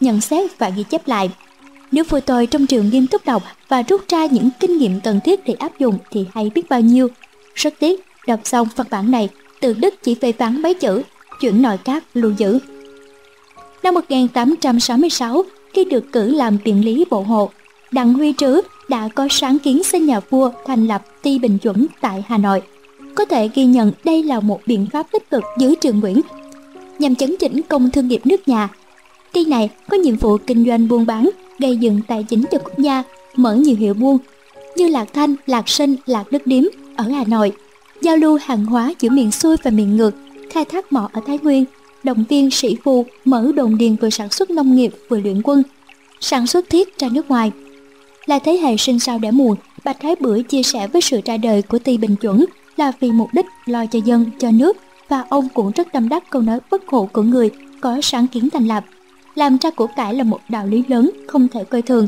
[0.00, 1.30] nhận xét và ghi chép lại.
[1.92, 5.20] Nếu vua tôi trong trường nghiêm túc đọc và rút ra những kinh nghiệm cần
[5.24, 7.08] thiết để áp dụng thì hay biết bao nhiêu.
[7.54, 9.28] Rất tiếc, đọc xong văn bản này,
[9.60, 11.02] từ Đức chỉ phê phán mấy chữ,
[11.40, 12.58] chuyển nội các lưu giữ.
[13.82, 17.50] Năm 1866, khi được cử làm biện lý bộ hộ,
[17.92, 21.86] Đặng Huy Trứ đã có sáng kiến xin nhà vua thành lập ty bình chuẩn
[22.00, 22.62] tại Hà Nội.
[23.14, 26.20] Có thể ghi nhận đây là một biện pháp tích cực dưới trường Nguyễn
[26.98, 28.68] nhằm chấn chỉnh công thương nghiệp nước nhà.
[29.32, 32.78] Ty này có nhiệm vụ kinh doanh buôn bán, gây dựng tài chính cho quốc
[32.78, 33.02] gia,
[33.36, 34.18] mở nhiều hiệu buôn
[34.76, 36.64] như Lạc Thanh, Lạc Sinh, Lạc Đức Điếm
[36.96, 37.52] ở Hà Nội,
[38.02, 40.14] giao lưu hàng hóa giữa miền xuôi và miền ngược,
[40.50, 41.64] khai thác mỏ ở Thái Nguyên,
[42.02, 45.62] động viên sĩ phu mở đồn điền vừa sản xuất nông nghiệp vừa luyện quân,
[46.20, 47.52] sản xuất thiết ra nước ngoài.
[48.26, 51.36] Là thế hệ sinh sau đã muộn, Bạch Thái Bưởi chia sẻ với sự ra
[51.36, 52.44] đời của Ti Bình Chuẩn
[52.76, 54.76] là vì mục đích lo cho dân, cho nước
[55.08, 58.50] và ông cũng rất tâm đắc câu nói bất hộ của người có sáng kiến
[58.50, 58.84] thành lập.
[59.34, 62.06] Làm ra của cải là một đạo lý lớn không thể coi thường.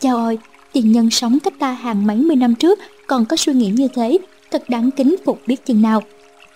[0.00, 0.38] Chào ơi,
[0.72, 3.88] tiền nhân sống cách ta hàng mấy mươi năm trước còn có suy nghĩ như
[3.94, 4.18] thế,
[4.50, 6.02] thật đáng kính phục biết chừng nào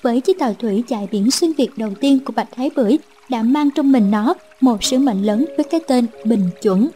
[0.02, 2.98] với chiếc tàu thủy chạy biển xuyên Việt đầu tiên của Bạch Thái Bưởi
[3.28, 6.88] đã mang trong mình nó một sứ mệnh lớn với cái tên Bình Chuẩn.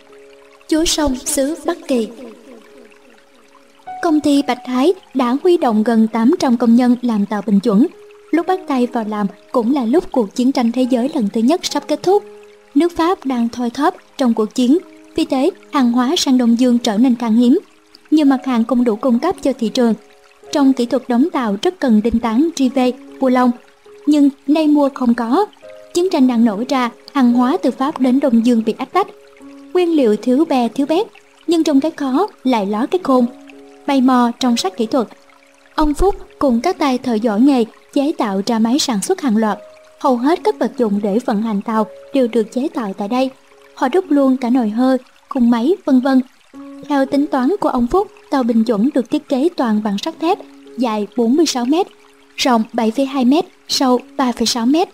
[0.69, 2.09] Chúa sông xứ Bắc Kỳ
[4.03, 7.87] Công ty Bạch Thái đã huy động gần 800 công nhân làm tàu Bình Chuẩn.
[8.31, 11.41] Lúc bắt tay vào làm cũng là lúc cuộc chiến tranh thế giới lần thứ
[11.41, 12.25] nhất sắp kết thúc.
[12.75, 14.79] Nước Pháp đang thoi thóp trong cuộc chiến,
[15.17, 17.59] vì thế hàng hóa sang Đông Dương trở nên khan hiếm.
[18.11, 19.95] Nhiều mặt hàng không đủ cung cấp cho thị trường
[20.53, 23.51] trong kỹ thuật đóng tàu rất cần đinh tán rivet, bù lông,
[24.07, 25.47] nhưng nay mua không có.
[25.95, 29.07] Chiến tranh đang nổ ra, hàng hóa từ Pháp đến Đông Dương bị ách tách.
[29.73, 31.07] Nguyên liệu thiếu bè thiếu bét,
[31.47, 33.27] nhưng trong cái khó lại ló cái khôn.
[33.87, 35.09] Mày mò trong sách kỹ thuật.
[35.75, 39.37] Ông Phúc cùng các tay thợ giỏi nghề chế tạo ra máy sản xuất hàng
[39.37, 39.59] loạt.
[40.01, 43.31] Hầu hết các vật dụng để vận hành tàu đều được chế tạo tại đây.
[43.75, 46.21] Họ đúc luôn cả nồi hơi, khung máy, vân vân.
[46.89, 50.15] Theo tính toán của ông Phúc, tàu bình chuẩn được thiết kế toàn bằng sắt
[50.21, 50.39] thép,
[50.79, 51.75] dài 46 m,
[52.37, 54.91] rộng 7,2 m, sâu 3,6 m.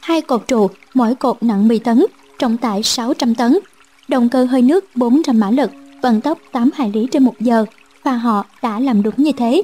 [0.00, 2.04] Hai cột trụ, mỗi cột nặng 10 tấn,
[2.38, 3.58] trọng tải 600 tấn,
[4.08, 5.70] động cơ hơi nước 400 mã lực,
[6.02, 7.64] vận tốc 8 hải lý trên một giờ
[8.02, 9.62] và họ đã làm đúng như thế.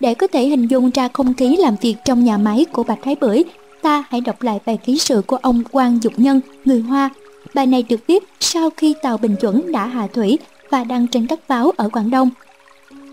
[0.00, 2.98] Để có thể hình dung ra không khí làm việc trong nhà máy của Bạch
[3.02, 3.44] Thái Bưởi,
[3.82, 7.10] ta hãy đọc lại bài ký sự của ông Quang Dục Nhân, người Hoa.
[7.54, 10.38] Bài này được viết sau khi tàu Bình Chuẩn đã hạ thủy
[10.70, 12.30] và đăng trên các báo ở Quảng Đông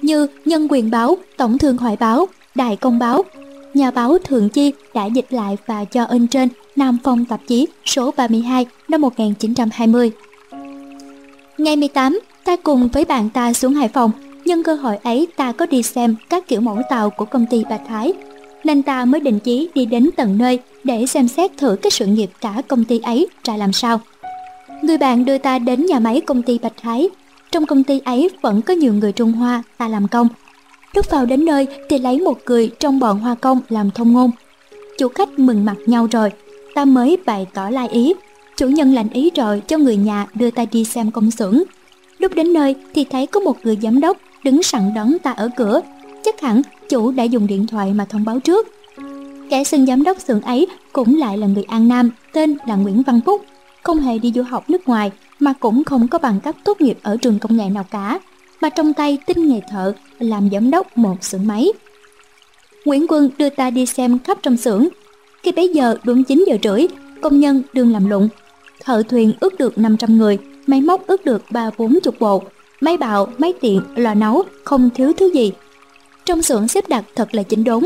[0.02, 3.24] như Nhân quyền báo, Tổng thương hội báo, Đại công báo.
[3.74, 7.68] Nhà báo Thượng Chi đã dịch lại và cho in trên Nam Phong tạp chí
[7.86, 10.11] số 32 năm 1920.
[11.58, 14.11] Ngày 18, ta cùng với bạn ta xuống Hải Phòng,
[14.45, 17.64] nhân cơ hội ấy ta có đi xem các kiểu mẫu tàu của công ty
[17.69, 18.14] Bạch Thái,
[18.64, 22.06] nên ta mới định chí đi đến tận nơi để xem xét thử cái sự
[22.06, 24.00] nghiệp cả công ty ấy ra làm sao.
[24.82, 27.10] Người bạn đưa ta đến nhà máy công ty Bạch Thái.
[27.51, 30.27] Trong công ty ấy vẫn có nhiều người Trung Hoa ta làm công.
[30.93, 34.32] Lúc vào đến nơi thì lấy một người trong bọn Hoa công làm thông ngôn.
[34.98, 36.32] Chủ khách mừng mặt nhau rồi,
[36.76, 38.14] ta mới bày tỏ lai ý.
[38.58, 41.64] Chủ nhân lành ý rồi cho người nhà đưa ta đi xem công xưởng.
[42.17, 45.50] Lúc đến nơi thì thấy có một người giám đốc đứng sẵn đón ta ở
[45.58, 45.82] cửa.
[46.24, 48.67] Chắc hẳn chủ đã dùng điện thoại mà thông báo trước.
[49.50, 53.01] Kẻ xưng giám đốc xưởng ấy cũng lại là người An Nam, tên là Nguyễn
[53.01, 53.42] Văn Phúc,
[53.84, 56.98] không hề đi du học nước ngoài mà cũng không có bằng cấp tốt nghiệp
[57.04, 58.20] ở trường công nghệ nào cả,
[58.62, 61.72] mà trong tay tinh nghề thợ làm giám đốc một xưởng máy.
[62.86, 64.88] Nguyễn Quân đưa ta đi xem khắp trong xưởng.
[65.44, 66.88] Khi bấy giờ đúng 9 giờ rưỡi,
[67.22, 68.30] công nhân đương làm lụng.
[68.84, 72.44] Thợ thuyền ước được 500 người, máy móc ước được ba bốn chục bộ,
[72.82, 75.52] máy bạo, máy tiện, lò nấu, không thiếu thứ gì.
[76.26, 77.84] Trong xưởng xếp đặt thật là chỉnh đốn.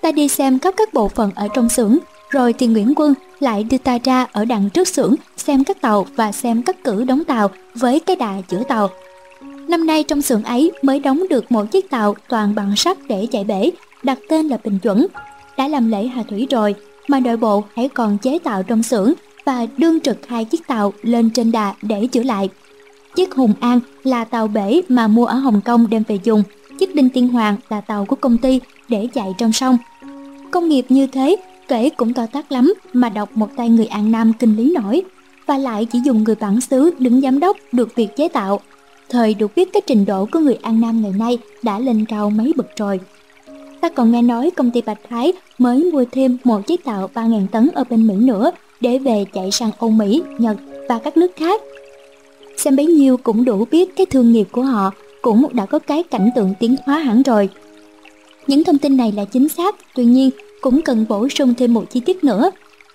[0.00, 1.98] Ta đi xem khắp các bộ phận ở trong xưởng,
[2.30, 6.06] rồi thì Nguyễn Quân lại đưa ta ra ở đằng trước xưởng xem các tàu
[6.16, 8.88] và xem các cử đóng tàu với cái đà chữa tàu.
[9.68, 13.26] Năm nay trong xưởng ấy mới đóng được một chiếc tàu toàn bằng sắt để
[13.32, 13.70] chạy bể,
[14.02, 15.06] đặt tên là Bình Chuẩn.
[15.56, 16.74] Đã làm lễ hạ thủy rồi,
[17.08, 19.12] mà nội bộ hãy còn chế tạo trong xưởng
[19.44, 22.48] và đương trực hai chiếc tàu lên trên đà để chữa lại.
[23.16, 26.42] Chiếc Hùng An là tàu bể mà mua ở Hồng Kông đem về dùng,
[26.78, 29.78] chiếc Đinh Tiên Hoàng là tàu của công ty để chạy trong sông.
[30.50, 31.36] Công nghiệp như thế
[31.68, 35.02] kể cũng to tác lắm mà đọc một tay người An Nam kinh lý nổi,
[35.46, 38.60] và lại chỉ dùng người bản xứ đứng giám đốc được việc chế tạo.
[39.08, 42.30] Thời được biết cái trình độ của người An Nam ngày nay đã lên cao
[42.30, 43.00] mấy bậc rồi.
[43.80, 47.46] Ta còn nghe nói công ty Bạch Thái mới mua thêm một chiếc tàu 3.000
[47.46, 50.56] tấn ở bên Mỹ nữa để về chạy sang Âu Mỹ, Nhật
[50.88, 51.60] và các nước khác.
[52.56, 54.90] Xem bấy nhiêu cũng đủ biết cái thương nghiệp của họ
[55.22, 57.48] cũng đã có cái cảnh tượng tiến hóa hẳn rồi.
[58.46, 61.84] Những thông tin này là chính xác, tuy nhiên cũng cần bổ sung thêm một
[61.90, 62.50] chi tiết nữa.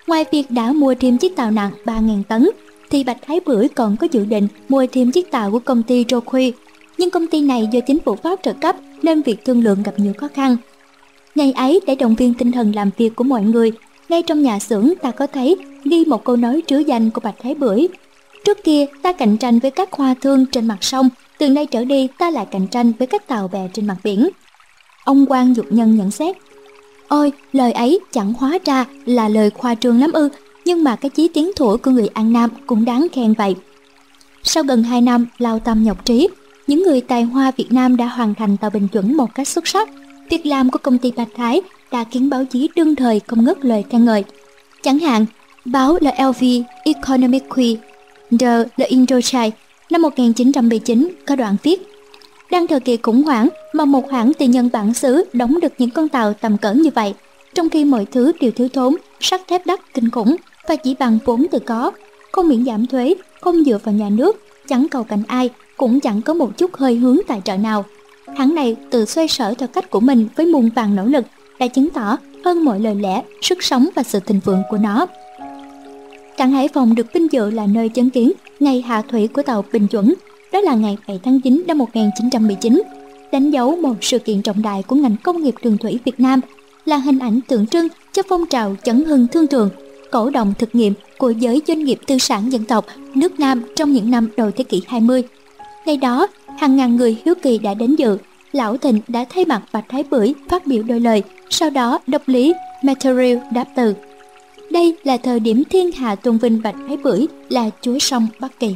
[0.07, 2.49] Ngoài việc đã mua thêm chiếc tàu nặng 3.000 tấn,
[2.89, 6.05] thì Bạch Thái Bưởi còn có dự định mua thêm chiếc tàu của công ty
[6.09, 6.53] Rokhui.
[6.97, 9.93] Nhưng công ty này do chính phủ Pháp trợ cấp nên việc thương lượng gặp
[9.97, 10.57] nhiều khó khăn.
[11.35, 13.71] Ngày ấy để động viên tinh thần làm việc của mọi người,
[14.09, 17.35] ngay trong nhà xưởng ta có thấy ghi một câu nói trứ danh của Bạch
[17.39, 17.87] Thái Bưởi.
[18.45, 21.85] Trước kia ta cạnh tranh với các hoa thương trên mặt sông, từ nay trở
[21.85, 24.29] đi ta lại cạnh tranh với các tàu bè trên mặt biển.
[25.05, 26.37] Ông quan Dục Nhân nhận xét,
[27.11, 30.29] Ôi, lời ấy chẳng hóa ra là lời khoa trương lắm ư,
[30.65, 33.55] nhưng mà cái chí tiến thủ của người An Nam cũng đáng khen vậy.
[34.43, 36.27] Sau gần 2 năm lao tâm nhọc trí,
[36.67, 39.67] những người tài hoa Việt Nam đã hoàn thành tàu bình chuẩn một cách xuất
[39.67, 39.89] sắc.
[40.29, 43.65] Việc làm của công ty Bạch Thái đã khiến báo chí đương thời không ngớt
[43.65, 44.23] lời khen ngợi.
[44.83, 45.25] Chẳng hạn,
[45.65, 46.43] báo là LV
[46.83, 47.77] Economic Week,
[48.39, 49.51] The, The Indochai
[49.89, 51.90] năm 1979 có đoạn viết
[52.51, 55.89] đang thời kỳ khủng hoảng mà một hãng tư nhân bản xứ đóng được những
[55.89, 57.13] con tàu tầm cỡ như vậy,
[57.53, 60.35] trong khi mọi thứ đều thiếu thốn, sắt thép đắt kinh khủng
[60.67, 61.91] và chỉ bằng vốn tự có,
[62.31, 66.21] không miễn giảm thuế, không dựa vào nhà nước, chẳng cầu cạnh ai, cũng chẳng
[66.21, 67.85] có một chút hơi hướng tài trợ nào.
[68.37, 71.25] Hãng này tự xoay sở theo cách của mình với muôn vàng nỗ lực
[71.59, 75.05] đã chứng tỏ hơn mọi lời lẽ, sức sống và sự thịnh vượng của nó.
[76.37, 79.65] Cảng Hải Phòng được vinh dự là nơi chứng kiến ngày hạ thủy của tàu
[79.73, 80.13] Bình Chuẩn
[80.51, 82.81] đó là ngày 7 tháng 9 năm 1919,
[83.31, 86.39] đánh dấu một sự kiện trọng đại của ngành công nghiệp đường thủy Việt Nam,
[86.85, 89.69] là hình ảnh tượng trưng cho phong trào chấn hưng thương trường,
[90.11, 93.93] cổ động thực nghiệm của giới doanh nghiệp tư sản dân tộc nước Nam trong
[93.93, 95.23] những năm đầu thế kỷ 20.
[95.85, 98.17] Ngày đó, hàng ngàn người hiếu kỳ đã đến dự,
[98.51, 102.21] Lão Thịnh đã thay mặt Bạch Thái Bưởi phát biểu đôi lời, sau đó độc
[102.25, 103.93] lý Material đáp từ.
[104.71, 108.59] Đây là thời điểm thiên hạ tôn vinh Bạch Thái Bưởi là chúa sông Bắc
[108.59, 108.75] Kỳ.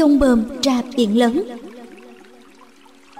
[0.00, 1.44] 9 Dông bờm ra biển lớn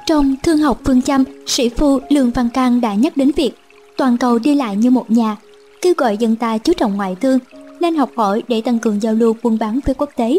[0.06, 3.52] Trong Thương học phương châm, sĩ phu Lương Văn Cang đã nhắc đến việc
[3.96, 5.36] toàn cầu đi lại như một nhà,
[5.82, 7.38] kêu gọi dân ta chú trọng ngoại thương,
[7.80, 10.38] nên học hỏi để tăng cường giao lưu buôn bán với quốc tế.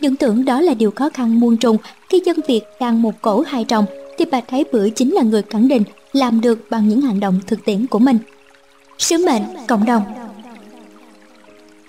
[0.00, 1.76] Những tưởng đó là điều khó khăn muôn trùng
[2.08, 3.84] khi dân Việt đang một cổ hai trồng,
[4.18, 7.40] thì Bạch Thái Bưởi chính là người khẳng định làm được bằng những hành động
[7.46, 8.18] thực tiễn của mình.
[8.98, 10.02] Sứ mệnh cộng đồng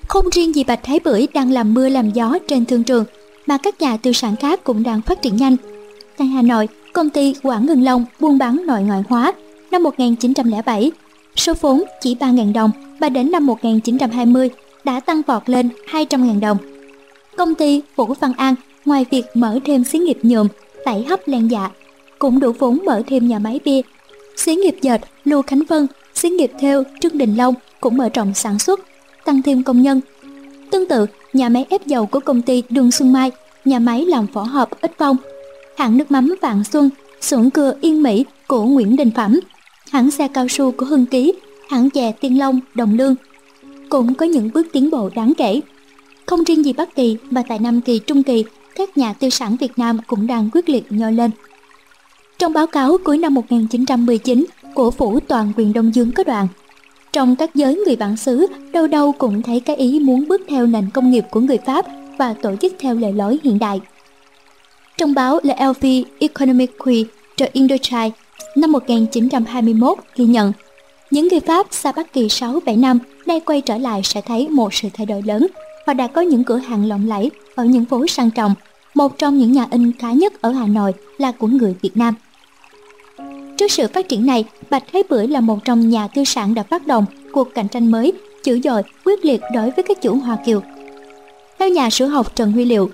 [0.08, 3.06] Không riêng gì Bạch Thái Bưởi đang làm mưa làm gió trên thương trường,
[3.48, 5.56] mà các nhà tư sản khác cũng đang phát triển nhanh.
[6.18, 9.34] Tại Hà Nội, công ty Quảng Ngân Long buôn bán nội ngoại hóa
[9.72, 10.92] năm 1907,
[11.36, 14.50] số vốn chỉ 3.000 đồng và đến năm 1920
[14.84, 16.58] đã tăng vọt lên 200.000 đồng.
[17.38, 18.56] Công ty Vũ Văn An
[18.86, 20.48] ngoài việc mở thêm xí nghiệp nhuộm,
[20.86, 21.70] tẩy hấp len dạ,
[22.20, 23.82] cũng đủ vốn mở thêm nhà máy bia.
[24.36, 28.34] Xí nghiệp dệt Lưu Khánh Vân, xí nghiệp theo Trương Đình Long cũng mở rộng
[28.34, 28.80] sản xuất,
[29.26, 30.02] tăng thêm công nhân.
[30.72, 33.32] Tương tự, nhà máy ép dầu của công ty Đường Xuân Mai,
[33.66, 35.18] nhà máy làm vỏ hộp Ích Phong,
[35.78, 36.90] hãng nước mắm Vạn Xuân,
[37.22, 39.40] xưởng cưa Yên Mỹ của Nguyễn Đình Phẩm,
[39.92, 41.34] hãng xe cao su của Hưng Ký,
[41.70, 43.16] hãng chè Tiên Long, Đồng Lương
[43.92, 45.62] cũng có những bước tiến bộ đáng kể.
[46.26, 49.56] Không riêng gì Bắc Kỳ mà tại Nam Kỳ Trung Kỳ, các nhà tư sản
[49.60, 51.32] Việt Nam cũng đang quyết liệt nhô lên.
[52.38, 56.48] Trong báo cáo cuối năm 1919 của Phủ Toàn quyền Đông Dương có đoạn,
[57.14, 60.66] trong các giới người bản xứ, đâu đâu cũng thấy cái ý muốn bước theo
[60.66, 61.86] nền công nghiệp của người Pháp
[62.18, 63.82] và tổ chức theo lề lối hiện đại.
[64.98, 67.04] Trong báo Le Elfi Economique
[67.38, 68.10] de Indochine
[68.56, 70.54] năm 1921 ghi nhận,
[71.12, 74.74] những người Pháp xa Bắc Kỳ 6-7 năm nay quay trở lại sẽ thấy một
[74.74, 75.48] sự thay đổi lớn.
[75.88, 78.54] Họ đã có những cửa hàng lộng lẫy ở những phố sang trọng.
[78.94, 82.16] Một trong những nhà in khá nhất ở Hà Nội là của người Việt Nam.
[83.62, 86.64] Trước sự phát triển này, Bạch Thái Bưởi là một trong nhà tư sản đã
[86.64, 90.38] phát động cuộc cạnh tranh mới, dữ dội, quyết liệt đối với các chủ Hoa
[90.46, 90.62] Kiều.
[91.60, 92.90] Theo nhà sử học Trần Huy Liệu,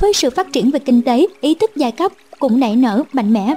[0.00, 3.32] với sự phát triển về kinh tế, ý thức giai cấp cũng nảy nở mạnh
[3.32, 3.54] mẽ.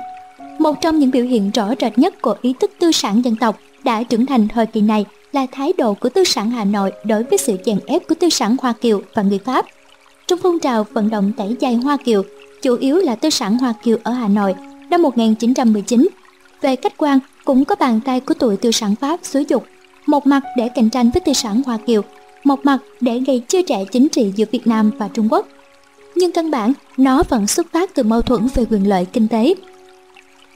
[0.60, 3.60] Một trong những biểu hiện rõ rệt nhất của ý thức tư sản dân tộc
[3.84, 7.24] đã trưởng thành thời kỳ này là thái độ của tư sản Hà Nội đối
[7.24, 9.66] với sự chèn ép của tư sản Hoa Kiều và người Pháp.
[10.28, 12.24] Trong phong trào vận động tẩy chay Hoa Kiều,
[12.62, 14.56] chủ yếu là tư sản Hoa Kiều ở Hà Nội
[14.90, 16.08] năm 1919.
[16.66, 19.66] Về khách quan, cũng có bàn tay của tụi tư sản Pháp xúi dục,
[20.06, 22.02] một mặt để cạnh tranh với tư sản Hoa Kiều,
[22.44, 25.48] một mặt để gây chia rẽ chính trị giữa Việt Nam và Trung Quốc.
[26.16, 29.54] Nhưng căn bản, nó vẫn xuất phát từ mâu thuẫn về quyền lợi kinh tế.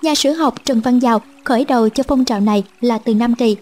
[0.02, 3.36] Nhà sử học Trần Văn Giàu khởi đầu cho phong trào này là từ Nam
[3.36, 3.56] Kỳ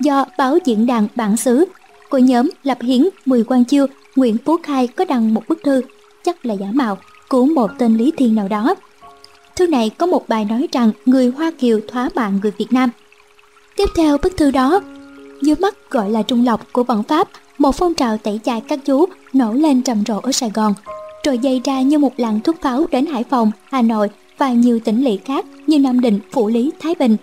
[0.00, 1.64] do báo diễn đàn bản xứ
[2.10, 5.82] của nhóm Lập Hiến Mười Quang Chiêu Nguyễn Phú Khai có đăng một bức thư
[6.24, 6.98] chắc là giả mạo
[7.28, 8.74] của một tên Lý Thiên nào đó.
[9.56, 12.90] Thư này có một bài nói rằng người Hoa Kiều thóa mạng người Việt Nam.
[13.76, 14.80] Tiếp theo bức thư đó,
[15.42, 18.78] dưới mắt gọi là Trung Lộc của bọn Pháp, một phong trào tẩy chay các
[18.84, 20.74] chú nổ lên trầm rộ ở Sài Gòn,
[21.24, 24.08] rồi dày ra như một làn thuốc pháo đến Hải Phòng, Hà Nội
[24.38, 27.16] và nhiều tỉnh lỵ khác như Nam Định, Phủ Lý, Thái Bình.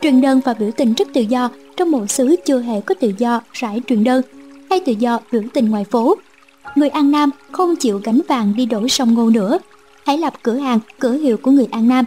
[0.00, 3.12] Truyền đơn và biểu tình rất tự do trong một xứ chưa hề có tự
[3.18, 4.22] do rải truyền đơn
[4.70, 6.16] hay tự do biểu tình ngoài phố.
[6.74, 9.58] Người An Nam không chịu gánh vàng đi đổ sông Ngô nữa.
[10.06, 12.04] Hãy lập cửa hàng, cửa hiệu của người An Nam.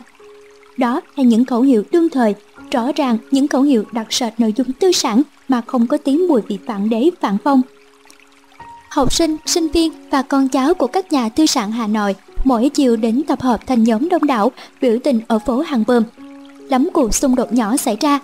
[0.77, 2.35] Đó là những khẩu hiệu đương thời,
[2.71, 6.27] rõ ràng những khẩu hiệu đặc sệt nội dung tư sản mà không có tiếng
[6.27, 7.61] mùi vị phản đế phản phong.
[8.89, 12.69] Học sinh, sinh viên và con cháu của các nhà tư sản Hà Nội mỗi
[12.69, 14.51] chiều đến tập hợp thành nhóm đông đảo
[14.81, 16.03] biểu tình ở phố Hàng Bơm.
[16.69, 18.19] Lắm cuộc xung đột nhỏ xảy ra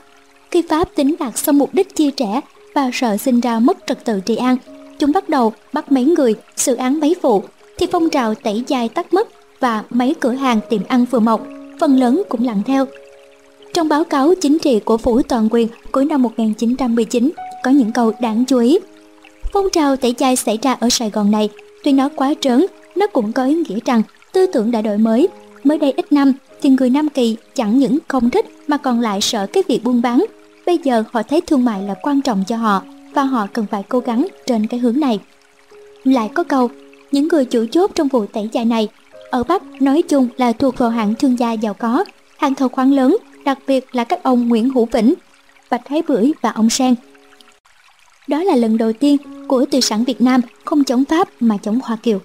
[0.52, 2.42] khi Pháp tính đạt xong mục đích chia trẻ
[2.76, 4.58] và sợ sinh ra mất trật tự trị an,
[5.00, 7.44] chúng bắt đầu bắt mấy người, xử án mấy vụ,
[7.78, 9.28] thì phong trào tẩy dài tắt mất
[9.64, 11.48] và mấy cửa hàng tiệm ăn vừa mọc,
[11.80, 12.86] phần lớn cũng lặng theo.
[13.74, 17.32] Trong báo cáo chính trị của Phủ Toàn quyền cuối năm 1919
[17.64, 18.80] có những câu đáng chú ý.
[19.54, 21.50] Phong trào tẩy chay xảy ra ở Sài Gòn này,
[21.84, 24.02] tuy nó quá trớn, nó cũng có ý nghĩa rằng
[24.34, 25.28] tư tưởng đã đổi mới.
[25.64, 29.22] Mới đây ít năm thì người Nam Kỳ chẳng những không thích mà còn lại
[29.22, 30.26] sợ cái việc buôn bán
[30.66, 32.84] Bây giờ họ thấy thương mại là quan trọng cho họ
[33.14, 35.20] và họ cần phải cố gắng trên cái hướng này.
[36.04, 36.70] Lại có câu,
[37.12, 38.88] những người chủ chốt trong vụ tẩy chay này
[39.34, 42.06] ở Bắc nói chung là thuộc vào hạng thương gia giàu có,
[42.38, 45.14] hàng thầu khoáng lớn, đặc biệt là các ông Nguyễn Hữu Vĩnh,
[45.70, 46.96] Bạch Thái Bưởi và ông Sang.
[48.28, 51.80] Đó là lần đầu tiên của tư sản Việt Nam không chống Pháp mà chống
[51.84, 52.20] Hoa Kiều.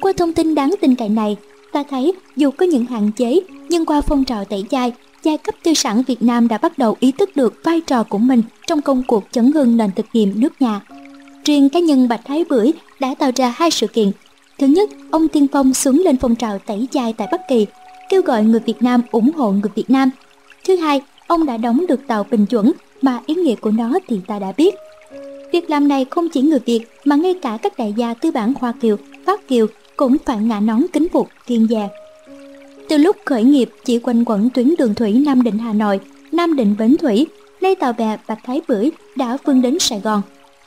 [0.00, 1.36] Qua thông tin đáng tin cậy này,
[1.72, 4.92] ta thấy dù có những hạn chế nhưng qua phong trào tẩy chay
[5.22, 8.18] giai cấp tư sản Việt Nam đã bắt đầu ý thức được vai trò của
[8.18, 10.80] mình trong công cuộc chấn hưng nền thực nghiệm nước nhà.
[11.44, 14.10] Riêng cá nhân Bạch Thái Bưởi đã tạo ra hai sự kiện.
[14.58, 17.66] Thứ nhất, ông tiên phong xuống lên phong trào tẩy chay tại Bắc Kỳ,
[18.08, 20.10] kêu gọi người Việt Nam ủng hộ người Việt Nam.
[20.66, 24.20] Thứ hai, ông đã đóng được tàu bình chuẩn mà ý nghĩa của nó thì
[24.26, 24.74] ta đã biết.
[25.52, 28.52] Việc làm này không chỉ người Việt mà ngay cả các đại gia tư bản
[28.60, 31.88] Hoa Kiều, Pháp Kiều cũng phải ngã nón kính phục kiên dè
[32.88, 36.00] Từ lúc khởi nghiệp chỉ quanh quẩn tuyến đường thủy Nam Định Hà Nội,
[36.32, 37.26] Nam Định Bến Thủy,
[37.60, 40.22] nay tàu bè Bạch Thái Bưởi đã vươn đến Sài Gòn.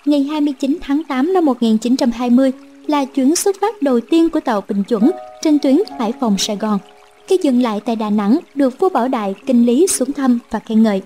[0.05, 2.51] Ngày 29 tháng 8 năm 1920
[2.89, 5.11] là chuyến xuất phát đầu tiên của tàu Bình Chuẩn
[5.41, 6.79] trên tuyến Hải Phòng Sài Gòn.
[7.27, 10.59] Khi dừng lại tại Đà Nẵng được vua Bảo Đại kinh lý xuống thăm và
[10.59, 11.01] khen ngợi.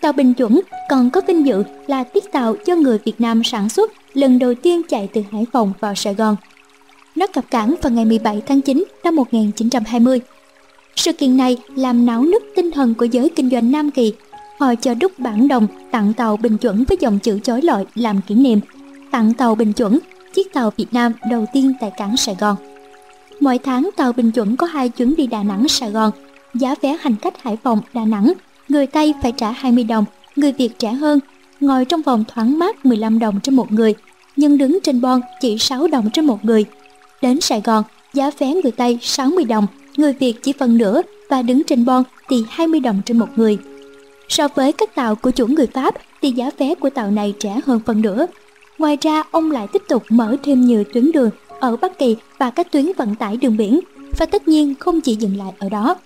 [0.00, 3.68] Tàu Bình Chuẩn còn có vinh dự là tiết tàu do người Việt Nam sản
[3.68, 6.36] xuất lần đầu tiên chạy từ Hải Phòng vào Sài Gòn.
[7.14, 10.20] Nó cập cảng vào ngày 17 tháng 9 năm 1920.
[10.96, 14.12] Sự kiện này làm náo nức tinh thần của giới kinh doanh Nam Kỳ.
[14.58, 18.20] Họ cho đúc bản đồng tặng tàu Bình Chuẩn với dòng chữ chói lọi làm
[18.28, 18.60] kỷ niệm.
[19.10, 19.98] Tặng tàu Bình Chuẩn,
[20.34, 22.56] chiếc tàu Việt Nam đầu tiên tại cảng Sài Gòn.
[23.40, 26.10] Mỗi tháng tàu Bình Chuẩn có hai chuyến đi Đà Nẵng Sài Gòn.
[26.54, 28.32] Giá vé hành khách Hải Phòng Đà Nẵng,
[28.68, 30.04] người Tây phải trả 20 đồng,
[30.36, 31.20] người Việt trả hơn,
[31.60, 33.94] ngồi trong vòng thoáng mát 15 đồng trên một người,
[34.36, 36.64] nhưng đứng trên bon chỉ 6 đồng trên một người.
[37.22, 41.42] Đến Sài Gòn, giá vé người Tây 60 đồng, người Việt chỉ phần nửa và
[41.42, 43.58] đứng trên bon thì 20 đồng trên một người.
[44.28, 47.60] So với các tàu của chủ người Pháp thì giá vé của tàu này rẻ
[47.66, 48.26] hơn phần nửa.
[48.78, 52.50] Ngoài ra, ông lại tiếp tục mở thêm nhiều tuyến đường ở Bắc Kỳ và
[52.50, 53.80] các tuyến vận tải đường biển
[54.18, 55.96] và tất nhiên không chỉ dừng lại ở đó.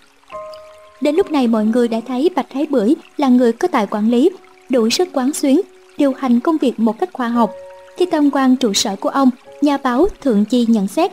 [1.01, 4.11] Đến lúc này mọi người đã thấy Bạch Thái Bưởi là người có tài quản
[4.11, 4.31] lý,
[4.69, 5.61] đủ sức quán xuyến,
[5.99, 7.53] điều hành công việc một cách khoa học.
[7.97, 9.31] Khi tham quan trụ sở của ông,
[9.63, 11.13] nhà báo Thượng Chi nhận xét.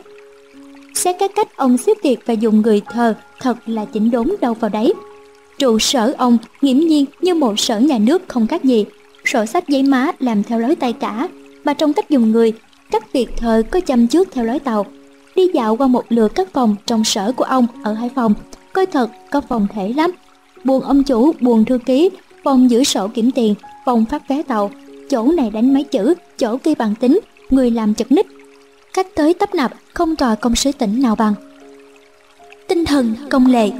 [0.94, 4.54] Xét các cách ông xếp việc và dùng người thờ thật là chỉnh đốn đâu
[4.54, 4.92] vào đấy.
[5.58, 8.84] Trụ sở ông nghiễm nhiên như một sở nhà nước không khác gì,
[9.24, 11.28] sổ sách giấy má làm theo lối tay cả,
[11.64, 12.52] mà trong cách dùng người,
[12.90, 14.86] các việc thờ có chăm trước theo lối tàu.
[15.36, 18.34] Đi dạo qua một lượt các phòng trong sở của ông ở Hải Phòng,
[18.72, 20.10] coi thật có phòng thể lắm.
[20.64, 22.10] Buồn ông chủ, buồn thư ký,
[22.44, 24.70] phòng giữ sổ kiểm tiền, phòng phát vé tàu,
[25.10, 27.20] chỗ này đánh máy chữ, chỗ kia bằng tính,
[27.50, 28.26] người làm chật ních.
[28.94, 31.34] Cách tới tấp nập, không tòa công sứ tỉnh nào bằng.
[32.68, 33.70] Tinh thần công lệ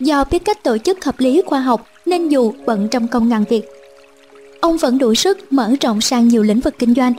[0.00, 3.44] Do biết cách tổ chức hợp lý khoa học nên dù bận trong công ngàn
[3.48, 3.64] việc,
[4.64, 7.12] ông vẫn đủ sức mở rộng sang nhiều lĩnh vực kinh doanh.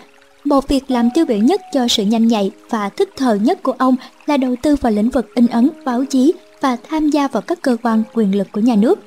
[0.44, 3.72] Một việc làm tiêu biểu nhất cho sự nhanh nhạy và thức thời nhất của
[3.72, 7.42] ông là đầu tư vào lĩnh vực in ấn, báo chí và tham gia vào
[7.42, 9.00] các cơ quan quyền lực của nhà nước.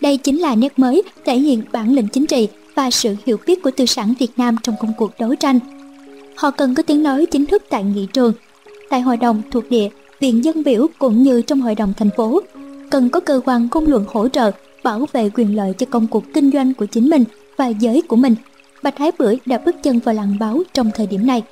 [0.00, 3.62] Đây chính là nét mới thể hiện bản lĩnh chính trị và sự hiểu biết
[3.62, 5.58] của tư sản Việt Nam trong công cuộc đấu tranh.
[6.36, 8.32] Họ cần có tiếng nói chính thức tại nghị trường,
[8.90, 9.88] tại hội đồng thuộc địa,
[10.20, 12.42] viện dân biểu cũng như trong hội đồng thành phố.
[12.90, 14.50] Cần có cơ quan công luận hỗ trợ
[14.86, 17.24] bảo vệ quyền lợi cho công cuộc kinh doanh của chính mình
[17.56, 18.34] và giới của mình.
[18.82, 21.42] Bạch Thái Bưởi đã bước chân vào làng báo trong thời điểm này.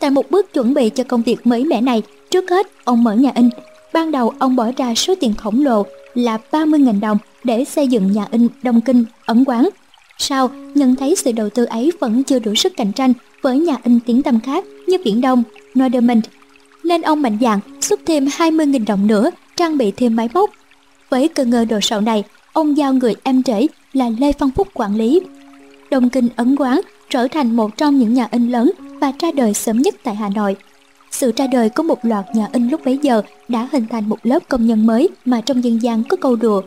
[0.00, 3.14] Tại một bước chuẩn bị cho công việc mới mẻ này, trước hết ông mở
[3.14, 3.48] nhà in.
[3.92, 8.12] Ban đầu ông bỏ ra số tiền khổng lồ là 30.000 đồng để xây dựng
[8.12, 9.68] nhà in Đông Kinh, Ấn Quán.
[10.18, 13.12] Sau, nhận thấy sự đầu tư ấy vẫn chưa đủ sức cạnh tranh
[13.42, 15.42] với nhà in tiếng tăm khác như Viễn Đông,
[15.78, 16.20] Norderman,
[16.84, 20.50] nên ông mạnh dạn xuất thêm 20.000 đồng nữa trang bị thêm máy móc.
[21.12, 24.68] Với cơ ngơ đồ sộ này, ông giao người em rể là Lê phong Phúc
[24.74, 25.20] quản lý.
[25.90, 29.54] Đông Kinh Ấn Quán trở thành một trong những nhà in lớn và ra đời
[29.54, 30.56] sớm nhất tại Hà Nội.
[31.10, 34.18] Sự ra đời của một loạt nhà in lúc bấy giờ đã hình thành một
[34.22, 36.62] lớp công nhân mới mà trong dân gian có câu đùa.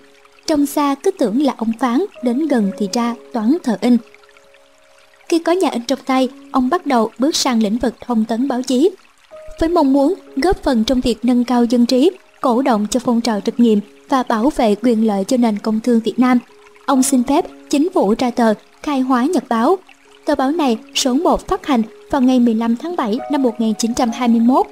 [0.47, 3.97] Trong xa cứ tưởng là ông phán, đến gần thì ra toán thợ in.
[5.29, 8.47] Khi có nhà in trong tay, ông bắt đầu bước sang lĩnh vực thông tấn
[8.47, 8.89] báo chí.
[9.59, 13.21] Với mong muốn góp phần trong việc nâng cao dân trí, cổ động cho phong
[13.21, 16.39] trào thực nghiệm và bảo vệ quyền lợi cho nền công thương Việt Nam,
[16.85, 18.53] ông xin phép chính phủ ra tờ
[18.83, 19.77] khai hóa nhật báo.
[20.25, 24.65] Tờ báo này số 1 phát hành vào ngày 15 tháng 7 năm 1921.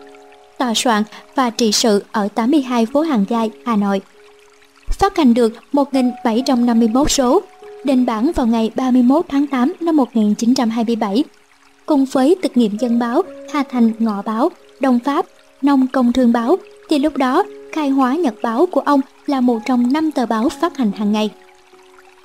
[0.58, 1.04] Tòa soạn
[1.36, 4.02] và trị sự ở 82 phố Hàng Gai, Hà Nội.
[4.88, 7.42] Phát hành được 1.751 số,
[7.84, 11.24] đền bản vào ngày 31 tháng 8 năm 1927.
[11.86, 13.22] Cùng với thực nghiệm dân báo,
[13.54, 15.26] Hà Thành Ngọ Báo, Đông Pháp,
[15.62, 16.56] Nông Công Thương Báo,
[16.90, 20.50] thì lúc đó khai hóa nhật báo của ông là một trong năm tờ báo
[20.50, 21.30] phát hành hàng ngày.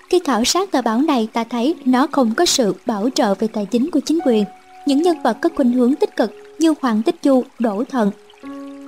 [0.08, 3.48] Khi khảo sát tờ báo này ta thấy nó không có sự bảo trợ về
[3.48, 4.44] tài chính của chính quyền.
[4.86, 8.10] Những nhân vật có khuynh hướng tích cực như Hoàng Tích Chu, Đỗ Thận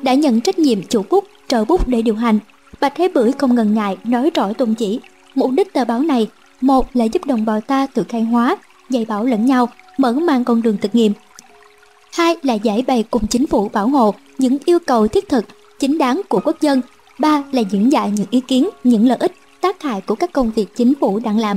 [0.02, 2.38] đã nhận trách nhiệm chủ bút, trợ bút để điều hành.
[2.80, 5.00] Bạch Thế Bưởi không ngần ngại nói rõ tôn chỉ.
[5.34, 6.28] Mục đích tờ báo này,
[6.60, 8.56] một là giúp đồng bào ta tự khai hóa,
[8.90, 11.12] dạy bảo lẫn nhau, mở mang con đường thực nghiệm.
[12.12, 15.44] Hai là giải bày cùng chính phủ bảo hộ những yêu cầu thiết thực,
[15.80, 16.80] chính đáng của quốc dân.
[17.18, 20.50] Ba là diễn giải những ý kiến, những lợi ích tác hại của các công
[20.50, 21.56] việc chính phủ đang làm.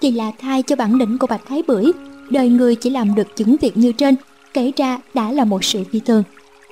[0.00, 1.84] Kỳ là thay cho bản lĩnh của Bạch Thái Bưởi,
[2.30, 4.14] đời người chỉ làm được những việc như trên,
[4.54, 6.22] kể ra đã là một sự phi thường.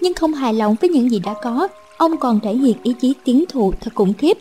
[0.01, 3.15] Nhưng không hài lòng với những gì đã có, ông còn thể hiện ý chí
[3.25, 4.39] tiến thụ thật khủng khiếp.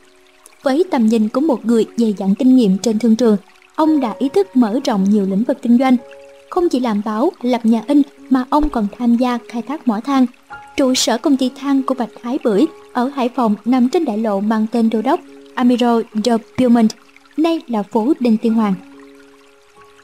[0.64, 3.38] Với tầm nhìn của một người dày dặn kinh nghiệm trên thương trường,
[3.76, 5.98] ông đã ý thức mở rộng nhiều lĩnh vực kinh doanh
[6.50, 10.00] không chỉ làm báo, lập nhà in mà ông còn tham gia khai thác mỏ
[10.00, 10.26] than.
[10.77, 14.17] Trụ sở công ty than của Bạch Thái Bưởi ở Hải Phòng nằm trên đại
[14.17, 15.19] lộ mang tên đô đốc
[15.56, 16.92] Amiral de Beaumont,
[17.38, 18.74] nay là phố Đinh Tiên Hoàng.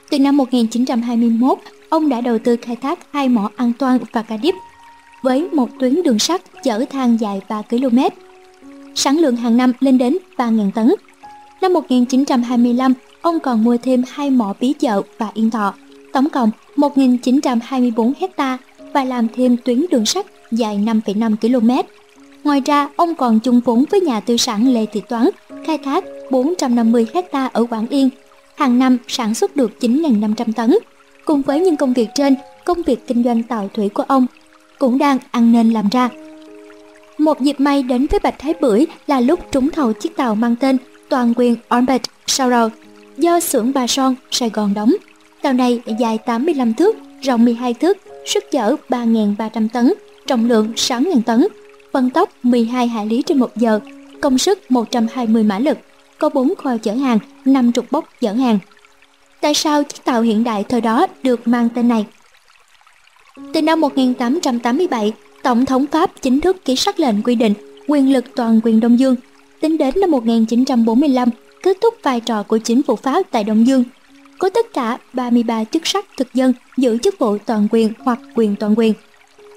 [0.10, 1.58] Từ năm 1921,
[1.90, 4.54] ông đã đầu tư khai thác hai mỏ An Toan và Ca Điếp
[5.22, 7.98] với một tuyến đường sắt chở than dài 3 km.
[8.96, 10.94] Sản lượng hàng năm lên đến 3.000 tấn.
[11.62, 15.74] Năm 1925, ông còn mua thêm hai mỏ Bí Chợ và Yên Thọ,
[16.14, 18.58] tổng cộng 1.924 hecta
[18.94, 21.70] và làm thêm tuyến đường sắt dài 5,5 km.
[22.44, 25.30] Ngoài ra, ông còn chung vốn với nhà tư sản Lê Thị Toán,
[25.66, 28.10] khai thác 450 hecta ở Quảng Yên,
[28.56, 30.76] hàng năm sản xuất được 9.500 tấn.
[31.26, 32.36] Cùng với những công việc trên,
[32.66, 34.26] công việc kinh doanh tàu thủy của ông
[34.80, 36.10] cũng đang ăn nên làm ra.
[37.18, 40.56] Một dịp may đến với Bạch Thái Bưởi là lúc trúng thầu chiếc tàu mang
[40.56, 40.78] tên
[41.10, 42.70] Toàn quyền Orbit Sorrow
[43.18, 44.94] do xưởng Bà Son, Sài Gòn đóng.
[45.44, 49.94] Tàu này dài 85 thước, rộng 12 thước, sức chở 3.300 tấn,
[50.28, 51.48] trọng lượng 6.000 tấn,
[51.92, 53.80] vận tốc 12 hải lý trên một giờ,
[54.22, 55.78] công suất 120 mã lực,
[56.18, 58.60] có 4 kho chở hàng, 5 trục bốc chở hàng.
[59.42, 62.06] Tại sao chiếc tàu hiện đại thời đó được mang tên này?
[63.54, 65.14] Từ năm 1887,
[65.44, 67.54] Tổng thống Pháp chính thức ký sắc lệnh quy định
[67.88, 69.16] quyền lực toàn quyền Đông Dương.
[69.62, 71.30] Tính đến năm 1945,
[71.64, 73.84] kết thúc vai trò của chính phủ Pháp tại Đông Dương.
[74.44, 78.56] Có tất cả 33 chức sắc thực dân giữ chức vụ toàn quyền hoặc quyền
[78.56, 78.94] toàn quyền.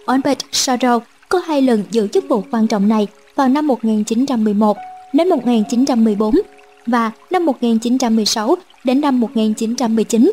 [0.06, 4.76] Albert Sarraud có hai lần giữ chức vụ quan trọng này vào năm 1911
[5.12, 6.34] đến 1914
[6.86, 10.31] và năm 1916 đến năm 1919.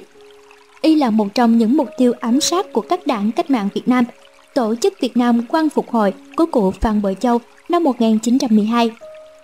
[0.82, 3.88] Y là một trong những mục tiêu ám sát của các đảng cách mạng Việt
[3.88, 4.03] Nam.
[4.56, 8.91] Tổ chức Việt Nam Quang Phục Hồi của cụ Phan Bội Châu năm 1912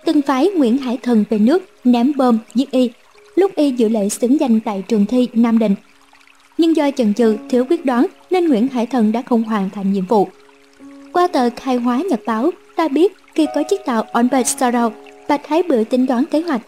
[0.04, 2.90] từng phái Nguyễn Hải Thần về nước ném bom giết y
[3.34, 5.74] lúc y dự lễ xứng danh tại trường thi Nam Định.
[6.58, 9.92] Nhưng do chần chừ thiếu quyết đoán nên Nguyễn Hải Thần đã không hoàn thành
[9.92, 10.28] nhiệm vụ.
[11.12, 14.90] Qua tờ khai hóa nhật báo, ta biết khi có chiếc tàu Onbert Sorrow,
[15.28, 16.60] Bạch Thái Bưởi tính toán kế hoạch.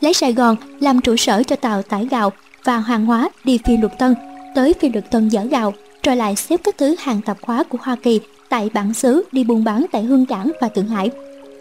[0.00, 2.32] Lấy Sài Gòn làm trụ sở cho tàu tải gạo
[2.64, 4.14] và hàng hóa đi phi luật tân,
[4.54, 7.78] tới phi luật tân dỡ gạo, rồi lại xếp các thứ hàng tạp hóa của
[7.80, 11.10] Hoa Kỳ tại bản xứ đi buôn bán tại Hương Cảng và Thượng Hải.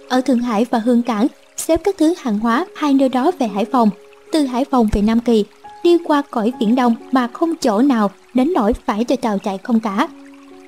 [0.10, 3.48] Ở Thượng Hải và Hương Cảng, xếp các thứ hàng hóa hai nơi đó về
[3.48, 3.90] Hải Phòng,
[4.32, 5.46] từ Hải Phòng về Nam Kỳ,
[5.84, 9.58] đi qua cõi Biển Đông mà không chỗ nào đến nỗi phải cho tàu chạy
[9.58, 10.08] không cả.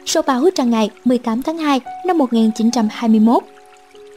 [0.05, 3.43] Số báo ra ngày 18 tháng 2 năm 1921.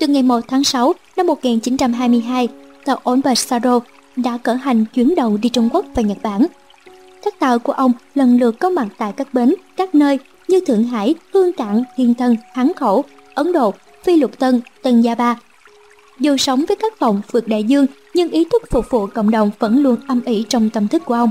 [0.01, 2.49] Từ ngày 1 tháng 6 năm 1922,
[2.85, 3.53] tàu Onbert
[4.17, 6.47] đã cỡ hành chuyến đầu đi Trung Quốc và Nhật Bản.
[7.23, 10.19] Các tàu của ông lần lượt có mặt tại các bến, các nơi
[10.49, 15.01] như Thượng Hải, Hương Cảng, Thiên Tân, Hán Khẩu, Ấn Độ, Phi Lục Tân, Tân
[15.01, 15.37] Gia Ba.
[16.21, 19.51] Dù sống với các vòng vượt đại dương, nhưng ý thức phục vụ cộng đồng
[19.59, 21.31] vẫn luôn âm ỉ trong tâm thức của ông.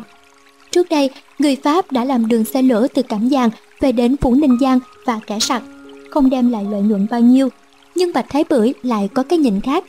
[0.72, 3.50] Trước đây, người Pháp đã làm đường xe lửa từ Cẩm Giang
[3.80, 5.64] về đến phủ Ninh Giang và kẻ sặc,
[6.10, 7.50] không đem lại lợi nhuận bao nhiêu.
[7.96, 9.84] Nhưng Bạch Thái Bưởi lại có cái nhìn khác.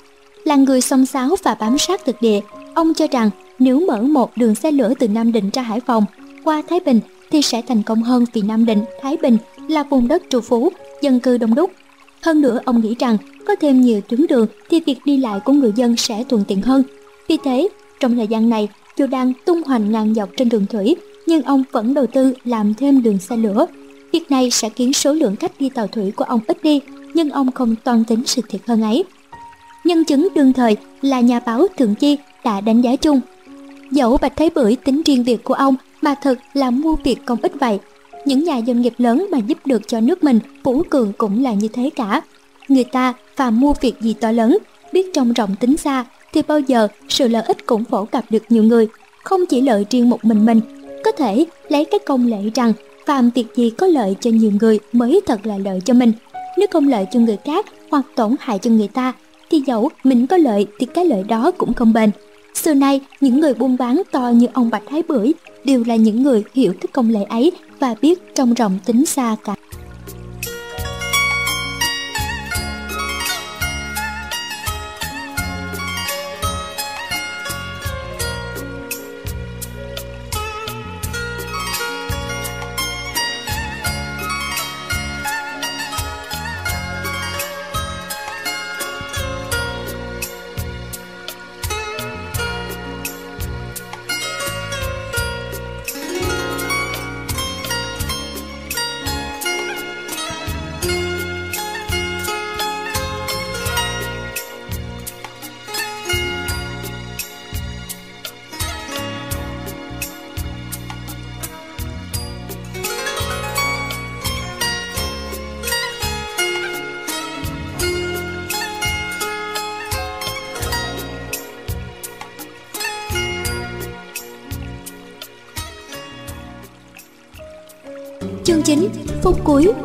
[0.44, 2.41] Là người xông xáo và bám sát thực địa,
[2.75, 6.05] ông cho rằng nếu mở một đường xe lửa từ Nam Định ra Hải Phòng,
[6.44, 7.00] qua Thái Bình
[7.31, 10.73] thì sẽ thành công hơn vì Nam Định, Thái Bình là vùng đất trù phú,
[11.02, 11.70] dân cư đông đúc.
[12.23, 13.16] Hơn nữa ông nghĩ rằng
[13.47, 16.62] có thêm nhiều tuyến đường thì việc đi lại của người dân sẽ thuận tiện
[16.62, 16.83] hơn.
[17.28, 17.68] Vì thế,
[18.00, 21.65] trong thời gian này, dù đang tung hoành ngang dọc trên đường thủy, nhưng ông
[21.73, 23.66] vẫn đầu tư làm thêm đường xe lửa.
[24.12, 26.81] Việc này sẽ khiến số lượng khách đi tàu thủy của ông ít đi,
[27.15, 29.05] nhưng ông không toan tính sự thiệt hơn ấy.
[29.84, 33.20] Nhân chứng đương thời là nhà báo Thượng Chi đã đánh giá chung.
[33.91, 37.42] Dẫu Bạch Thái Bưởi tính riêng việc của ông mà thật là mua việc công
[37.42, 37.78] ích vậy.
[38.25, 41.55] Những nhà doanh nghiệp lớn mà giúp được cho nước mình, Phú Cường cũng là
[41.55, 42.23] như thế cả.
[42.68, 44.58] Người ta phàm mua việc gì to lớn,
[44.92, 48.42] biết trong rộng tính xa, thì bao giờ sự lợi ích cũng phổ cập được
[48.48, 48.88] nhiều người,
[49.24, 50.60] không chỉ lợi riêng một mình mình.
[51.04, 52.72] Có thể lấy cái công lệ rằng
[53.06, 56.12] phàm việc gì có lợi cho nhiều người mới thật là lợi cho mình.
[56.58, 59.12] Nếu không lợi cho người khác hoặc tổn hại cho người ta,
[59.50, 62.10] thì dẫu mình có lợi thì cái lợi đó cũng không bền.
[62.54, 65.32] Xưa nay, những người buôn bán to như ông Bạch Thái Bưởi
[65.64, 69.36] đều là những người hiểu thức công lệ ấy và biết trong rộng tính xa
[69.44, 69.54] cả.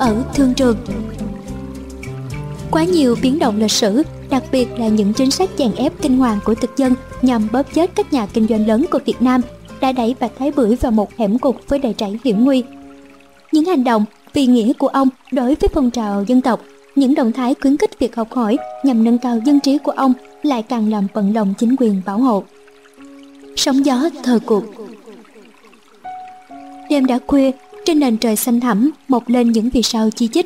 [0.01, 0.77] Ở thương trường
[2.71, 6.17] Quá nhiều biến động lịch sử, đặc biệt là những chính sách chèn ép kinh
[6.17, 9.41] hoàng của thực dân nhằm bóp chết các nhà kinh doanh lớn của Việt Nam
[9.81, 12.63] đã đẩy Bạch Thái Bưởi vào một hẻm cục với đầy trải hiểm nguy.
[13.51, 16.61] Những hành động vì nghĩa của ông đối với phong trào dân tộc,
[16.95, 20.13] những động thái khuyến khích việc học hỏi nhằm nâng cao dân trí của ông
[20.43, 22.43] lại càng làm vận lòng chính quyền bảo hộ.
[23.55, 24.63] Sóng gió thời cuộc
[26.89, 27.51] Đêm đã khuya,
[27.85, 30.45] trên nền trời xanh thẳm mọc lên những vì sao chi chít.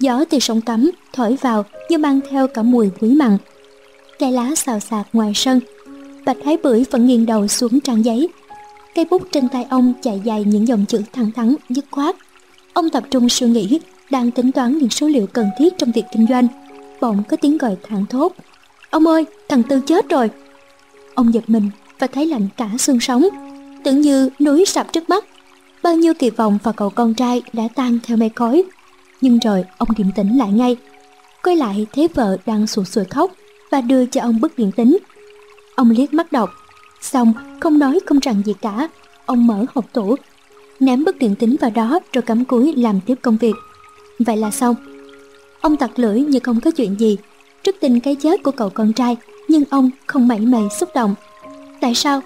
[0.00, 3.38] Gió từ sông cấm thổi vào như mang theo cả mùi quý mặn.
[4.18, 5.60] Cây lá xào xạc ngoài sân.
[6.24, 8.28] Bạch Thái Bưởi vẫn nghiêng đầu xuống trang giấy.
[8.94, 12.16] Cây bút trên tay ông chạy dài những dòng chữ thẳng thắn, dứt khoát.
[12.72, 13.80] Ông tập trung suy nghĩ,
[14.10, 16.46] đang tính toán những số liệu cần thiết trong việc kinh doanh.
[17.00, 18.32] Bỗng có tiếng gọi thẳng thốt.
[18.90, 20.30] Ông ơi, thằng Tư chết rồi.
[21.14, 23.28] Ông giật mình và thấy lạnh cả xương sống.
[23.84, 25.24] Tưởng như núi sập trước mắt
[25.86, 28.64] bao nhiêu kỳ vọng vào cậu con trai đã tan theo mây khói.
[29.20, 30.76] Nhưng rồi ông điềm tĩnh lại ngay,
[31.42, 33.32] quay lại thấy vợ đang sụt sùi khóc
[33.70, 34.98] và đưa cho ông bức điện tính.
[35.74, 36.50] Ông liếc mắt đọc,
[37.00, 38.88] xong không nói không rằng gì cả,
[39.26, 40.14] ông mở hộp tủ,
[40.80, 43.54] ném bức điện tính vào đó rồi cắm cúi làm tiếp công việc.
[44.18, 44.74] Vậy là xong.
[45.60, 47.16] Ông tặc lưỡi như không có chuyện gì,
[47.62, 49.16] trước tình cái chết của cậu con trai,
[49.48, 51.14] nhưng ông không mảy may xúc động.
[51.80, 52.20] Tại sao?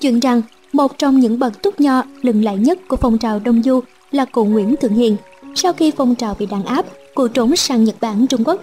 [0.00, 0.42] Chuyện rằng
[0.72, 4.24] một trong những bậc túc nho lừng lẫy nhất của phong trào Đông Du là
[4.24, 5.16] cụ Nguyễn Thượng Hiền.
[5.54, 8.60] Sau khi phong trào bị đàn áp, cụ trốn sang Nhật Bản Trung Quốc.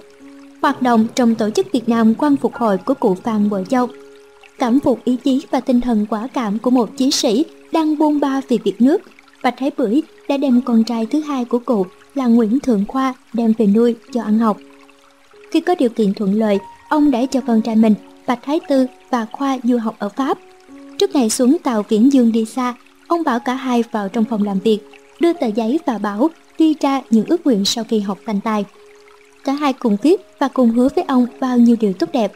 [0.61, 3.87] Hoạt động trong tổ chức Việt Nam quan phục hồi của cụ Phan Bội Châu.
[4.59, 8.19] Cảm phục ý chí và tinh thần quả cảm của một chiến sĩ đang buôn
[8.19, 9.01] ba vì việc nước,
[9.43, 13.13] Bạch Thái Bưởi đã đem con trai thứ hai của cụ là Nguyễn Thượng Khoa
[13.33, 14.57] đem về nuôi cho ăn học.
[15.51, 17.93] Khi có điều kiện thuận lợi, ông đã cho con trai mình
[18.27, 20.37] Bạch Thái Tư và Khoa du học ở Pháp
[20.97, 22.73] Trước ngày xuống tàu Viễn Dương đi xa,
[23.07, 24.79] ông bảo cả hai vào trong phòng làm việc,
[25.19, 28.65] đưa tờ giấy và bảo ghi ra những ước nguyện sau khi học thành tài.
[29.43, 32.31] Cả hai cùng viết và cùng hứa với ông bao nhiêu điều tốt đẹp,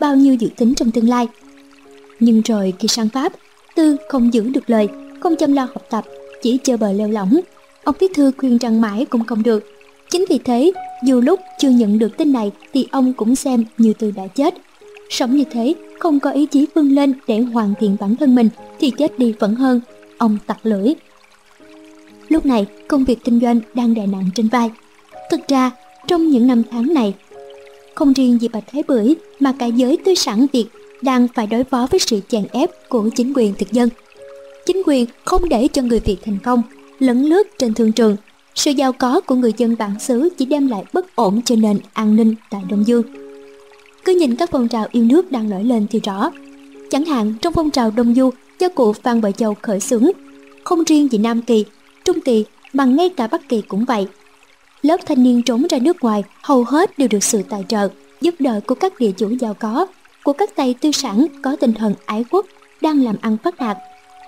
[0.00, 1.28] bao nhiêu dự tính trong tương lai.
[2.20, 3.32] Nhưng rồi khi sang Pháp,
[3.74, 4.88] Tư không giữ được lời,
[5.20, 6.04] không chăm lo học tập,
[6.42, 7.40] chỉ chơi bờ leo lỏng.
[7.84, 9.64] Ông viết thư khuyên rằng mãi cũng không được.
[10.10, 10.72] Chính vì thế,
[11.04, 14.54] dù lúc chưa nhận được tin này thì ông cũng xem như Tư đã chết.
[15.10, 18.48] Sống như thế không có ý chí vươn lên để hoàn thiện bản thân mình
[18.78, 19.80] thì chết đi vẫn hơn,
[20.18, 20.94] ông tặc lưỡi.
[22.28, 24.70] Lúc này, công việc kinh doanh đang đè nặng trên vai.
[25.30, 25.70] Thực ra,
[26.06, 27.14] trong những năm tháng này,
[27.94, 30.66] không riêng gì Bạch Thái Bưởi mà cả giới tư sản Việt
[31.02, 33.88] đang phải đối phó với sự chèn ép của chính quyền thực dân.
[34.66, 36.62] Chính quyền không để cho người Việt thành công,
[36.98, 38.16] lấn lướt trên thương trường.
[38.54, 41.78] Sự giàu có của người dân bản xứ chỉ đem lại bất ổn cho nền
[41.92, 43.02] an ninh tại Đông Dương
[44.06, 46.30] cứ nhìn các phong trào yêu nước đang nổi lên thì rõ.
[46.90, 50.04] Chẳng hạn trong phong trào Đông Du do cụ Phan Bội Châu khởi xướng,
[50.64, 51.64] không riêng gì Nam Kỳ,
[52.04, 54.06] Trung Kỳ mà ngay cả Bắc Kỳ cũng vậy.
[54.82, 57.88] Lớp thanh niên trốn ra nước ngoài hầu hết đều được sự tài trợ,
[58.20, 59.86] giúp đỡ của các địa chủ giàu có,
[60.24, 62.46] của các tay tư sản có tinh thần ái quốc
[62.80, 63.76] đang làm ăn phát đạt.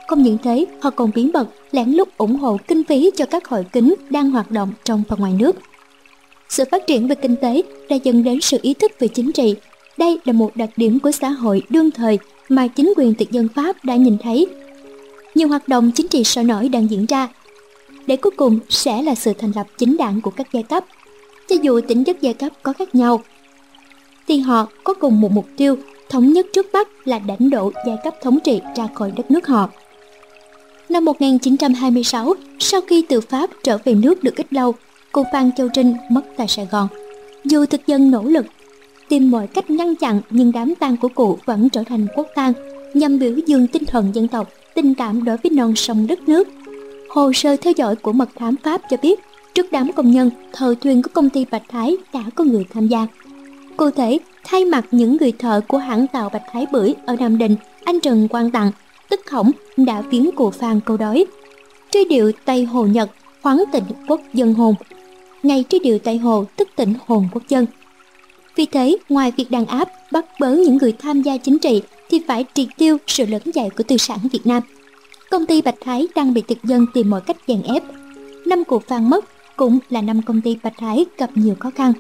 [0.09, 3.49] Không những thế, họ còn biến bật lén lút ủng hộ kinh phí cho các
[3.49, 5.57] hội kính đang hoạt động trong và ngoài nước.
[6.49, 9.55] Sự phát triển về kinh tế đã dẫn đến sự ý thức về chính trị
[9.99, 12.19] đây là một đặc điểm của xã hội đương thời
[12.49, 14.47] mà chính quyền thực dân Pháp đã nhìn thấy.
[15.35, 17.29] Nhiều hoạt động chính trị sôi nổi đang diễn ra,
[18.07, 20.85] để cuối cùng sẽ là sự thành lập chính đảng của các giai cấp.
[21.49, 23.23] Cho dù tính chất giai cấp có khác nhau,
[24.29, 25.77] thì họ có cùng một mục tiêu
[26.09, 29.47] thống nhất trước mắt là đánh đổ giai cấp thống trị ra khỏi đất nước
[29.47, 29.69] họ.
[30.89, 34.75] Năm 1926, sau khi từ Pháp trở về nước được ít lâu,
[35.13, 36.89] cô Phan Châu Trinh mất tại Sài Gòn.
[37.45, 38.47] Dù thực dân nỗ lực,
[39.09, 42.53] tìm mọi cách ngăn chặn, nhưng đám tang của cụ vẫn trở thành quốc tang,
[42.95, 46.49] nhằm biểu dương tinh thần dân tộc, tình cảm đối với non sông đất nước.
[47.11, 49.21] Hồ sơ theo dõi của mật thám pháp cho biết,
[49.55, 52.87] trước đám công nhân thợ thuyền của công ty bạch thái đã có người tham
[52.87, 53.07] gia.
[53.77, 57.39] Cụ thể, thay mặt những người thợ của hãng tàu bạch thái bưởi ở nam
[57.39, 58.71] định, anh trần quang tặng,
[59.09, 61.27] tức khổng đã viếng cụ phan câu đói
[61.93, 63.11] truy điệu tây hồ nhật
[63.43, 64.75] khoáng tịnh quốc dân hồn
[65.43, 67.67] ngày trên điều tây hồ tức tỉnh hồn quốc dân
[68.59, 72.21] vì thế, ngoài việc đàn áp, bắt bớ những người tham gia chính trị thì
[72.29, 74.63] phải triệt tiêu sự lớn dậy của tư sản Việt Nam.
[75.31, 77.83] Công ty Bạch Thái đang bị thực dân tìm mọi cách dàn ép.
[78.47, 79.25] Năm cuộc Phan mất
[79.57, 81.93] cũng là năm công ty Bạch Thái gặp nhiều khó khăn.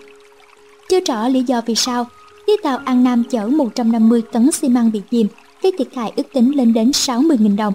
[0.89, 2.07] Chưa rõ lý do vì sao,
[2.47, 5.26] chiếc tàu An Nam chở 150 tấn xi măng bị chìm,
[5.62, 7.75] gây thiệt hại ước tính lên đến 60.000 đồng.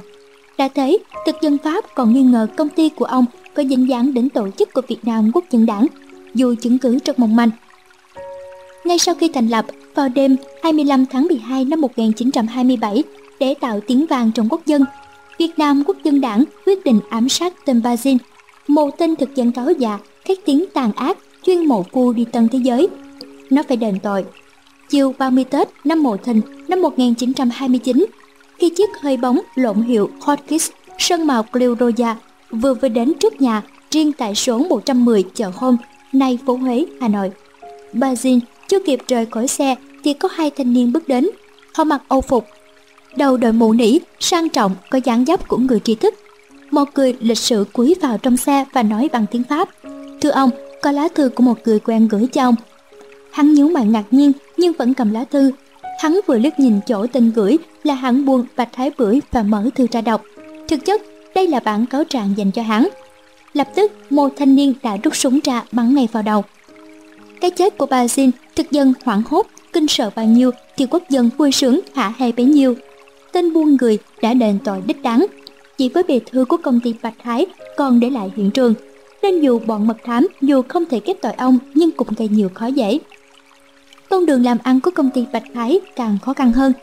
[0.58, 3.26] Đã thấy, thực dân Pháp còn nghi ngờ công ty của ông
[3.56, 5.88] có dính dáng đến tổ chức của Việt Nam Quốc dân đảng,
[6.34, 7.50] dù chứng cứ rất mong manh.
[8.86, 9.66] Ngay sau khi thành lập,
[9.96, 13.04] vào đêm 25 tháng 12 năm 1927,
[13.40, 14.86] để tạo tiếng vàng trong quốc dân,
[15.38, 18.18] Việt Nam Quốc dân đảng quyết định ám sát tên Bazin.
[18.68, 22.48] một tên thực dân cáo già khét tiếng tàn ác chuyên mộ phu đi tân
[22.50, 22.88] thế giới
[23.50, 24.26] nó phải đền tội
[24.90, 28.06] chiều 30 Tết năm Mậu Thìn năm 1929
[28.58, 32.16] khi chiếc hơi bóng lộn hiệu Hotchkiss sơn màu Cleodoya
[32.54, 35.78] vừa vừa đến trước nhà riêng tại số 110 chợ hôm
[36.14, 37.32] nay phố Huế, Hà Nội.
[37.94, 41.30] Bà Jin chưa kịp rời khỏi xe thì có hai thanh niên bước đến.
[41.74, 42.48] Họ mặc âu phục,
[43.16, 46.14] đầu đội mũ nỉ, sang trọng có dáng dấp của người trí thức.
[46.72, 49.70] Một người lịch sự cúi vào trong xe và nói bằng tiếng Pháp.
[50.22, 50.50] Thưa ông,
[50.82, 52.56] có lá thư của một người quen gửi cho ông.
[53.32, 55.52] Hắn nhíu mày ngạc nhiên nhưng vẫn cầm lá thư.
[56.00, 59.70] Hắn vừa liếc nhìn chỗ tên gửi là hắn buôn Bạch Thái Bưởi và mở
[59.76, 60.22] thư ra đọc.
[60.68, 61.02] Thực chất,
[61.36, 62.88] đây là bản cáo trạng dành cho hắn.
[63.54, 66.44] Lập tức, một thanh niên đã rút súng ra bắn ngay vào đầu.
[67.42, 71.04] Cái chết của bà Jin, thực dân hoảng hốt, kinh sợ bao nhiêu thì quốc
[71.10, 72.76] dân vui sướng hạ hay bấy nhiêu.
[73.32, 75.26] Tên buôn người đã đền tội đích đáng.
[75.78, 77.46] Chỉ với bề thư của công ty Bạch Thái
[77.78, 78.74] còn để lại hiện trường,
[79.22, 82.50] nên dù bọn mật thám dù không thể kết tội ông nhưng cũng gây nhiều
[82.54, 83.00] khó dễ.
[84.10, 86.74] Con đường làm ăn của công ty Bạch Thái càng khó khăn hơn.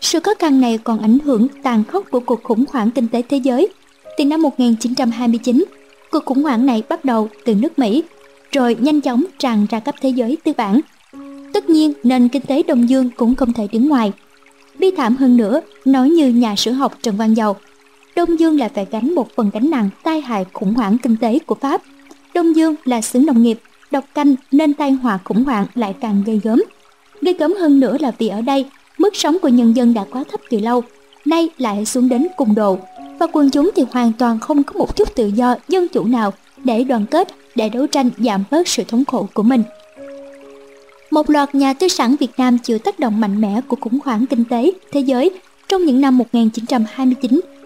[0.00, 3.22] Sự khó khăn này còn ảnh hưởng tàn khốc của cuộc khủng hoảng kinh tế
[3.22, 3.68] thế giới.
[4.16, 5.64] Từ năm 1929,
[6.10, 8.02] cuộc khủng hoảng này bắt đầu từ nước Mỹ,
[8.52, 10.80] rồi nhanh chóng tràn ra khắp thế giới tư bản.
[11.52, 14.12] Tất nhiên, nền kinh tế Đông Dương cũng không thể đứng ngoài.
[14.78, 17.56] Bi thảm hơn nữa, nói như nhà sử học Trần Văn Dầu,
[18.16, 21.38] Đông Dương lại phải gánh một phần gánh nặng tai hại khủng hoảng kinh tế
[21.38, 21.82] của Pháp.
[22.34, 23.58] Đông Dương là xứ nông nghiệp,
[23.90, 26.62] độc canh nên tai họa khủng hoảng lại càng gây gớm.
[27.20, 28.64] Gây gớm hơn nữa là vì ở đây,
[28.98, 30.82] mức sống của nhân dân đã quá thấp từ lâu,
[31.24, 32.78] nay lại xuống đến cùng độ,
[33.18, 36.32] và quân chúng thì hoàn toàn không có một chút tự do dân chủ nào
[36.64, 39.62] để đoàn kết, để đấu tranh giảm bớt sự thống khổ của mình.
[41.10, 44.26] Một loạt nhà tư sản Việt Nam chịu tác động mạnh mẽ của khủng hoảng
[44.26, 45.30] kinh tế thế giới
[45.68, 46.20] trong những năm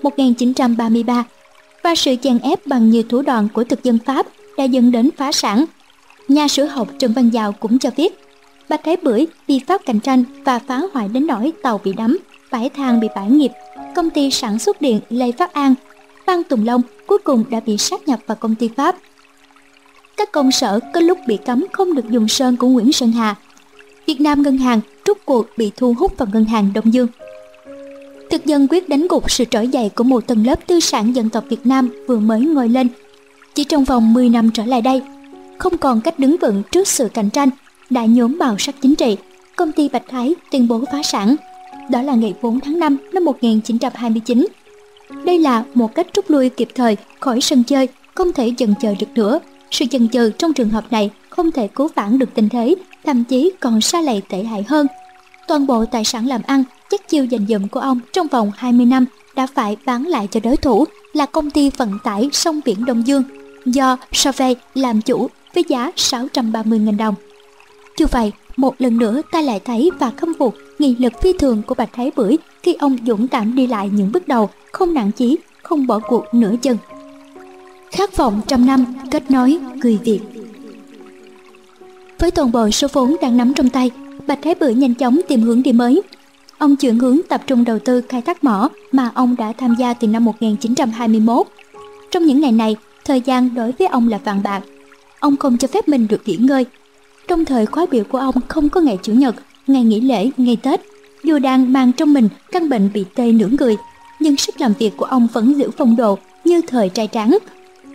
[0.02, 1.22] 1929-1933
[1.82, 5.10] và sự chèn ép bằng nhiều thủ đoạn của thực dân Pháp đã dẫn đến
[5.16, 5.64] phá sản.
[6.28, 8.18] Nhà sử học Trần Văn Dào cũng cho biết,
[8.68, 12.18] Bạch Thái Bưởi bị Pháp cạnh tranh và phá hoại đến nỗi tàu bị đắm,
[12.50, 13.50] bãi thang bị bãi nghiệp,
[13.94, 15.74] công ty sản xuất điện Lê Phát An,
[16.26, 18.96] Phan Tùng Long cuối cùng đã bị sát nhập vào công ty Pháp.
[20.16, 23.34] Các công sở có lúc bị cấm không được dùng sơn của Nguyễn Sơn Hà.
[24.06, 27.06] Việt Nam Ngân hàng rút cuộc bị thu hút vào ngân hàng Đông Dương.
[28.30, 31.30] Thực dân quyết đánh gục sự trỗi dậy của một tầng lớp tư sản dân
[31.30, 32.88] tộc Việt Nam vừa mới ngồi lên.
[33.54, 35.02] Chỉ trong vòng 10 năm trở lại đây,
[35.58, 37.50] không còn cách đứng vững trước sự cạnh tranh,
[37.90, 39.16] đã nhốm màu sắc chính trị,
[39.56, 41.36] công ty Bạch Thái tuyên bố phá sản.
[41.90, 44.46] Đó là ngày 4 tháng 5 năm 1929.
[45.24, 48.94] Đây là một cách rút lui kịp thời khỏi sân chơi, không thể chần chờ
[49.00, 49.38] được nữa.
[49.70, 53.24] Sự chần chừ trong trường hợp này không thể cứu vãn được tình thế, thậm
[53.24, 54.86] chí còn xa lầy tệ hại hơn.
[55.48, 58.86] Toàn bộ tài sản làm ăn chất chiêu dành dụm của ông trong vòng 20
[58.86, 59.04] năm
[59.34, 63.06] đã phải bán lại cho đối thủ là công ty vận tải sông biển Đông
[63.06, 63.22] Dương
[63.66, 67.14] do Sove làm chủ với giá 630.000 đồng.
[67.96, 71.62] Chưa vậy, một lần nữa ta lại thấy và khâm phục nghị lực phi thường
[71.66, 75.10] của Bạch Thái Bưởi khi ông dũng cảm đi lại những bước đầu, không nản
[75.10, 76.76] chí, không bỏ cuộc nửa chân.
[77.90, 80.20] Khát vọng trăm năm, kết nối, người Việt
[82.18, 83.90] Với toàn bộ số vốn đang nắm trong tay,
[84.26, 86.02] Bạch Thái Bưởi nhanh chóng tìm hướng đi mới,
[86.60, 89.94] Ông chuyển hướng tập trung đầu tư khai thác mỏ mà ông đã tham gia
[89.94, 91.46] từ năm 1921.
[92.10, 94.62] Trong những ngày này, thời gian đối với ông là vàng bạc.
[95.20, 96.66] Ông không cho phép mình được nghỉ ngơi.
[97.28, 99.34] Trong thời khóa biểu của ông không có ngày Chủ nhật,
[99.66, 100.80] ngày nghỉ lễ, ngày Tết.
[101.24, 103.76] Dù đang mang trong mình căn bệnh bị tê nửa người,
[104.20, 107.38] nhưng sức làm việc của ông vẫn giữ phong độ như thời trai trắng.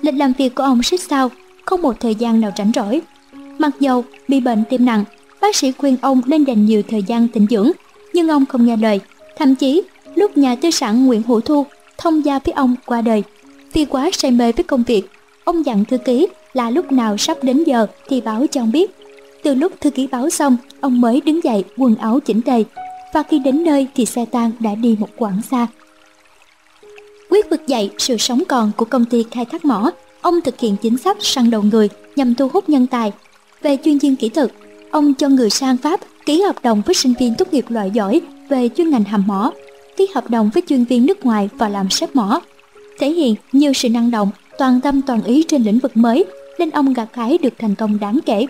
[0.02, 1.30] Lịch làm việc của ông xích sao,
[1.66, 3.02] không một thời gian nào rảnh rỗi.
[3.58, 5.04] Mặc dầu bị bệnh tim nặng,
[5.42, 7.72] bác sĩ khuyên ông nên dành nhiều thời gian tĩnh dưỡng
[8.14, 9.00] nhưng ông không nghe lời.
[9.38, 9.82] Thậm chí,
[10.16, 11.66] lúc nhà tư sản Nguyễn Hữu Thu
[11.98, 13.24] thông gia với ông qua đời,
[13.74, 15.10] vì quá say mê với công việc,
[15.44, 18.92] ông dặn thư ký là lúc nào sắp đến giờ thì báo cho ông biết.
[19.46, 22.64] Từ lúc thư ký báo xong, ông mới đứng dậy quần áo chỉnh tề,
[23.14, 25.68] và khi đến nơi thì xe tang đã đi một quãng xa.
[27.30, 29.92] Quyết vực dậy sự sống còn của công ty khai thác mỏ,
[30.22, 33.12] ông thực hiện chính sách săn đầu người nhằm thu hút nhân tài.
[33.62, 34.52] Về chuyên viên kỹ thuật,
[34.92, 38.22] ông cho người sang Pháp ký hợp đồng với sinh viên tốt nghiệp loại giỏi
[38.50, 39.52] về chuyên ngành hầm mỏ,
[39.98, 42.42] ký hợp đồng với chuyên viên nước ngoài và làm sếp mỏ.
[43.00, 46.26] Thể hiện nhiều sự năng động, toàn tâm toàn ý trên lĩnh vực mới
[46.60, 48.46] nên ông gặt hái được thành công đáng kể.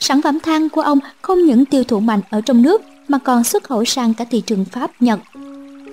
[0.00, 3.44] Sản phẩm than của ông không những tiêu thụ mạnh ở trong nước mà còn
[3.44, 5.20] xuất khẩu sang cả thị trường Pháp, Nhật.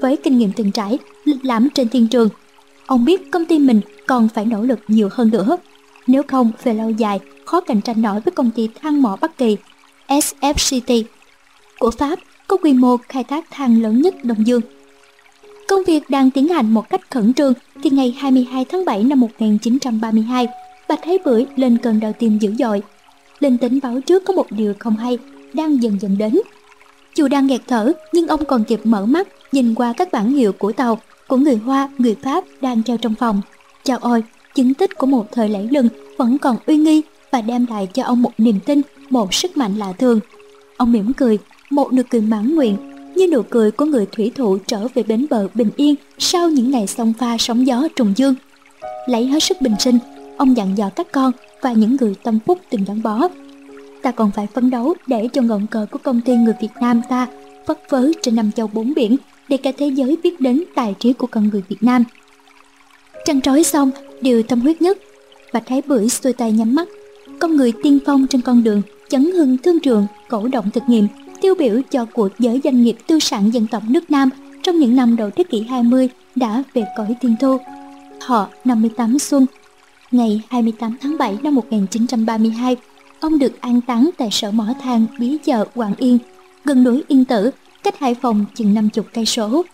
[0.02, 2.30] Với kinh nghiệm từng trải, lịch lãm trên thiên trường,
[2.86, 5.58] ông biết công ty mình còn phải nỗ lực nhiều hơn nữa.
[6.08, 9.38] Nếu không, về lâu dài, khó cạnh tranh nổi với công ty than mỏ Bắc
[9.38, 9.58] Kỳ
[10.08, 11.04] SFCT
[11.80, 14.62] của Pháp có quy mô khai thác than lớn nhất Đông Dương.
[15.68, 19.20] Công việc đang tiến hành một cách khẩn trương thì ngày 22 tháng 7 năm
[19.20, 20.48] 1932,
[20.90, 22.82] Bạch thế Bưởi lên cơn đau tim dữ dội.
[23.44, 25.18] Linh tính báo trước có một điều không hay
[25.54, 26.40] đang dần dần đến.
[27.16, 30.54] Dù đang nghẹt thở nhưng ông còn kịp mở mắt nhìn qua các bản hiệu
[30.54, 33.42] của tàu của người Hoa, người Pháp đang treo trong phòng.
[33.84, 34.24] Chào ôi,
[34.56, 38.04] chứng tích của một thời lẫy lừng vẫn còn uy nghi và đem lại cho
[38.04, 40.20] ông một niềm tin, một sức mạnh lạ thường.
[40.78, 41.38] Ông mỉm cười,
[41.70, 42.78] một nụ cười mãn nguyện,
[43.16, 46.72] như nụ cười của người thủy thủ trở về bến bờ bình yên sau những
[46.72, 48.36] ngày sông pha sóng gió trùng dương.
[49.08, 49.98] Lấy hết sức bình sinh,
[50.38, 51.32] ông dặn dò các con
[51.64, 53.28] và những người tâm phúc từng gắn bó.
[54.02, 57.02] Ta còn phải phấn đấu để cho ngọn cờ của công ty người Việt Nam
[57.10, 57.28] ta
[57.68, 59.18] phất phới trên năm châu bốn biển
[59.48, 62.04] để cả thế giới biết đến tài trí của con người Việt Nam.
[63.26, 64.98] Trăn trói xong, điều tâm huyết nhất,
[65.54, 66.88] Bạch Thái Bưởi xuôi tay nhắm mắt.
[67.40, 71.08] Con người tiên phong trên con đường, chấn hưng thương trường, cổ động thực nghiệm,
[71.42, 74.30] tiêu biểu cho cuộc giới doanh nghiệp tư sản dân tộc nước Nam
[74.64, 77.58] trong những năm đầu thế kỷ 20 đã về cõi tiên thu.
[78.22, 79.46] Họ 58 xuân,
[80.14, 82.78] ngày 28 tháng 7 năm 1932,
[83.20, 86.18] ông được an táng tại sở mỏ than Bí Chợ Quảng Yên,
[86.66, 87.52] gần núi Yên Tử,
[87.84, 89.66] cách Hải Phòng chừng 50 cây số.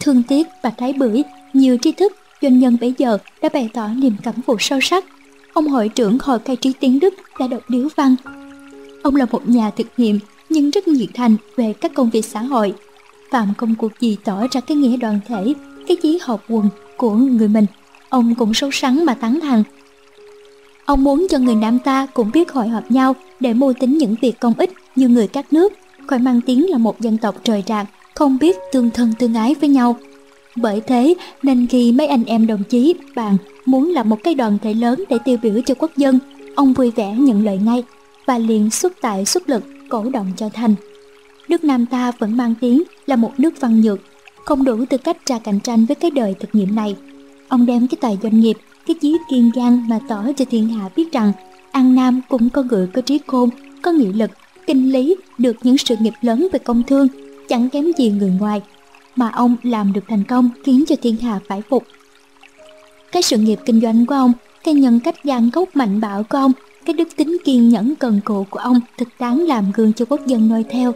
[0.00, 3.88] Thương tiếc và Thái Bưởi, nhiều tri thức doanh nhân bấy giờ đã bày tỏ
[3.88, 5.04] niềm cảm phục sâu sắc.
[5.52, 8.16] Ông hội trưởng hội cai trí tiếng Đức đã đọc điếu văn.
[9.02, 10.18] Ông là một nhà thực nghiệm
[10.48, 12.74] nhưng rất nhiệt thành về các công việc xã hội.
[13.30, 15.54] Phạm công cuộc gì tỏ ra cái nghĩa đoàn thể,
[15.88, 17.66] cái chí học quần của người mình.
[18.12, 19.62] Ông cũng sâu sắng mà tán thằng.
[20.84, 24.14] Ông muốn cho người Nam ta cũng biết hội họp nhau để mưu tính những
[24.20, 25.72] việc công ích như người các nước,
[26.06, 29.54] khỏi mang tiếng là một dân tộc trời rạc, không biết tương thân tương ái
[29.60, 29.96] với nhau
[30.56, 34.58] bởi thế nên khi mấy anh em đồng chí bạn muốn làm một cái đoàn
[34.62, 36.18] thể lớn để tiêu biểu cho quốc dân,
[36.54, 37.84] ông vui vẻ nhận lời ngay
[38.26, 40.74] và liền xuất tại xuất lực cổ động cho thành.
[41.48, 44.00] Nước Nam ta vẫn mang tiếng là một nước văn nhược,
[44.44, 46.96] không đủ tư cách ra cạnh tranh với cái đời thực nghiệm này.
[47.52, 48.56] Ông đem cái tài doanh nghiệp,
[48.86, 51.32] cái chí kiên gan mà tỏ cho thiên hạ biết rằng
[51.72, 53.50] An Nam cũng có người có trí khôn,
[53.82, 54.30] có nghị lực,
[54.66, 57.08] kinh lý, được những sự nghiệp lớn về công thương,
[57.48, 58.62] chẳng kém gì người ngoài
[59.16, 61.84] mà ông làm được thành công khiến cho thiên hạ phải phục.
[63.12, 64.32] Cái sự nghiệp kinh doanh của ông,
[64.64, 66.52] cái nhân cách gan gốc mạnh bạo của ông,
[66.84, 70.26] cái đức tính kiên nhẫn cần cù của ông thực đáng làm gương cho quốc
[70.26, 70.92] dân noi theo.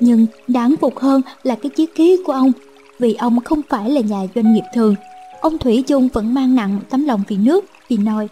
[0.00, 2.52] Nhưng đáng phục hơn là cái chí khí của ông,
[2.98, 4.94] vì ông không phải là nhà doanh nghiệp thường.
[5.42, 8.28] Ông Thủy Dung vẫn mang nặng tấm lòng vì nước, vì nồi.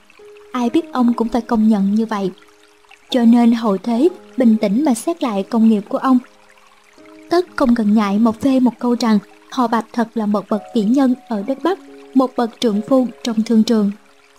[0.52, 2.30] Ai biết ông cũng phải công nhận như vậy.
[3.10, 6.18] Cho nên hậu thế bình tĩnh mà xét lại công nghiệp của ông
[7.30, 9.18] tất không cần ngại một phê một câu rằng
[9.50, 11.78] họ Bạch thật là một bậc kỹ nhân ở đất Bắc,
[12.14, 13.90] một bậc trượng phu trong thương trường.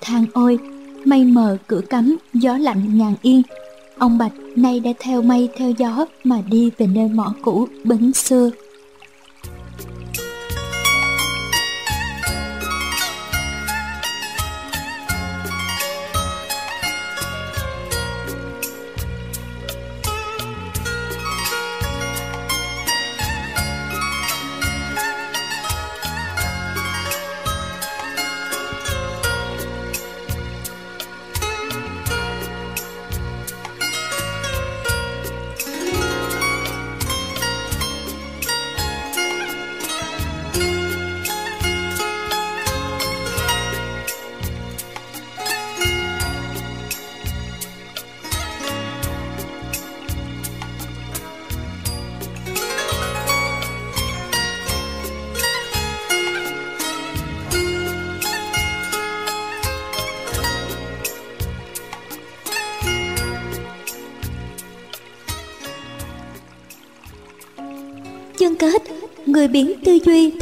[0.02, 0.60] Thang ôi,
[1.06, 3.42] mây mờ cửa cắm, gió lạnh ngàn yên.
[3.98, 8.14] Ông Bạch nay đã theo mây theo gió mà đi về nơi mỏ cũ bến
[8.14, 8.50] xưa.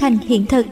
[0.09, 0.65] Thành hiện thực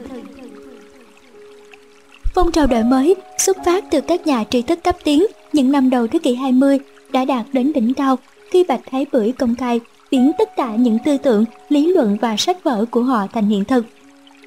[2.34, 5.90] Phong trào đổi mới xuất phát từ các nhà tri thức cấp tiến những năm
[5.90, 6.78] đầu thế kỷ 20
[7.12, 8.18] đã đạt đến đỉnh cao
[8.50, 12.36] khi Bạch Thái Bưởi công khai biến tất cả những tư tưởng, lý luận và
[12.36, 13.84] sách vở của họ thành hiện thực.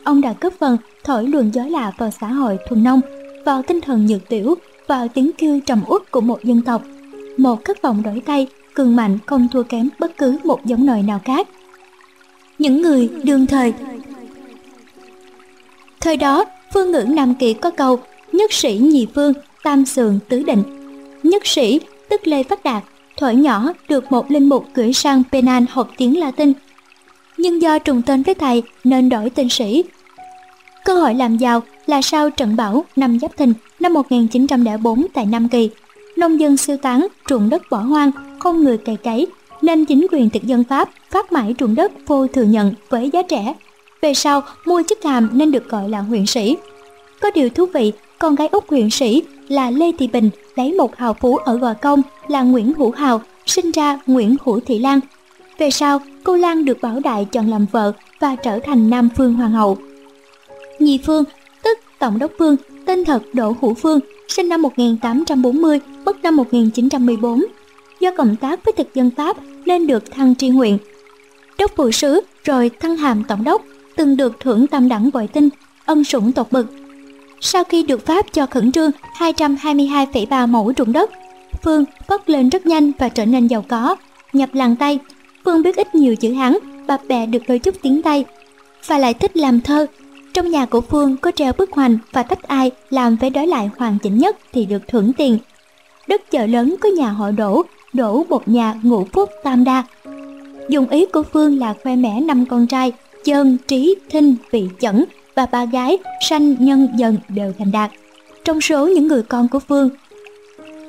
[0.04, 3.02] Ông đã góp phần thổi luồng gió lạ vào xã hội thuần nông,
[3.46, 4.56] vào tinh thần nhược tiểu,
[4.88, 6.82] vào tiếng kêu trầm uất của một dân tộc.
[7.38, 11.04] Một khát vọng đổi thay cường mạnh không thua kém bất cứ một giống nòi
[11.04, 11.48] nào khác
[12.62, 13.74] những người đương thời
[16.02, 18.00] thời đó, phương ngữ nam kỳ có câu,
[18.32, 20.64] nhất sĩ nhị phương tam sườn tứ định.
[21.24, 22.84] Nhất sĩ, tức lê phát đạt,
[23.18, 26.54] thuở nhỏ được một linh mục gửi sang Penan học tiếng Latin.
[27.38, 29.84] Nhưng do trùng tên với thầy nên đổi tên sĩ.
[30.86, 35.50] Cơ hội làm giàu là sau trận bão năm Giáp Thìn năm 1904 tại Nam
[35.50, 35.70] Kỳ.
[36.18, 39.28] Nông dân sơ tán, ruộng đất bỏ hoang, không người cày cấy,
[39.62, 43.22] nên chính quyền thực dân Pháp phát mãi ruộng đất vô thừa nhận với giá
[43.30, 43.54] rẻ.
[44.02, 46.58] Về sau, mua chức hàm nên được gọi là huyện sĩ.
[47.22, 50.96] Có điều thú vị, con gái út huyện sĩ là Lê Thị Bình lấy một
[50.96, 55.00] hào phú ở Gò Công là Nguyễn Hữu Hào, sinh ra Nguyễn Hữu Thị Lan.
[55.58, 59.34] Về sau, cô Lan được Bảo Đại chọn làm vợ và trở thành Nam Phương
[59.34, 59.78] Hoàng hậu.
[60.80, 61.24] Nhị Phương,
[61.64, 62.56] tức Tổng đốc Phương,
[62.86, 67.46] tên thật Đỗ Hữu Phương, sinh năm 1840, mất năm 1914.
[68.00, 70.78] Do cộng tác với thực dân Pháp nên được thăng tri huyện.
[71.58, 73.62] Đốc phụ sứ rồi thăng hàm tổng đốc,
[74.02, 75.50] từng được thưởng tam đẳng bội tinh,
[75.86, 76.66] ân sủng tột bậc.
[77.42, 81.12] Sau khi được Pháp cho khẩn trương 222,3 mẫu ruộng đất,
[81.64, 83.96] Phương vất lên rất nhanh và trở nên giàu có,
[84.34, 85.00] nhập làng Tây.
[85.46, 86.54] Phương biết ít nhiều chữ Hán,
[86.88, 88.26] bà bè được đôi chút tiếng Tây,
[88.88, 89.86] và lại thích làm thơ.
[90.34, 93.70] Trong nhà của Phương có treo bức hoành và tách ai làm vé đối lại
[93.78, 95.38] hoàn chỉnh nhất thì được thưởng tiền.
[96.08, 97.64] Đất chợ lớn có nhà họ đổ,
[97.94, 99.84] đổ một nhà ngũ phúc tam đa.
[100.70, 102.94] Dùng ý của Phương là khoe mẽ năm con trai,
[103.24, 107.92] chân, trí, thinh, vị chẩn và ba gái sanh nhân dần đều thành đạt.
[108.46, 109.90] Trong số những người con của Phương,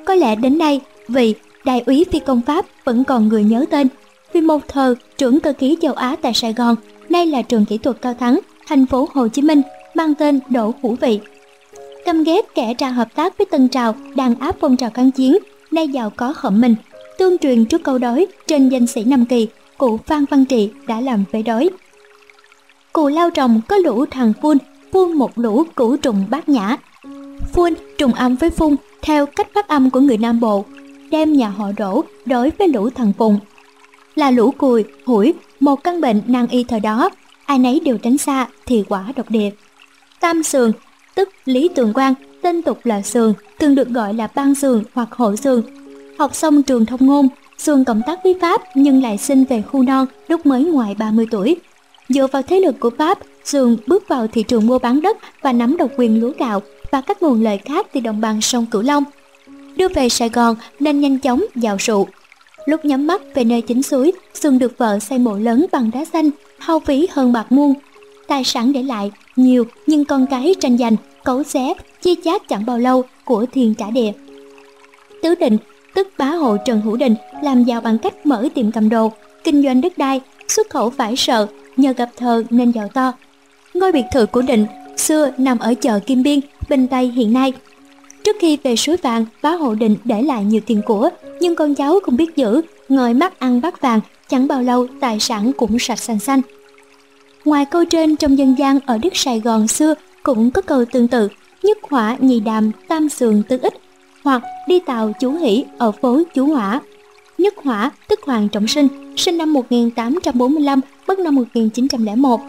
[0.05, 1.33] có lẽ đến nay vị
[1.65, 3.87] đại úy phi công Pháp vẫn còn người nhớ tên
[4.33, 6.75] vì một thờ trưởng cơ khí châu Á tại Sài Gòn,
[7.09, 9.61] nay là trường kỹ thuật cao thắng, thành phố Hồ Chí Minh,
[9.93, 11.19] mang tên Đỗ Hữu Vị.
[12.05, 15.37] Căm ghét kẻ ra hợp tác với Tân Trào đàn áp phong trào kháng chiến,
[15.71, 16.75] nay giàu có khẩm mình,
[17.17, 19.47] tương truyền trước câu đói trên danh sĩ Nam Kỳ,
[19.77, 21.69] cụ Phan Văn Trị đã làm vế đói
[22.93, 24.57] cù lao trồng có lũ thằng phun,
[24.91, 26.77] phun một lũ củ trùng bát nhã.
[27.53, 30.65] Phun trùng âm với phun theo cách phát âm của người Nam Bộ,
[31.11, 33.39] đem nhà họ đổ đối với lũ thằng phùng.
[34.15, 37.09] Là lũ cùi, hủi, một căn bệnh nan y thời đó,
[37.45, 39.49] ai nấy đều tránh xa thì quả độc địa.
[40.19, 40.71] Tam sườn,
[41.15, 45.11] tức Lý Tường Quang, tên tục là sườn, thường được gọi là ban sườn hoặc
[45.11, 45.61] hộ sườn.
[46.19, 49.83] Học xong trường thông ngôn, sườn cộng tác với Pháp nhưng lại sinh về khu
[49.83, 51.57] non lúc mới ngoài 30 tuổi.
[52.09, 55.53] Dựa vào thế lực của Pháp, Sườn bước vào thị trường mua bán đất và
[55.53, 58.81] nắm độc quyền lúa gạo và các nguồn lợi khác từ đồng bằng sông Cửu
[58.81, 59.03] Long.
[59.75, 62.07] Đưa về Sài Gòn nên nhanh chóng giàu sụ.
[62.65, 66.05] Lúc nhắm mắt về nơi chính suối, Sườn được vợ xây mộ lớn bằng đá
[66.05, 67.73] xanh, hao phí hơn bạc muôn.
[68.27, 72.65] Tài sản để lại nhiều nhưng con cái tranh giành, cấu xé, chia chác chẳng
[72.65, 74.11] bao lâu của thiên trả địa.
[75.21, 75.57] Tứ Định,
[75.93, 79.11] tức bá hộ Trần Hữu Định, làm giàu bằng cách mở tiệm cầm đồ,
[79.43, 80.21] kinh doanh đất đai,
[80.55, 83.13] xuất khẩu phải sợ, nhờ gặp thờ nên giàu to.
[83.73, 84.65] Ngôi biệt thự của Định
[84.97, 87.53] xưa nằm ở chợ Kim Biên, Bình Tây hiện nay.
[88.23, 91.09] Trước khi về suối vàng, bá hộ Định để lại nhiều tiền của,
[91.39, 93.99] nhưng con cháu không biết giữ, ngồi mắt ăn bát vàng,
[94.29, 96.41] chẳng bao lâu tài sản cũng sạch xanh xanh.
[97.45, 101.07] Ngoài câu trên trong dân gian ở đất Sài Gòn xưa cũng có câu tương
[101.07, 101.27] tự,
[101.63, 103.73] nhất hỏa nhì đàm tam sườn tương ích,
[104.23, 106.81] hoặc đi tàu chú hỷ ở phố chú hỏa.
[107.37, 112.41] Nhất hỏa tức Hoàng Trọng Sinh, sinh năm 1845, mất năm 1901.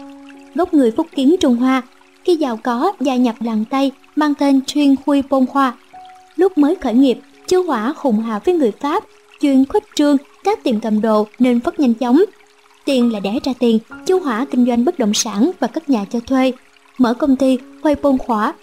[0.55, 1.81] Gốc người Phúc Kiến Trung Hoa,
[2.23, 5.73] khi giàu có gia nhập làng Tây mang tên Chuyên Huy Bôn Hoa.
[6.35, 9.03] Lúc mới khởi nghiệp, chú Hỏa hùng hào với người Pháp,
[9.41, 12.23] chuyên khuếch trương các tiệm cầm đồ nên phát nhanh chóng.
[12.85, 16.05] Tiền là đẻ ra tiền, chú Hỏa kinh doanh bất động sản và các nhà
[16.11, 16.51] cho thuê,
[16.97, 18.53] mở công ty Huy Bôn Khỏa.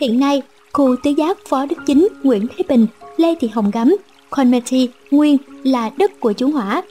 [0.00, 0.42] Hiện nay,
[0.72, 3.94] khu tứ giác Phó Đức Chính, Nguyễn Thế Bình, Lê Thị Hồng Gấm,
[4.64, 6.82] Thi, Nguyên là đất của chú Hỏa,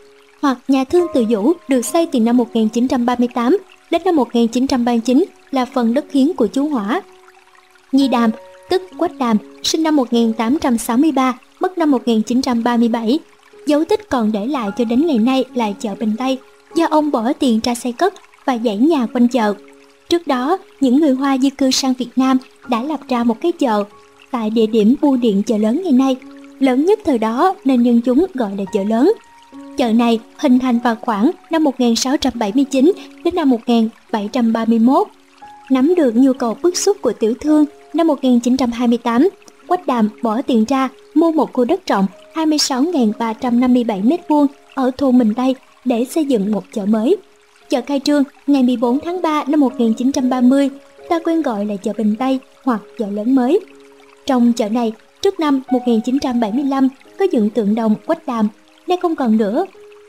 [0.43, 3.57] hoặc nhà thương Từ Dũ được xây từ năm 1938
[3.91, 7.01] đến năm 1939 là phần đất hiến của chú Hỏa.
[7.91, 8.31] Nhi Đàm,
[8.69, 13.19] tức Quách Đàm, sinh năm 1863, mất năm 1937.
[13.67, 16.37] Dấu tích còn để lại cho đến ngày nay là chợ Bình Tây,
[16.75, 18.13] do ông bỏ tiền ra xây cất
[18.45, 19.53] và dãy nhà quanh chợ.
[20.09, 22.37] Trước đó, những người Hoa di cư sang Việt Nam
[22.69, 23.83] đã lập ra một cái chợ
[24.31, 26.15] tại địa điểm bưu điện chợ lớn ngày nay,
[26.59, 29.13] lớn nhất thời đó nên nhân chúng gọi là chợ lớn.
[29.77, 32.91] Chợ này hình thành vào khoảng năm 1679
[33.23, 35.07] đến năm 1731.
[35.71, 39.29] Nắm được nhu cầu bức xúc của tiểu thương, năm 1928,
[39.67, 45.33] Quách Đàm bỏ tiền ra mua một khu đất rộng 26.357 m2 ở thôn Bình
[45.33, 47.17] Tây để xây dựng một chợ mới.
[47.69, 50.69] Chợ khai trương ngày 14 tháng 3 năm 1930,
[51.09, 53.59] ta quen gọi là chợ Bình Tây hoặc chợ lớn mới.
[54.25, 56.87] Trong chợ này, trước năm 1975
[57.19, 58.47] có dựng tượng đồng Quách Đàm
[58.93, 59.65] nay không còn nữa.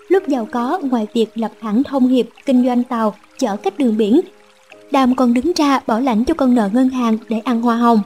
[0.09, 3.97] Lúc giàu có, ngoài việc lập hãng thông hiệp kinh doanh tàu chở cách đường
[3.97, 4.21] biển,
[4.91, 8.01] Đàm còn đứng ra bảo lãnh cho con nợ ngân hàng để ăn hoa hồng.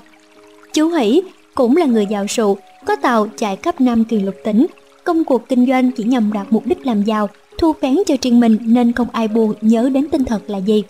[0.73, 1.23] Chú Hỷ
[1.55, 4.67] cũng là người giàu sụ, có tàu chạy khắp Nam Kỳ lục tỉnh.
[5.05, 8.41] Công cuộc kinh doanh chỉ nhằm đạt mục đích làm giàu, thu phén cho riêng
[8.41, 10.83] mình nên không ai buồn nhớ đến tinh thật là gì.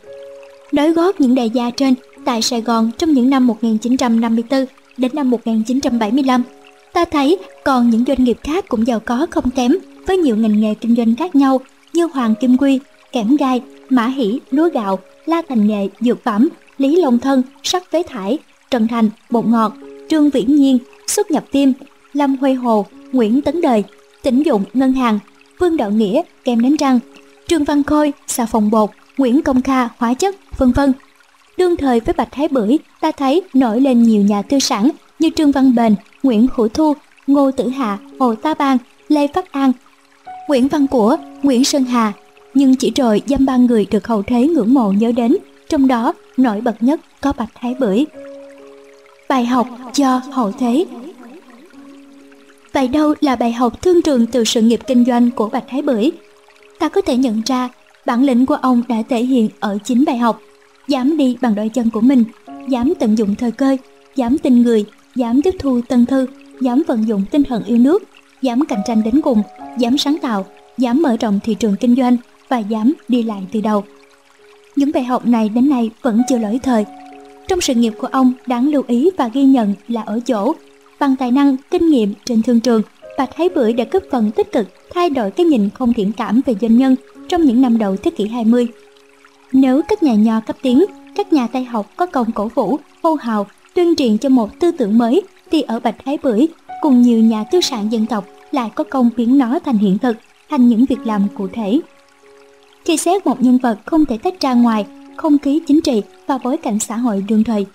[0.73, 1.95] Đối gót những đại gia trên
[2.25, 4.65] tại Sài Gòn trong những năm 1954
[4.97, 6.43] đến năm 1975
[6.99, 9.73] Ta thấy còn những doanh nghiệp khác cũng giàu có không kém
[10.07, 11.61] với nhiều ngành nghề kinh doanh khác nhau
[11.93, 12.81] như Hoàng Kim Quy,
[13.13, 17.91] Kẽm Gai, Mã Hỷ, Lúa Gạo, La Thành Nghệ, Dược Phẩm, Lý Long Thân, Sắc
[17.91, 18.39] Phế Thải,
[18.71, 19.73] Trần Thành, Bột Ngọt,
[20.09, 21.73] Trương Viễn Nhiên, Xuất Nhập Tim,
[22.13, 23.85] Lâm Huê Hồ, Nguyễn Tấn Đời,
[24.23, 25.19] Tỉnh Dụng, Ngân hàng,
[25.59, 26.99] Vương Đạo Nghĩa, Kem đánh răng,
[27.49, 30.93] Trương Văn Khôi, Xà phòng bột, Nguyễn Công Kha, Hóa chất, vân vân.
[31.57, 35.31] Đương thời với Bạch Thái Bưởi, ta thấy nổi lên nhiều nhà tư sản như
[35.37, 36.93] Trương Văn Bền, Nguyễn Hữu Thu,
[37.27, 39.73] Ngô Tử Hạ, Hồ Ta Ban, Lê Phát An,
[40.49, 42.13] Nguyễn Văn Của, Nguyễn Sơn Hà.
[42.55, 45.37] Nhưng chỉ rồi dăm ba người được hậu thế ngưỡng mộ nhớ đến,
[45.69, 48.05] trong đó nổi bật nhất có Bạch Thái Bưởi.
[49.29, 50.87] Bài học cho hậu thế
[52.73, 55.83] Vậy đâu là bài học thương trường từ sự nghiệp kinh doanh của Bạch Thái
[55.83, 56.11] Bưởi?
[56.79, 57.69] Ta có thể nhận ra
[58.07, 60.41] bản lĩnh của ông đã thể hiện ở chính bài học.
[60.89, 62.25] Dám đi bằng đôi chân của mình,
[62.69, 63.77] dám tận dụng thời cơ,
[64.17, 64.85] dám tin người,
[65.19, 66.27] dám tiếp thu tân thư,
[66.61, 68.03] dám vận dụng tinh thần yêu nước,
[68.43, 69.43] dám cạnh tranh đến cùng,
[69.79, 70.47] dám sáng tạo,
[70.79, 72.17] dám mở rộng thị trường kinh doanh
[72.49, 73.85] và dám đi lại từ đầu.
[74.77, 76.85] Những bài học này đến nay vẫn chưa lỗi thời.
[77.49, 80.55] Trong sự nghiệp của ông đáng lưu ý và ghi nhận là ở chỗ
[81.01, 82.83] bằng tài năng, kinh nghiệm trên thương trường,
[83.19, 86.41] Bạch Thái Bưởi đã góp phần tích cực thay đổi cái nhìn không thiện cảm
[86.47, 86.97] về doanh nhân
[87.29, 88.67] trong những năm đầu thế kỷ 20.
[89.53, 90.85] Nếu các nhà nho cấp tiến,
[91.17, 93.47] các nhà tay học có công cổ vũ, hô hào,
[93.79, 96.49] tuyên truyền cho một tư tưởng mới, thì ở Bạch Thái Bưởi
[96.81, 100.17] cùng nhiều nhà tư sản dân tộc lại có công biến nó thành hiện thực,
[100.49, 101.81] thành những việc làm cụ thể.
[102.85, 106.39] Khi xét một nhân vật không thể tách ra ngoài không khí chính trị và
[106.39, 107.67] bối cảnh xã hội đương thời,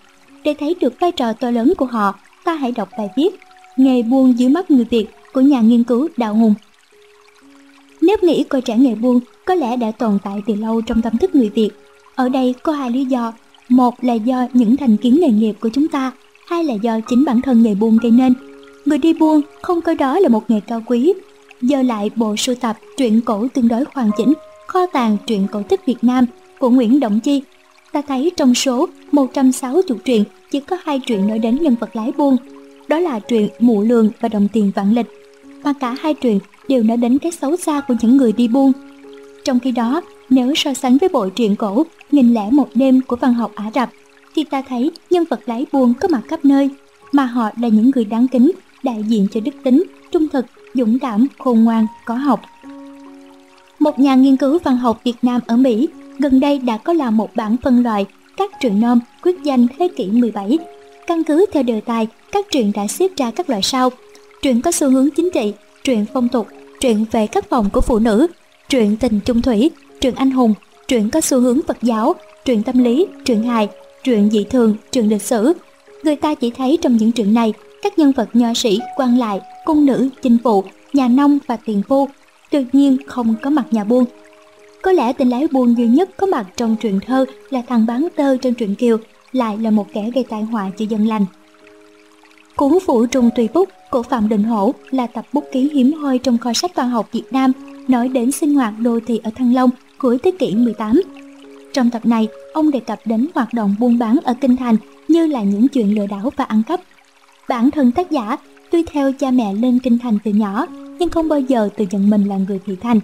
[0.43, 2.15] để thấy được vai trò to lớn của họ,
[2.45, 3.29] ta hãy đọc bài viết
[3.77, 6.53] Nghề buôn dưới mắt người Việt của nhà nghiên cứu Đào Hùng.
[8.01, 11.17] Nếu nghĩ coi trẻ nghề buôn có lẽ đã tồn tại từ lâu trong tâm
[11.17, 11.69] thức người Việt.
[12.15, 13.33] Ở đây có hai lý do.
[13.73, 16.11] Một là do những thành kiến nghề nghiệp của chúng ta,
[16.47, 18.33] hai là do chính bản thân nghề buôn gây nên.
[18.85, 21.13] Người đi buôn không coi đó là một nghề cao quý.
[21.61, 24.33] Giờ lại bộ sưu tập truyện cổ tương đối hoàn chỉnh,
[24.67, 26.25] kho tàng truyện cổ tích Việt Nam
[26.59, 27.41] của Nguyễn Động Chi.
[27.91, 32.11] Ta thấy trong số 160 truyện chỉ có hai truyện nói đến nhân vật lái
[32.17, 32.37] buôn.
[32.87, 35.07] Đó là truyện Mụ Lường và Đồng Tiền Vạn Lịch.
[35.63, 38.71] Mà cả hai truyện đều nói đến cái xấu xa của những người đi buôn.
[39.45, 43.15] Trong khi đó, nếu so sánh với bộ truyện cổ Nghìn lẻ một đêm của
[43.15, 43.89] văn học Ả Rập,
[44.35, 46.69] thì ta thấy nhân vật lái buôn có mặt khắp nơi,
[47.11, 48.51] mà họ là những người đáng kính,
[48.83, 52.41] đại diện cho đức tính, trung thực, dũng cảm, khôn ngoan, có học.
[53.79, 55.87] Một nhà nghiên cứu văn học Việt Nam ở Mỹ
[56.19, 58.05] gần đây đã có làm một bản phân loại
[58.37, 60.57] các truyện nom quyết danh thế kỷ 17.
[61.07, 63.89] Căn cứ theo đề tài, các truyện đã xếp ra các loại sau.
[64.41, 65.53] Truyện có xu hướng chính trị,
[65.83, 66.47] truyện phong tục,
[66.79, 68.27] truyện về các phòng của phụ nữ,
[68.69, 69.71] truyện tình chung thủy,
[70.03, 70.53] truyện anh hùng,
[70.87, 72.15] truyện có xu hướng Phật giáo,
[72.45, 73.69] truyện tâm lý, truyện hài,
[74.03, 75.53] truyện dị thường, truyện lịch sử.
[76.03, 79.41] Người ta chỉ thấy trong những truyện này, các nhân vật nho sĩ, quan lại,
[79.65, 82.09] cung nữ, chinh phụ, nhà nông và tiền phu,
[82.51, 84.05] tự nhiên không có mặt nhà buôn.
[84.81, 88.07] Có lẽ tên lái buôn duy nhất có mặt trong truyện thơ là thằng bán
[88.15, 88.97] tơ trên truyện kiều,
[89.31, 91.25] lại là một kẻ gây tai họa cho dân lành.
[92.55, 96.17] Cuốn Phủ Trùng Tùy Bút của Phạm Đình Hổ là tập bút ký hiếm hoi
[96.17, 97.51] trong kho sách văn học Việt Nam
[97.87, 99.69] nói đến sinh hoạt đô thị ở Thăng Long
[100.03, 101.01] cuối thế kỷ 18.
[101.73, 105.25] Trong tập này, ông đề cập đến hoạt động buôn bán ở Kinh Thành như
[105.25, 106.81] là những chuyện lừa đảo và ăn cắp.
[107.49, 108.37] Bản thân tác giả
[108.71, 110.65] tuy theo cha mẹ lên Kinh Thành từ nhỏ,
[110.99, 112.99] nhưng không bao giờ tự nhận mình là người thị thành.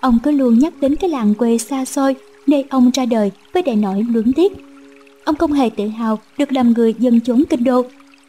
[0.00, 3.62] Ông cứ luôn nhắc đến cái làng quê xa xôi nơi ông ra đời với
[3.62, 4.52] đầy nỗi luyến tiếc.
[5.24, 7.82] Ông không hề tự hào được làm người dân chốn kinh đô.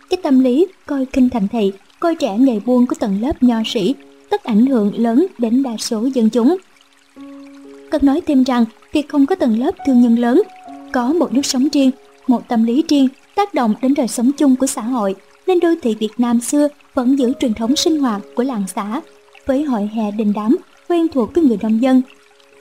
[0.10, 3.62] Cái tâm lý coi kinh thành thị, coi trẻ nghề buôn của tầng lớp nho
[3.66, 3.96] sĩ
[4.30, 6.58] tất ảnh hưởng lớn đến đa số dân chúng.
[7.92, 10.42] Cần nói thêm rằng, việc không có tầng lớp thương nhân lớn,
[10.92, 11.92] có một nước sống riêng,
[12.28, 15.16] một tâm lý riêng tác động đến đời sống chung của xã hội,
[15.48, 19.02] nên đô thị Việt Nam xưa vẫn giữ truyền thống sinh hoạt của làng xã,
[19.46, 20.56] với hội hè đình đám
[20.88, 22.02] quen thuộc với người nông dân.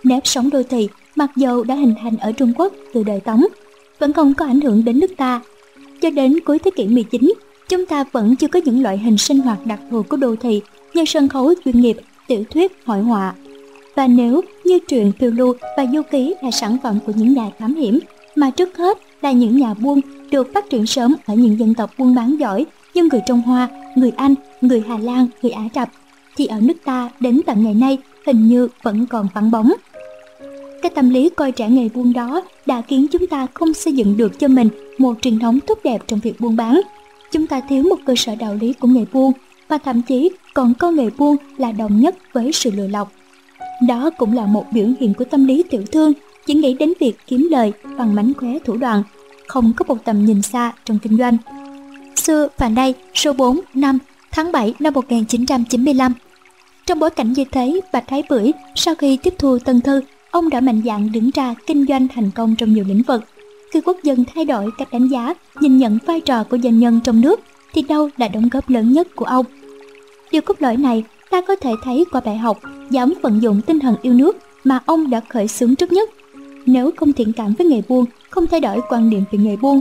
[0.04, 3.44] Nếp sống đô thị mặc dầu đã hình thành ở Trung Quốc từ đời Tống,
[3.98, 5.40] vẫn không có ảnh hưởng đến nước ta.
[6.00, 7.32] Cho đến cuối thế kỷ 19,
[7.68, 10.60] chúng ta vẫn chưa có những loại hình sinh hoạt đặc thù của đô thị
[10.94, 13.34] như sân khấu chuyên nghiệp, tiểu thuyết, hội họa.
[13.98, 17.50] Và nếu như truyện phiêu lưu và du ký là sản phẩm của những nhà
[17.58, 17.98] thám hiểm,
[18.36, 21.90] mà trước hết là những nhà buôn được phát triển sớm ở những dân tộc
[21.98, 25.88] buôn bán giỏi như người Trung Hoa, người Anh, người Hà Lan, người Ả Rập,
[26.36, 29.72] thì ở nước ta đến tận ngày nay hình như vẫn còn vắng bóng.
[30.82, 34.16] Cái tâm lý coi trẻ nghề buôn đó đã khiến chúng ta không xây dựng
[34.16, 34.68] được cho mình
[34.98, 36.80] một truyền thống tốt đẹp trong việc buôn bán.
[37.30, 39.32] Chúng ta thiếu một cơ sở đạo lý của nghề buôn
[39.68, 43.12] và thậm chí còn coi nghề buôn là đồng nhất với sự lừa lọc.
[43.86, 46.12] Đó cũng là một biểu hiện của tâm lý tiểu thương,
[46.46, 49.02] chỉ nghĩ đến việc kiếm lời bằng mánh khóe thủ đoạn,
[49.46, 51.36] không có một tầm nhìn xa trong kinh doanh.
[52.16, 53.98] Xưa và nay, số 4 năm
[54.30, 56.12] tháng 7 năm 1995.
[56.86, 60.00] Trong bối cảnh như thế, Bạch Thái Bưởi sau khi tiếp thu tân thư,
[60.30, 63.24] ông đã mạnh dạn đứng ra kinh doanh thành công trong nhiều lĩnh vực.
[63.72, 67.00] Khi quốc dân thay đổi cách đánh giá, nhìn nhận vai trò của doanh nhân
[67.04, 67.40] trong nước,
[67.72, 69.46] thì đâu là đóng góp lớn nhất của ông?
[70.30, 72.58] Điều cốt lõi này ta có thể thấy qua bài học
[72.90, 76.10] dám vận dụng tinh thần yêu nước mà ông đã khởi xướng trước nhất.
[76.66, 79.80] Nếu không thiện cảm với nghề buôn, không thay đổi quan niệm về nghề buôn,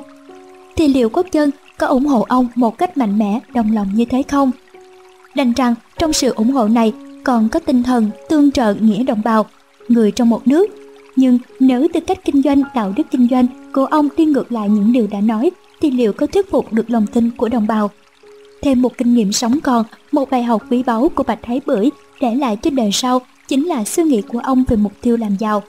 [0.76, 4.06] thì liệu quốc dân có ủng hộ ông một cách mạnh mẽ, đồng lòng như
[4.06, 4.52] thế không?
[5.36, 6.94] Đành rằng trong sự ủng hộ này
[7.24, 9.46] còn có tinh thần tương trợ nghĩa đồng bào,
[9.88, 10.66] người trong một nước.
[11.16, 14.70] Nhưng nếu tư cách kinh doanh, đạo đức kinh doanh của ông đi ngược lại
[14.70, 15.52] những điều đã nói,
[15.82, 17.90] thì liệu có thuyết phục được lòng tin của đồng bào?
[18.62, 21.90] Thêm một kinh nghiệm sống còn, một bài học quý báu của Bạch Thái Bưởi
[22.22, 25.36] để lại cho đời sau chính là suy nghĩ của ông về mục tiêu làm
[25.40, 25.64] giàu.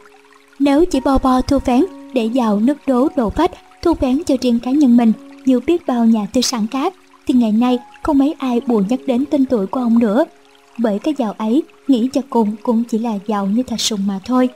[0.59, 1.85] Nếu chỉ bo bo thu phén
[2.15, 3.51] để giàu nước đố đổ vách,
[3.83, 5.13] thu phén cho riêng cá nhân mình
[5.45, 6.95] như biết bao nhà tư sản khác,
[7.27, 10.25] thì ngày nay không mấy ai buồn nhắc đến tên tuổi của ông nữa.
[10.79, 14.21] Bởi cái giàu ấy, nghĩ cho cùng cũng chỉ là giàu như thạch sùng mà
[14.25, 14.49] thôi.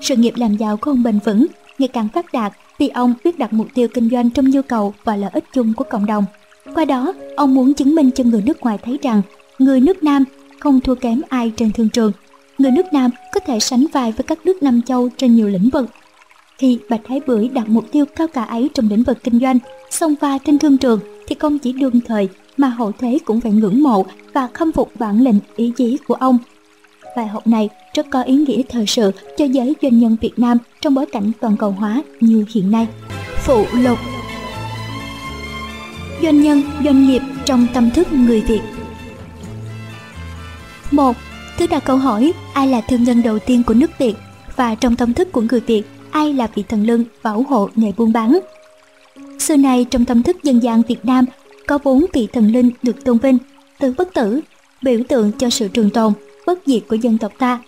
[0.00, 1.46] Sự nghiệp làm giàu của ông bền vững,
[1.78, 4.94] ngày càng phát đạt vì ông biết đặt mục tiêu kinh doanh trong nhu cầu
[5.04, 6.24] và lợi ích chung của cộng đồng.
[6.74, 9.22] Qua đó, ông muốn chứng minh cho người nước ngoài thấy rằng
[9.58, 10.24] người nước Nam
[10.60, 12.12] không thua kém ai trên thương trường.
[12.58, 15.70] Người nước Nam có thể sánh vai với các nước Nam châu trên nhiều lĩnh
[15.70, 15.86] vực.
[16.58, 19.58] Khi Bạch Thái Bưởi đặt mục tiêu cao cả ấy trong lĩnh vực kinh doanh,
[19.90, 23.52] song pha trên thương trường thì không chỉ đương thời mà hậu thế cũng phải
[23.52, 26.38] ngưỡng mộ và khâm phục bản lĩnh ý chí của ông.
[27.16, 30.58] Bài học này rất có ý nghĩa thời sự cho giới doanh nhân Việt Nam
[30.80, 32.86] trong bối cảnh toàn cầu hóa như hiện nay.
[33.36, 33.98] Phụ lục
[36.22, 38.60] Doanh nhân, doanh nghiệp trong tâm thức người Việt
[40.90, 41.16] một
[41.58, 44.14] Thứ đặt câu hỏi ai là thương nhân đầu tiên của nước Việt
[44.56, 47.92] và trong tâm thức của người Việt ai là vị thần lưng bảo hộ nghề
[47.96, 48.38] buôn bán.
[49.38, 51.24] Xưa nay trong tâm thức dân gian Việt Nam
[51.66, 53.38] có bốn vị thần linh được tôn vinh,
[53.78, 54.40] từ bất tử,
[54.82, 56.12] biểu tượng cho sự trường tồn,
[56.46, 57.60] bất diệt của dân tộc ta.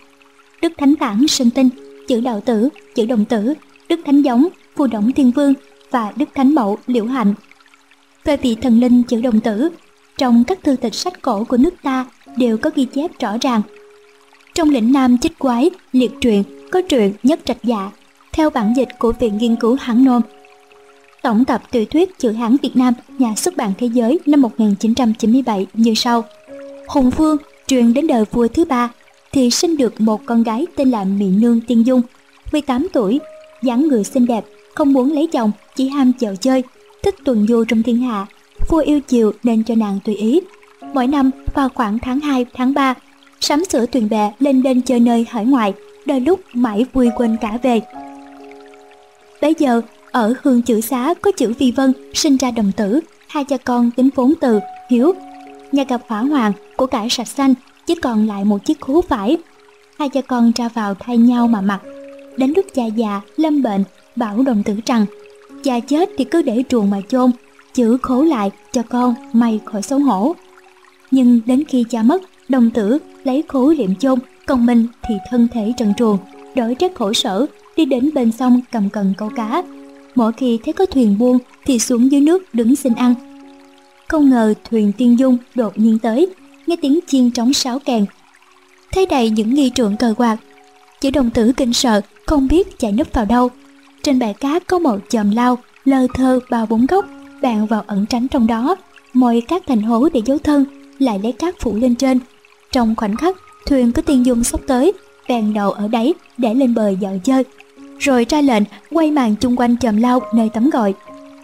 [0.63, 1.69] Đức Thánh Tản sinh tinh,
[2.09, 3.55] chữ đạo tử, chữ đồng tử,
[3.89, 5.55] Đức Thánh Giống, phù động thiên vương
[5.91, 7.35] và Đức Thánh Mẫu liễu hạnh.
[8.31, 9.69] Về vị thần linh chữ đồng tử,
[10.19, 13.63] trong các thư tịch sách cổ của nước ta đều có ghi chép rõ ràng.
[14.55, 17.91] Trong lĩnh Nam chích quái, liệt truyện có truyện nhất trạch dạ,
[18.33, 20.23] theo bản dịch của Viện Nghiên cứu Hán Nôm.
[21.23, 25.67] Tổng tập tiểu thuyết chữ Hán Việt Nam, nhà xuất bản thế giới năm 1997
[25.75, 26.25] như sau.
[26.89, 27.37] Hùng Vương
[27.67, 28.91] truyền đến đời vua thứ ba
[29.33, 32.03] thì sinh được một con gái tên là Mỹ Nương Tiên Dung,
[32.53, 33.19] 18 tuổi,
[33.63, 34.45] dáng người xinh đẹp,
[34.75, 36.63] không muốn lấy chồng, chỉ ham chợ chơi,
[37.03, 38.27] thích tuần du trong thiên hạ.
[38.69, 40.41] Vua yêu chiều nên cho nàng tùy ý.
[40.95, 42.95] Mỗi năm vào khoảng tháng 2, tháng 3,
[43.41, 45.73] sắm sửa thuyền bè lên lên chơi nơi hải ngoại,
[46.07, 47.81] đôi lúc mãi vui quên cả về.
[49.41, 49.81] Bây giờ,
[50.11, 53.91] ở hương chữ xá có chữ vi vân sinh ra đồng tử, hai cha con
[53.91, 55.13] tính vốn từ, hiếu.
[55.73, 57.55] Nhà gặp hỏa hoàng, của cải sạch xanh,
[57.87, 59.37] chỉ còn lại một chiếc khố vải.
[59.99, 61.81] Hai cha con ra vào thay nhau mà mặc.
[62.37, 63.85] Đến lúc cha già, lâm bệnh,
[64.17, 65.07] bảo đồng tử rằng,
[65.63, 67.31] cha chết thì cứ để truồng mà chôn,
[67.75, 70.35] chữ khổ lại cho con may khỏi xấu hổ.
[71.11, 75.49] Nhưng đến khi cha mất, đồng tử lấy khố liệm chôn, còn mình thì thân
[75.53, 76.19] thể trần truồng,
[76.55, 79.63] đổi trách khổ sở, đi đến bên sông cầm cần câu cá.
[80.15, 83.15] Mỗi khi thấy có thuyền buôn thì xuống dưới nước đứng xin ăn.
[84.09, 86.27] Không ngờ thuyền tiên dung đột nhiên tới,
[86.67, 88.05] nghe tiếng chiên trống sáo kèn.
[88.93, 90.37] Thấy đầy những nghi trượng cờ quạt,
[91.01, 93.51] chỉ đồng tử kinh sợ, không biết chạy nấp vào đâu.
[94.03, 97.05] Trên bãi cát có một chòm lau lơ thơ bao bốn góc,
[97.43, 98.77] bạn vào ẩn tránh trong đó,
[99.13, 100.65] mồi cát thành hố để giấu thân,
[100.99, 102.19] lại lấy cát phủ lên trên.
[102.73, 104.93] Trong khoảnh khắc, thuyền có tiên dung sắp tới,
[105.29, 107.45] bèn đầu ở đáy để lên bờ dạo chơi.
[107.99, 110.95] Rồi ra lệnh quay màn chung quanh chòm lau nơi tắm gọi.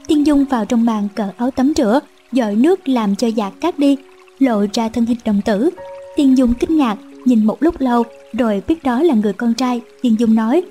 [0.07, 2.01] Tiên dung vào trong màn cởi áo tắm rửa,
[2.33, 3.97] dội nước làm cho giạt cát đi,
[4.39, 5.71] lộ ra thân hình đồng tử.
[6.17, 8.03] Tiên dung kinh ngạc, nhìn một lúc lâu,
[8.33, 9.81] rồi biết đó là người con trai.
[10.03, 10.63] Tiên dung nói,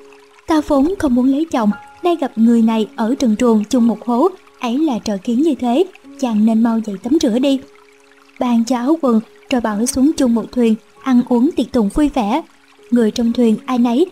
[0.47, 1.71] ta vốn không muốn lấy chồng,
[2.03, 5.55] nay gặp người này ở trần truồng chung một hố, ấy là trời kiến như
[5.55, 5.85] thế,
[6.19, 7.59] chàng nên mau dậy tắm rửa đi.
[8.39, 12.09] Bàn cho áo quần, rồi bảo xuống chung một thuyền, ăn uống tiệc tùng vui
[12.09, 12.41] vẻ.
[12.91, 14.05] Người trong thuyền ai nấy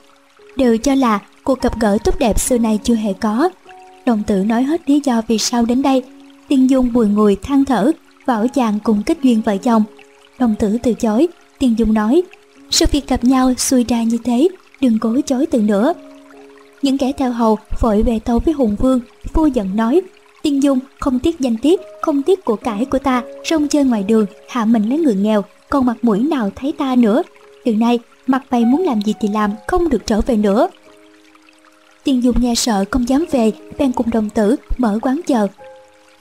[0.55, 3.49] đều cho là cuộc gặp gỡ tốt đẹp xưa nay chưa hề có.
[4.05, 6.03] Đồng tử nói hết lý do vì sao đến đây.
[6.47, 7.91] Tiên Dung bùi ngùi than thở,
[8.27, 9.83] bảo chàng cùng kết duyên vợ chồng.
[10.39, 11.27] Đồng tử từ chối,
[11.59, 12.23] Tiên Dung nói,
[12.69, 14.47] sự việc gặp nhau xui ra như thế,
[14.81, 15.93] đừng cố chối từ nữa.
[16.83, 18.99] Những kẻ theo hầu vội về tâu với Hùng Vương,
[19.33, 20.01] vua giận nói,
[20.41, 24.03] Tiên Dung không tiếc danh tiết, không tiếc của cải của ta, rong chơi ngoài
[24.03, 27.23] đường, hạ mình lấy người nghèo, còn mặt mũi nào thấy ta nữa.
[27.65, 30.67] Từ nay, mặt bày muốn làm gì thì làm, không được trở về nữa.
[32.03, 35.47] Tiên Dung nghe sợ không dám về, bèn cùng đồng tử mở quán chợ.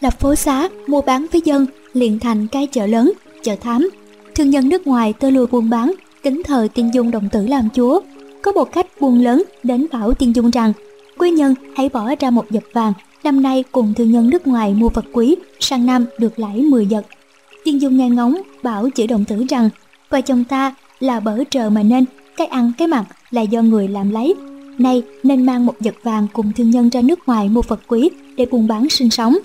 [0.01, 3.91] Lập phố xá, mua bán với dân, liền thành cái chợ lớn, chợ thám.
[4.35, 5.93] Thương nhân nước ngoài tơ lùa buôn bán,
[6.23, 8.01] kính thờ Tiên Dung đồng tử làm chúa.
[8.43, 10.73] Có một khách buôn lớn đến bảo Tiên Dung rằng
[11.19, 12.93] quý nhân hãy bỏ ra một giật vàng,
[13.25, 16.87] năm nay cùng thương nhân nước ngoài mua vật quý, sang năm được lãi 10
[16.87, 17.07] giật
[17.65, 19.71] Tiên Dung nghe ngóng bảo chữ đồng tử rằng
[20.11, 22.05] vợ chồng ta là bở trờ mà nên,
[22.37, 24.35] cái ăn cái mặc là do người làm lấy.
[24.79, 28.11] Nay nên mang một giật vàng cùng thương nhân ra nước ngoài mua vật quý
[28.37, 29.39] để buôn bán sinh sống.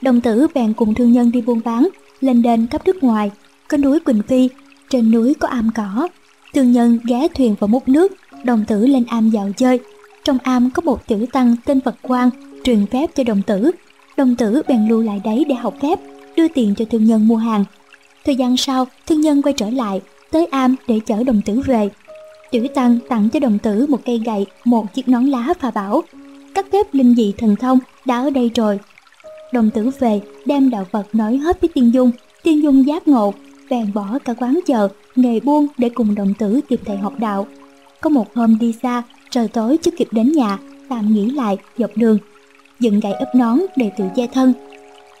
[0.00, 1.88] Đồng tử bèn cùng thương nhân đi buôn bán,
[2.20, 3.30] lên đền cấp nước ngoài,
[3.68, 4.48] có núi Quỳnh Phi,
[4.90, 6.08] trên núi có am cỏ.
[6.54, 8.12] Thương nhân ghé thuyền vào múc nước,
[8.44, 9.80] đồng tử lên am dạo chơi.
[10.24, 12.30] Trong am có một tiểu tăng tên Phật Quang
[12.64, 13.70] truyền phép cho đồng tử.
[14.16, 15.98] Đồng tử bèn lưu lại đấy để học phép,
[16.36, 17.64] đưa tiền cho thương nhân mua hàng.
[18.24, 20.00] Thời gian sau, thương nhân quay trở lại,
[20.30, 21.88] tới am để chở đồng tử về.
[22.50, 26.02] Tiểu tăng tặng cho đồng tử một cây gậy, một chiếc nón lá và bảo,
[26.54, 28.78] các phép linh dị thần thông đã ở đây rồi.
[29.52, 32.10] Đồng tử về, đem đạo Phật nói hết với Tiên Dung.
[32.42, 33.34] Tiên Dung giác ngộ,
[33.70, 37.46] bèn bỏ cả quán chợ, nghề buôn để cùng đồng tử tìm thầy học đạo.
[38.00, 41.90] Có một hôm đi xa, trời tối chưa kịp đến nhà, tạm nghỉ lại dọc
[41.96, 42.18] đường,
[42.80, 44.52] dựng gậy ấp nón để tự che thân.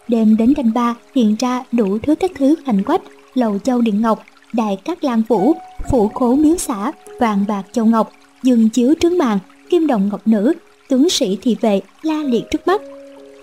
[0.08, 3.02] Đêm đến canh ba hiện ra đủ thứ các thứ hành quách,
[3.34, 5.56] lầu châu điện ngọc, đại các lan phủ,
[5.90, 9.38] phủ khố miếu xã, vàng bạc châu ngọc, dương chiếu trướng màn,
[9.70, 10.52] kim đồng ngọc nữ,
[10.88, 12.80] tướng sĩ thì về la liệt trước mắt.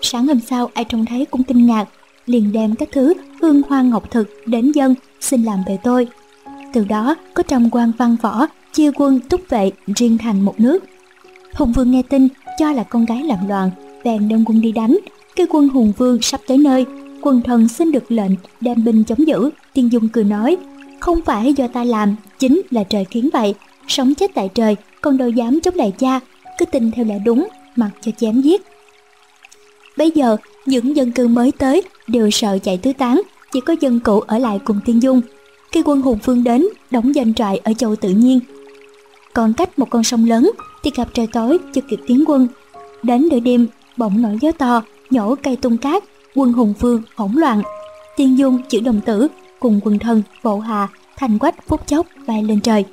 [0.02, 1.84] Sáng hôm sau ai trông thấy cũng kinh ngạc,
[2.26, 6.08] liền đem các thứ hương hoa ngọc thực đến dân xin làm về tôi.
[6.72, 10.84] Từ đó có trăm quan văn võ chia quân túc vệ riêng thành một nước.
[11.54, 12.28] Hùng vương nghe tin
[12.58, 13.70] cho là con gái làm loạn,
[14.04, 14.98] bèn đem quân đi đánh.
[15.36, 16.86] Cái quân hùng vương sắp tới nơi,
[17.22, 19.50] quần thần xin được lệnh đem binh chống giữ.
[19.72, 20.56] Tiên Dung cười nói,
[21.00, 23.54] không phải do ta làm, chính là trời khiến vậy.
[23.88, 26.20] Sống chết tại trời, con đâu dám chống lại cha,
[26.58, 28.62] cứ tin theo lẽ đúng, mặc cho chém giết.
[29.96, 34.00] Bây giờ, những dân cư mới tới đều sợ chạy tứ tán, chỉ có dân
[34.00, 35.20] cũ ở lại cùng Tiên Dung.
[35.72, 38.40] Khi quân hùng phương đến, đóng danh trại ở châu tự nhiên.
[39.34, 40.50] Còn cách một con sông lớn
[40.82, 42.48] thì gặp trời tối chưa kịp tiến quân.
[43.02, 43.66] Đến nửa đêm,
[43.96, 47.62] bỗng nổi gió to, nhổ cây tung cát, quân hùng phương hỗn loạn.
[48.16, 49.28] Tiên Dung chữ đồng tử
[49.60, 52.84] cùng quân thân, bộ hạ, thành quách phút chốc bay lên trời.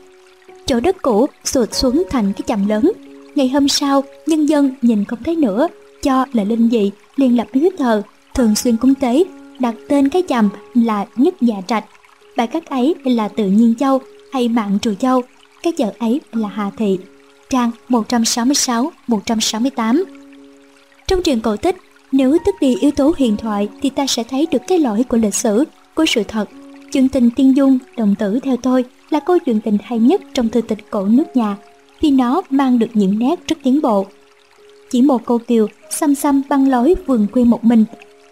[0.66, 2.92] Chỗ đất cũ sụt xuống thành cái chầm lớn.
[3.36, 5.68] Ngày hôm sau, nhân dân nhìn không thấy nữa,
[6.04, 8.02] cho là linh dị liền lập miếu thờ,
[8.34, 9.24] thường xuyên cúng tế,
[9.60, 11.86] đặt tên cái chằm là nhất dạ trạch.
[12.38, 14.00] Bài các ấy là tự nhiên châu
[14.34, 15.22] hay mạng trù châu,
[15.64, 17.00] cái chợ ấy là hà thị.
[17.50, 20.04] Trang 166-168
[21.10, 21.76] trong truyền cổ tích,
[22.12, 25.18] nếu tức đi yếu tố huyền thoại thì ta sẽ thấy được cái lỗi của
[25.18, 25.64] lịch sử,
[25.96, 26.50] của sự thật.
[26.92, 30.50] Chương tình tiên dung, đồng tử theo tôi, là câu chuyện tình hay nhất trong
[30.50, 31.58] thư tịch cổ nước nhà,
[32.02, 34.06] vì nó mang được những nét rất tiến bộ
[34.90, 37.86] chỉ một cô kiều, xăm xăm băng lối vườn quê một mình.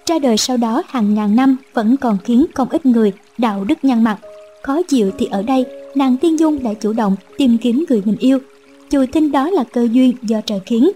[0.06, 3.84] Ra đời sau đó hàng ngàn năm vẫn còn khiến không ít người đạo đức
[3.84, 4.18] nhăn mặt.
[4.64, 8.18] Khó chịu thì ở đây, nàng tiên dung đã chủ động tìm kiếm người mình
[8.20, 8.40] yêu.
[8.90, 10.92] Dù tin đó là cơ duyên do trời khiến.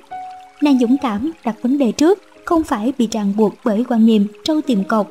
[0.62, 4.28] Nàng dũng cảm đặt vấn đề trước, không phải bị ràng buộc bởi quan niệm
[4.44, 5.08] trâu tìm cột.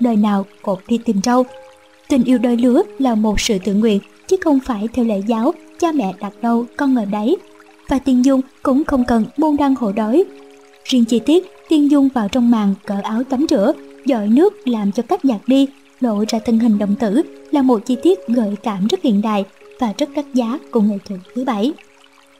[0.00, 1.44] Đời nào cột đi tìm trâu.
[2.08, 5.52] Tình yêu đôi lứa là một sự tự nguyện, chứ không phải theo lệ giáo
[5.78, 7.36] cha mẹ đặt đâu con ở đấy
[7.90, 10.24] và Tiên Dung cũng không cần buông đăng hộ đói.
[10.84, 13.72] Riêng chi tiết, Tiên Dung vào trong màn cởi áo tắm rửa,
[14.06, 15.66] dội nước làm cho cách giặt đi,
[16.00, 19.44] lộ ra thân hình đồng tử là một chi tiết gợi cảm rất hiện đại
[19.80, 21.72] và rất đắt giá của nghệ thuật thứ bảy.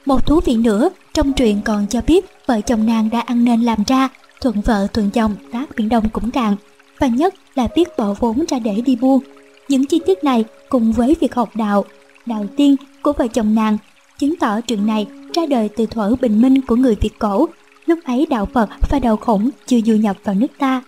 [0.05, 3.61] Một thú vị nữa, trong truyện còn cho biết vợ chồng nàng đã ăn nên
[3.61, 4.09] làm ra,
[4.41, 6.55] thuận vợ thuận chồng tác biển đông cũng cạn,
[6.99, 9.19] và nhất là biết bỏ vốn ra để đi buôn.
[9.67, 11.85] Những chi tiết này cùng với việc học đạo,
[12.25, 13.77] đạo tiên của vợ chồng nàng
[14.19, 17.49] chứng tỏ chuyện này ra đời từ thuở bình minh của người Việt cổ.
[17.85, 20.81] Lúc ấy đạo Phật và đạo khổng chưa du nhập vào nước ta.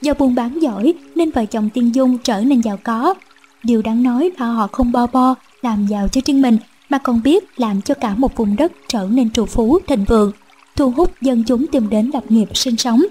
[0.00, 3.14] Do buôn bán giỏi nên vợ chồng Tiên Dung trở nên giàu có.
[3.62, 6.58] Điều đáng nói là họ không bo bo, làm giàu cho riêng mình
[6.88, 10.32] mà còn biết làm cho cả một vùng đất trở nên trù phú, thịnh vượng,
[10.76, 13.02] thu hút dân chúng tìm đến lập nghiệp sinh sống.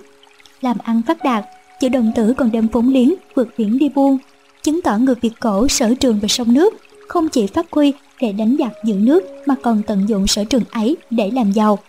[0.62, 1.46] Làm ăn phát đạt,
[1.80, 4.18] chữ đồng tử còn đem vốn liếng vượt biển đi buôn,
[4.64, 6.74] chứng tỏ người Việt cổ sở trường về sông nước,
[7.08, 10.64] không chỉ phát huy để đánh giặc giữ nước mà còn tận dụng sở trường
[10.72, 11.80] ấy để làm giàu.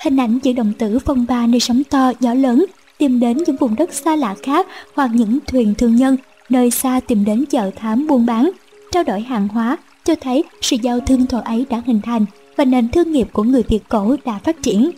[0.00, 2.64] Hình ảnh chữ đồng tử phong ba nơi sóng to, gió lớn,
[2.98, 6.16] tìm đến những vùng đất xa lạ khác hoặc những thuyền thương nhân
[6.48, 8.50] nơi xa tìm đến chợ thám buôn bán,
[8.92, 12.24] trao đổi hàng hóa, cho thấy sự giao thương thổ ấy đã hình thành
[12.56, 14.90] và nền thương nghiệp của người Việt cổ đã phát triển.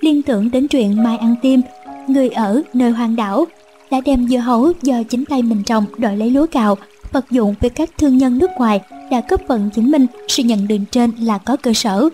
[0.00, 1.60] Liên tưởng đến chuyện Mai Ăn Tim,
[2.08, 3.44] người ở nơi hoang đảo,
[3.90, 6.76] đã đem dưa hấu do chính tay mình trồng đổi lấy lúa gạo
[7.12, 8.80] vật dụng với các thương nhân nước ngoài
[9.10, 12.08] đã cấp phần chứng minh sự nhận định trên là có cơ sở.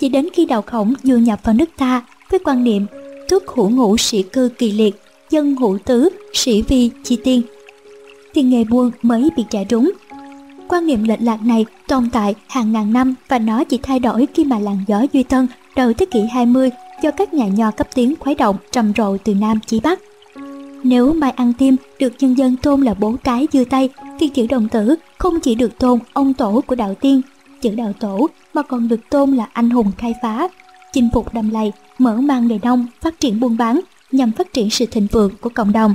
[0.00, 2.86] Chỉ đến khi đạo khổng du nhập vào nước ta với quan niệm
[3.28, 4.94] thuốc hữu ngũ sĩ cư kỳ liệt,
[5.30, 7.42] dân hữu tứ, sĩ vi chi tiên,
[8.34, 9.92] thì nghề buôn mới bị trả trúng.
[10.68, 14.26] Quan niệm lệch lạc này tồn tại hàng ngàn năm và nó chỉ thay đổi
[14.34, 15.46] khi mà làn gió duy tân
[15.76, 16.70] đầu thế kỷ 20
[17.02, 20.00] do các nhà nho cấp tiến khuấy động trầm rộ từ Nam chí Bắc.
[20.82, 23.88] Nếu Mai Ăn Tim được nhân dân tôn là bố cái dư tay,
[24.18, 27.22] thì chữ đồng tử không chỉ được tôn ông tổ của đạo tiên,
[27.60, 30.48] chữ đạo tổ mà còn được tôn là anh hùng khai phá,
[30.92, 33.80] chinh phục đầm lầy, mở mang đời nông, phát triển buôn bán
[34.12, 35.94] nhằm phát triển sự thịnh vượng của cộng đồng.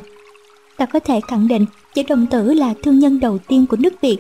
[0.77, 4.01] Ta có thể khẳng định chữ đồng tử là thương nhân đầu tiên của nước
[4.01, 4.17] Việt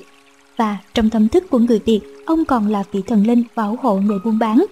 [0.57, 3.95] và trong tâm thức của người Việt, ông còn là vị thần linh bảo hộ
[3.95, 4.65] người buôn bán.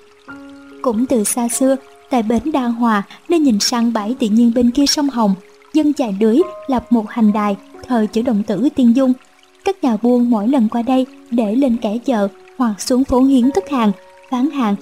[0.82, 1.76] Cũng từ xa xưa,
[2.10, 5.36] tại bến Đa Hòa nên nhìn sang bãi tự nhiên bên kia sông Hồng,
[5.74, 7.56] dân chài lưới lập một hành đài
[7.90, 9.14] thờ chữ đồng tử tiên dung.
[9.66, 12.28] Các nhà buôn mỗi lần qua đây để lên kẻ chợ
[12.58, 13.92] hoặc xuống phố hiến tất hàng,
[14.32, 14.76] bán hàng,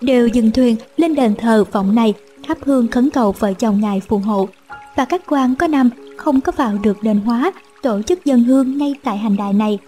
[0.00, 2.14] đều dừng thuyền lên đền thờ vọng này
[2.46, 4.48] thắp hương khấn cầu vợ chồng ngài phù hộ.
[4.96, 8.78] Và các quan có năm không có vào được đền hóa tổ chức dân hương
[8.78, 9.78] ngay tại hành đài này.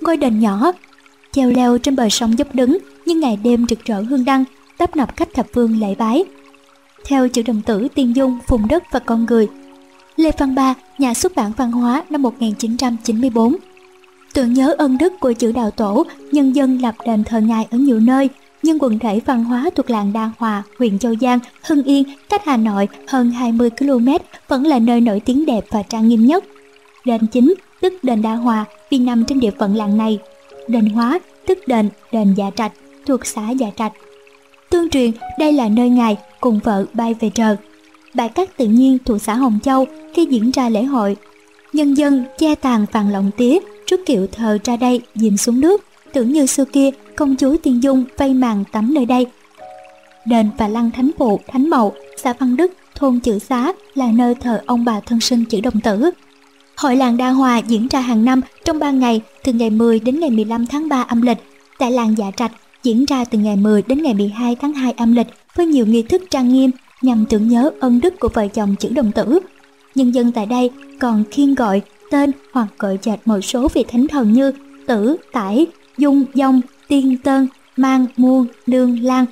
[0.00, 0.72] Ngôi đền nhỏ,
[1.32, 4.44] treo leo trên bờ sông dốc đứng nhưng ngày đêm rực rỡ hương đăng,
[4.78, 6.24] tấp nập khách thập phương lễ bái.
[7.04, 9.48] Theo chữ đồng tử tiên dung, phùng đất và con người,
[10.20, 13.56] Lê Văn Ba, nhà xuất bản văn hóa năm 1994.
[14.32, 17.78] Tưởng nhớ ân đức của chữ đạo tổ, nhân dân lập đền thờ ngài ở
[17.78, 18.28] nhiều nơi,
[18.62, 22.42] nhưng quần thể văn hóa thuộc làng Đa Hòa, huyện Châu Giang, Hưng Yên, cách
[22.44, 24.08] Hà Nội hơn 20 km
[24.48, 26.44] vẫn là nơi nổi tiếng đẹp và trang nghiêm nhất.
[27.04, 30.18] Đền chính, tức đền Đa Hòa, vì nằm trên địa phận làng này.
[30.68, 32.72] Đền Hóa, tức đền, đền Dạ Trạch,
[33.06, 33.92] thuộc xã Dạ Trạch.
[34.70, 37.56] Tương truyền đây là nơi ngài cùng vợ bay về trời.
[38.14, 41.16] Bãi cát tự nhiên thuộc xã Hồng Châu khi diễn ra lễ hội.
[41.72, 45.84] Nhân dân che tàn vàng lọng tía trước kiệu thờ ra đây dìm xuống nước,
[46.12, 49.26] tưởng như xưa kia công chúa Tiên Dung vây màn tắm nơi đây.
[50.26, 54.34] Đền và lăng thánh phụ Thánh Mậu, xã Văn Đức, thôn Chữ Xá là nơi
[54.34, 56.10] thờ ông bà thân sinh chữ đồng tử.
[56.76, 60.20] Hội làng Đa Hòa diễn ra hàng năm trong 3 ngày từ ngày 10 đến
[60.20, 61.38] ngày 15 tháng 3 âm lịch
[61.78, 65.12] tại làng Dạ Trạch diễn ra từ ngày 10 đến ngày 12 tháng 2 âm
[65.12, 66.70] lịch với nhiều nghi thức trang nghiêm
[67.02, 69.38] nhằm tưởng nhớ ân đức của vợ chồng chữ đồng tử.
[69.94, 70.70] Nhân dân tại đây
[71.00, 74.52] còn khiên gọi tên hoặc gọi chạch một số vị thánh thần như
[74.86, 75.66] tử, tải,
[75.98, 79.26] dung, dông, tiên tân, mang, muôn, nương, lan.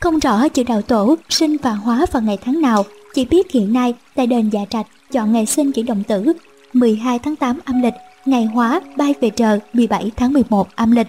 [0.00, 3.72] Không rõ chữ đạo tổ sinh và hóa vào ngày tháng nào, chỉ biết hiện
[3.72, 6.32] nay tại đền Dạ Trạch chọn ngày sinh chữ đồng tử
[6.72, 11.06] 12 tháng 8 âm lịch, ngày hóa bay về trời 17 tháng 11 âm lịch.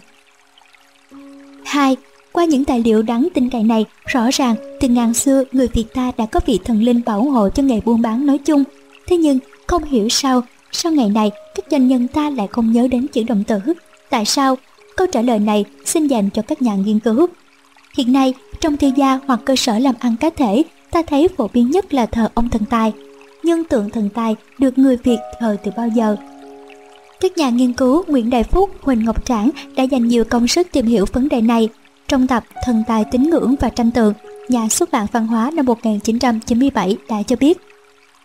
[1.66, 1.98] 2.
[2.32, 5.86] Qua những tài liệu đáng tin cậy này, rõ ràng từ ngàn xưa người Việt
[5.94, 8.64] ta đã có vị thần linh bảo hộ cho nghề buôn bán nói chung.
[9.08, 12.88] Thế nhưng không hiểu sao, sau ngày này các doanh nhân ta lại không nhớ
[12.88, 13.60] đến chữ đồng tử.
[14.10, 14.58] Tại sao?
[14.96, 17.28] Câu trả lời này xin dành cho các nhà nghiên cứu.
[17.98, 21.50] Hiện nay, trong thư gia hoặc cơ sở làm ăn cá thể, ta thấy phổ
[21.54, 22.94] biến nhất là thờ ông thần tài.
[23.44, 26.16] Nhưng tượng thần tài được người Việt thờ từ bao giờ?
[27.20, 30.68] Các nhà nghiên cứu Nguyễn Đại Phúc, Huỳnh Ngọc Trảng đã dành nhiều công sức
[30.72, 31.70] tìm hiểu vấn đề này
[32.10, 34.14] trong tập Thần tài tín ngưỡng và tranh tượng,
[34.50, 37.58] nhà xuất bản văn hóa năm 1997 đã cho biết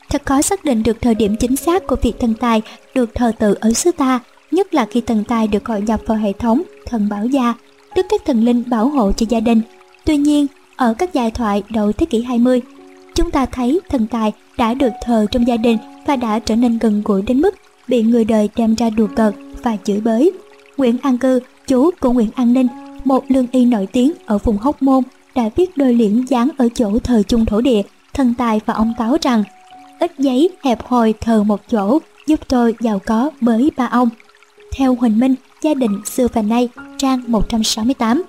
[0.09, 2.63] Thật khó xác định được thời điểm chính xác của việc thần tài
[2.95, 6.19] được thờ tự ở xứ ta, nhất là khi thần tài được hội nhập vào
[6.19, 7.55] hệ thống thần bảo gia,
[7.95, 9.61] tức các thần linh bảo hộ cho gia đình.
[10.05, 10.47] Tuy nhiên,
[10.77, 12.63] ở các giai thoại đầu thế kỷ 20,
[13.15, 16.79] chúng ta thấy thần tài đã được thờ trong gia đình và đã trở nên
[16.79, 17.55] gần gũi đến mức
[17.89, 20.33] bị người đời đem ra đùa cợt và chửi bới.
[20.77, 22.67] Nguyễn An Cư, chú của Nguyễn An Ninh,
[23.05, 26.69] một lương y nổi tiếng ở vùng Hóc Môn, đã viết đôi liễn dán ở
[26.75, 27.83] chỗ thờ chung thổ địa,
[28.15, 29.45] thần tài và ông táo rằng
[30.01, 34.09] ít giấy hẹp hòi thờ một chỗ giúp tôi giàu có với ba ông.
[34.77, 36.69] Theo Huỳnh Minh, gia đình xưa và nay,
[36.99, 38.23] trang 168.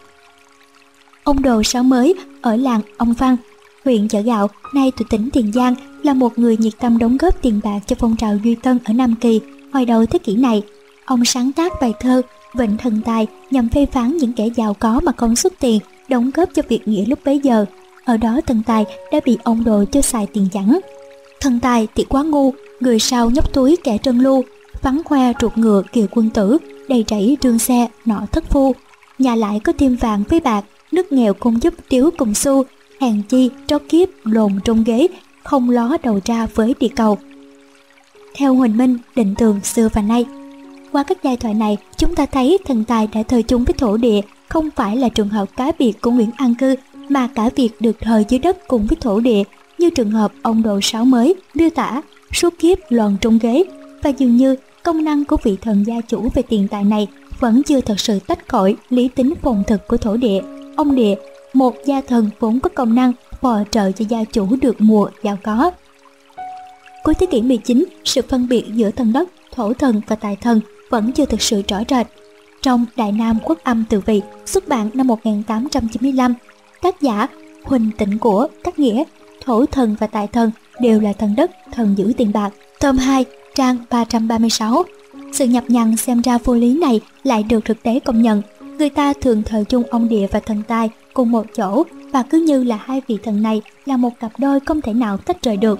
[1.24, 3.38] Ông Đồ Sáu Mới ở làng Ông Văn,
[3.86, 7.42] huyện Chợ Gạo, nay thuộc tỉnh Tiền Giang, là một người nhiệt tâm đóng góp
[7.42, 9.42] tiền bạc cho phong trào Duy Tân ở Nam Kỳ
[9.74, 10.62] hồi đầu thế kỷ này.
[11.06, 12.22] Ông sáng tác bài thơ
[12.58, 16.32] Vịnh Thần Tài nhằm phê phán những kẻ giàu có mà không xuất tiền đóng
[16.34, 17.66] góp cho việc nghĩa lúc bấy giờ.
[18.06, 20.80] Ở đó thần tài đã bị ông đồ cho xài tiền chẳng.
[21.42, 24.44] Thần tài thì quá ngu, người sau nhóc túi kẻ trân lưu,
[24.82, 26.58] vắng khoe ruột ngựa kiều quân tử,
[26.90, 28.76] đầy rẫy trương xe, nọ thất phu.
[29.20, 32.64] Nhà lại có thêm vàng với bạc, nước nghèo không giúp tiếu cùng xu,
[33.00, 35.08] hàng chi trót kiếp lồn trong ghế,
[35.44, 37.18] không ló đầu ra với địa cầu.
[38.36, 40.26] Theo Huỳnh Minh, định tường xưa và nay,
[40.92, 43.98] qua các giai thoại này, chúng ta thấy thần tài đã thời chung với thổ
[43.98, 46.76] địa không phải là trường hợp cá biệt của Nguyễn An Cư,
[47.10, 49.44] mà cả việc được thời dưới đất cùng với thổ địa,
[49.78, 52.02] như trường hợp ông đồ Sáu mới miêu tả
[52.34, 53.64] suốt kiếp lòn trong ghế,
[54.04, 57.08] và dường như công năng của vị thần gia chủ về tiền tài này
[57.40, 60.42] vẫn chưa thật sự tách khỏi lý tính phồn thực của thổ địa.
[60.78, 61.16] Ông địa,
[61.54, 65.38] một gia thần vốn có công năng phò trợ cho gia chủ được mùa giàu
[65.44, 65.72] có.
[67.04, 70.60] Cuối thế kỷ 19, sự phân biệt giữa thần đất, thổ thần và tài thần
[70.90, 72.08] vẫn chưa thực sự rõ rệt.
[72.62, 76.34] Trong Đại Nam Quốc âm tự vị xuất bản năm 1895,
[76.82, 77.28] tác giả
[77.64, 79.04] Huỳnh Tịnh Của các nghĩa
[79.42, 82.50] thổ thần và tài thần đều là thần đất, thần giữ tiền bạc.
[82.80, 84.84] Tôm 2, trang 336.
[85.34, 88.42] Sự nhập nhằng xem ra vô lý này lại được thực tế công nhận.
[88.78, 92.46] Người ta thường thờ chung ông địa và thần tài cùng một chỗ và cứ
[92.48, 95.58] như là hai vị thần này là một cặp đôi không thể nào tách rời
[95.58, 95.80] được.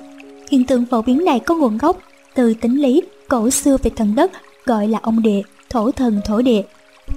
[0.50, 1.98] Hiện tượng phổ biến này có nguồn gốc
[2.36, 4.32] từ tính lý cổ xưa về thần đất
[4.66, 6.62] gọi là ông địa, thổ thần thổ địa.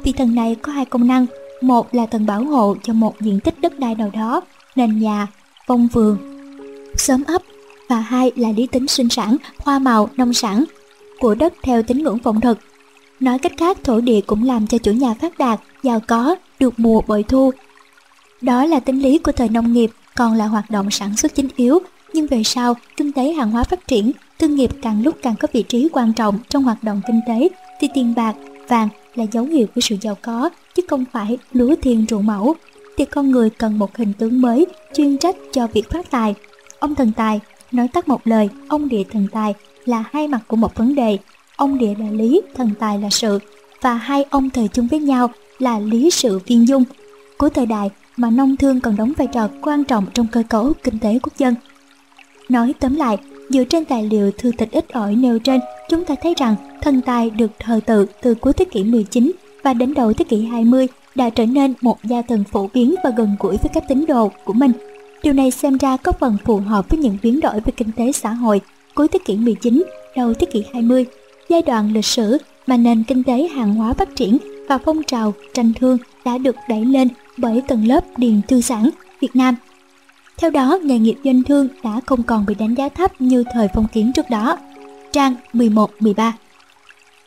[0.05, 1.27] Vị thần này có hai công năng,
[1.61, 4.41] một là thần bảo hộ cho một diện tích đất đai nào đó,
[4.77, 5.27] nền nhà,
[5.67, 6.19] vong vườn,
[6.97, 7.43] sớm ấp
[7.89, 10.65] và hai là lý tính sinh sản, hoa màu, nông sản
[11.21, 12.59] của đất theo tín ngưỡng phong thực.
[13.21, 16.75] Nói cách khác, thổ địa cũng làm cho chủ nhà phát đạt, giàu có, được
[16.77, 17.51] mùa bội thu.
[18.41, 21.49] Đó là tính lý của thời nông nghiệp, còn là hoạt động sản xuất chính
[21.57, 21.79] yếu.
[22.13, 25.49] Nhưng về sau, kinh tế hàng hóa phát triển, thương nghiệp càng lúc càng có
[25.53, 27.49] vị trí quan trọng trong hoạt động kinh tế,
[27.81, 28.37] thì tiền bạc,
[28.69, 32.55] vàng là dấu hiệu của sự giàu có, chứ không phải lúa thiên ruộng mẫu.
[32.97, 36.35] Thì con người cần một hình tướng mới, chuyên trách cho việc phát tài.
[36.79, 37.41] Ông thần tài,
[37.73, 41.19] nói tắt một lời, ông địa thần tài là hai mặt của một vấn đề.
[41.57, 43.39] Ông địa là lý, thần tài là sự,
[43.81, 46.85] và hai ông thời chung với nhau là lý sự viên dung.
[47.39, 50.73] Của thời đại mà nông thương còn đóng vai trò quan trọng trong cơ cấu
[50.85, 51.55] kinh tế quốc dân.
[52.49, 56.15] Nói tóm lại, dựa trên tài liệu thư tịch ít ỏi nêu trên, chúng ta
[56.23, 60.13] thấy rằng thần tài được thờ tự từ cuối thế kỷ 19 và đến đầu
[60.13, 63.71] thế kỷ 20 đã trở nên một gia thần phổ biến và gần gũi với
[63.75, 64.73] các tín đồ của mình.
[65.23, 68.13] Điều này xem ra có phần phù hợp với những biến đổi về kinh tế
[68.13, 68.61] xã hội
[68.95, 69.83] cuối thế kỷ 19,
[70.17, 71.07] đầu thế kỷ 20,
[71.49, 75.35] giai đoạn lịch sử mà nền kinh tế hàng hóa phát triển và phong trào
[75.55, 79.55] tranh thương đã được đẩy lên bởi tầng lớp điền tư sản Việt Nam.
[80.39, 83.69] Theo đó, nghề nghiệp doanh thương đã không còn bị đánh giá thấp như thời
[83.75, 84.59] phong kiến trước đó.
[85.13, 86.33] Trang 11-13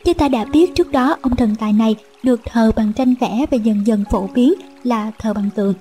[0.04, 3.46] Như ta đã biết trước đó, ông thần tài này được thờ bằng tranh vẽ
[3.50, 5.74] và dần dần phổ biến là thờ bằng tượng.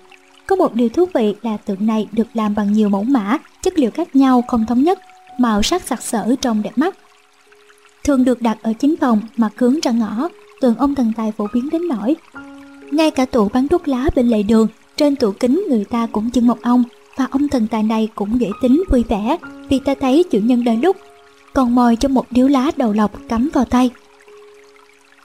[0.48, 3.80] Có một điều thú vị là tượng này được làm bằng nhiều mẫu mã, chất
[3.80, 5.00] liệu khác nhau không thống nhất,
[5.38, 6.95] màu sắc sặc sỡ trông đẹp mắt.
[8.03, 10.30] Thường được đặt ở chính phòng mặt hướng ra ngõ,
[10.61, 12.16] tượng ông thần tài phổ biến đến nỗi
[12.92, 16.30] ngay cả tủ bán thuốc lá bên lề đường trên tủ kính người ta cũng
[16.30, 16.84] chưng một ông
[17.17, 19.38] và ông thần tài này cũng dễ tính vui vẻ
[19.69, 20.98] vì ta thấy chủ nhân đời lúc
[21.53, 23.90] còn mồi cho một điếu lá đầu lọc cắm vào tay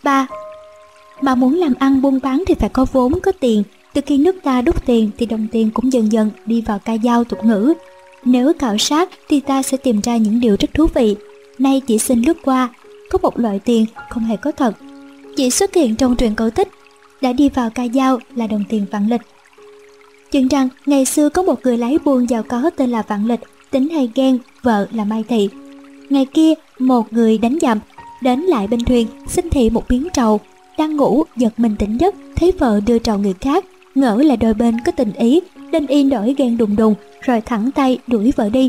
[0.07, 0.27] ba
[1.21, 3.63] Mà muốn làm ăn buôn bán thì phải có vốn, có tiền.
[3.95, 6.97] Từ khi nước ta đúc tiền thì đồng tiền cũng dần dần đi vào ca
[7.05, 7.75] dao tục ngữ.
[8.25, 11.17] Nếu khảo sát thì ta sẽ tìm ra những điều rất thú vị.
[11.59, 12.69] Nay chỉ xin lướt qua,
[13.11, 14.75] có một loại tiền không hề có thật.
[15.37, 16.69] Chỉ xuất hiện trong truyền cổ tích,
[17.21, 19.23] đã đi vào ca dao là đồng tiền vạn lịch.
[20.37, 23.41] Chuyện rằng ngày xưa có một người lái buôn giàu có tên là Vạn Lịch,
[23.71, 25.49] tính hay ghen, vợ là Mai Thị.
[26.11, 27.79] Ngày kia, một người đánh dầm,
[28.23, 30.41] đến lại bên thuyền, xin thị một miếng trầu.
[30.79, 34.55] Đang ngủ, giật mình tỉnh giấc, thấy vợ đưa trầu người khác, ngỡ là đôi
[34.55, 35.41] bên có tình ý,
[35.73, 38.69] nên y nổi ghen đùng đùng, rồi thẳng tay đuổi vợ đi.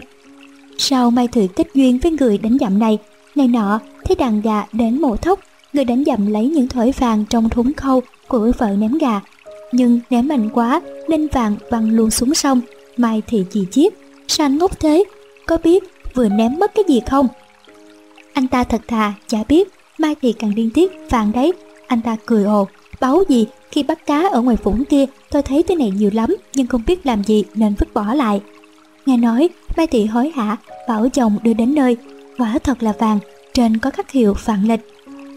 [0.77, 2.97] Sau Mai Thị kết duyên với người đánh dầm này,
[3.35, 5.39] ngày nọ thấy đàn gà đến mổ thóc,
[5.73, 9.21] người đánh dầm lấy những thỏi vàng trong thúng khâu của vợ ném gà.
[9.71, 12.61] Nhưng ném mạnh quá nên vàng văng luôn xuống sông,
[12.97, 13.93] Mai Thị chỉ chiếc
[14.27, 15.03] Sao anh ngốc thế?
[15.45, 17.27] Có biết vừa ném mất cái gì không?
[18.33, 21.53] Anh ta thật thà, chả biết, Mai Thị càng điên tiết, vàng đấy.
[21.87, 22.67] Anh ta cười ồ,
[22.99, 23.47] báo gì?
[23.71, 26.83] Khi bắt cá ở ngoài vũng kia tôi thấy cái này nhiều lắm nhưng không
[26.87, 28.41] biết làm gì nên vứt bỏ lại.
[29.05, 31.97] Nghe nói mai thị hối hả bảo chồng đưa đến nơi.
[32.37, 33.19] Quả thật là vàng
[33.53, 34.79] trên có khắc hiệu vạn lịch.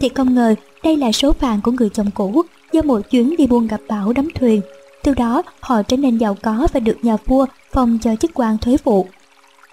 [0.01, 3.47] Thì không ngờ đây là số vàng của người chồng cũ do một chuyến đi
[3.47, 4.61] buôn gặp bão đắm thuyền
[5.03, 8.57] từ đó họ trở nên giàu có và được nhà vua phong cho chức quan
[8.57, 9.07] thuế vụ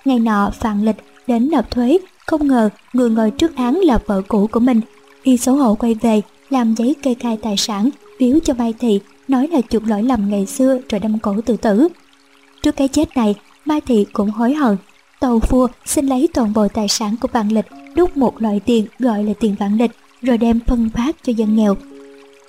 [0.04, 0.96] ngày nọ vạn lịch
[1.26, 4.80] đến nộp thuế không ngờ người ngồi trước án là vợ cũ của mình
[5.22, 9.00] y xấu hổ quay về làm giấy kê khai tài sản biếu cho Mai Thị
[9.28, 11.88] nói là chuộc lỗi lầm ngày xưa rồi đâm cổ tự tử.
[12.62, 14.76] Trước cái chết này, Mai Thị cũng hối hận.
[15.20, 18.86] Tàu vua xin lấy toàn bộ tài sản của vạn lịch đúc một loại tiền
[18.98, 19.90] gọi là tiền vạn lịch
[20.22, 21.76] rồi đem phân phát cho dân nghèo.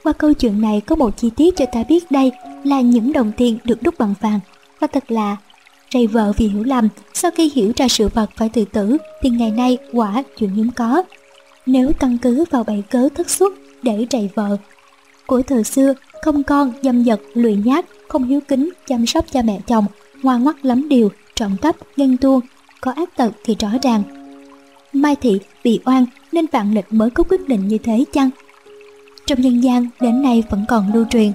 [0.04, 2.32] Qua câu chuyện này có một chi tiết cho ta biết đây
[2.64, 4.40] là những đồng tiền được đúc bằng vàng.
[4.80, 5.38] Và thật là,
[5.94, 9.30] rầy vợ vì hiểu lầm, sau khi hiểu ra sự vật phải tự tử, thì
[9.30, 11.04] ngày nay quả chuyện hiếm có.
[11.66, 14.58] Nếu căn cứ vào bảy cớ thất xuất để rầy vợ
[15.28, 19.42] của thời xưa, không con, dâm dật, lười nhát không hiếu kính, chăm sóc cha
[19.42, 19.86] mẹ chồng,
[20.22, 22.40] ngoan ngoắt lắm điều trộm cắp ghen tuông,
[22.82, 24.04] có ác tật thì rõ ràng.
[24.94, 28.30] Mai thị bị oan nên vạn lịch mới có quyết định như thế chăng?
[29.30, 31.32] Trong dân gian đến nay vẫn còn lưu truyền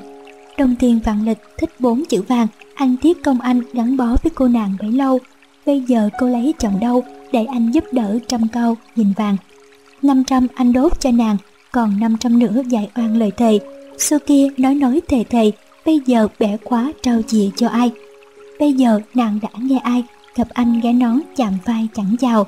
[0.58, 4.32] đồng tiền vạn lịch thích bốn chữ vàng anh tiếp công anh gắn bó với
[4.34, 5.18] cô nàng bấy lâu
[5.66, 9.36] bây giờ cô lấy chồng đâu để anh giúp đỡ trăm câu nhìn vàng
[10.02, 11.36] 500 anh đốt cho nàng
[11.72, 13.58] còn 500 nữa dạy oan lời thề.
[13.98, 15.52] Xưa kia nói nói thề thề,
[15.86, 17.90] bây giờ bẻ khóa trao chìa cho ai.
[18.58, 20.04] Bây giờ nàng đã nghe ai,
[20.36, 22.46] gặp anh ghé nón chạm vai chẳng chào.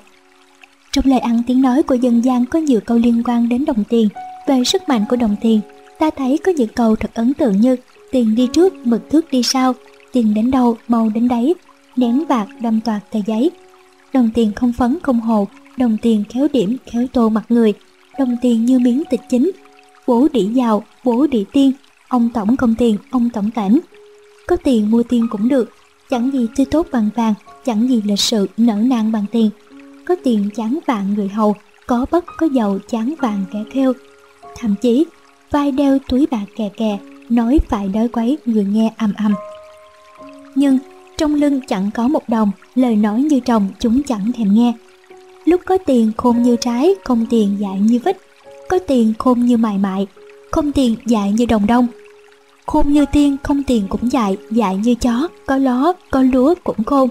[0.92, 3.84] Trong lời ăn tiếng nói của dân gian có nhiều câu liên quan đến đồng
[3.84, 4.08] tiền,
[4.46, 5.60] về sức mạnh của đồng tiền.
[5.98, 7.76] Ta thấy có những câu thật ấn tượng như
[8.10, 9.74] tiền đi trước, mực thước đi sau,
[10.12, 11.54] tiền đến đâu, màu đến đấy,
[11.96, 13.50] nén bạc đâm toạc tờ giấy.
[14.12, 17.72] Đồng tiền không phấn không hồ, đồng tiền khéo điểm khéo tô mặt người,
[18.18, 19.50] đồng tiền như miếng thịt chính,
[20.06, 21.72] bố đĩ giàu, bố đĩ tiên,
[22.08, 23.78] ông tổng công tiền, ông tổng cảnh.
[24.46, 25.70] Có tiền mua tiên cũng được,
[26.10, 27.34] chẳng gì tươi tốt bằng vàng,
[27.64, 29.50] chẳng gì lịch sự nở nang bằng tiền.
[30.04, 31.54] Có tiền chán vàng người hầu,
[31.86, 33.92] có bất có giàu chán vàng kẻ khêu.
[34.58, 35.04] Thậm chí,
[35.50, 39.34] vai đeo túi bạc kè kè, nói phải đói quấy người nghe ầm ầm.
[40.54, 40.78] Nhưng
[41.18, 44.72] trong lưng chẳng có một đồng, lời nói như trồng chúng chẳng thèm nghe.
[45.44, 48.16] Lúc có tiền khôn như trái, không tiền dại như vít.
[48.68, 50.06] Có tiền khôn như mài mại,
[50.50, 51.86] không tiền dại như đồng đông.
[52.66, 56.84] Khôn như tiên, không tiền cũng dại, dại như chó, có ló, có lúa cũng
[56.84, 57.08] khôn.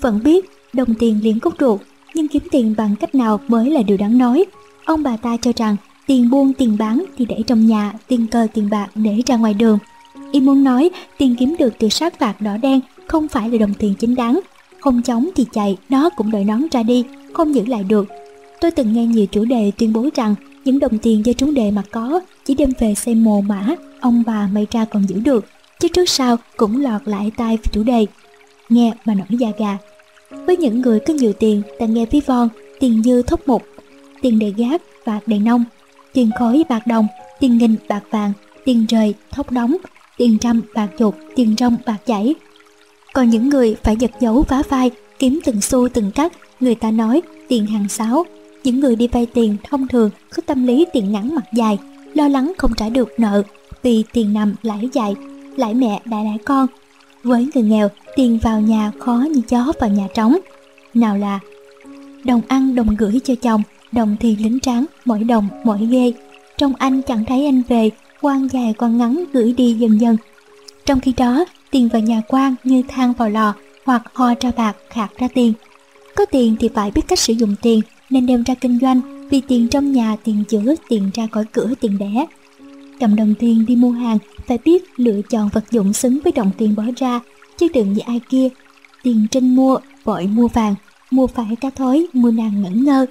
[0.00, 1.80] Vẫn biết, đồng tiền liền cốt ruột,
[2.14, 4.44] nhưng kiếm tiền bằng cách nào mới là điều đáng nói.
[4.84, 5.76] Ông bà ta cho rằng
[6.06, 9.54] tiền buôn tiền bán thì để trong nhà, tiền cờ tiền bạc để ra ngoài
[9.54, 9.78] đường.
[10.32, 13.74] Y muốn nói tiền kiếm được từ sát phạt đỏ đen không phải là đồng
[13.74, 14.40] tiền chính đáng.
[14.80, 18.08] Không chóng thì chạy, nó cũng đợi nón ra đi, không giữ lại được.
[18.60, 21.70] Tôi từng nghe nhiều chủ đề tuyên bố rằng những đồng tiền do chúng đề
[21.70, 23.66] mà có chỉ đem về xây mồ mã,
[24.00, 25.44] ông bà may ra còn giữ được,
[25.80, 28.06] chứ trước sau cũng lọt lại tai chủ đề.
[28.68, 29.78] Nghe mà nổi da gà.
[30.46, 32.48] Với những người có nhiều tiền, ta nghe ví von,
[32.80, 33.62] tiền dư thốc mục,
[34.22, 35.64] tiền đề gác, và đề nông,
[36.16, 37.06] tiền khối bạc đồng,
[37.40, 38.32] tiền nghìn bạc vàng,
[38.64, 39.76] tiền rời, thóc đóng,
[40.16, 42.34] tiền trăm bạc chuột, tiền rong bạc chảy.
[43.14, 46.90] Còn những người phải giật dấu vá vai, kiếm từng xu từng cắt, người ta
[46.90, 48.24] nói tiền hàng sáu.
[48.64, 51.78] Những người đi vay tiền thông thường có tâm lý tiền ngắn mặt dài,
[52.14, 53.42] lo lắng không trả được nợ
[53.82, 55.14] vì tiền nằm lãi dài,
[55.56, 56.66] lãi mẹ đã lãi con.
[57.22, 60.36] Với người nghèo, tiền vào nhà khó như chó vào nhà trống.
[60.94, 61.38] Nào là
[62.24, 63.62] đồng ăn đồng gửi cho chồng,
[63.96, 66.12] đồng thì lính tráng, mỗi đồng mỗi ghê.
[66.58, 70.16] Trong anh chẳng thấy anh về, quan dài quan ngắn gửi đi dần dần.
[70.84, 74.76] Trong khi đó, tiền vào nhà quan như than vào lò hoặc ho ra bạc
[74.90, 75.52] khạc ra tiền.
[76.16, 79.40] Có tiền thì phải biết cách sử dụng tiền nên đem ra kinh doanh vì
[79.40, 82.26] tiền trong nhà tiền chữa tiền ra khỏi cửa tiền đẻ.
[83.00, 86.50] Cầm đồng tiền đi mua hàng phải biết lựa chọn vật dụng xứng với đồng
[86.58, 87.20] tiền bỏ ra
[87.56, 88.48] chứ đừng như ai kia.
[89.02, 90.74] Tiền trên mua, vội mua vàng,
[91.10, 93.06] mua phải cá thối, mua nàng ngẩn ngơ.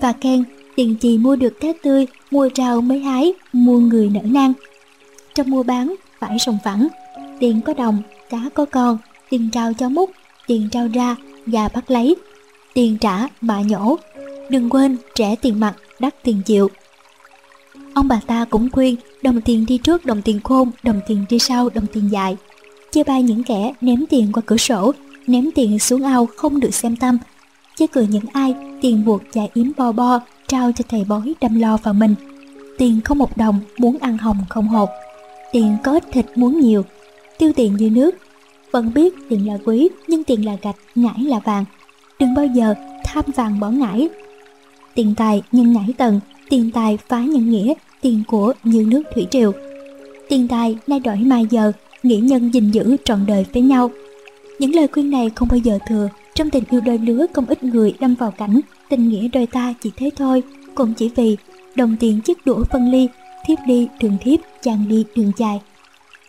[0.00, 0.44] Và khen,
[0.76, 4.52] tiền gì mua được cá tươi, mua rau mới hái, mua người nở nang.
[5.34, 6.88] Trong mua bán, phải sòng phẳng,
[7.40, 8.98] tiền có đồng, cá có con,
[9.30, 10.10] tiền trao cho múc,
[10.46, 12.16] tiền trao ra, và bắt lấy,
[12.74, 13.98] tiền trả mà nhổ.
[14.50, 16.70] Đừng quên trẻ tiền mặt, đắt tiền chịu.
[17.94, 21.38] Ông bà ta cũng khuyên đồng tiền đi trước đồng tiền khôn, đồng tiền đi
[21.38, 22.36] sau đồng tiền dài.
[22.90, 24.92] Chê bai những kẻ ném tiền qua cửa sổ,
[25.26, 27.18] ném tiền xuống ao không được xem tâm
[27.80, 31.60] chứ cười những ai tiền buộc chạy yếm bo bo, trao cho thầy bói đâm
[31.60, 32.14] lo vào mình.
[32.78, 34.88] Tiền không một đồng, muốn ăn hồng không hột.
[35.52, 36.84] Tiền có ít thịt muốn nhiều,
[37.38, 38.10] tiêu tiền như nước.
[38.72, 41.64] Vẫn biết tiền là quý, nhưng tiền là gạch, ngải là vàng.
[42.18, 44.08] Đừng bao giờ tham vàng bỏ ngải.
[44.94, 49.26] Tiền tài nhân ngải tầng, tiền tài phá nhân nghĩa, tiền của như nước thủy
[49.30, 49.52] triều.
[50.28, 53.90] Tiền tài nay đổi mai giờ, nghĩa nhân gìn giữ trọn đời với nhau.
[54.58, 56.08] Những lời khuyên này không bao giờ thừa,
[56.40, 59.74] trong tình yêu đôi lứa không ít người đâm vào cảnh tình nghĩa đôi ta
[59.80, 60.42] chỉ thế thôi,
[60.74, 61.36] cũng chỉ vì
[61.74, 63.08] đồng tiền chiếc đũa phân ly,
[63.46, 65.60] thiếp đi đường thiếp, chàng đi đường dài.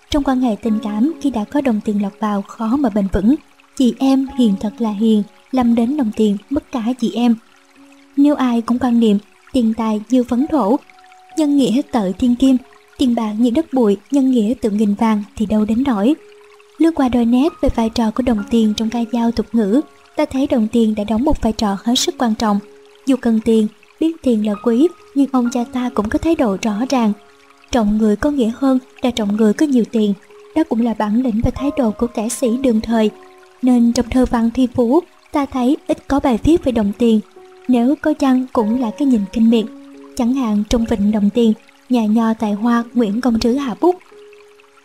[0.09, 3.07] Trong quan hệ tình cảm khi đã có đồng tiền lọt vào khó mà bền
[3.13, 3.35] vững,
[3.77, 7.35] chị em hiền thật là hiền, lâm đến đồng tiền mất cả chị em.
[8.17, 9.17] Nếu ai cũng quan niệm
[9.53, 10.79] tiền tài như phấn thổ,
[11.37, 12.57] nhân nghĩa tự thiên kim,
[12.97, 16.15] tiền bạc như đất bụi, nhân nghĩa tự nghìn vàng thì đâu đến nổi.
[16.77, 19.81] Lướt qua đôi nét về vai trò của đồng tiền trong ca dao tục ngữ,
[20.21, 22.59] ta thấy đồng tiền đã đóng một vai trò hết sức quan trọng.
[23.05, 23.67] Dù cần tiền,
[23.99, 27.13] biết tiền là quý, nhưng ông cha ta cũng có thái độ rõ ràng.
[27.71, 30.13] Trọng người có nghĩa hơn là trọng người có nhiều tiền.
[30.55, 33.09] Đó cũng là bản lĩnh và thái độ của kẻ sĩ đương thời.
[33.61, 34.99] Nên trong thơ văn thi phú,
[35.31, 37.19] ta thấy ít có bài viết về đồng tiền.
[37.67, 39.65] Nếu có chăng cũng là cái nhìn kinh miệt.
[40.17, 41.53] Chẳng hạn trong vịnh đồng tiền,
[41.89, 43.95] nhà nho tài hoa Nguyễn Công Trứ hạ bút.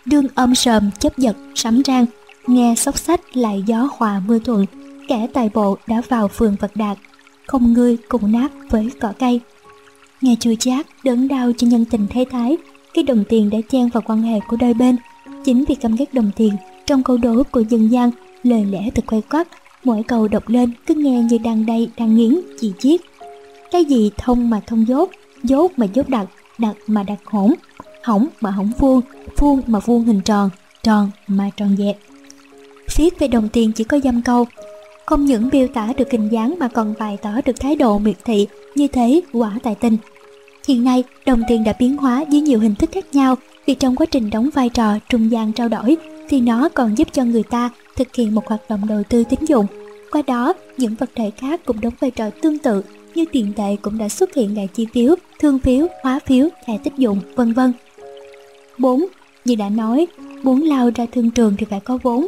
[0.04, 2.06] Đương âm sờm chấp giật sắm rang,
[2.46, 4.66] nghe sóc sách lại gió hòa mưa thuận,
[5.08, 6.98] kẻ tài bộ đã vào phường vật Đạt,
[7.46, 9.40] không ngươi cùng nát với cỏ cây.
[10.20, 12.56] Nghe chui chát, đớn đau cho nhân tình thế thái,
[12.94, 14.96] cái đồng tiền đã chen vào quan hệ của đôi bên.
[15.44, 16.52] Chính vì căm ghét đồng tiền,
[16.86, 18.10] trong câu đố của dân gian,
[18.42, 19.48] lời lẽ thật quay quắt,
[19.84, 23.00] mỗi câu đọc lên cứ nghe như đang đây đang nghiến, chỉ chiết.
[23.70, 25.10] Cái gì thông mà thông dốt,
[25.42, 26.26] dốt mà dốt đặc,
[26.58, 27.54] đặt mà đặt hỗn,
[28.02, 29.00] hỏng mà hỏng vuông,
[29.36, 30.50] vuông mà vuông hình tròn,
[30.82, 31.98] tròn mà tròn dẹp.
[32.96, 34.46] Viết về đồng tiền chỉ có dăm câu,
[35.06, 38.16] không những miêu tả được hình dáng mà còn bày tỏ được thái độ miệt
[38.24, 39.96] thị như thế quả tài tình.
[40.68, 43.34] Hiện nay, đồng tiền đã biến hóa dưới nhiều hình thức khác nhau
[43.66, 45.96] vì trong quá trình đóng vai trò trung gian trao đổi
[46.28, 49.40] thì nó còn giúp cho người ta thực hiện một hoạt động đầu tư tín
[49.48, 49.66] dụng.
[50.10, 52.82] Qua đó, những vật thể khác cũng đóng vai trò tương tự
[53.14, 56.78] như tiền tệ cũng đã xuất hiện đại chi phiếu, thương phiếu, hóa phiếu, thẻ
[56.84, 57.72] tích dụng, vân vân.
[58.78, 59.06] 4.
[59.44, 60.06] Như đã nói,
[60.42, 62.26] muốn lao ra thương trường thì phải có vốn.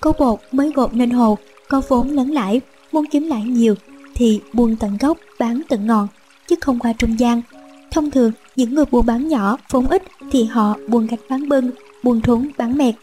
[0.00, 1.38] Có bột mới gột nên hồ,
[1.68, 2.60] có vốn lớn lãi,
[2.92, 3.74] muốn kiếm lãi nhiều
[4.14, 6.08] thì buôn tận gốc, bán tận ngọn,
[6.48, 7.42] chứ không qua trung gian.
[7.90, 11.70] Thông thường, những người buôn bán nhỏ, vốn ít thì họ buôn gạch bán bưng,
[12.02, 12.94] buôn thúng bán mẹt,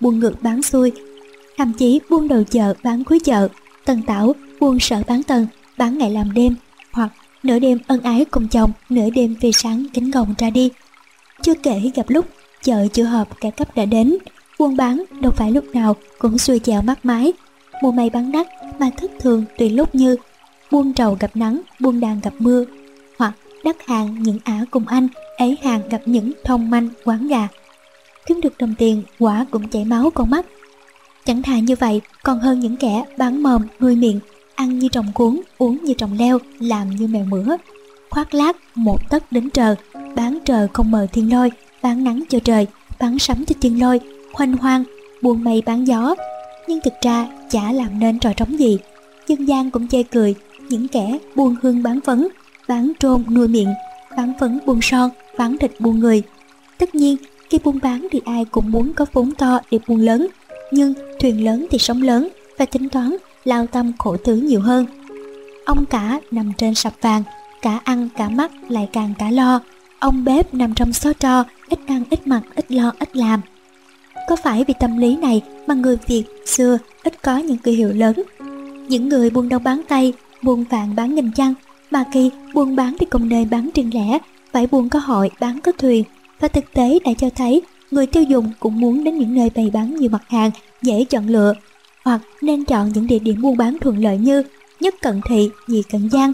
[0.00, 0.92] buôn ngược bán xuôi,
[1.56, 3.48] thậm chí buôn đầu chợ bán cuối chợ,
[3.84, 5.46] tần tảo buôn sở bán tầng,
[5.78, 6.56] bán ngày làm đêm,
[6.92, 7.10] hoặc
[7.42, 10.70] nửa đêm ân ái cùng chồng, nửa đêm về sáng kính gồng ra đi.
[11.42, 12.26] Chưa kể gặp lúc
[12.62, 14.16] chợ chưa hợp cả cấp đã đến,
[14.58, 17.32] buôn bán đâu phải lúc nào cũng xuôi chèo mắt mái,
[17.82, 18.46] mùa mây bán đắt
[18.78, 20.16] mà thất thường tùy lúc như
[20.70, 22.64] buôn trầu gặp nắng, buôn đàn gặp mưa,
[23.18, 23.32] hoặc
[23.64, 27.48] đắt hàng những ả cùng anh, ấy hàng gặp những thông manh quán gà.
[28.26, 30.46] Kiếm được đồng tiền quả cũng chảy máu con mắt.
[31.24, 34.20] Chẳng thà như vậy còn hơn những kẻ bán mồm nuôi miệng,
[34.54, 37.56] ăn như trồng cuốn, uống như trồng leo, làm như mèo mửa.
[38.10, 39.74] Khoác lác một tấc đến trời,
[40.14, 41.50] bán trời không mờ thiên lôi,
[41.82, 42.66] bán nắng cho trời,
[43.00, 44.00] bán sấm cho thiên lôi,
[44.32, 44.84] khoanh hoang,
[45.22, 46.14] buôn mây bán gió.
[46.68, 48.78] Nhưng thực ra chả làm nên trò trống gì.
[49.26, 50.34] Dân gian cũng chê cười,
[50.68, 52.28] những kẻ buôn hương bán phấn,
[52.68, 53.74] bán trôn nuôi miệng,
[54.16, 56.22] bán phấn buôn son, bán thịt buôn người.
[56.78, 57.16] Tất nhiên,
[57.50, 60.26] khi buôn bán thì ai cũng muốn có vốn to để buôn lớn,
[60.70, 64.86] nhưng thuyền lớn thì sóng lớn và tính toán lao tâm khổ tứ nhiều hơn.
[65.64, 67.22] Ông cả nằm trên sập vàng,
[67.62, 69.60] cả ăn cả mắt lại càng cả lo.
[69.98, 73.40] Ông bếp nằm trong xó tro, ít ăn ít mặc, ít lo ít làm.
[74.28, 77.92] Có phải vì tâm lý này mà người Việt xưa ít có những kỳ hiệu
[77.92, 78.22] lớn?
[78.88, 80.12] Những người buôn đông bán tay,
[80.42, 81.54] buôn vạn bán nghìn chăng,
[81.90, 84.18] mà khi buôn bán thì cùng nơi bán riêng lẻ,
[84.52, 86.04] phải buôn có hội bán có thuyền.
[86.40, 89.70] Và thực tế đã cho thấy người tiêu dùng cũng muốn đến những nơi bày
[89.72, 90.50] bán nhiều mặt hàng
[90.82, 91.54] dễ chọn lựa
[92.04, 94.42] hoặc nên chọn những địa điểm buôn bán thuận lợi như
[94.80, 96.32] nhất cận thị, nhì cận giang.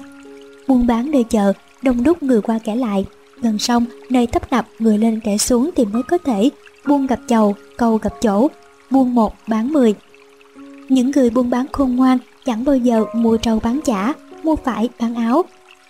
[0.68, 1.52] Buôn bán nơi chợ,
[1.82, 3.04] đông đúc người qua kẻ lại,
[3.40, 6.50] gần sông, nơi tấp nập người lên kẻ xuống thì mới có thể
[6.86, 8.48] buôn gặp chầu, cầu gặp chỗ,
[8.90, 9.94] buôn một bán mười.
[10.88, 14.88] Những người buôn bán khôn ngoan chẳng bao giờ mua trâu bán chả, mua phải
[15.00, 15.44] bán áo,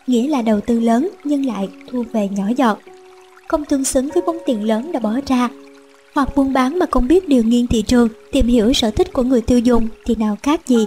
[0.06, 2.78] nghĩa là đầu tư lớn nhưng lại thu về nhỏ giọt,
[3.48, 5.48] không tương xứng với vốn tiền lớn đã bỏ ra
[6.14, 9.22] hoặc buôn bán mà không biết điều nghiên thị trường, tìm hiểu sở thích của
[9.22, 10.86] người tiêu dùng thì nào khác gì.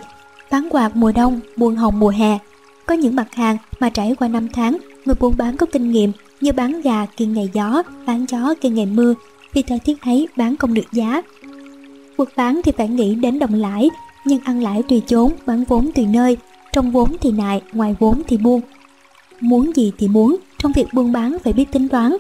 [0.52, 2.38] Bán quạt mùa đông, buôn hồng mùa hè.
[2.86, 6.12] Có những mặt hàng mà trải qua năm tháng, người buôn bán có kinh nghiệm
[6.42, 9.14] như bán gà kiên ngày gió, bán chó kiên ngày mưa,
[9.54, 11.22] vì thời tiết ấy bán không được giá.
[12.18, 13.90] Buộc bán thì phải nghĩ đến đồng lãi,
[14.26, 16.38] nhưng ăn lãi tùy chốn, bán vốn tùy nơi,
[16.74, 18.62] trong vốn thì nại, ngoài vốn thì buôn.
[19.40, 22.18] Muốn gì thì muốn, trong việc buôn bán phải biết tính toán.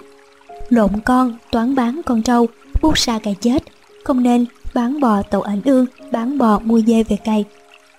[0.69, 2.47] Lộn con, toán bán con trâu,
[2.81, 3.63] buốt xa cày chết
[4.03, 7.45] không nên bán bò tàu ảnh ương bán bò mua dê về cày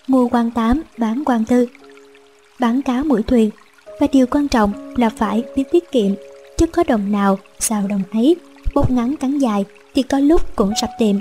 [0.06, 1.66] mua quan tám bán quan tư
[2.60, 3.50] bán cá mũi thuyền
[4.00, 6.12] và điều quan trọng là phải biết tiết kiệm
[6.56, 8.36] chứ có đồng nào xào đồng ấy
[8.74, 11.16] bút ngắn cắn dài thì có lúc cũng sập tiệm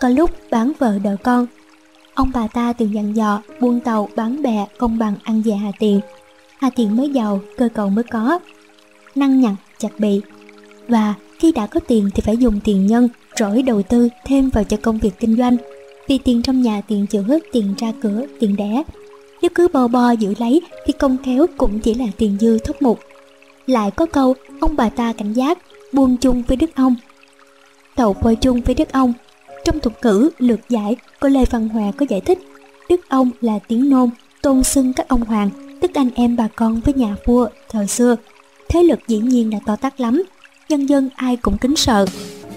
[0.00, 1.46] có lúc bán vợ đỡ con
[2.14, 5.72] ông bà ta từng dặn dò buôn tàu bán bè công bằng ăn về hà
[5.78, 6.00] tiền
[6.58, 8.38] hà tiền mới giàu cơ cầu mới có
[9.14, 10.20] năng nhặt chặt bị
[10.88, 14.64] và khi đã có tiền thì phải dùng tiền nhân, rỗi đầu tư thêm vào
[14.64, 15.56] cho công việc kinh doanh.
[16.08, 18.82] Vì tiền trong nhà tiền chữa, tiền ra cửa, tiền đẻ.
[19.42, 22.76] Nếu cứ bò bò giữ lấy thì công khéo cũng chỉ là tiền dư thốt
[22.80, 23.00] mục.
[23.66, 25.58] Lại có câu, ông bà ta cảnh giác,
[25.92, 26.96] buông chung với đức ông.
[27.96, 29.12] Tàu bôi chung với đức ông.
[29.64, 32.38] Trong thuật cử lược giải, cô Lê Văn Hòa có giải thích,
[32.88, 34.10] đức ông là tiếng nôn,
[34.42, 35.50] tôn xưng các ông hoàng,
[35.80, 38.16] tức anh em bà con với nhà vua thời xưa.
[38.68, 40.22] Thế lực dĩ nhiên là to tát lắm,
[40.68, 42.06] nhân dân ai cũng kính sợ.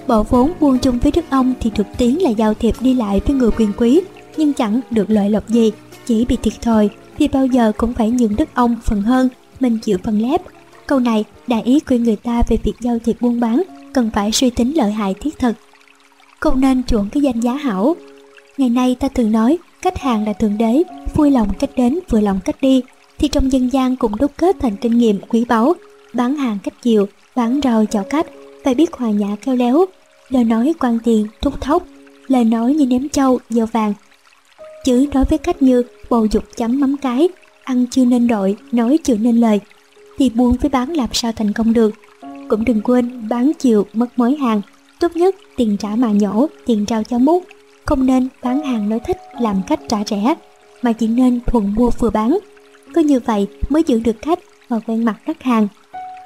[0.08, 3.22] Bỏ vốn buông chung với đức ông thì thực tiến là giao thiệp đi lại
[3.26, 4.02] với người quyền quý,
[4.38, 5.72] nhưng chẳng được lợi lộc gì,
[6.06, 9.30] chỉ bị thiệt thòi vì bao giờ cũng phải nhường đức ông phần hơn,
[9.60, 10.42] mình chịu phần lép.
[10.92, 13.64] Câu này đại ý khuyên người ta về việc giao thiệp buôn bán
[13.94, 15.56] cần phải suy tính lợi hại thiết thực.
[16.40, 17.96] Không nên chuộng cái danh giá hảo.
[18.58, 20.84] Ngày nay ta thường nói khách hàng là thượng đế,
[21.16, 22.82] vui lòng cách đến vừa lòng cách đi,
[23.20, 25.74] thì trong dân gian cũng đúc kết thành kinh nghiệm quý báu,
[26.14, 27.06] bán hàng cách chiều
[27.36, 28.26] bán rau chào cách
[28.64, 29.86] phải biết hòa nhã khéo léo
[30.30, 31.84] lời nói quan tiền thúc thốc
[32.28, 33.94] lời nói như ném trâu dơ vàng
[34.86, 37.30] chứ nói với cách như bầu dục chấm mắm cái
[37.64, 39.60] ăn chưa nên đội nói chưa nên lời
[40.18, 41.92] thì buôn với bán làm sao thành công được
[42.52, 44.62] cũng đừng quên bán chiều mất mối hàng.
[45.00, 47.44] Tốt nhất tiền trả mà nhổ, tiền trao cho mút.
[47.86, 50.36] Không nên bán hàng nói thích làm cách trả rẻ,
[50.82, 52.38] mà chỉ nên thuận mua vừa bán.
[52.94, 55.68] Có như vậy mới giữ được khách và quen mặt khách hàng.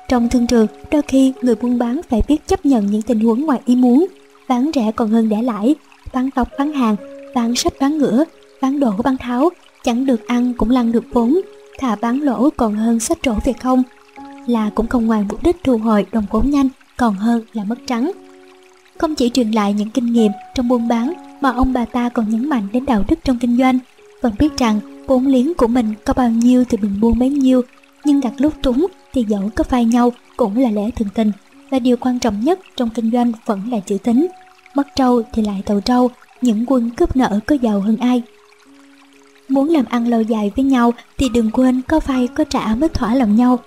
[0.09, 3.45] Trong thương trường, đôi khi người buôn bán phải biết chấp nhận những tình huống
[3.45, 4.07] ngoài ý muốn.
[4.47, 5.75] Bán rẻ còn hơn để lãi,
[6.14, 6.95] bán tóc bán hàng,
[7.35, 8.23] bán sách bán ngửa,
[8.61, 9.49] bán đổ bán tháo,
[9.83, 11.41] chẳng được ăn cũng lăn được vốn,
[11.79, 13.83] thà bán lỗ còn hơn sách trổ về không.
[14.47, 17.79] Là cũng không ngoài mục đích thu hồi đồng vốn nhanh, còn hơn là mất
[17.87, 18.11] trắng.
[18.97, 22.29] Không chỉ truyền lại những kinh nghiệm trong buôn bán mà ông bà ta còn
[22.29, 23.79] nhấn mạnh đến đạo đức trong kinh doanh.
[24.21, 27.61] Vẫn biết rằng vốn liếng của mình có bao nhiêu thì mình buôn bấy nhiêu,
[28.05, 31.31] nhưng đặt lúc trúng thì dẫu có phai nhau cũng là lẽ thường tình.
[31.69, 34.27] Và điều quan trọng nhất trong kinh doanh vẫn là chữ tính.
[34.75, 36.09] Mất trâu thì lại tàu trâu,
[36.41, 38.21] những quân cướp nợ có giàu hơn ai.
[39.49, 42.90] Muốn làm ăn lâu dài với nhau thì đừng quên có vay có trả mới
[42.90, 43.59] thỏa lòng nhau.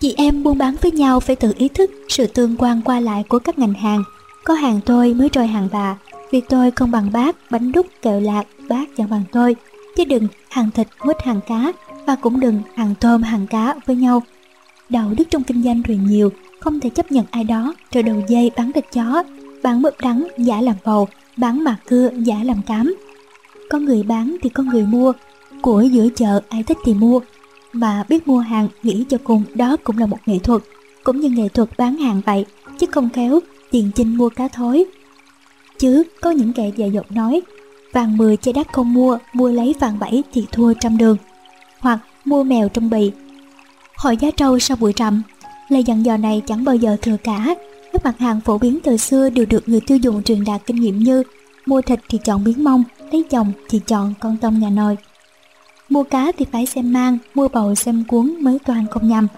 [0.00, 3.24] Chị em buôn bán với nhau phải tự ý thức sự tương quan qua lại
[3.28, 4.02] của các ngành hàng.
[4.44, 5.96] Có hàng tôi mới trôi hàng bà,
[6.30, 9.56] việc tôi không bằng bác, bánh đúc, kẹo lạc, bác chẳng bằng tôi.
[9.96, 11.72] Chứ đừng hàng thịt quýt hàng cá
[12.06, 14.22] và cũng đừng hàng tôm hàng cá với nhau.
[14.88, 18.22] Đạo đức trong kinh doanh rồi nhiều, không thể chấp nhận ai đó rồi đầu
[18.28, 19.22] dây bán thịt chó,
[19.62, 22.96] bán mực đắng giả làm bầu, bán mạc cưa giả làm cám.
[23.72, 25.12] Có người bán thì có người mua,
[25.62, 27.20] của giữa chợ ai thích thì mua,
[27.72, 30.62] mà biết mua hàng nghĩ cho cùng đó cũng là một nghệ thuật,
[31.04, 32.46] cũng như nghệ thuật bán hàng vậy,
[32.78, 34.84] chứ không khéo tiền chinh mua cá thối.
[35.78, 37.40] Chứ có những kẻ dạy dột nói,
[37.92, 41.16] vàng 10 chơi đắt không mua, mua lấy vàng 7 thì thua trăm đường.
[41.78, 43.12] Hoặc mua mèo trong bì.
[43.96, 45.22] Hỏi giá trâu sau buổi trầm,
[45.68, 47.54] lời dặn dò này chẳng bao giờ thừa cả.
[47.92, 50.76] Các mặt hàng phổ biến từ xưa đều được người tiêu dùng truyền đạt kinh
[50.76, 51.22] nghiệm như
[51.66, 54.96] mua thịt thì chọn miếng mông, lấy chồng thì chọn con tôm nhà nồi.
[55.88, 59.28] Mua cá thì phải xem mang, mua bầu xem cuốn mới toàn không nhầm.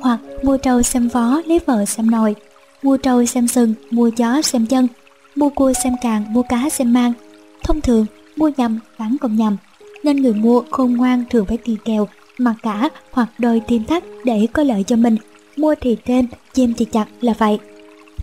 [0.00, 2.34] Hoặc mua trâu xem vó, lấy vợ xem nồi.
[2.82, 4.88] Mua trâu xem sừng, mua chó xem chân.
[5.36, 7.12] Mua cua xem càng, mua cá xem mang.
[7.62, 9.56] Thông thường, mua nhầm, bán còn nhầm.
[10.02, 14.04] Nên người mua khôn ngoan thường phải kỳ kèo, mặc cả hoặc đôi thêm thắt
[14.24, 15.16] để có lợi cho mình.
[15.56, 17.58] Mua thì thêm, chêm thì chặt là vậy.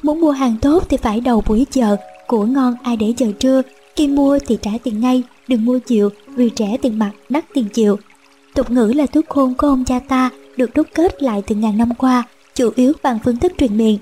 [0.04, 1.96] Muốn mua hàng tốt thì phải đầu buổi chợ,
[2.28, 3.62] của ngon ai để chờ trưa,
[3.96, 7.70] khi mua thì trả tiền ngay, đừng mua chịu vì trẻ tiền mặt đắt tiền
[7.74, 7.98] chịu.
[8.54, 11.78] Tục ngữ là thuốc khôn của ông cha ta được đúc kết lại từ ngàn
[11.78, 12.24] năm qua,
[12.56, 13.98] chủ yếu bằng phương thức truyền miệng.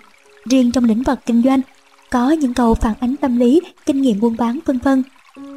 [0.45, 1.61] Riêng trong lĩnh vực kinh doanh,
[2.09, 5.03] có những câu phản ánh tâm lý, kinh nghiệm buôn bán vân vân.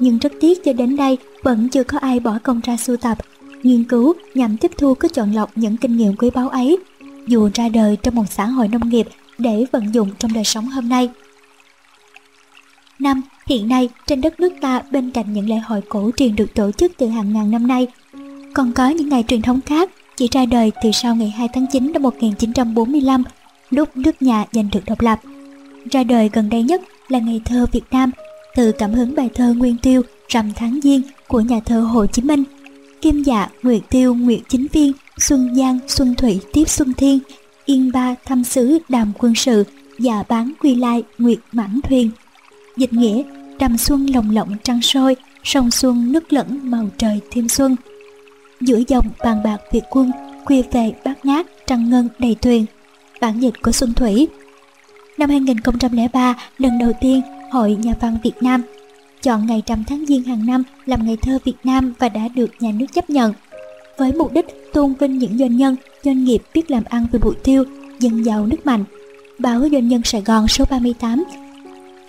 [0.00, 3.18] Nhưng rất tiếc cho đến đây vẫn chưa có ai bỏ công ra sưu tập,
[3.62, 6.78] nghiên cứu nhằm tiếp thu có chọn lọc những kinh nghiệm quý báu ấy,
[7.26, 10.66] dù ra đời trong một xã hội nông nghiệp để vận dụng trong đời sống
[10.66, 11.10] hôm nay.
[12.98, 16.54] Năm, hiện nay trên đất nước ta bên cạnh những lễ hội cổ truyền được
[16.54, 17.86] tổ chức từ hàng ngàn năm nay,
[18.54, 21.66] còn có những ngày truyền thống khác chỉ ra đời từ sau ngày 2 tháng
[21.72, 23.24] 9 năm 1945,
[23.70, 25.20] lúc nước nhà giành được độc lập.
[25.90, 28.10] Ra đời gần đây nhất là ngày thơ Việt Nam,
[28.54, 32.22] từ cảm hứng bài thơ Nguyên Tiêu Rằm tháng Giêng của nhà thơ Hồ Chí
[32.22, 32.44] Minh.
[33.00, 37.18] Kim dạ, Nguyệt Tiêu, Nguyệt Chính Viên, Xuân Giang, Xuân Thủy tiếp Xuân Thiên,
[37.64, 39.64] Yên Ba thăm sứ đàm quân sự,
[39.98, 42.10] dạ bán quy lai, Nguyệt mãn thuyền.
[42.76, 43.22] Dịch nghĩa,
[43.58, 47.76] trầm xuân lồng lộng trăng sôi, sông xuân nước lẫn màu trời thêm xuân.
[48.60, 50.10] Giữa dòng bàn bạc Việt quân,
[50.44, 52.66] khuya về bát ngát, trăng ngân đầy thuyền.
[53.20, 54.28] Bản dịch của Xuân Thủy
[55.18, 57.22] Năm 2003, lần đầu tiên,
[57.52, 58.62] Hội Nhà văn Việt Nam
[59.22, 62.50] chọn ngày rằm tháng Giêng hàng năm làm ngày thơ Việt Nam và đã được
[62.60, 63.32] nhà nước chấp nhận.
[63.98, 67.34] Với mục đích tôn vinh những doanh nhân, doanh nghiệp biết làm ăn về bụi
[67.44, 67.64] tiêu,
[68.00, 68.84] dân giàu nước mạnh.
[69.38, 71.24] Báo Doanh nhân Sài Gòn số 38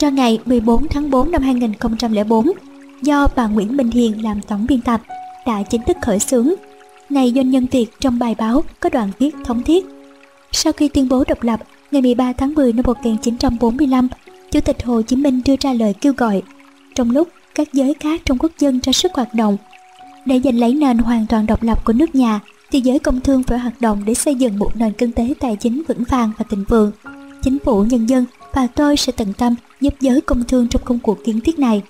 [0.06, 2.52] cho ngày 14 tháng 4 năm 2004
[3.02, 5.02] do bà Nguyễn Minh Hiền làm tổng biên tập
[5.48, 6.50] đã chính thức khởi xướng.
[7.10, 9.86] Ngày Doanh nhân Việt trong bài báo có đoạn viết thống thiết.
[10.52, 11.60] Sau khi tuyên bố độc lập,
[11.92, 14.08] ngày 13 tháng 10 năm 1945,
[14.52, 16.42] Chủ tịch Hồ Chí Minh đưa ra lời kêu gọi.
[16.96, 19.58] Trong lúc các giới khác trong quốc dân ra sức hoạt động,
[20.26, 22.40] để giành lấy nền hoàn toàn độc lập của nước nhà,
[22.72, 25.56] thì giới công thương phải hoạt động để xây dựng một nền kinh tế tài
[25.56, 26.92] chính vững vàng và thịnh vượng.
[27.44, 28.26] Chính phủ nhân dân
[28.56, 31.82] và tôi sẽ tận tâm giúp giới công thương trong công cuộc kiến thiết này.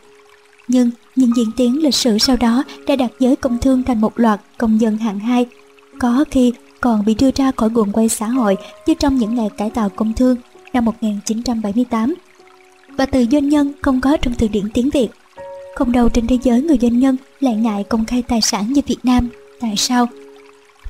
[0.68, 4.19] Nhưng những diễn tiến lịch sử sau đó đã đặt giới công thương thành một
[4.19, 5.45] loạt công dân hạng hai,
[6.00, 9.50] có khi còn bị đưa ra khỏi guồng quay xã hội như trong những ngày
[9.58, 10.38] cải tạo công thương
[10.74, 12.14] năm 1978.
[12.98, 15.08] Và từ doanh nhân không có trong từ điển tiếng Việt.
[15.76, 18.82] Không đâu trên thế giới người doanh nhân lại ngại công khai tài sản như
[18.88, 19.30] Việt Nam.
[19.61, 20.08] Tại sao?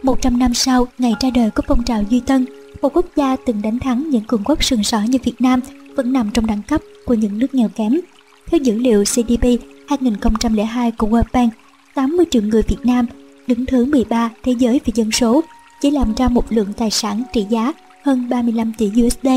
[0.04, 2.46] 100 năm sau, ngày ra đời của phong trào Duy Tân,
[2.82, 5.60] một quốc gia từng đánh thắng những cường quốc sừng sỏ như Việt Nam
[5.96, 8.00] vẫn nằm trong đẳng cấp của những nước nghèo kém.
[8.48, 9.46] Theo dữ liệu CDP
[9.88, 11.54] 2002 của World Bank,
[11.94, 13.06] 80 triệu người Việt Nam
[13.48, 15.44] đứng thứ 13 thế giới về dân số,
[15.82, 17.74] chỉ làm ra một lượng tài sản trị giá
[18.04, 19.28] hơn 35 tỷ USD,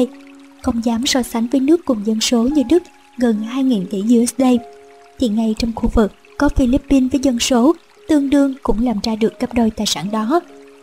[0.63, 2.83] không dám so sánh với nước cùng dân số như Đức
[3.19, 4.43] gần 2.000 tỷ USD.
[5.19, 7.75] Thì ngay trong khu vực có Philippines với dân số
[8.09, 10.41] tương đương cũng làm ra được gấp đôi tài sản đó.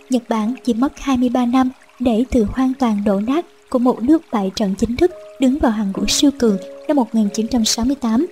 [0.10, 4.22] Nhật Bản chỉ mất 23 năm để từ hoàn toàn đổ nát của một nước
[4.32, 6.58] bại trận chính thức đứng vào hàng ngũ siêu cường
[6.88, 8.28] năm 1968.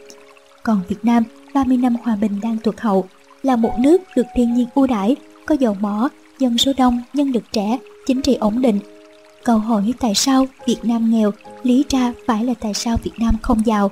[0.64, 3.06] Còn Việt Nam 30 năm hòa bình đang tuột hậu
[3.44, 6.10] là một nước được thiên nhiên ưu đãi, có dầu mỏ,
[6.40, 8.80] dân số đông, nhân lực trẻ, chính trị ổn định.
[9.44, 11.32] Câu hỏi tại sao Việt Nam nghèo
[11.64, 13.92] lý ra phải là tại sao Việt Nam không giàu.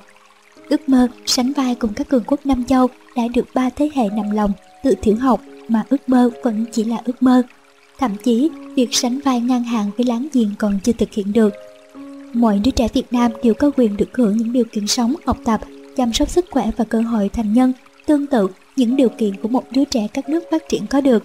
[0.68, 4.08] Ước mơ sánh vai cùng các cường quốc Nam Châu đã được ba thế hệ
[4.08, 4.52] nằm lòng
[4.82, 7.42] tự tiểu học mà ước mơ vẫn chỉ là ước mơ.
[8.02, 11.54] Thậm chí, việc sánh vai ngang hàng với láng giềng còn chưa thực hiện được.
[12.32, 15.38] Mọi đứa trẻ Việt Nam đều có quyền được hưởng những điều kiện sống, học
[15.44, 15.60] tập,
[15.96, 17.72] chăm sóc sức khỏe và cơ hội thành nhân,
[18.06, 21.24] tương tự những điều kiện của một đứa trẻ các nước phát triển có được.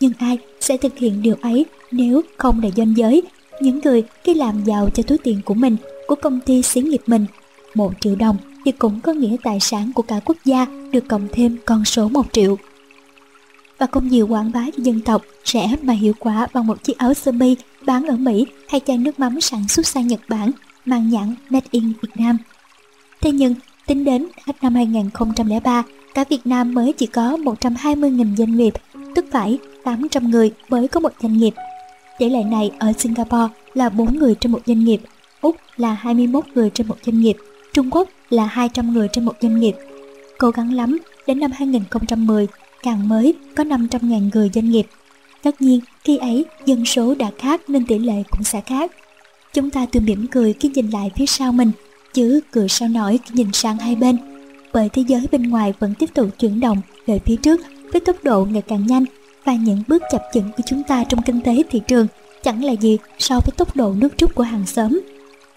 [0.00, 3.22] Nhưng ai sẽ thực hiện điều ấy nếu không là doanh giới,
[3.60, 7.02] những người khi làm giàu cho túi tiền của mình, của công ty xí nghiệp
[7.06, 7.26] mình.
[7.74, 11.28] Một triệu đồng thì cũng có nghĩa tài sản của cả quốc gia được cộng
[11.32, 12.56] thêm con số một triệu
[13.78, 16.98] và không nhiều quảng bá cho dân tộc rẻ mà hiệu quả bằng một chiếc
[16.98, 20.50] áo sơ mi bán ở Mỹ hay chai nước mắm sản xuất sang Nhật Bản
[20.84, 22.38] mang nhãn Made in Việt Nam.
[23.20, 23.54] Thế nhưng,
[23.86, 25.82] tính đến hết năm 2003,
[26.14, 28.74] cả Việt Nam mới chỉ có 120.000 doanh nghiệp,
[29.14, 31.54] tức phải 800 người mới có một doanh nghiệp.
[32.18, 35.00] Tỷ lệ này ở Singapore là 4 người trên một doanh nghiệp,
[35.40, 37.36] Úc là 21 người trên một doanh nghiệp,
[37.72, 39.74] Trung Quốc là 200 người trên một doanh nghiệp.
[40.38, 42.46] Cố gắng lắm, đến năm 2010
[42.84, 44.86] càng mới có 500.000 người doanh nghiệp.
[45.42, 48.92] Tất nhiên, khi ấy dân số đã khác nên tỷ lệ cũng sẽ khác.
[49.52, 51.70] Chúng ta tự mỉm cười khi nhìn lại phía sau mình,
[52.14, 54.16] chứ cười sao nổi khi nhìn sang hai bên.
[54.72, 57.60] Bởi thế giới bên ngoài vẫn tiếp tục chuyển động về phía trước
[57.92, 59.04] với tốc độ ngày càng nhanh
[59.44, 62.06] và những bước chập chững của chúng ta trong kinh tế thị trường
[62.42, 65.00] chẳng là gì so với tốc độ nước rút của hàng xóm.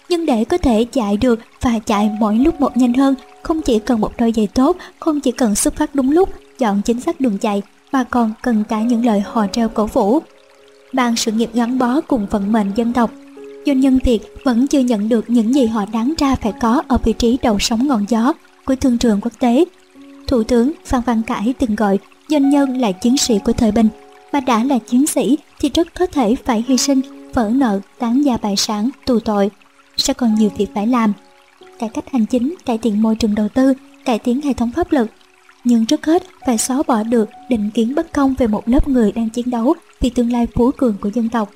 [0.08, 3.78] Nhưng để có thể chạy được và chạy mỗi lúc một nhanh hơn, không chỉ
[3.78, 7.20] cần một đôi giày tốt, không chỉ cần xuất phát đúng lúc chọn chính xác
[7.20, 7.62] đường chạy
[7.92, 10.18] mà còn cần cả những lời hò treo cổ vũ.
[10.92, 13.10] Ban sự nghiệp gắn bó cùng vận mệnh dân tộc,
[13.66, 16.98] doanh nhân Việt vẫn chưa nhận được những gì họ đáng ra phải có ở
[17.04, 18.32] vị trí đầu sóng ngọn gió
[18.64, 19.64] của thương trường quốc tế.
[20.26, 23.88] Thủ tướng Phan Văn Cải từng gọi doanh nhân là chiến sĩ của thời bình,
[24.32, 27.00] mà đã là chiến sĩ thì rất có thể phải hy sinh,
[27.34, 29.50] vỡ nợ, tán gia bại sản, tù tội.
[29.96, 31.12] Sẽ còn nhiều việc phải làm.
[31.78, 34.92] Cải cách hành chính, cải thiện môi trường đầu tư, cải tiến hệ thống pháp
[34.92, 35.10] luật,
[35.64, 39.12] nhưng trước hết phải xóa bỏ được định kiến bất công về một lớp người
[39.12, 41.50] đang chiến đấu vì tương lai phú cường của dân tộc.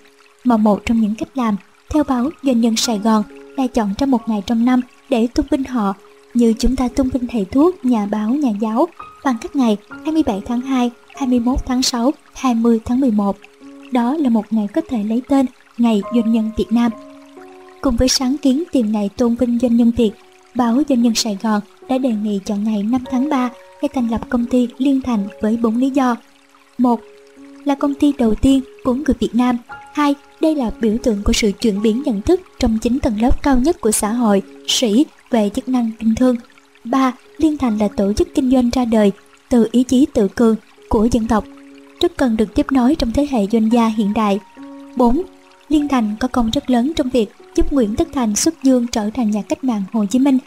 [0.44, 1.56] Mà một trong những cách làm,
[1.90, 3.22] theo báo Doanh nhân Sài Gòn,
[3.56, 5.94] là chọn trong một ngày trong năm để tung binh họ,
[6.34, 8.88] như chúng ta tung binh thầy thuốc, nhà báo, nhà giáo,
[9.24, 13.36] bằng các ngày 27 tháng 2, 21 tháng 6, 20 tháng 11.
[13.92, 15.46] Đó là một ngày có thể lấy tên
[15.78, 16.92] Ngày Doanh nhân Việt Nam.
[17.80, 20.10] Cùng với sáng kiến tìm ngày tôn vinh doanh nhân Việt,
[20.54, 23.50] báo Doanh nhân Sài Gòn đã đề nghị chọn ngày 5 tháng 3
[23.82, 26.16] để thành lập công ty Liên Thành với bốn lý do.
[26.78, 27.00] một
[27.64, 29.56] Là công ty đầu tiên của người Việt Nam.
[29.94, 33.42] hai Đây là biểu tượng của sự chuyển biến nhận thức trong chính tầng lớp
[33.42, 36.36] cao nhất của xã hội, sĩ về chức năng kinh thương.
[36.84, 39.12] ba Liên Thành là tổ chức kinh doanh ra đời
[39.50, 40.56] từ ý chí tự cường
[40.88, 41.44] của dân tộc,
[42.00, 44.40] rất cần được tiếp nối trong thế hệ doanh gia hiện đại.
[44.96, 45.22] 4.
[45.68, 49.10] Liên Thành có công rất lớn trong việc giúp Nguyễn Tất Thành xuất dương trở
[49.10, 50.38] thành nhà cách mạng Hồ Chí Minh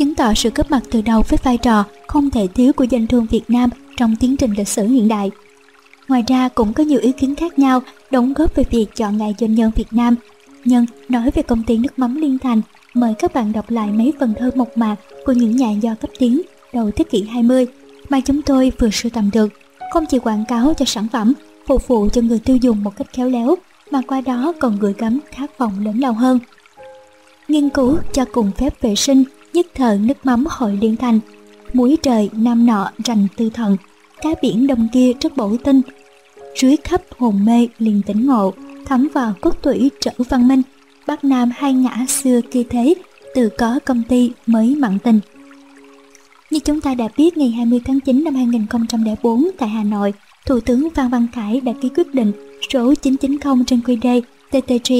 [0.00, 3.06] chứng tỏ sự góp mặt từ đầu với vai trò không thể thiếu của danh
[3.06, 5.30] thương Việt Nam trong tiến trình lịch sử hiện đại.
[6.08, 9.34] Ngoài ra cũng có nhiều ý kiến khác nhau đóng góp về việc chọn ngày
[9.40, 10.14] doanh nhân Việt Nam.
[10.64, 12.62] Nhưng nói về công ty nước mắm Liên Thành,
[12.94, 14.96] mời các bạn đọc lại mấy phần thơ mộc mạc
[15.26, 17.66] của những nhà do cấp tiến đầu thế kỷ 20
[18.08, 19.48] mà chúng tôi vừa sưu tầm được.
[19.92, 21.32] Không chỉ quảng cáo cho sản phẩm,
[21.66, 23.54] phục vụ cho người tiêu dùng một cách khéo léo,
[23.90, 26.38] mà qua đó còn gửi gắm khát vọng lớn lao hơn.
[27.48, 31.20] Nghiên cứu cho cùng phép vệ sinh nhất thời nước mắm hội liên thành.
[31.72, 33.76] Muối trời nam nọ rành tư thần
[34.22, 35.80] cá biển đông kia rất bổ tinh.
[36.56, 38.52] Rưới khắp hồn mê liền tỉnh ngộ
[38.86, 40.62] thấm vào cốt tủy trở văn minh.
[41.06, 42.94] Bắc nam hai ngã xưa kia thế
[43.34, 45.20] từ có công ty mới mặn tình.
[46.50, 50.12] Như chúng ta đã biết ngày 20 tháng 9 năm 2004 tại Hà Nội,
[50.46, 52.32] Thủ tướng Phan Văn Khải đã ký quyết định
[52.72, 54.92] số 990 trên quy đề TTG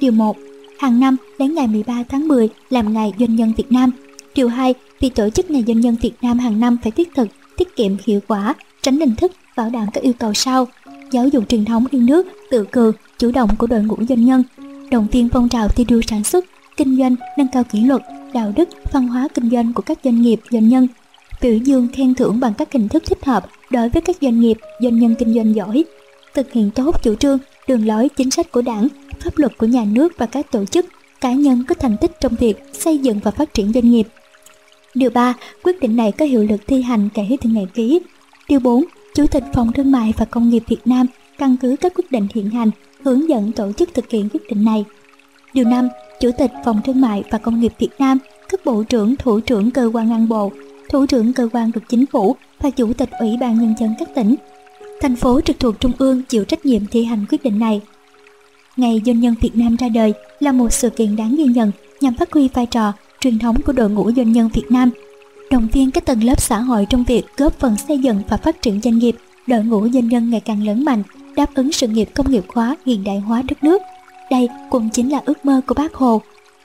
[0.00, 0.36] điều 1
[0.78, 3.90] hàng năm đến ngày 13 tháng 10 làm ngày doanh nhân Việt Nam.
[4.34, 7.28] Điều 2, vì tổ chức ngày doanh nhân Việt Nam hàng năm phải thiết thực,
[7.56, 10.68] tiết kiệm hiệu quả, tránh hình thức, bảo đảm các yêu cầu sau.
[11.10, 14.42] Giáo dục truyền thống yêu nước, tự cường, chủ động của đội ngũ doanh nhân,
[14.90, 16.44] động viên phong trào thi đua sản xuất,
[16.76, 18.02] kinh doanh, nâng cao kỷ luật,
[18.34, 20.88] đạo đức, văn hóa kinh doanh của các doanh nghiệp, doanh nhân,
[21.42, 24.58] biểu dương khen thưởng bằng các hình thức thích hợp đối với các doanh nghiệp,
[24.80, 25.84] doanh nhân kinh doanh giỏi,
[26.36, 28.88] thực hiện tốt chủ trương, đường lối chính sách của đảng
[29.20, 30.86] pháp luật của nhà nước và các tổ chức,
[31.20, 34.06] cá nhân có thành tích trong việc xây dựng và phát triển doanh nghiệp.
[34.94, 35.34] Điều 3.
[35.62, 38.00] Quyết định này có hiệu lực thi hành kể từ ngày ký.
[38.48, 38.84] Điều 4.
[39.14, 41.06] Chủ tịch Phòng Thương mại và Công nghiệp Việt Nam
[41.38, 42.70] căn cứ các quyết định hiện hành
[43.02, 44.84] hướng dẫn tổ chức thực hiện quyết định này.
[45.54, 45.88] Điều 5.
[46.20, 49.70] Chủ tịch Phòng Thương mại và Công nghiệp Việt Nam, các bộ trưởng, thủ trưởng
[49.70, 50.52] cơ quan ngang bộ,
[50.88, 54.08] thủ trưởng cơ quan thuộc chính phủ và chủ tịch Ủy ban Nhân dân các
[54.14, 54.34] tỉnh,
[55.00, 57.80] thành phố trực thuộc Trung ương chịu trách nhiệm thi hành quyết định này.
[58.76, 62.14] Ngày Doanh nhân Việt Nam ra đời là một sự kiện đáng ghi nhận nhằm
[62.14, 64.90] phát huy vai trò, truyền thống của đội ngũ doanh nhân Việt Nam,
[65.50, 68.62] động viên các tầng lớp xã hội trong việc góp phần xây dựng và phát
[68.62, 69.16] triển doanh nghiệp,
[69.46, 71.02] đội ngũ doanh nhân ngày càng lớn mạnh,
[71.36, 73.82] đáp ứng sự nghiệp công nghiệp hóa hiện đại hóa đất nước.
[74.30, 76.22] Đây cũng chính là ước mơ của bác Hồ.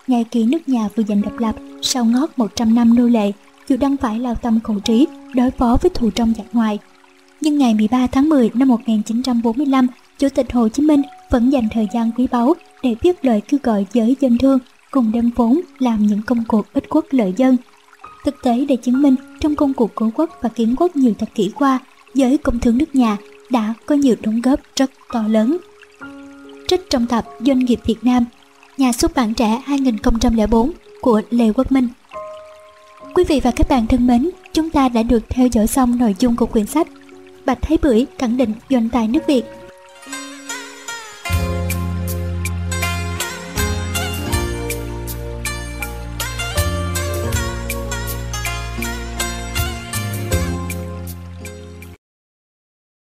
[0.08, 3.32] Ngày khi nước nhà vừa giành độc lập sau ngót 100 năm nô lệ,
[3.68, 6.80] dù đang phải lao tâm khổ trí đối phó với thù trong giặc ngoài.
[7.42, 9.88] Nhưng ngày 13 tháng 10 năm 1945,
[10.20, 12.54] Chủ tịch Hồ Chí Minh vẫn dành thời gian quý báu
[12.84, 14.60] để viết lời kêu gọi giới dân thương
[14.92, 17.58] cùng đem vốn làm những công cuộc ích quốc lợi dân.
[18.26, 21.36] Thực tế để chứng minh trong công cuộc cố quốc và kiến quốc nhiều thập
[21.36, 21.80] kỷ qua,
[22.14, 23.18] giới công thương nước nhà
[23.50, 25.58] đã có nhiều đóng góp rất to lớn.
[26.68, 28.26] Trích trong tập Doanh nghiệp Việt Nam,
[28.78, 30.72] nhà xuất bản trẻ 2004
[31.02, 31.88] của Lê Quốc Minh.
[33.16, 36.16] Quý vị và các bạn thân mến, chúng ta đã được theo dõi xong nội
[36.20, 36.88] dung của quyển sách
[37.46, 39.44] Bạch Thái Bưởi khẳng định doanh tài nước Việt.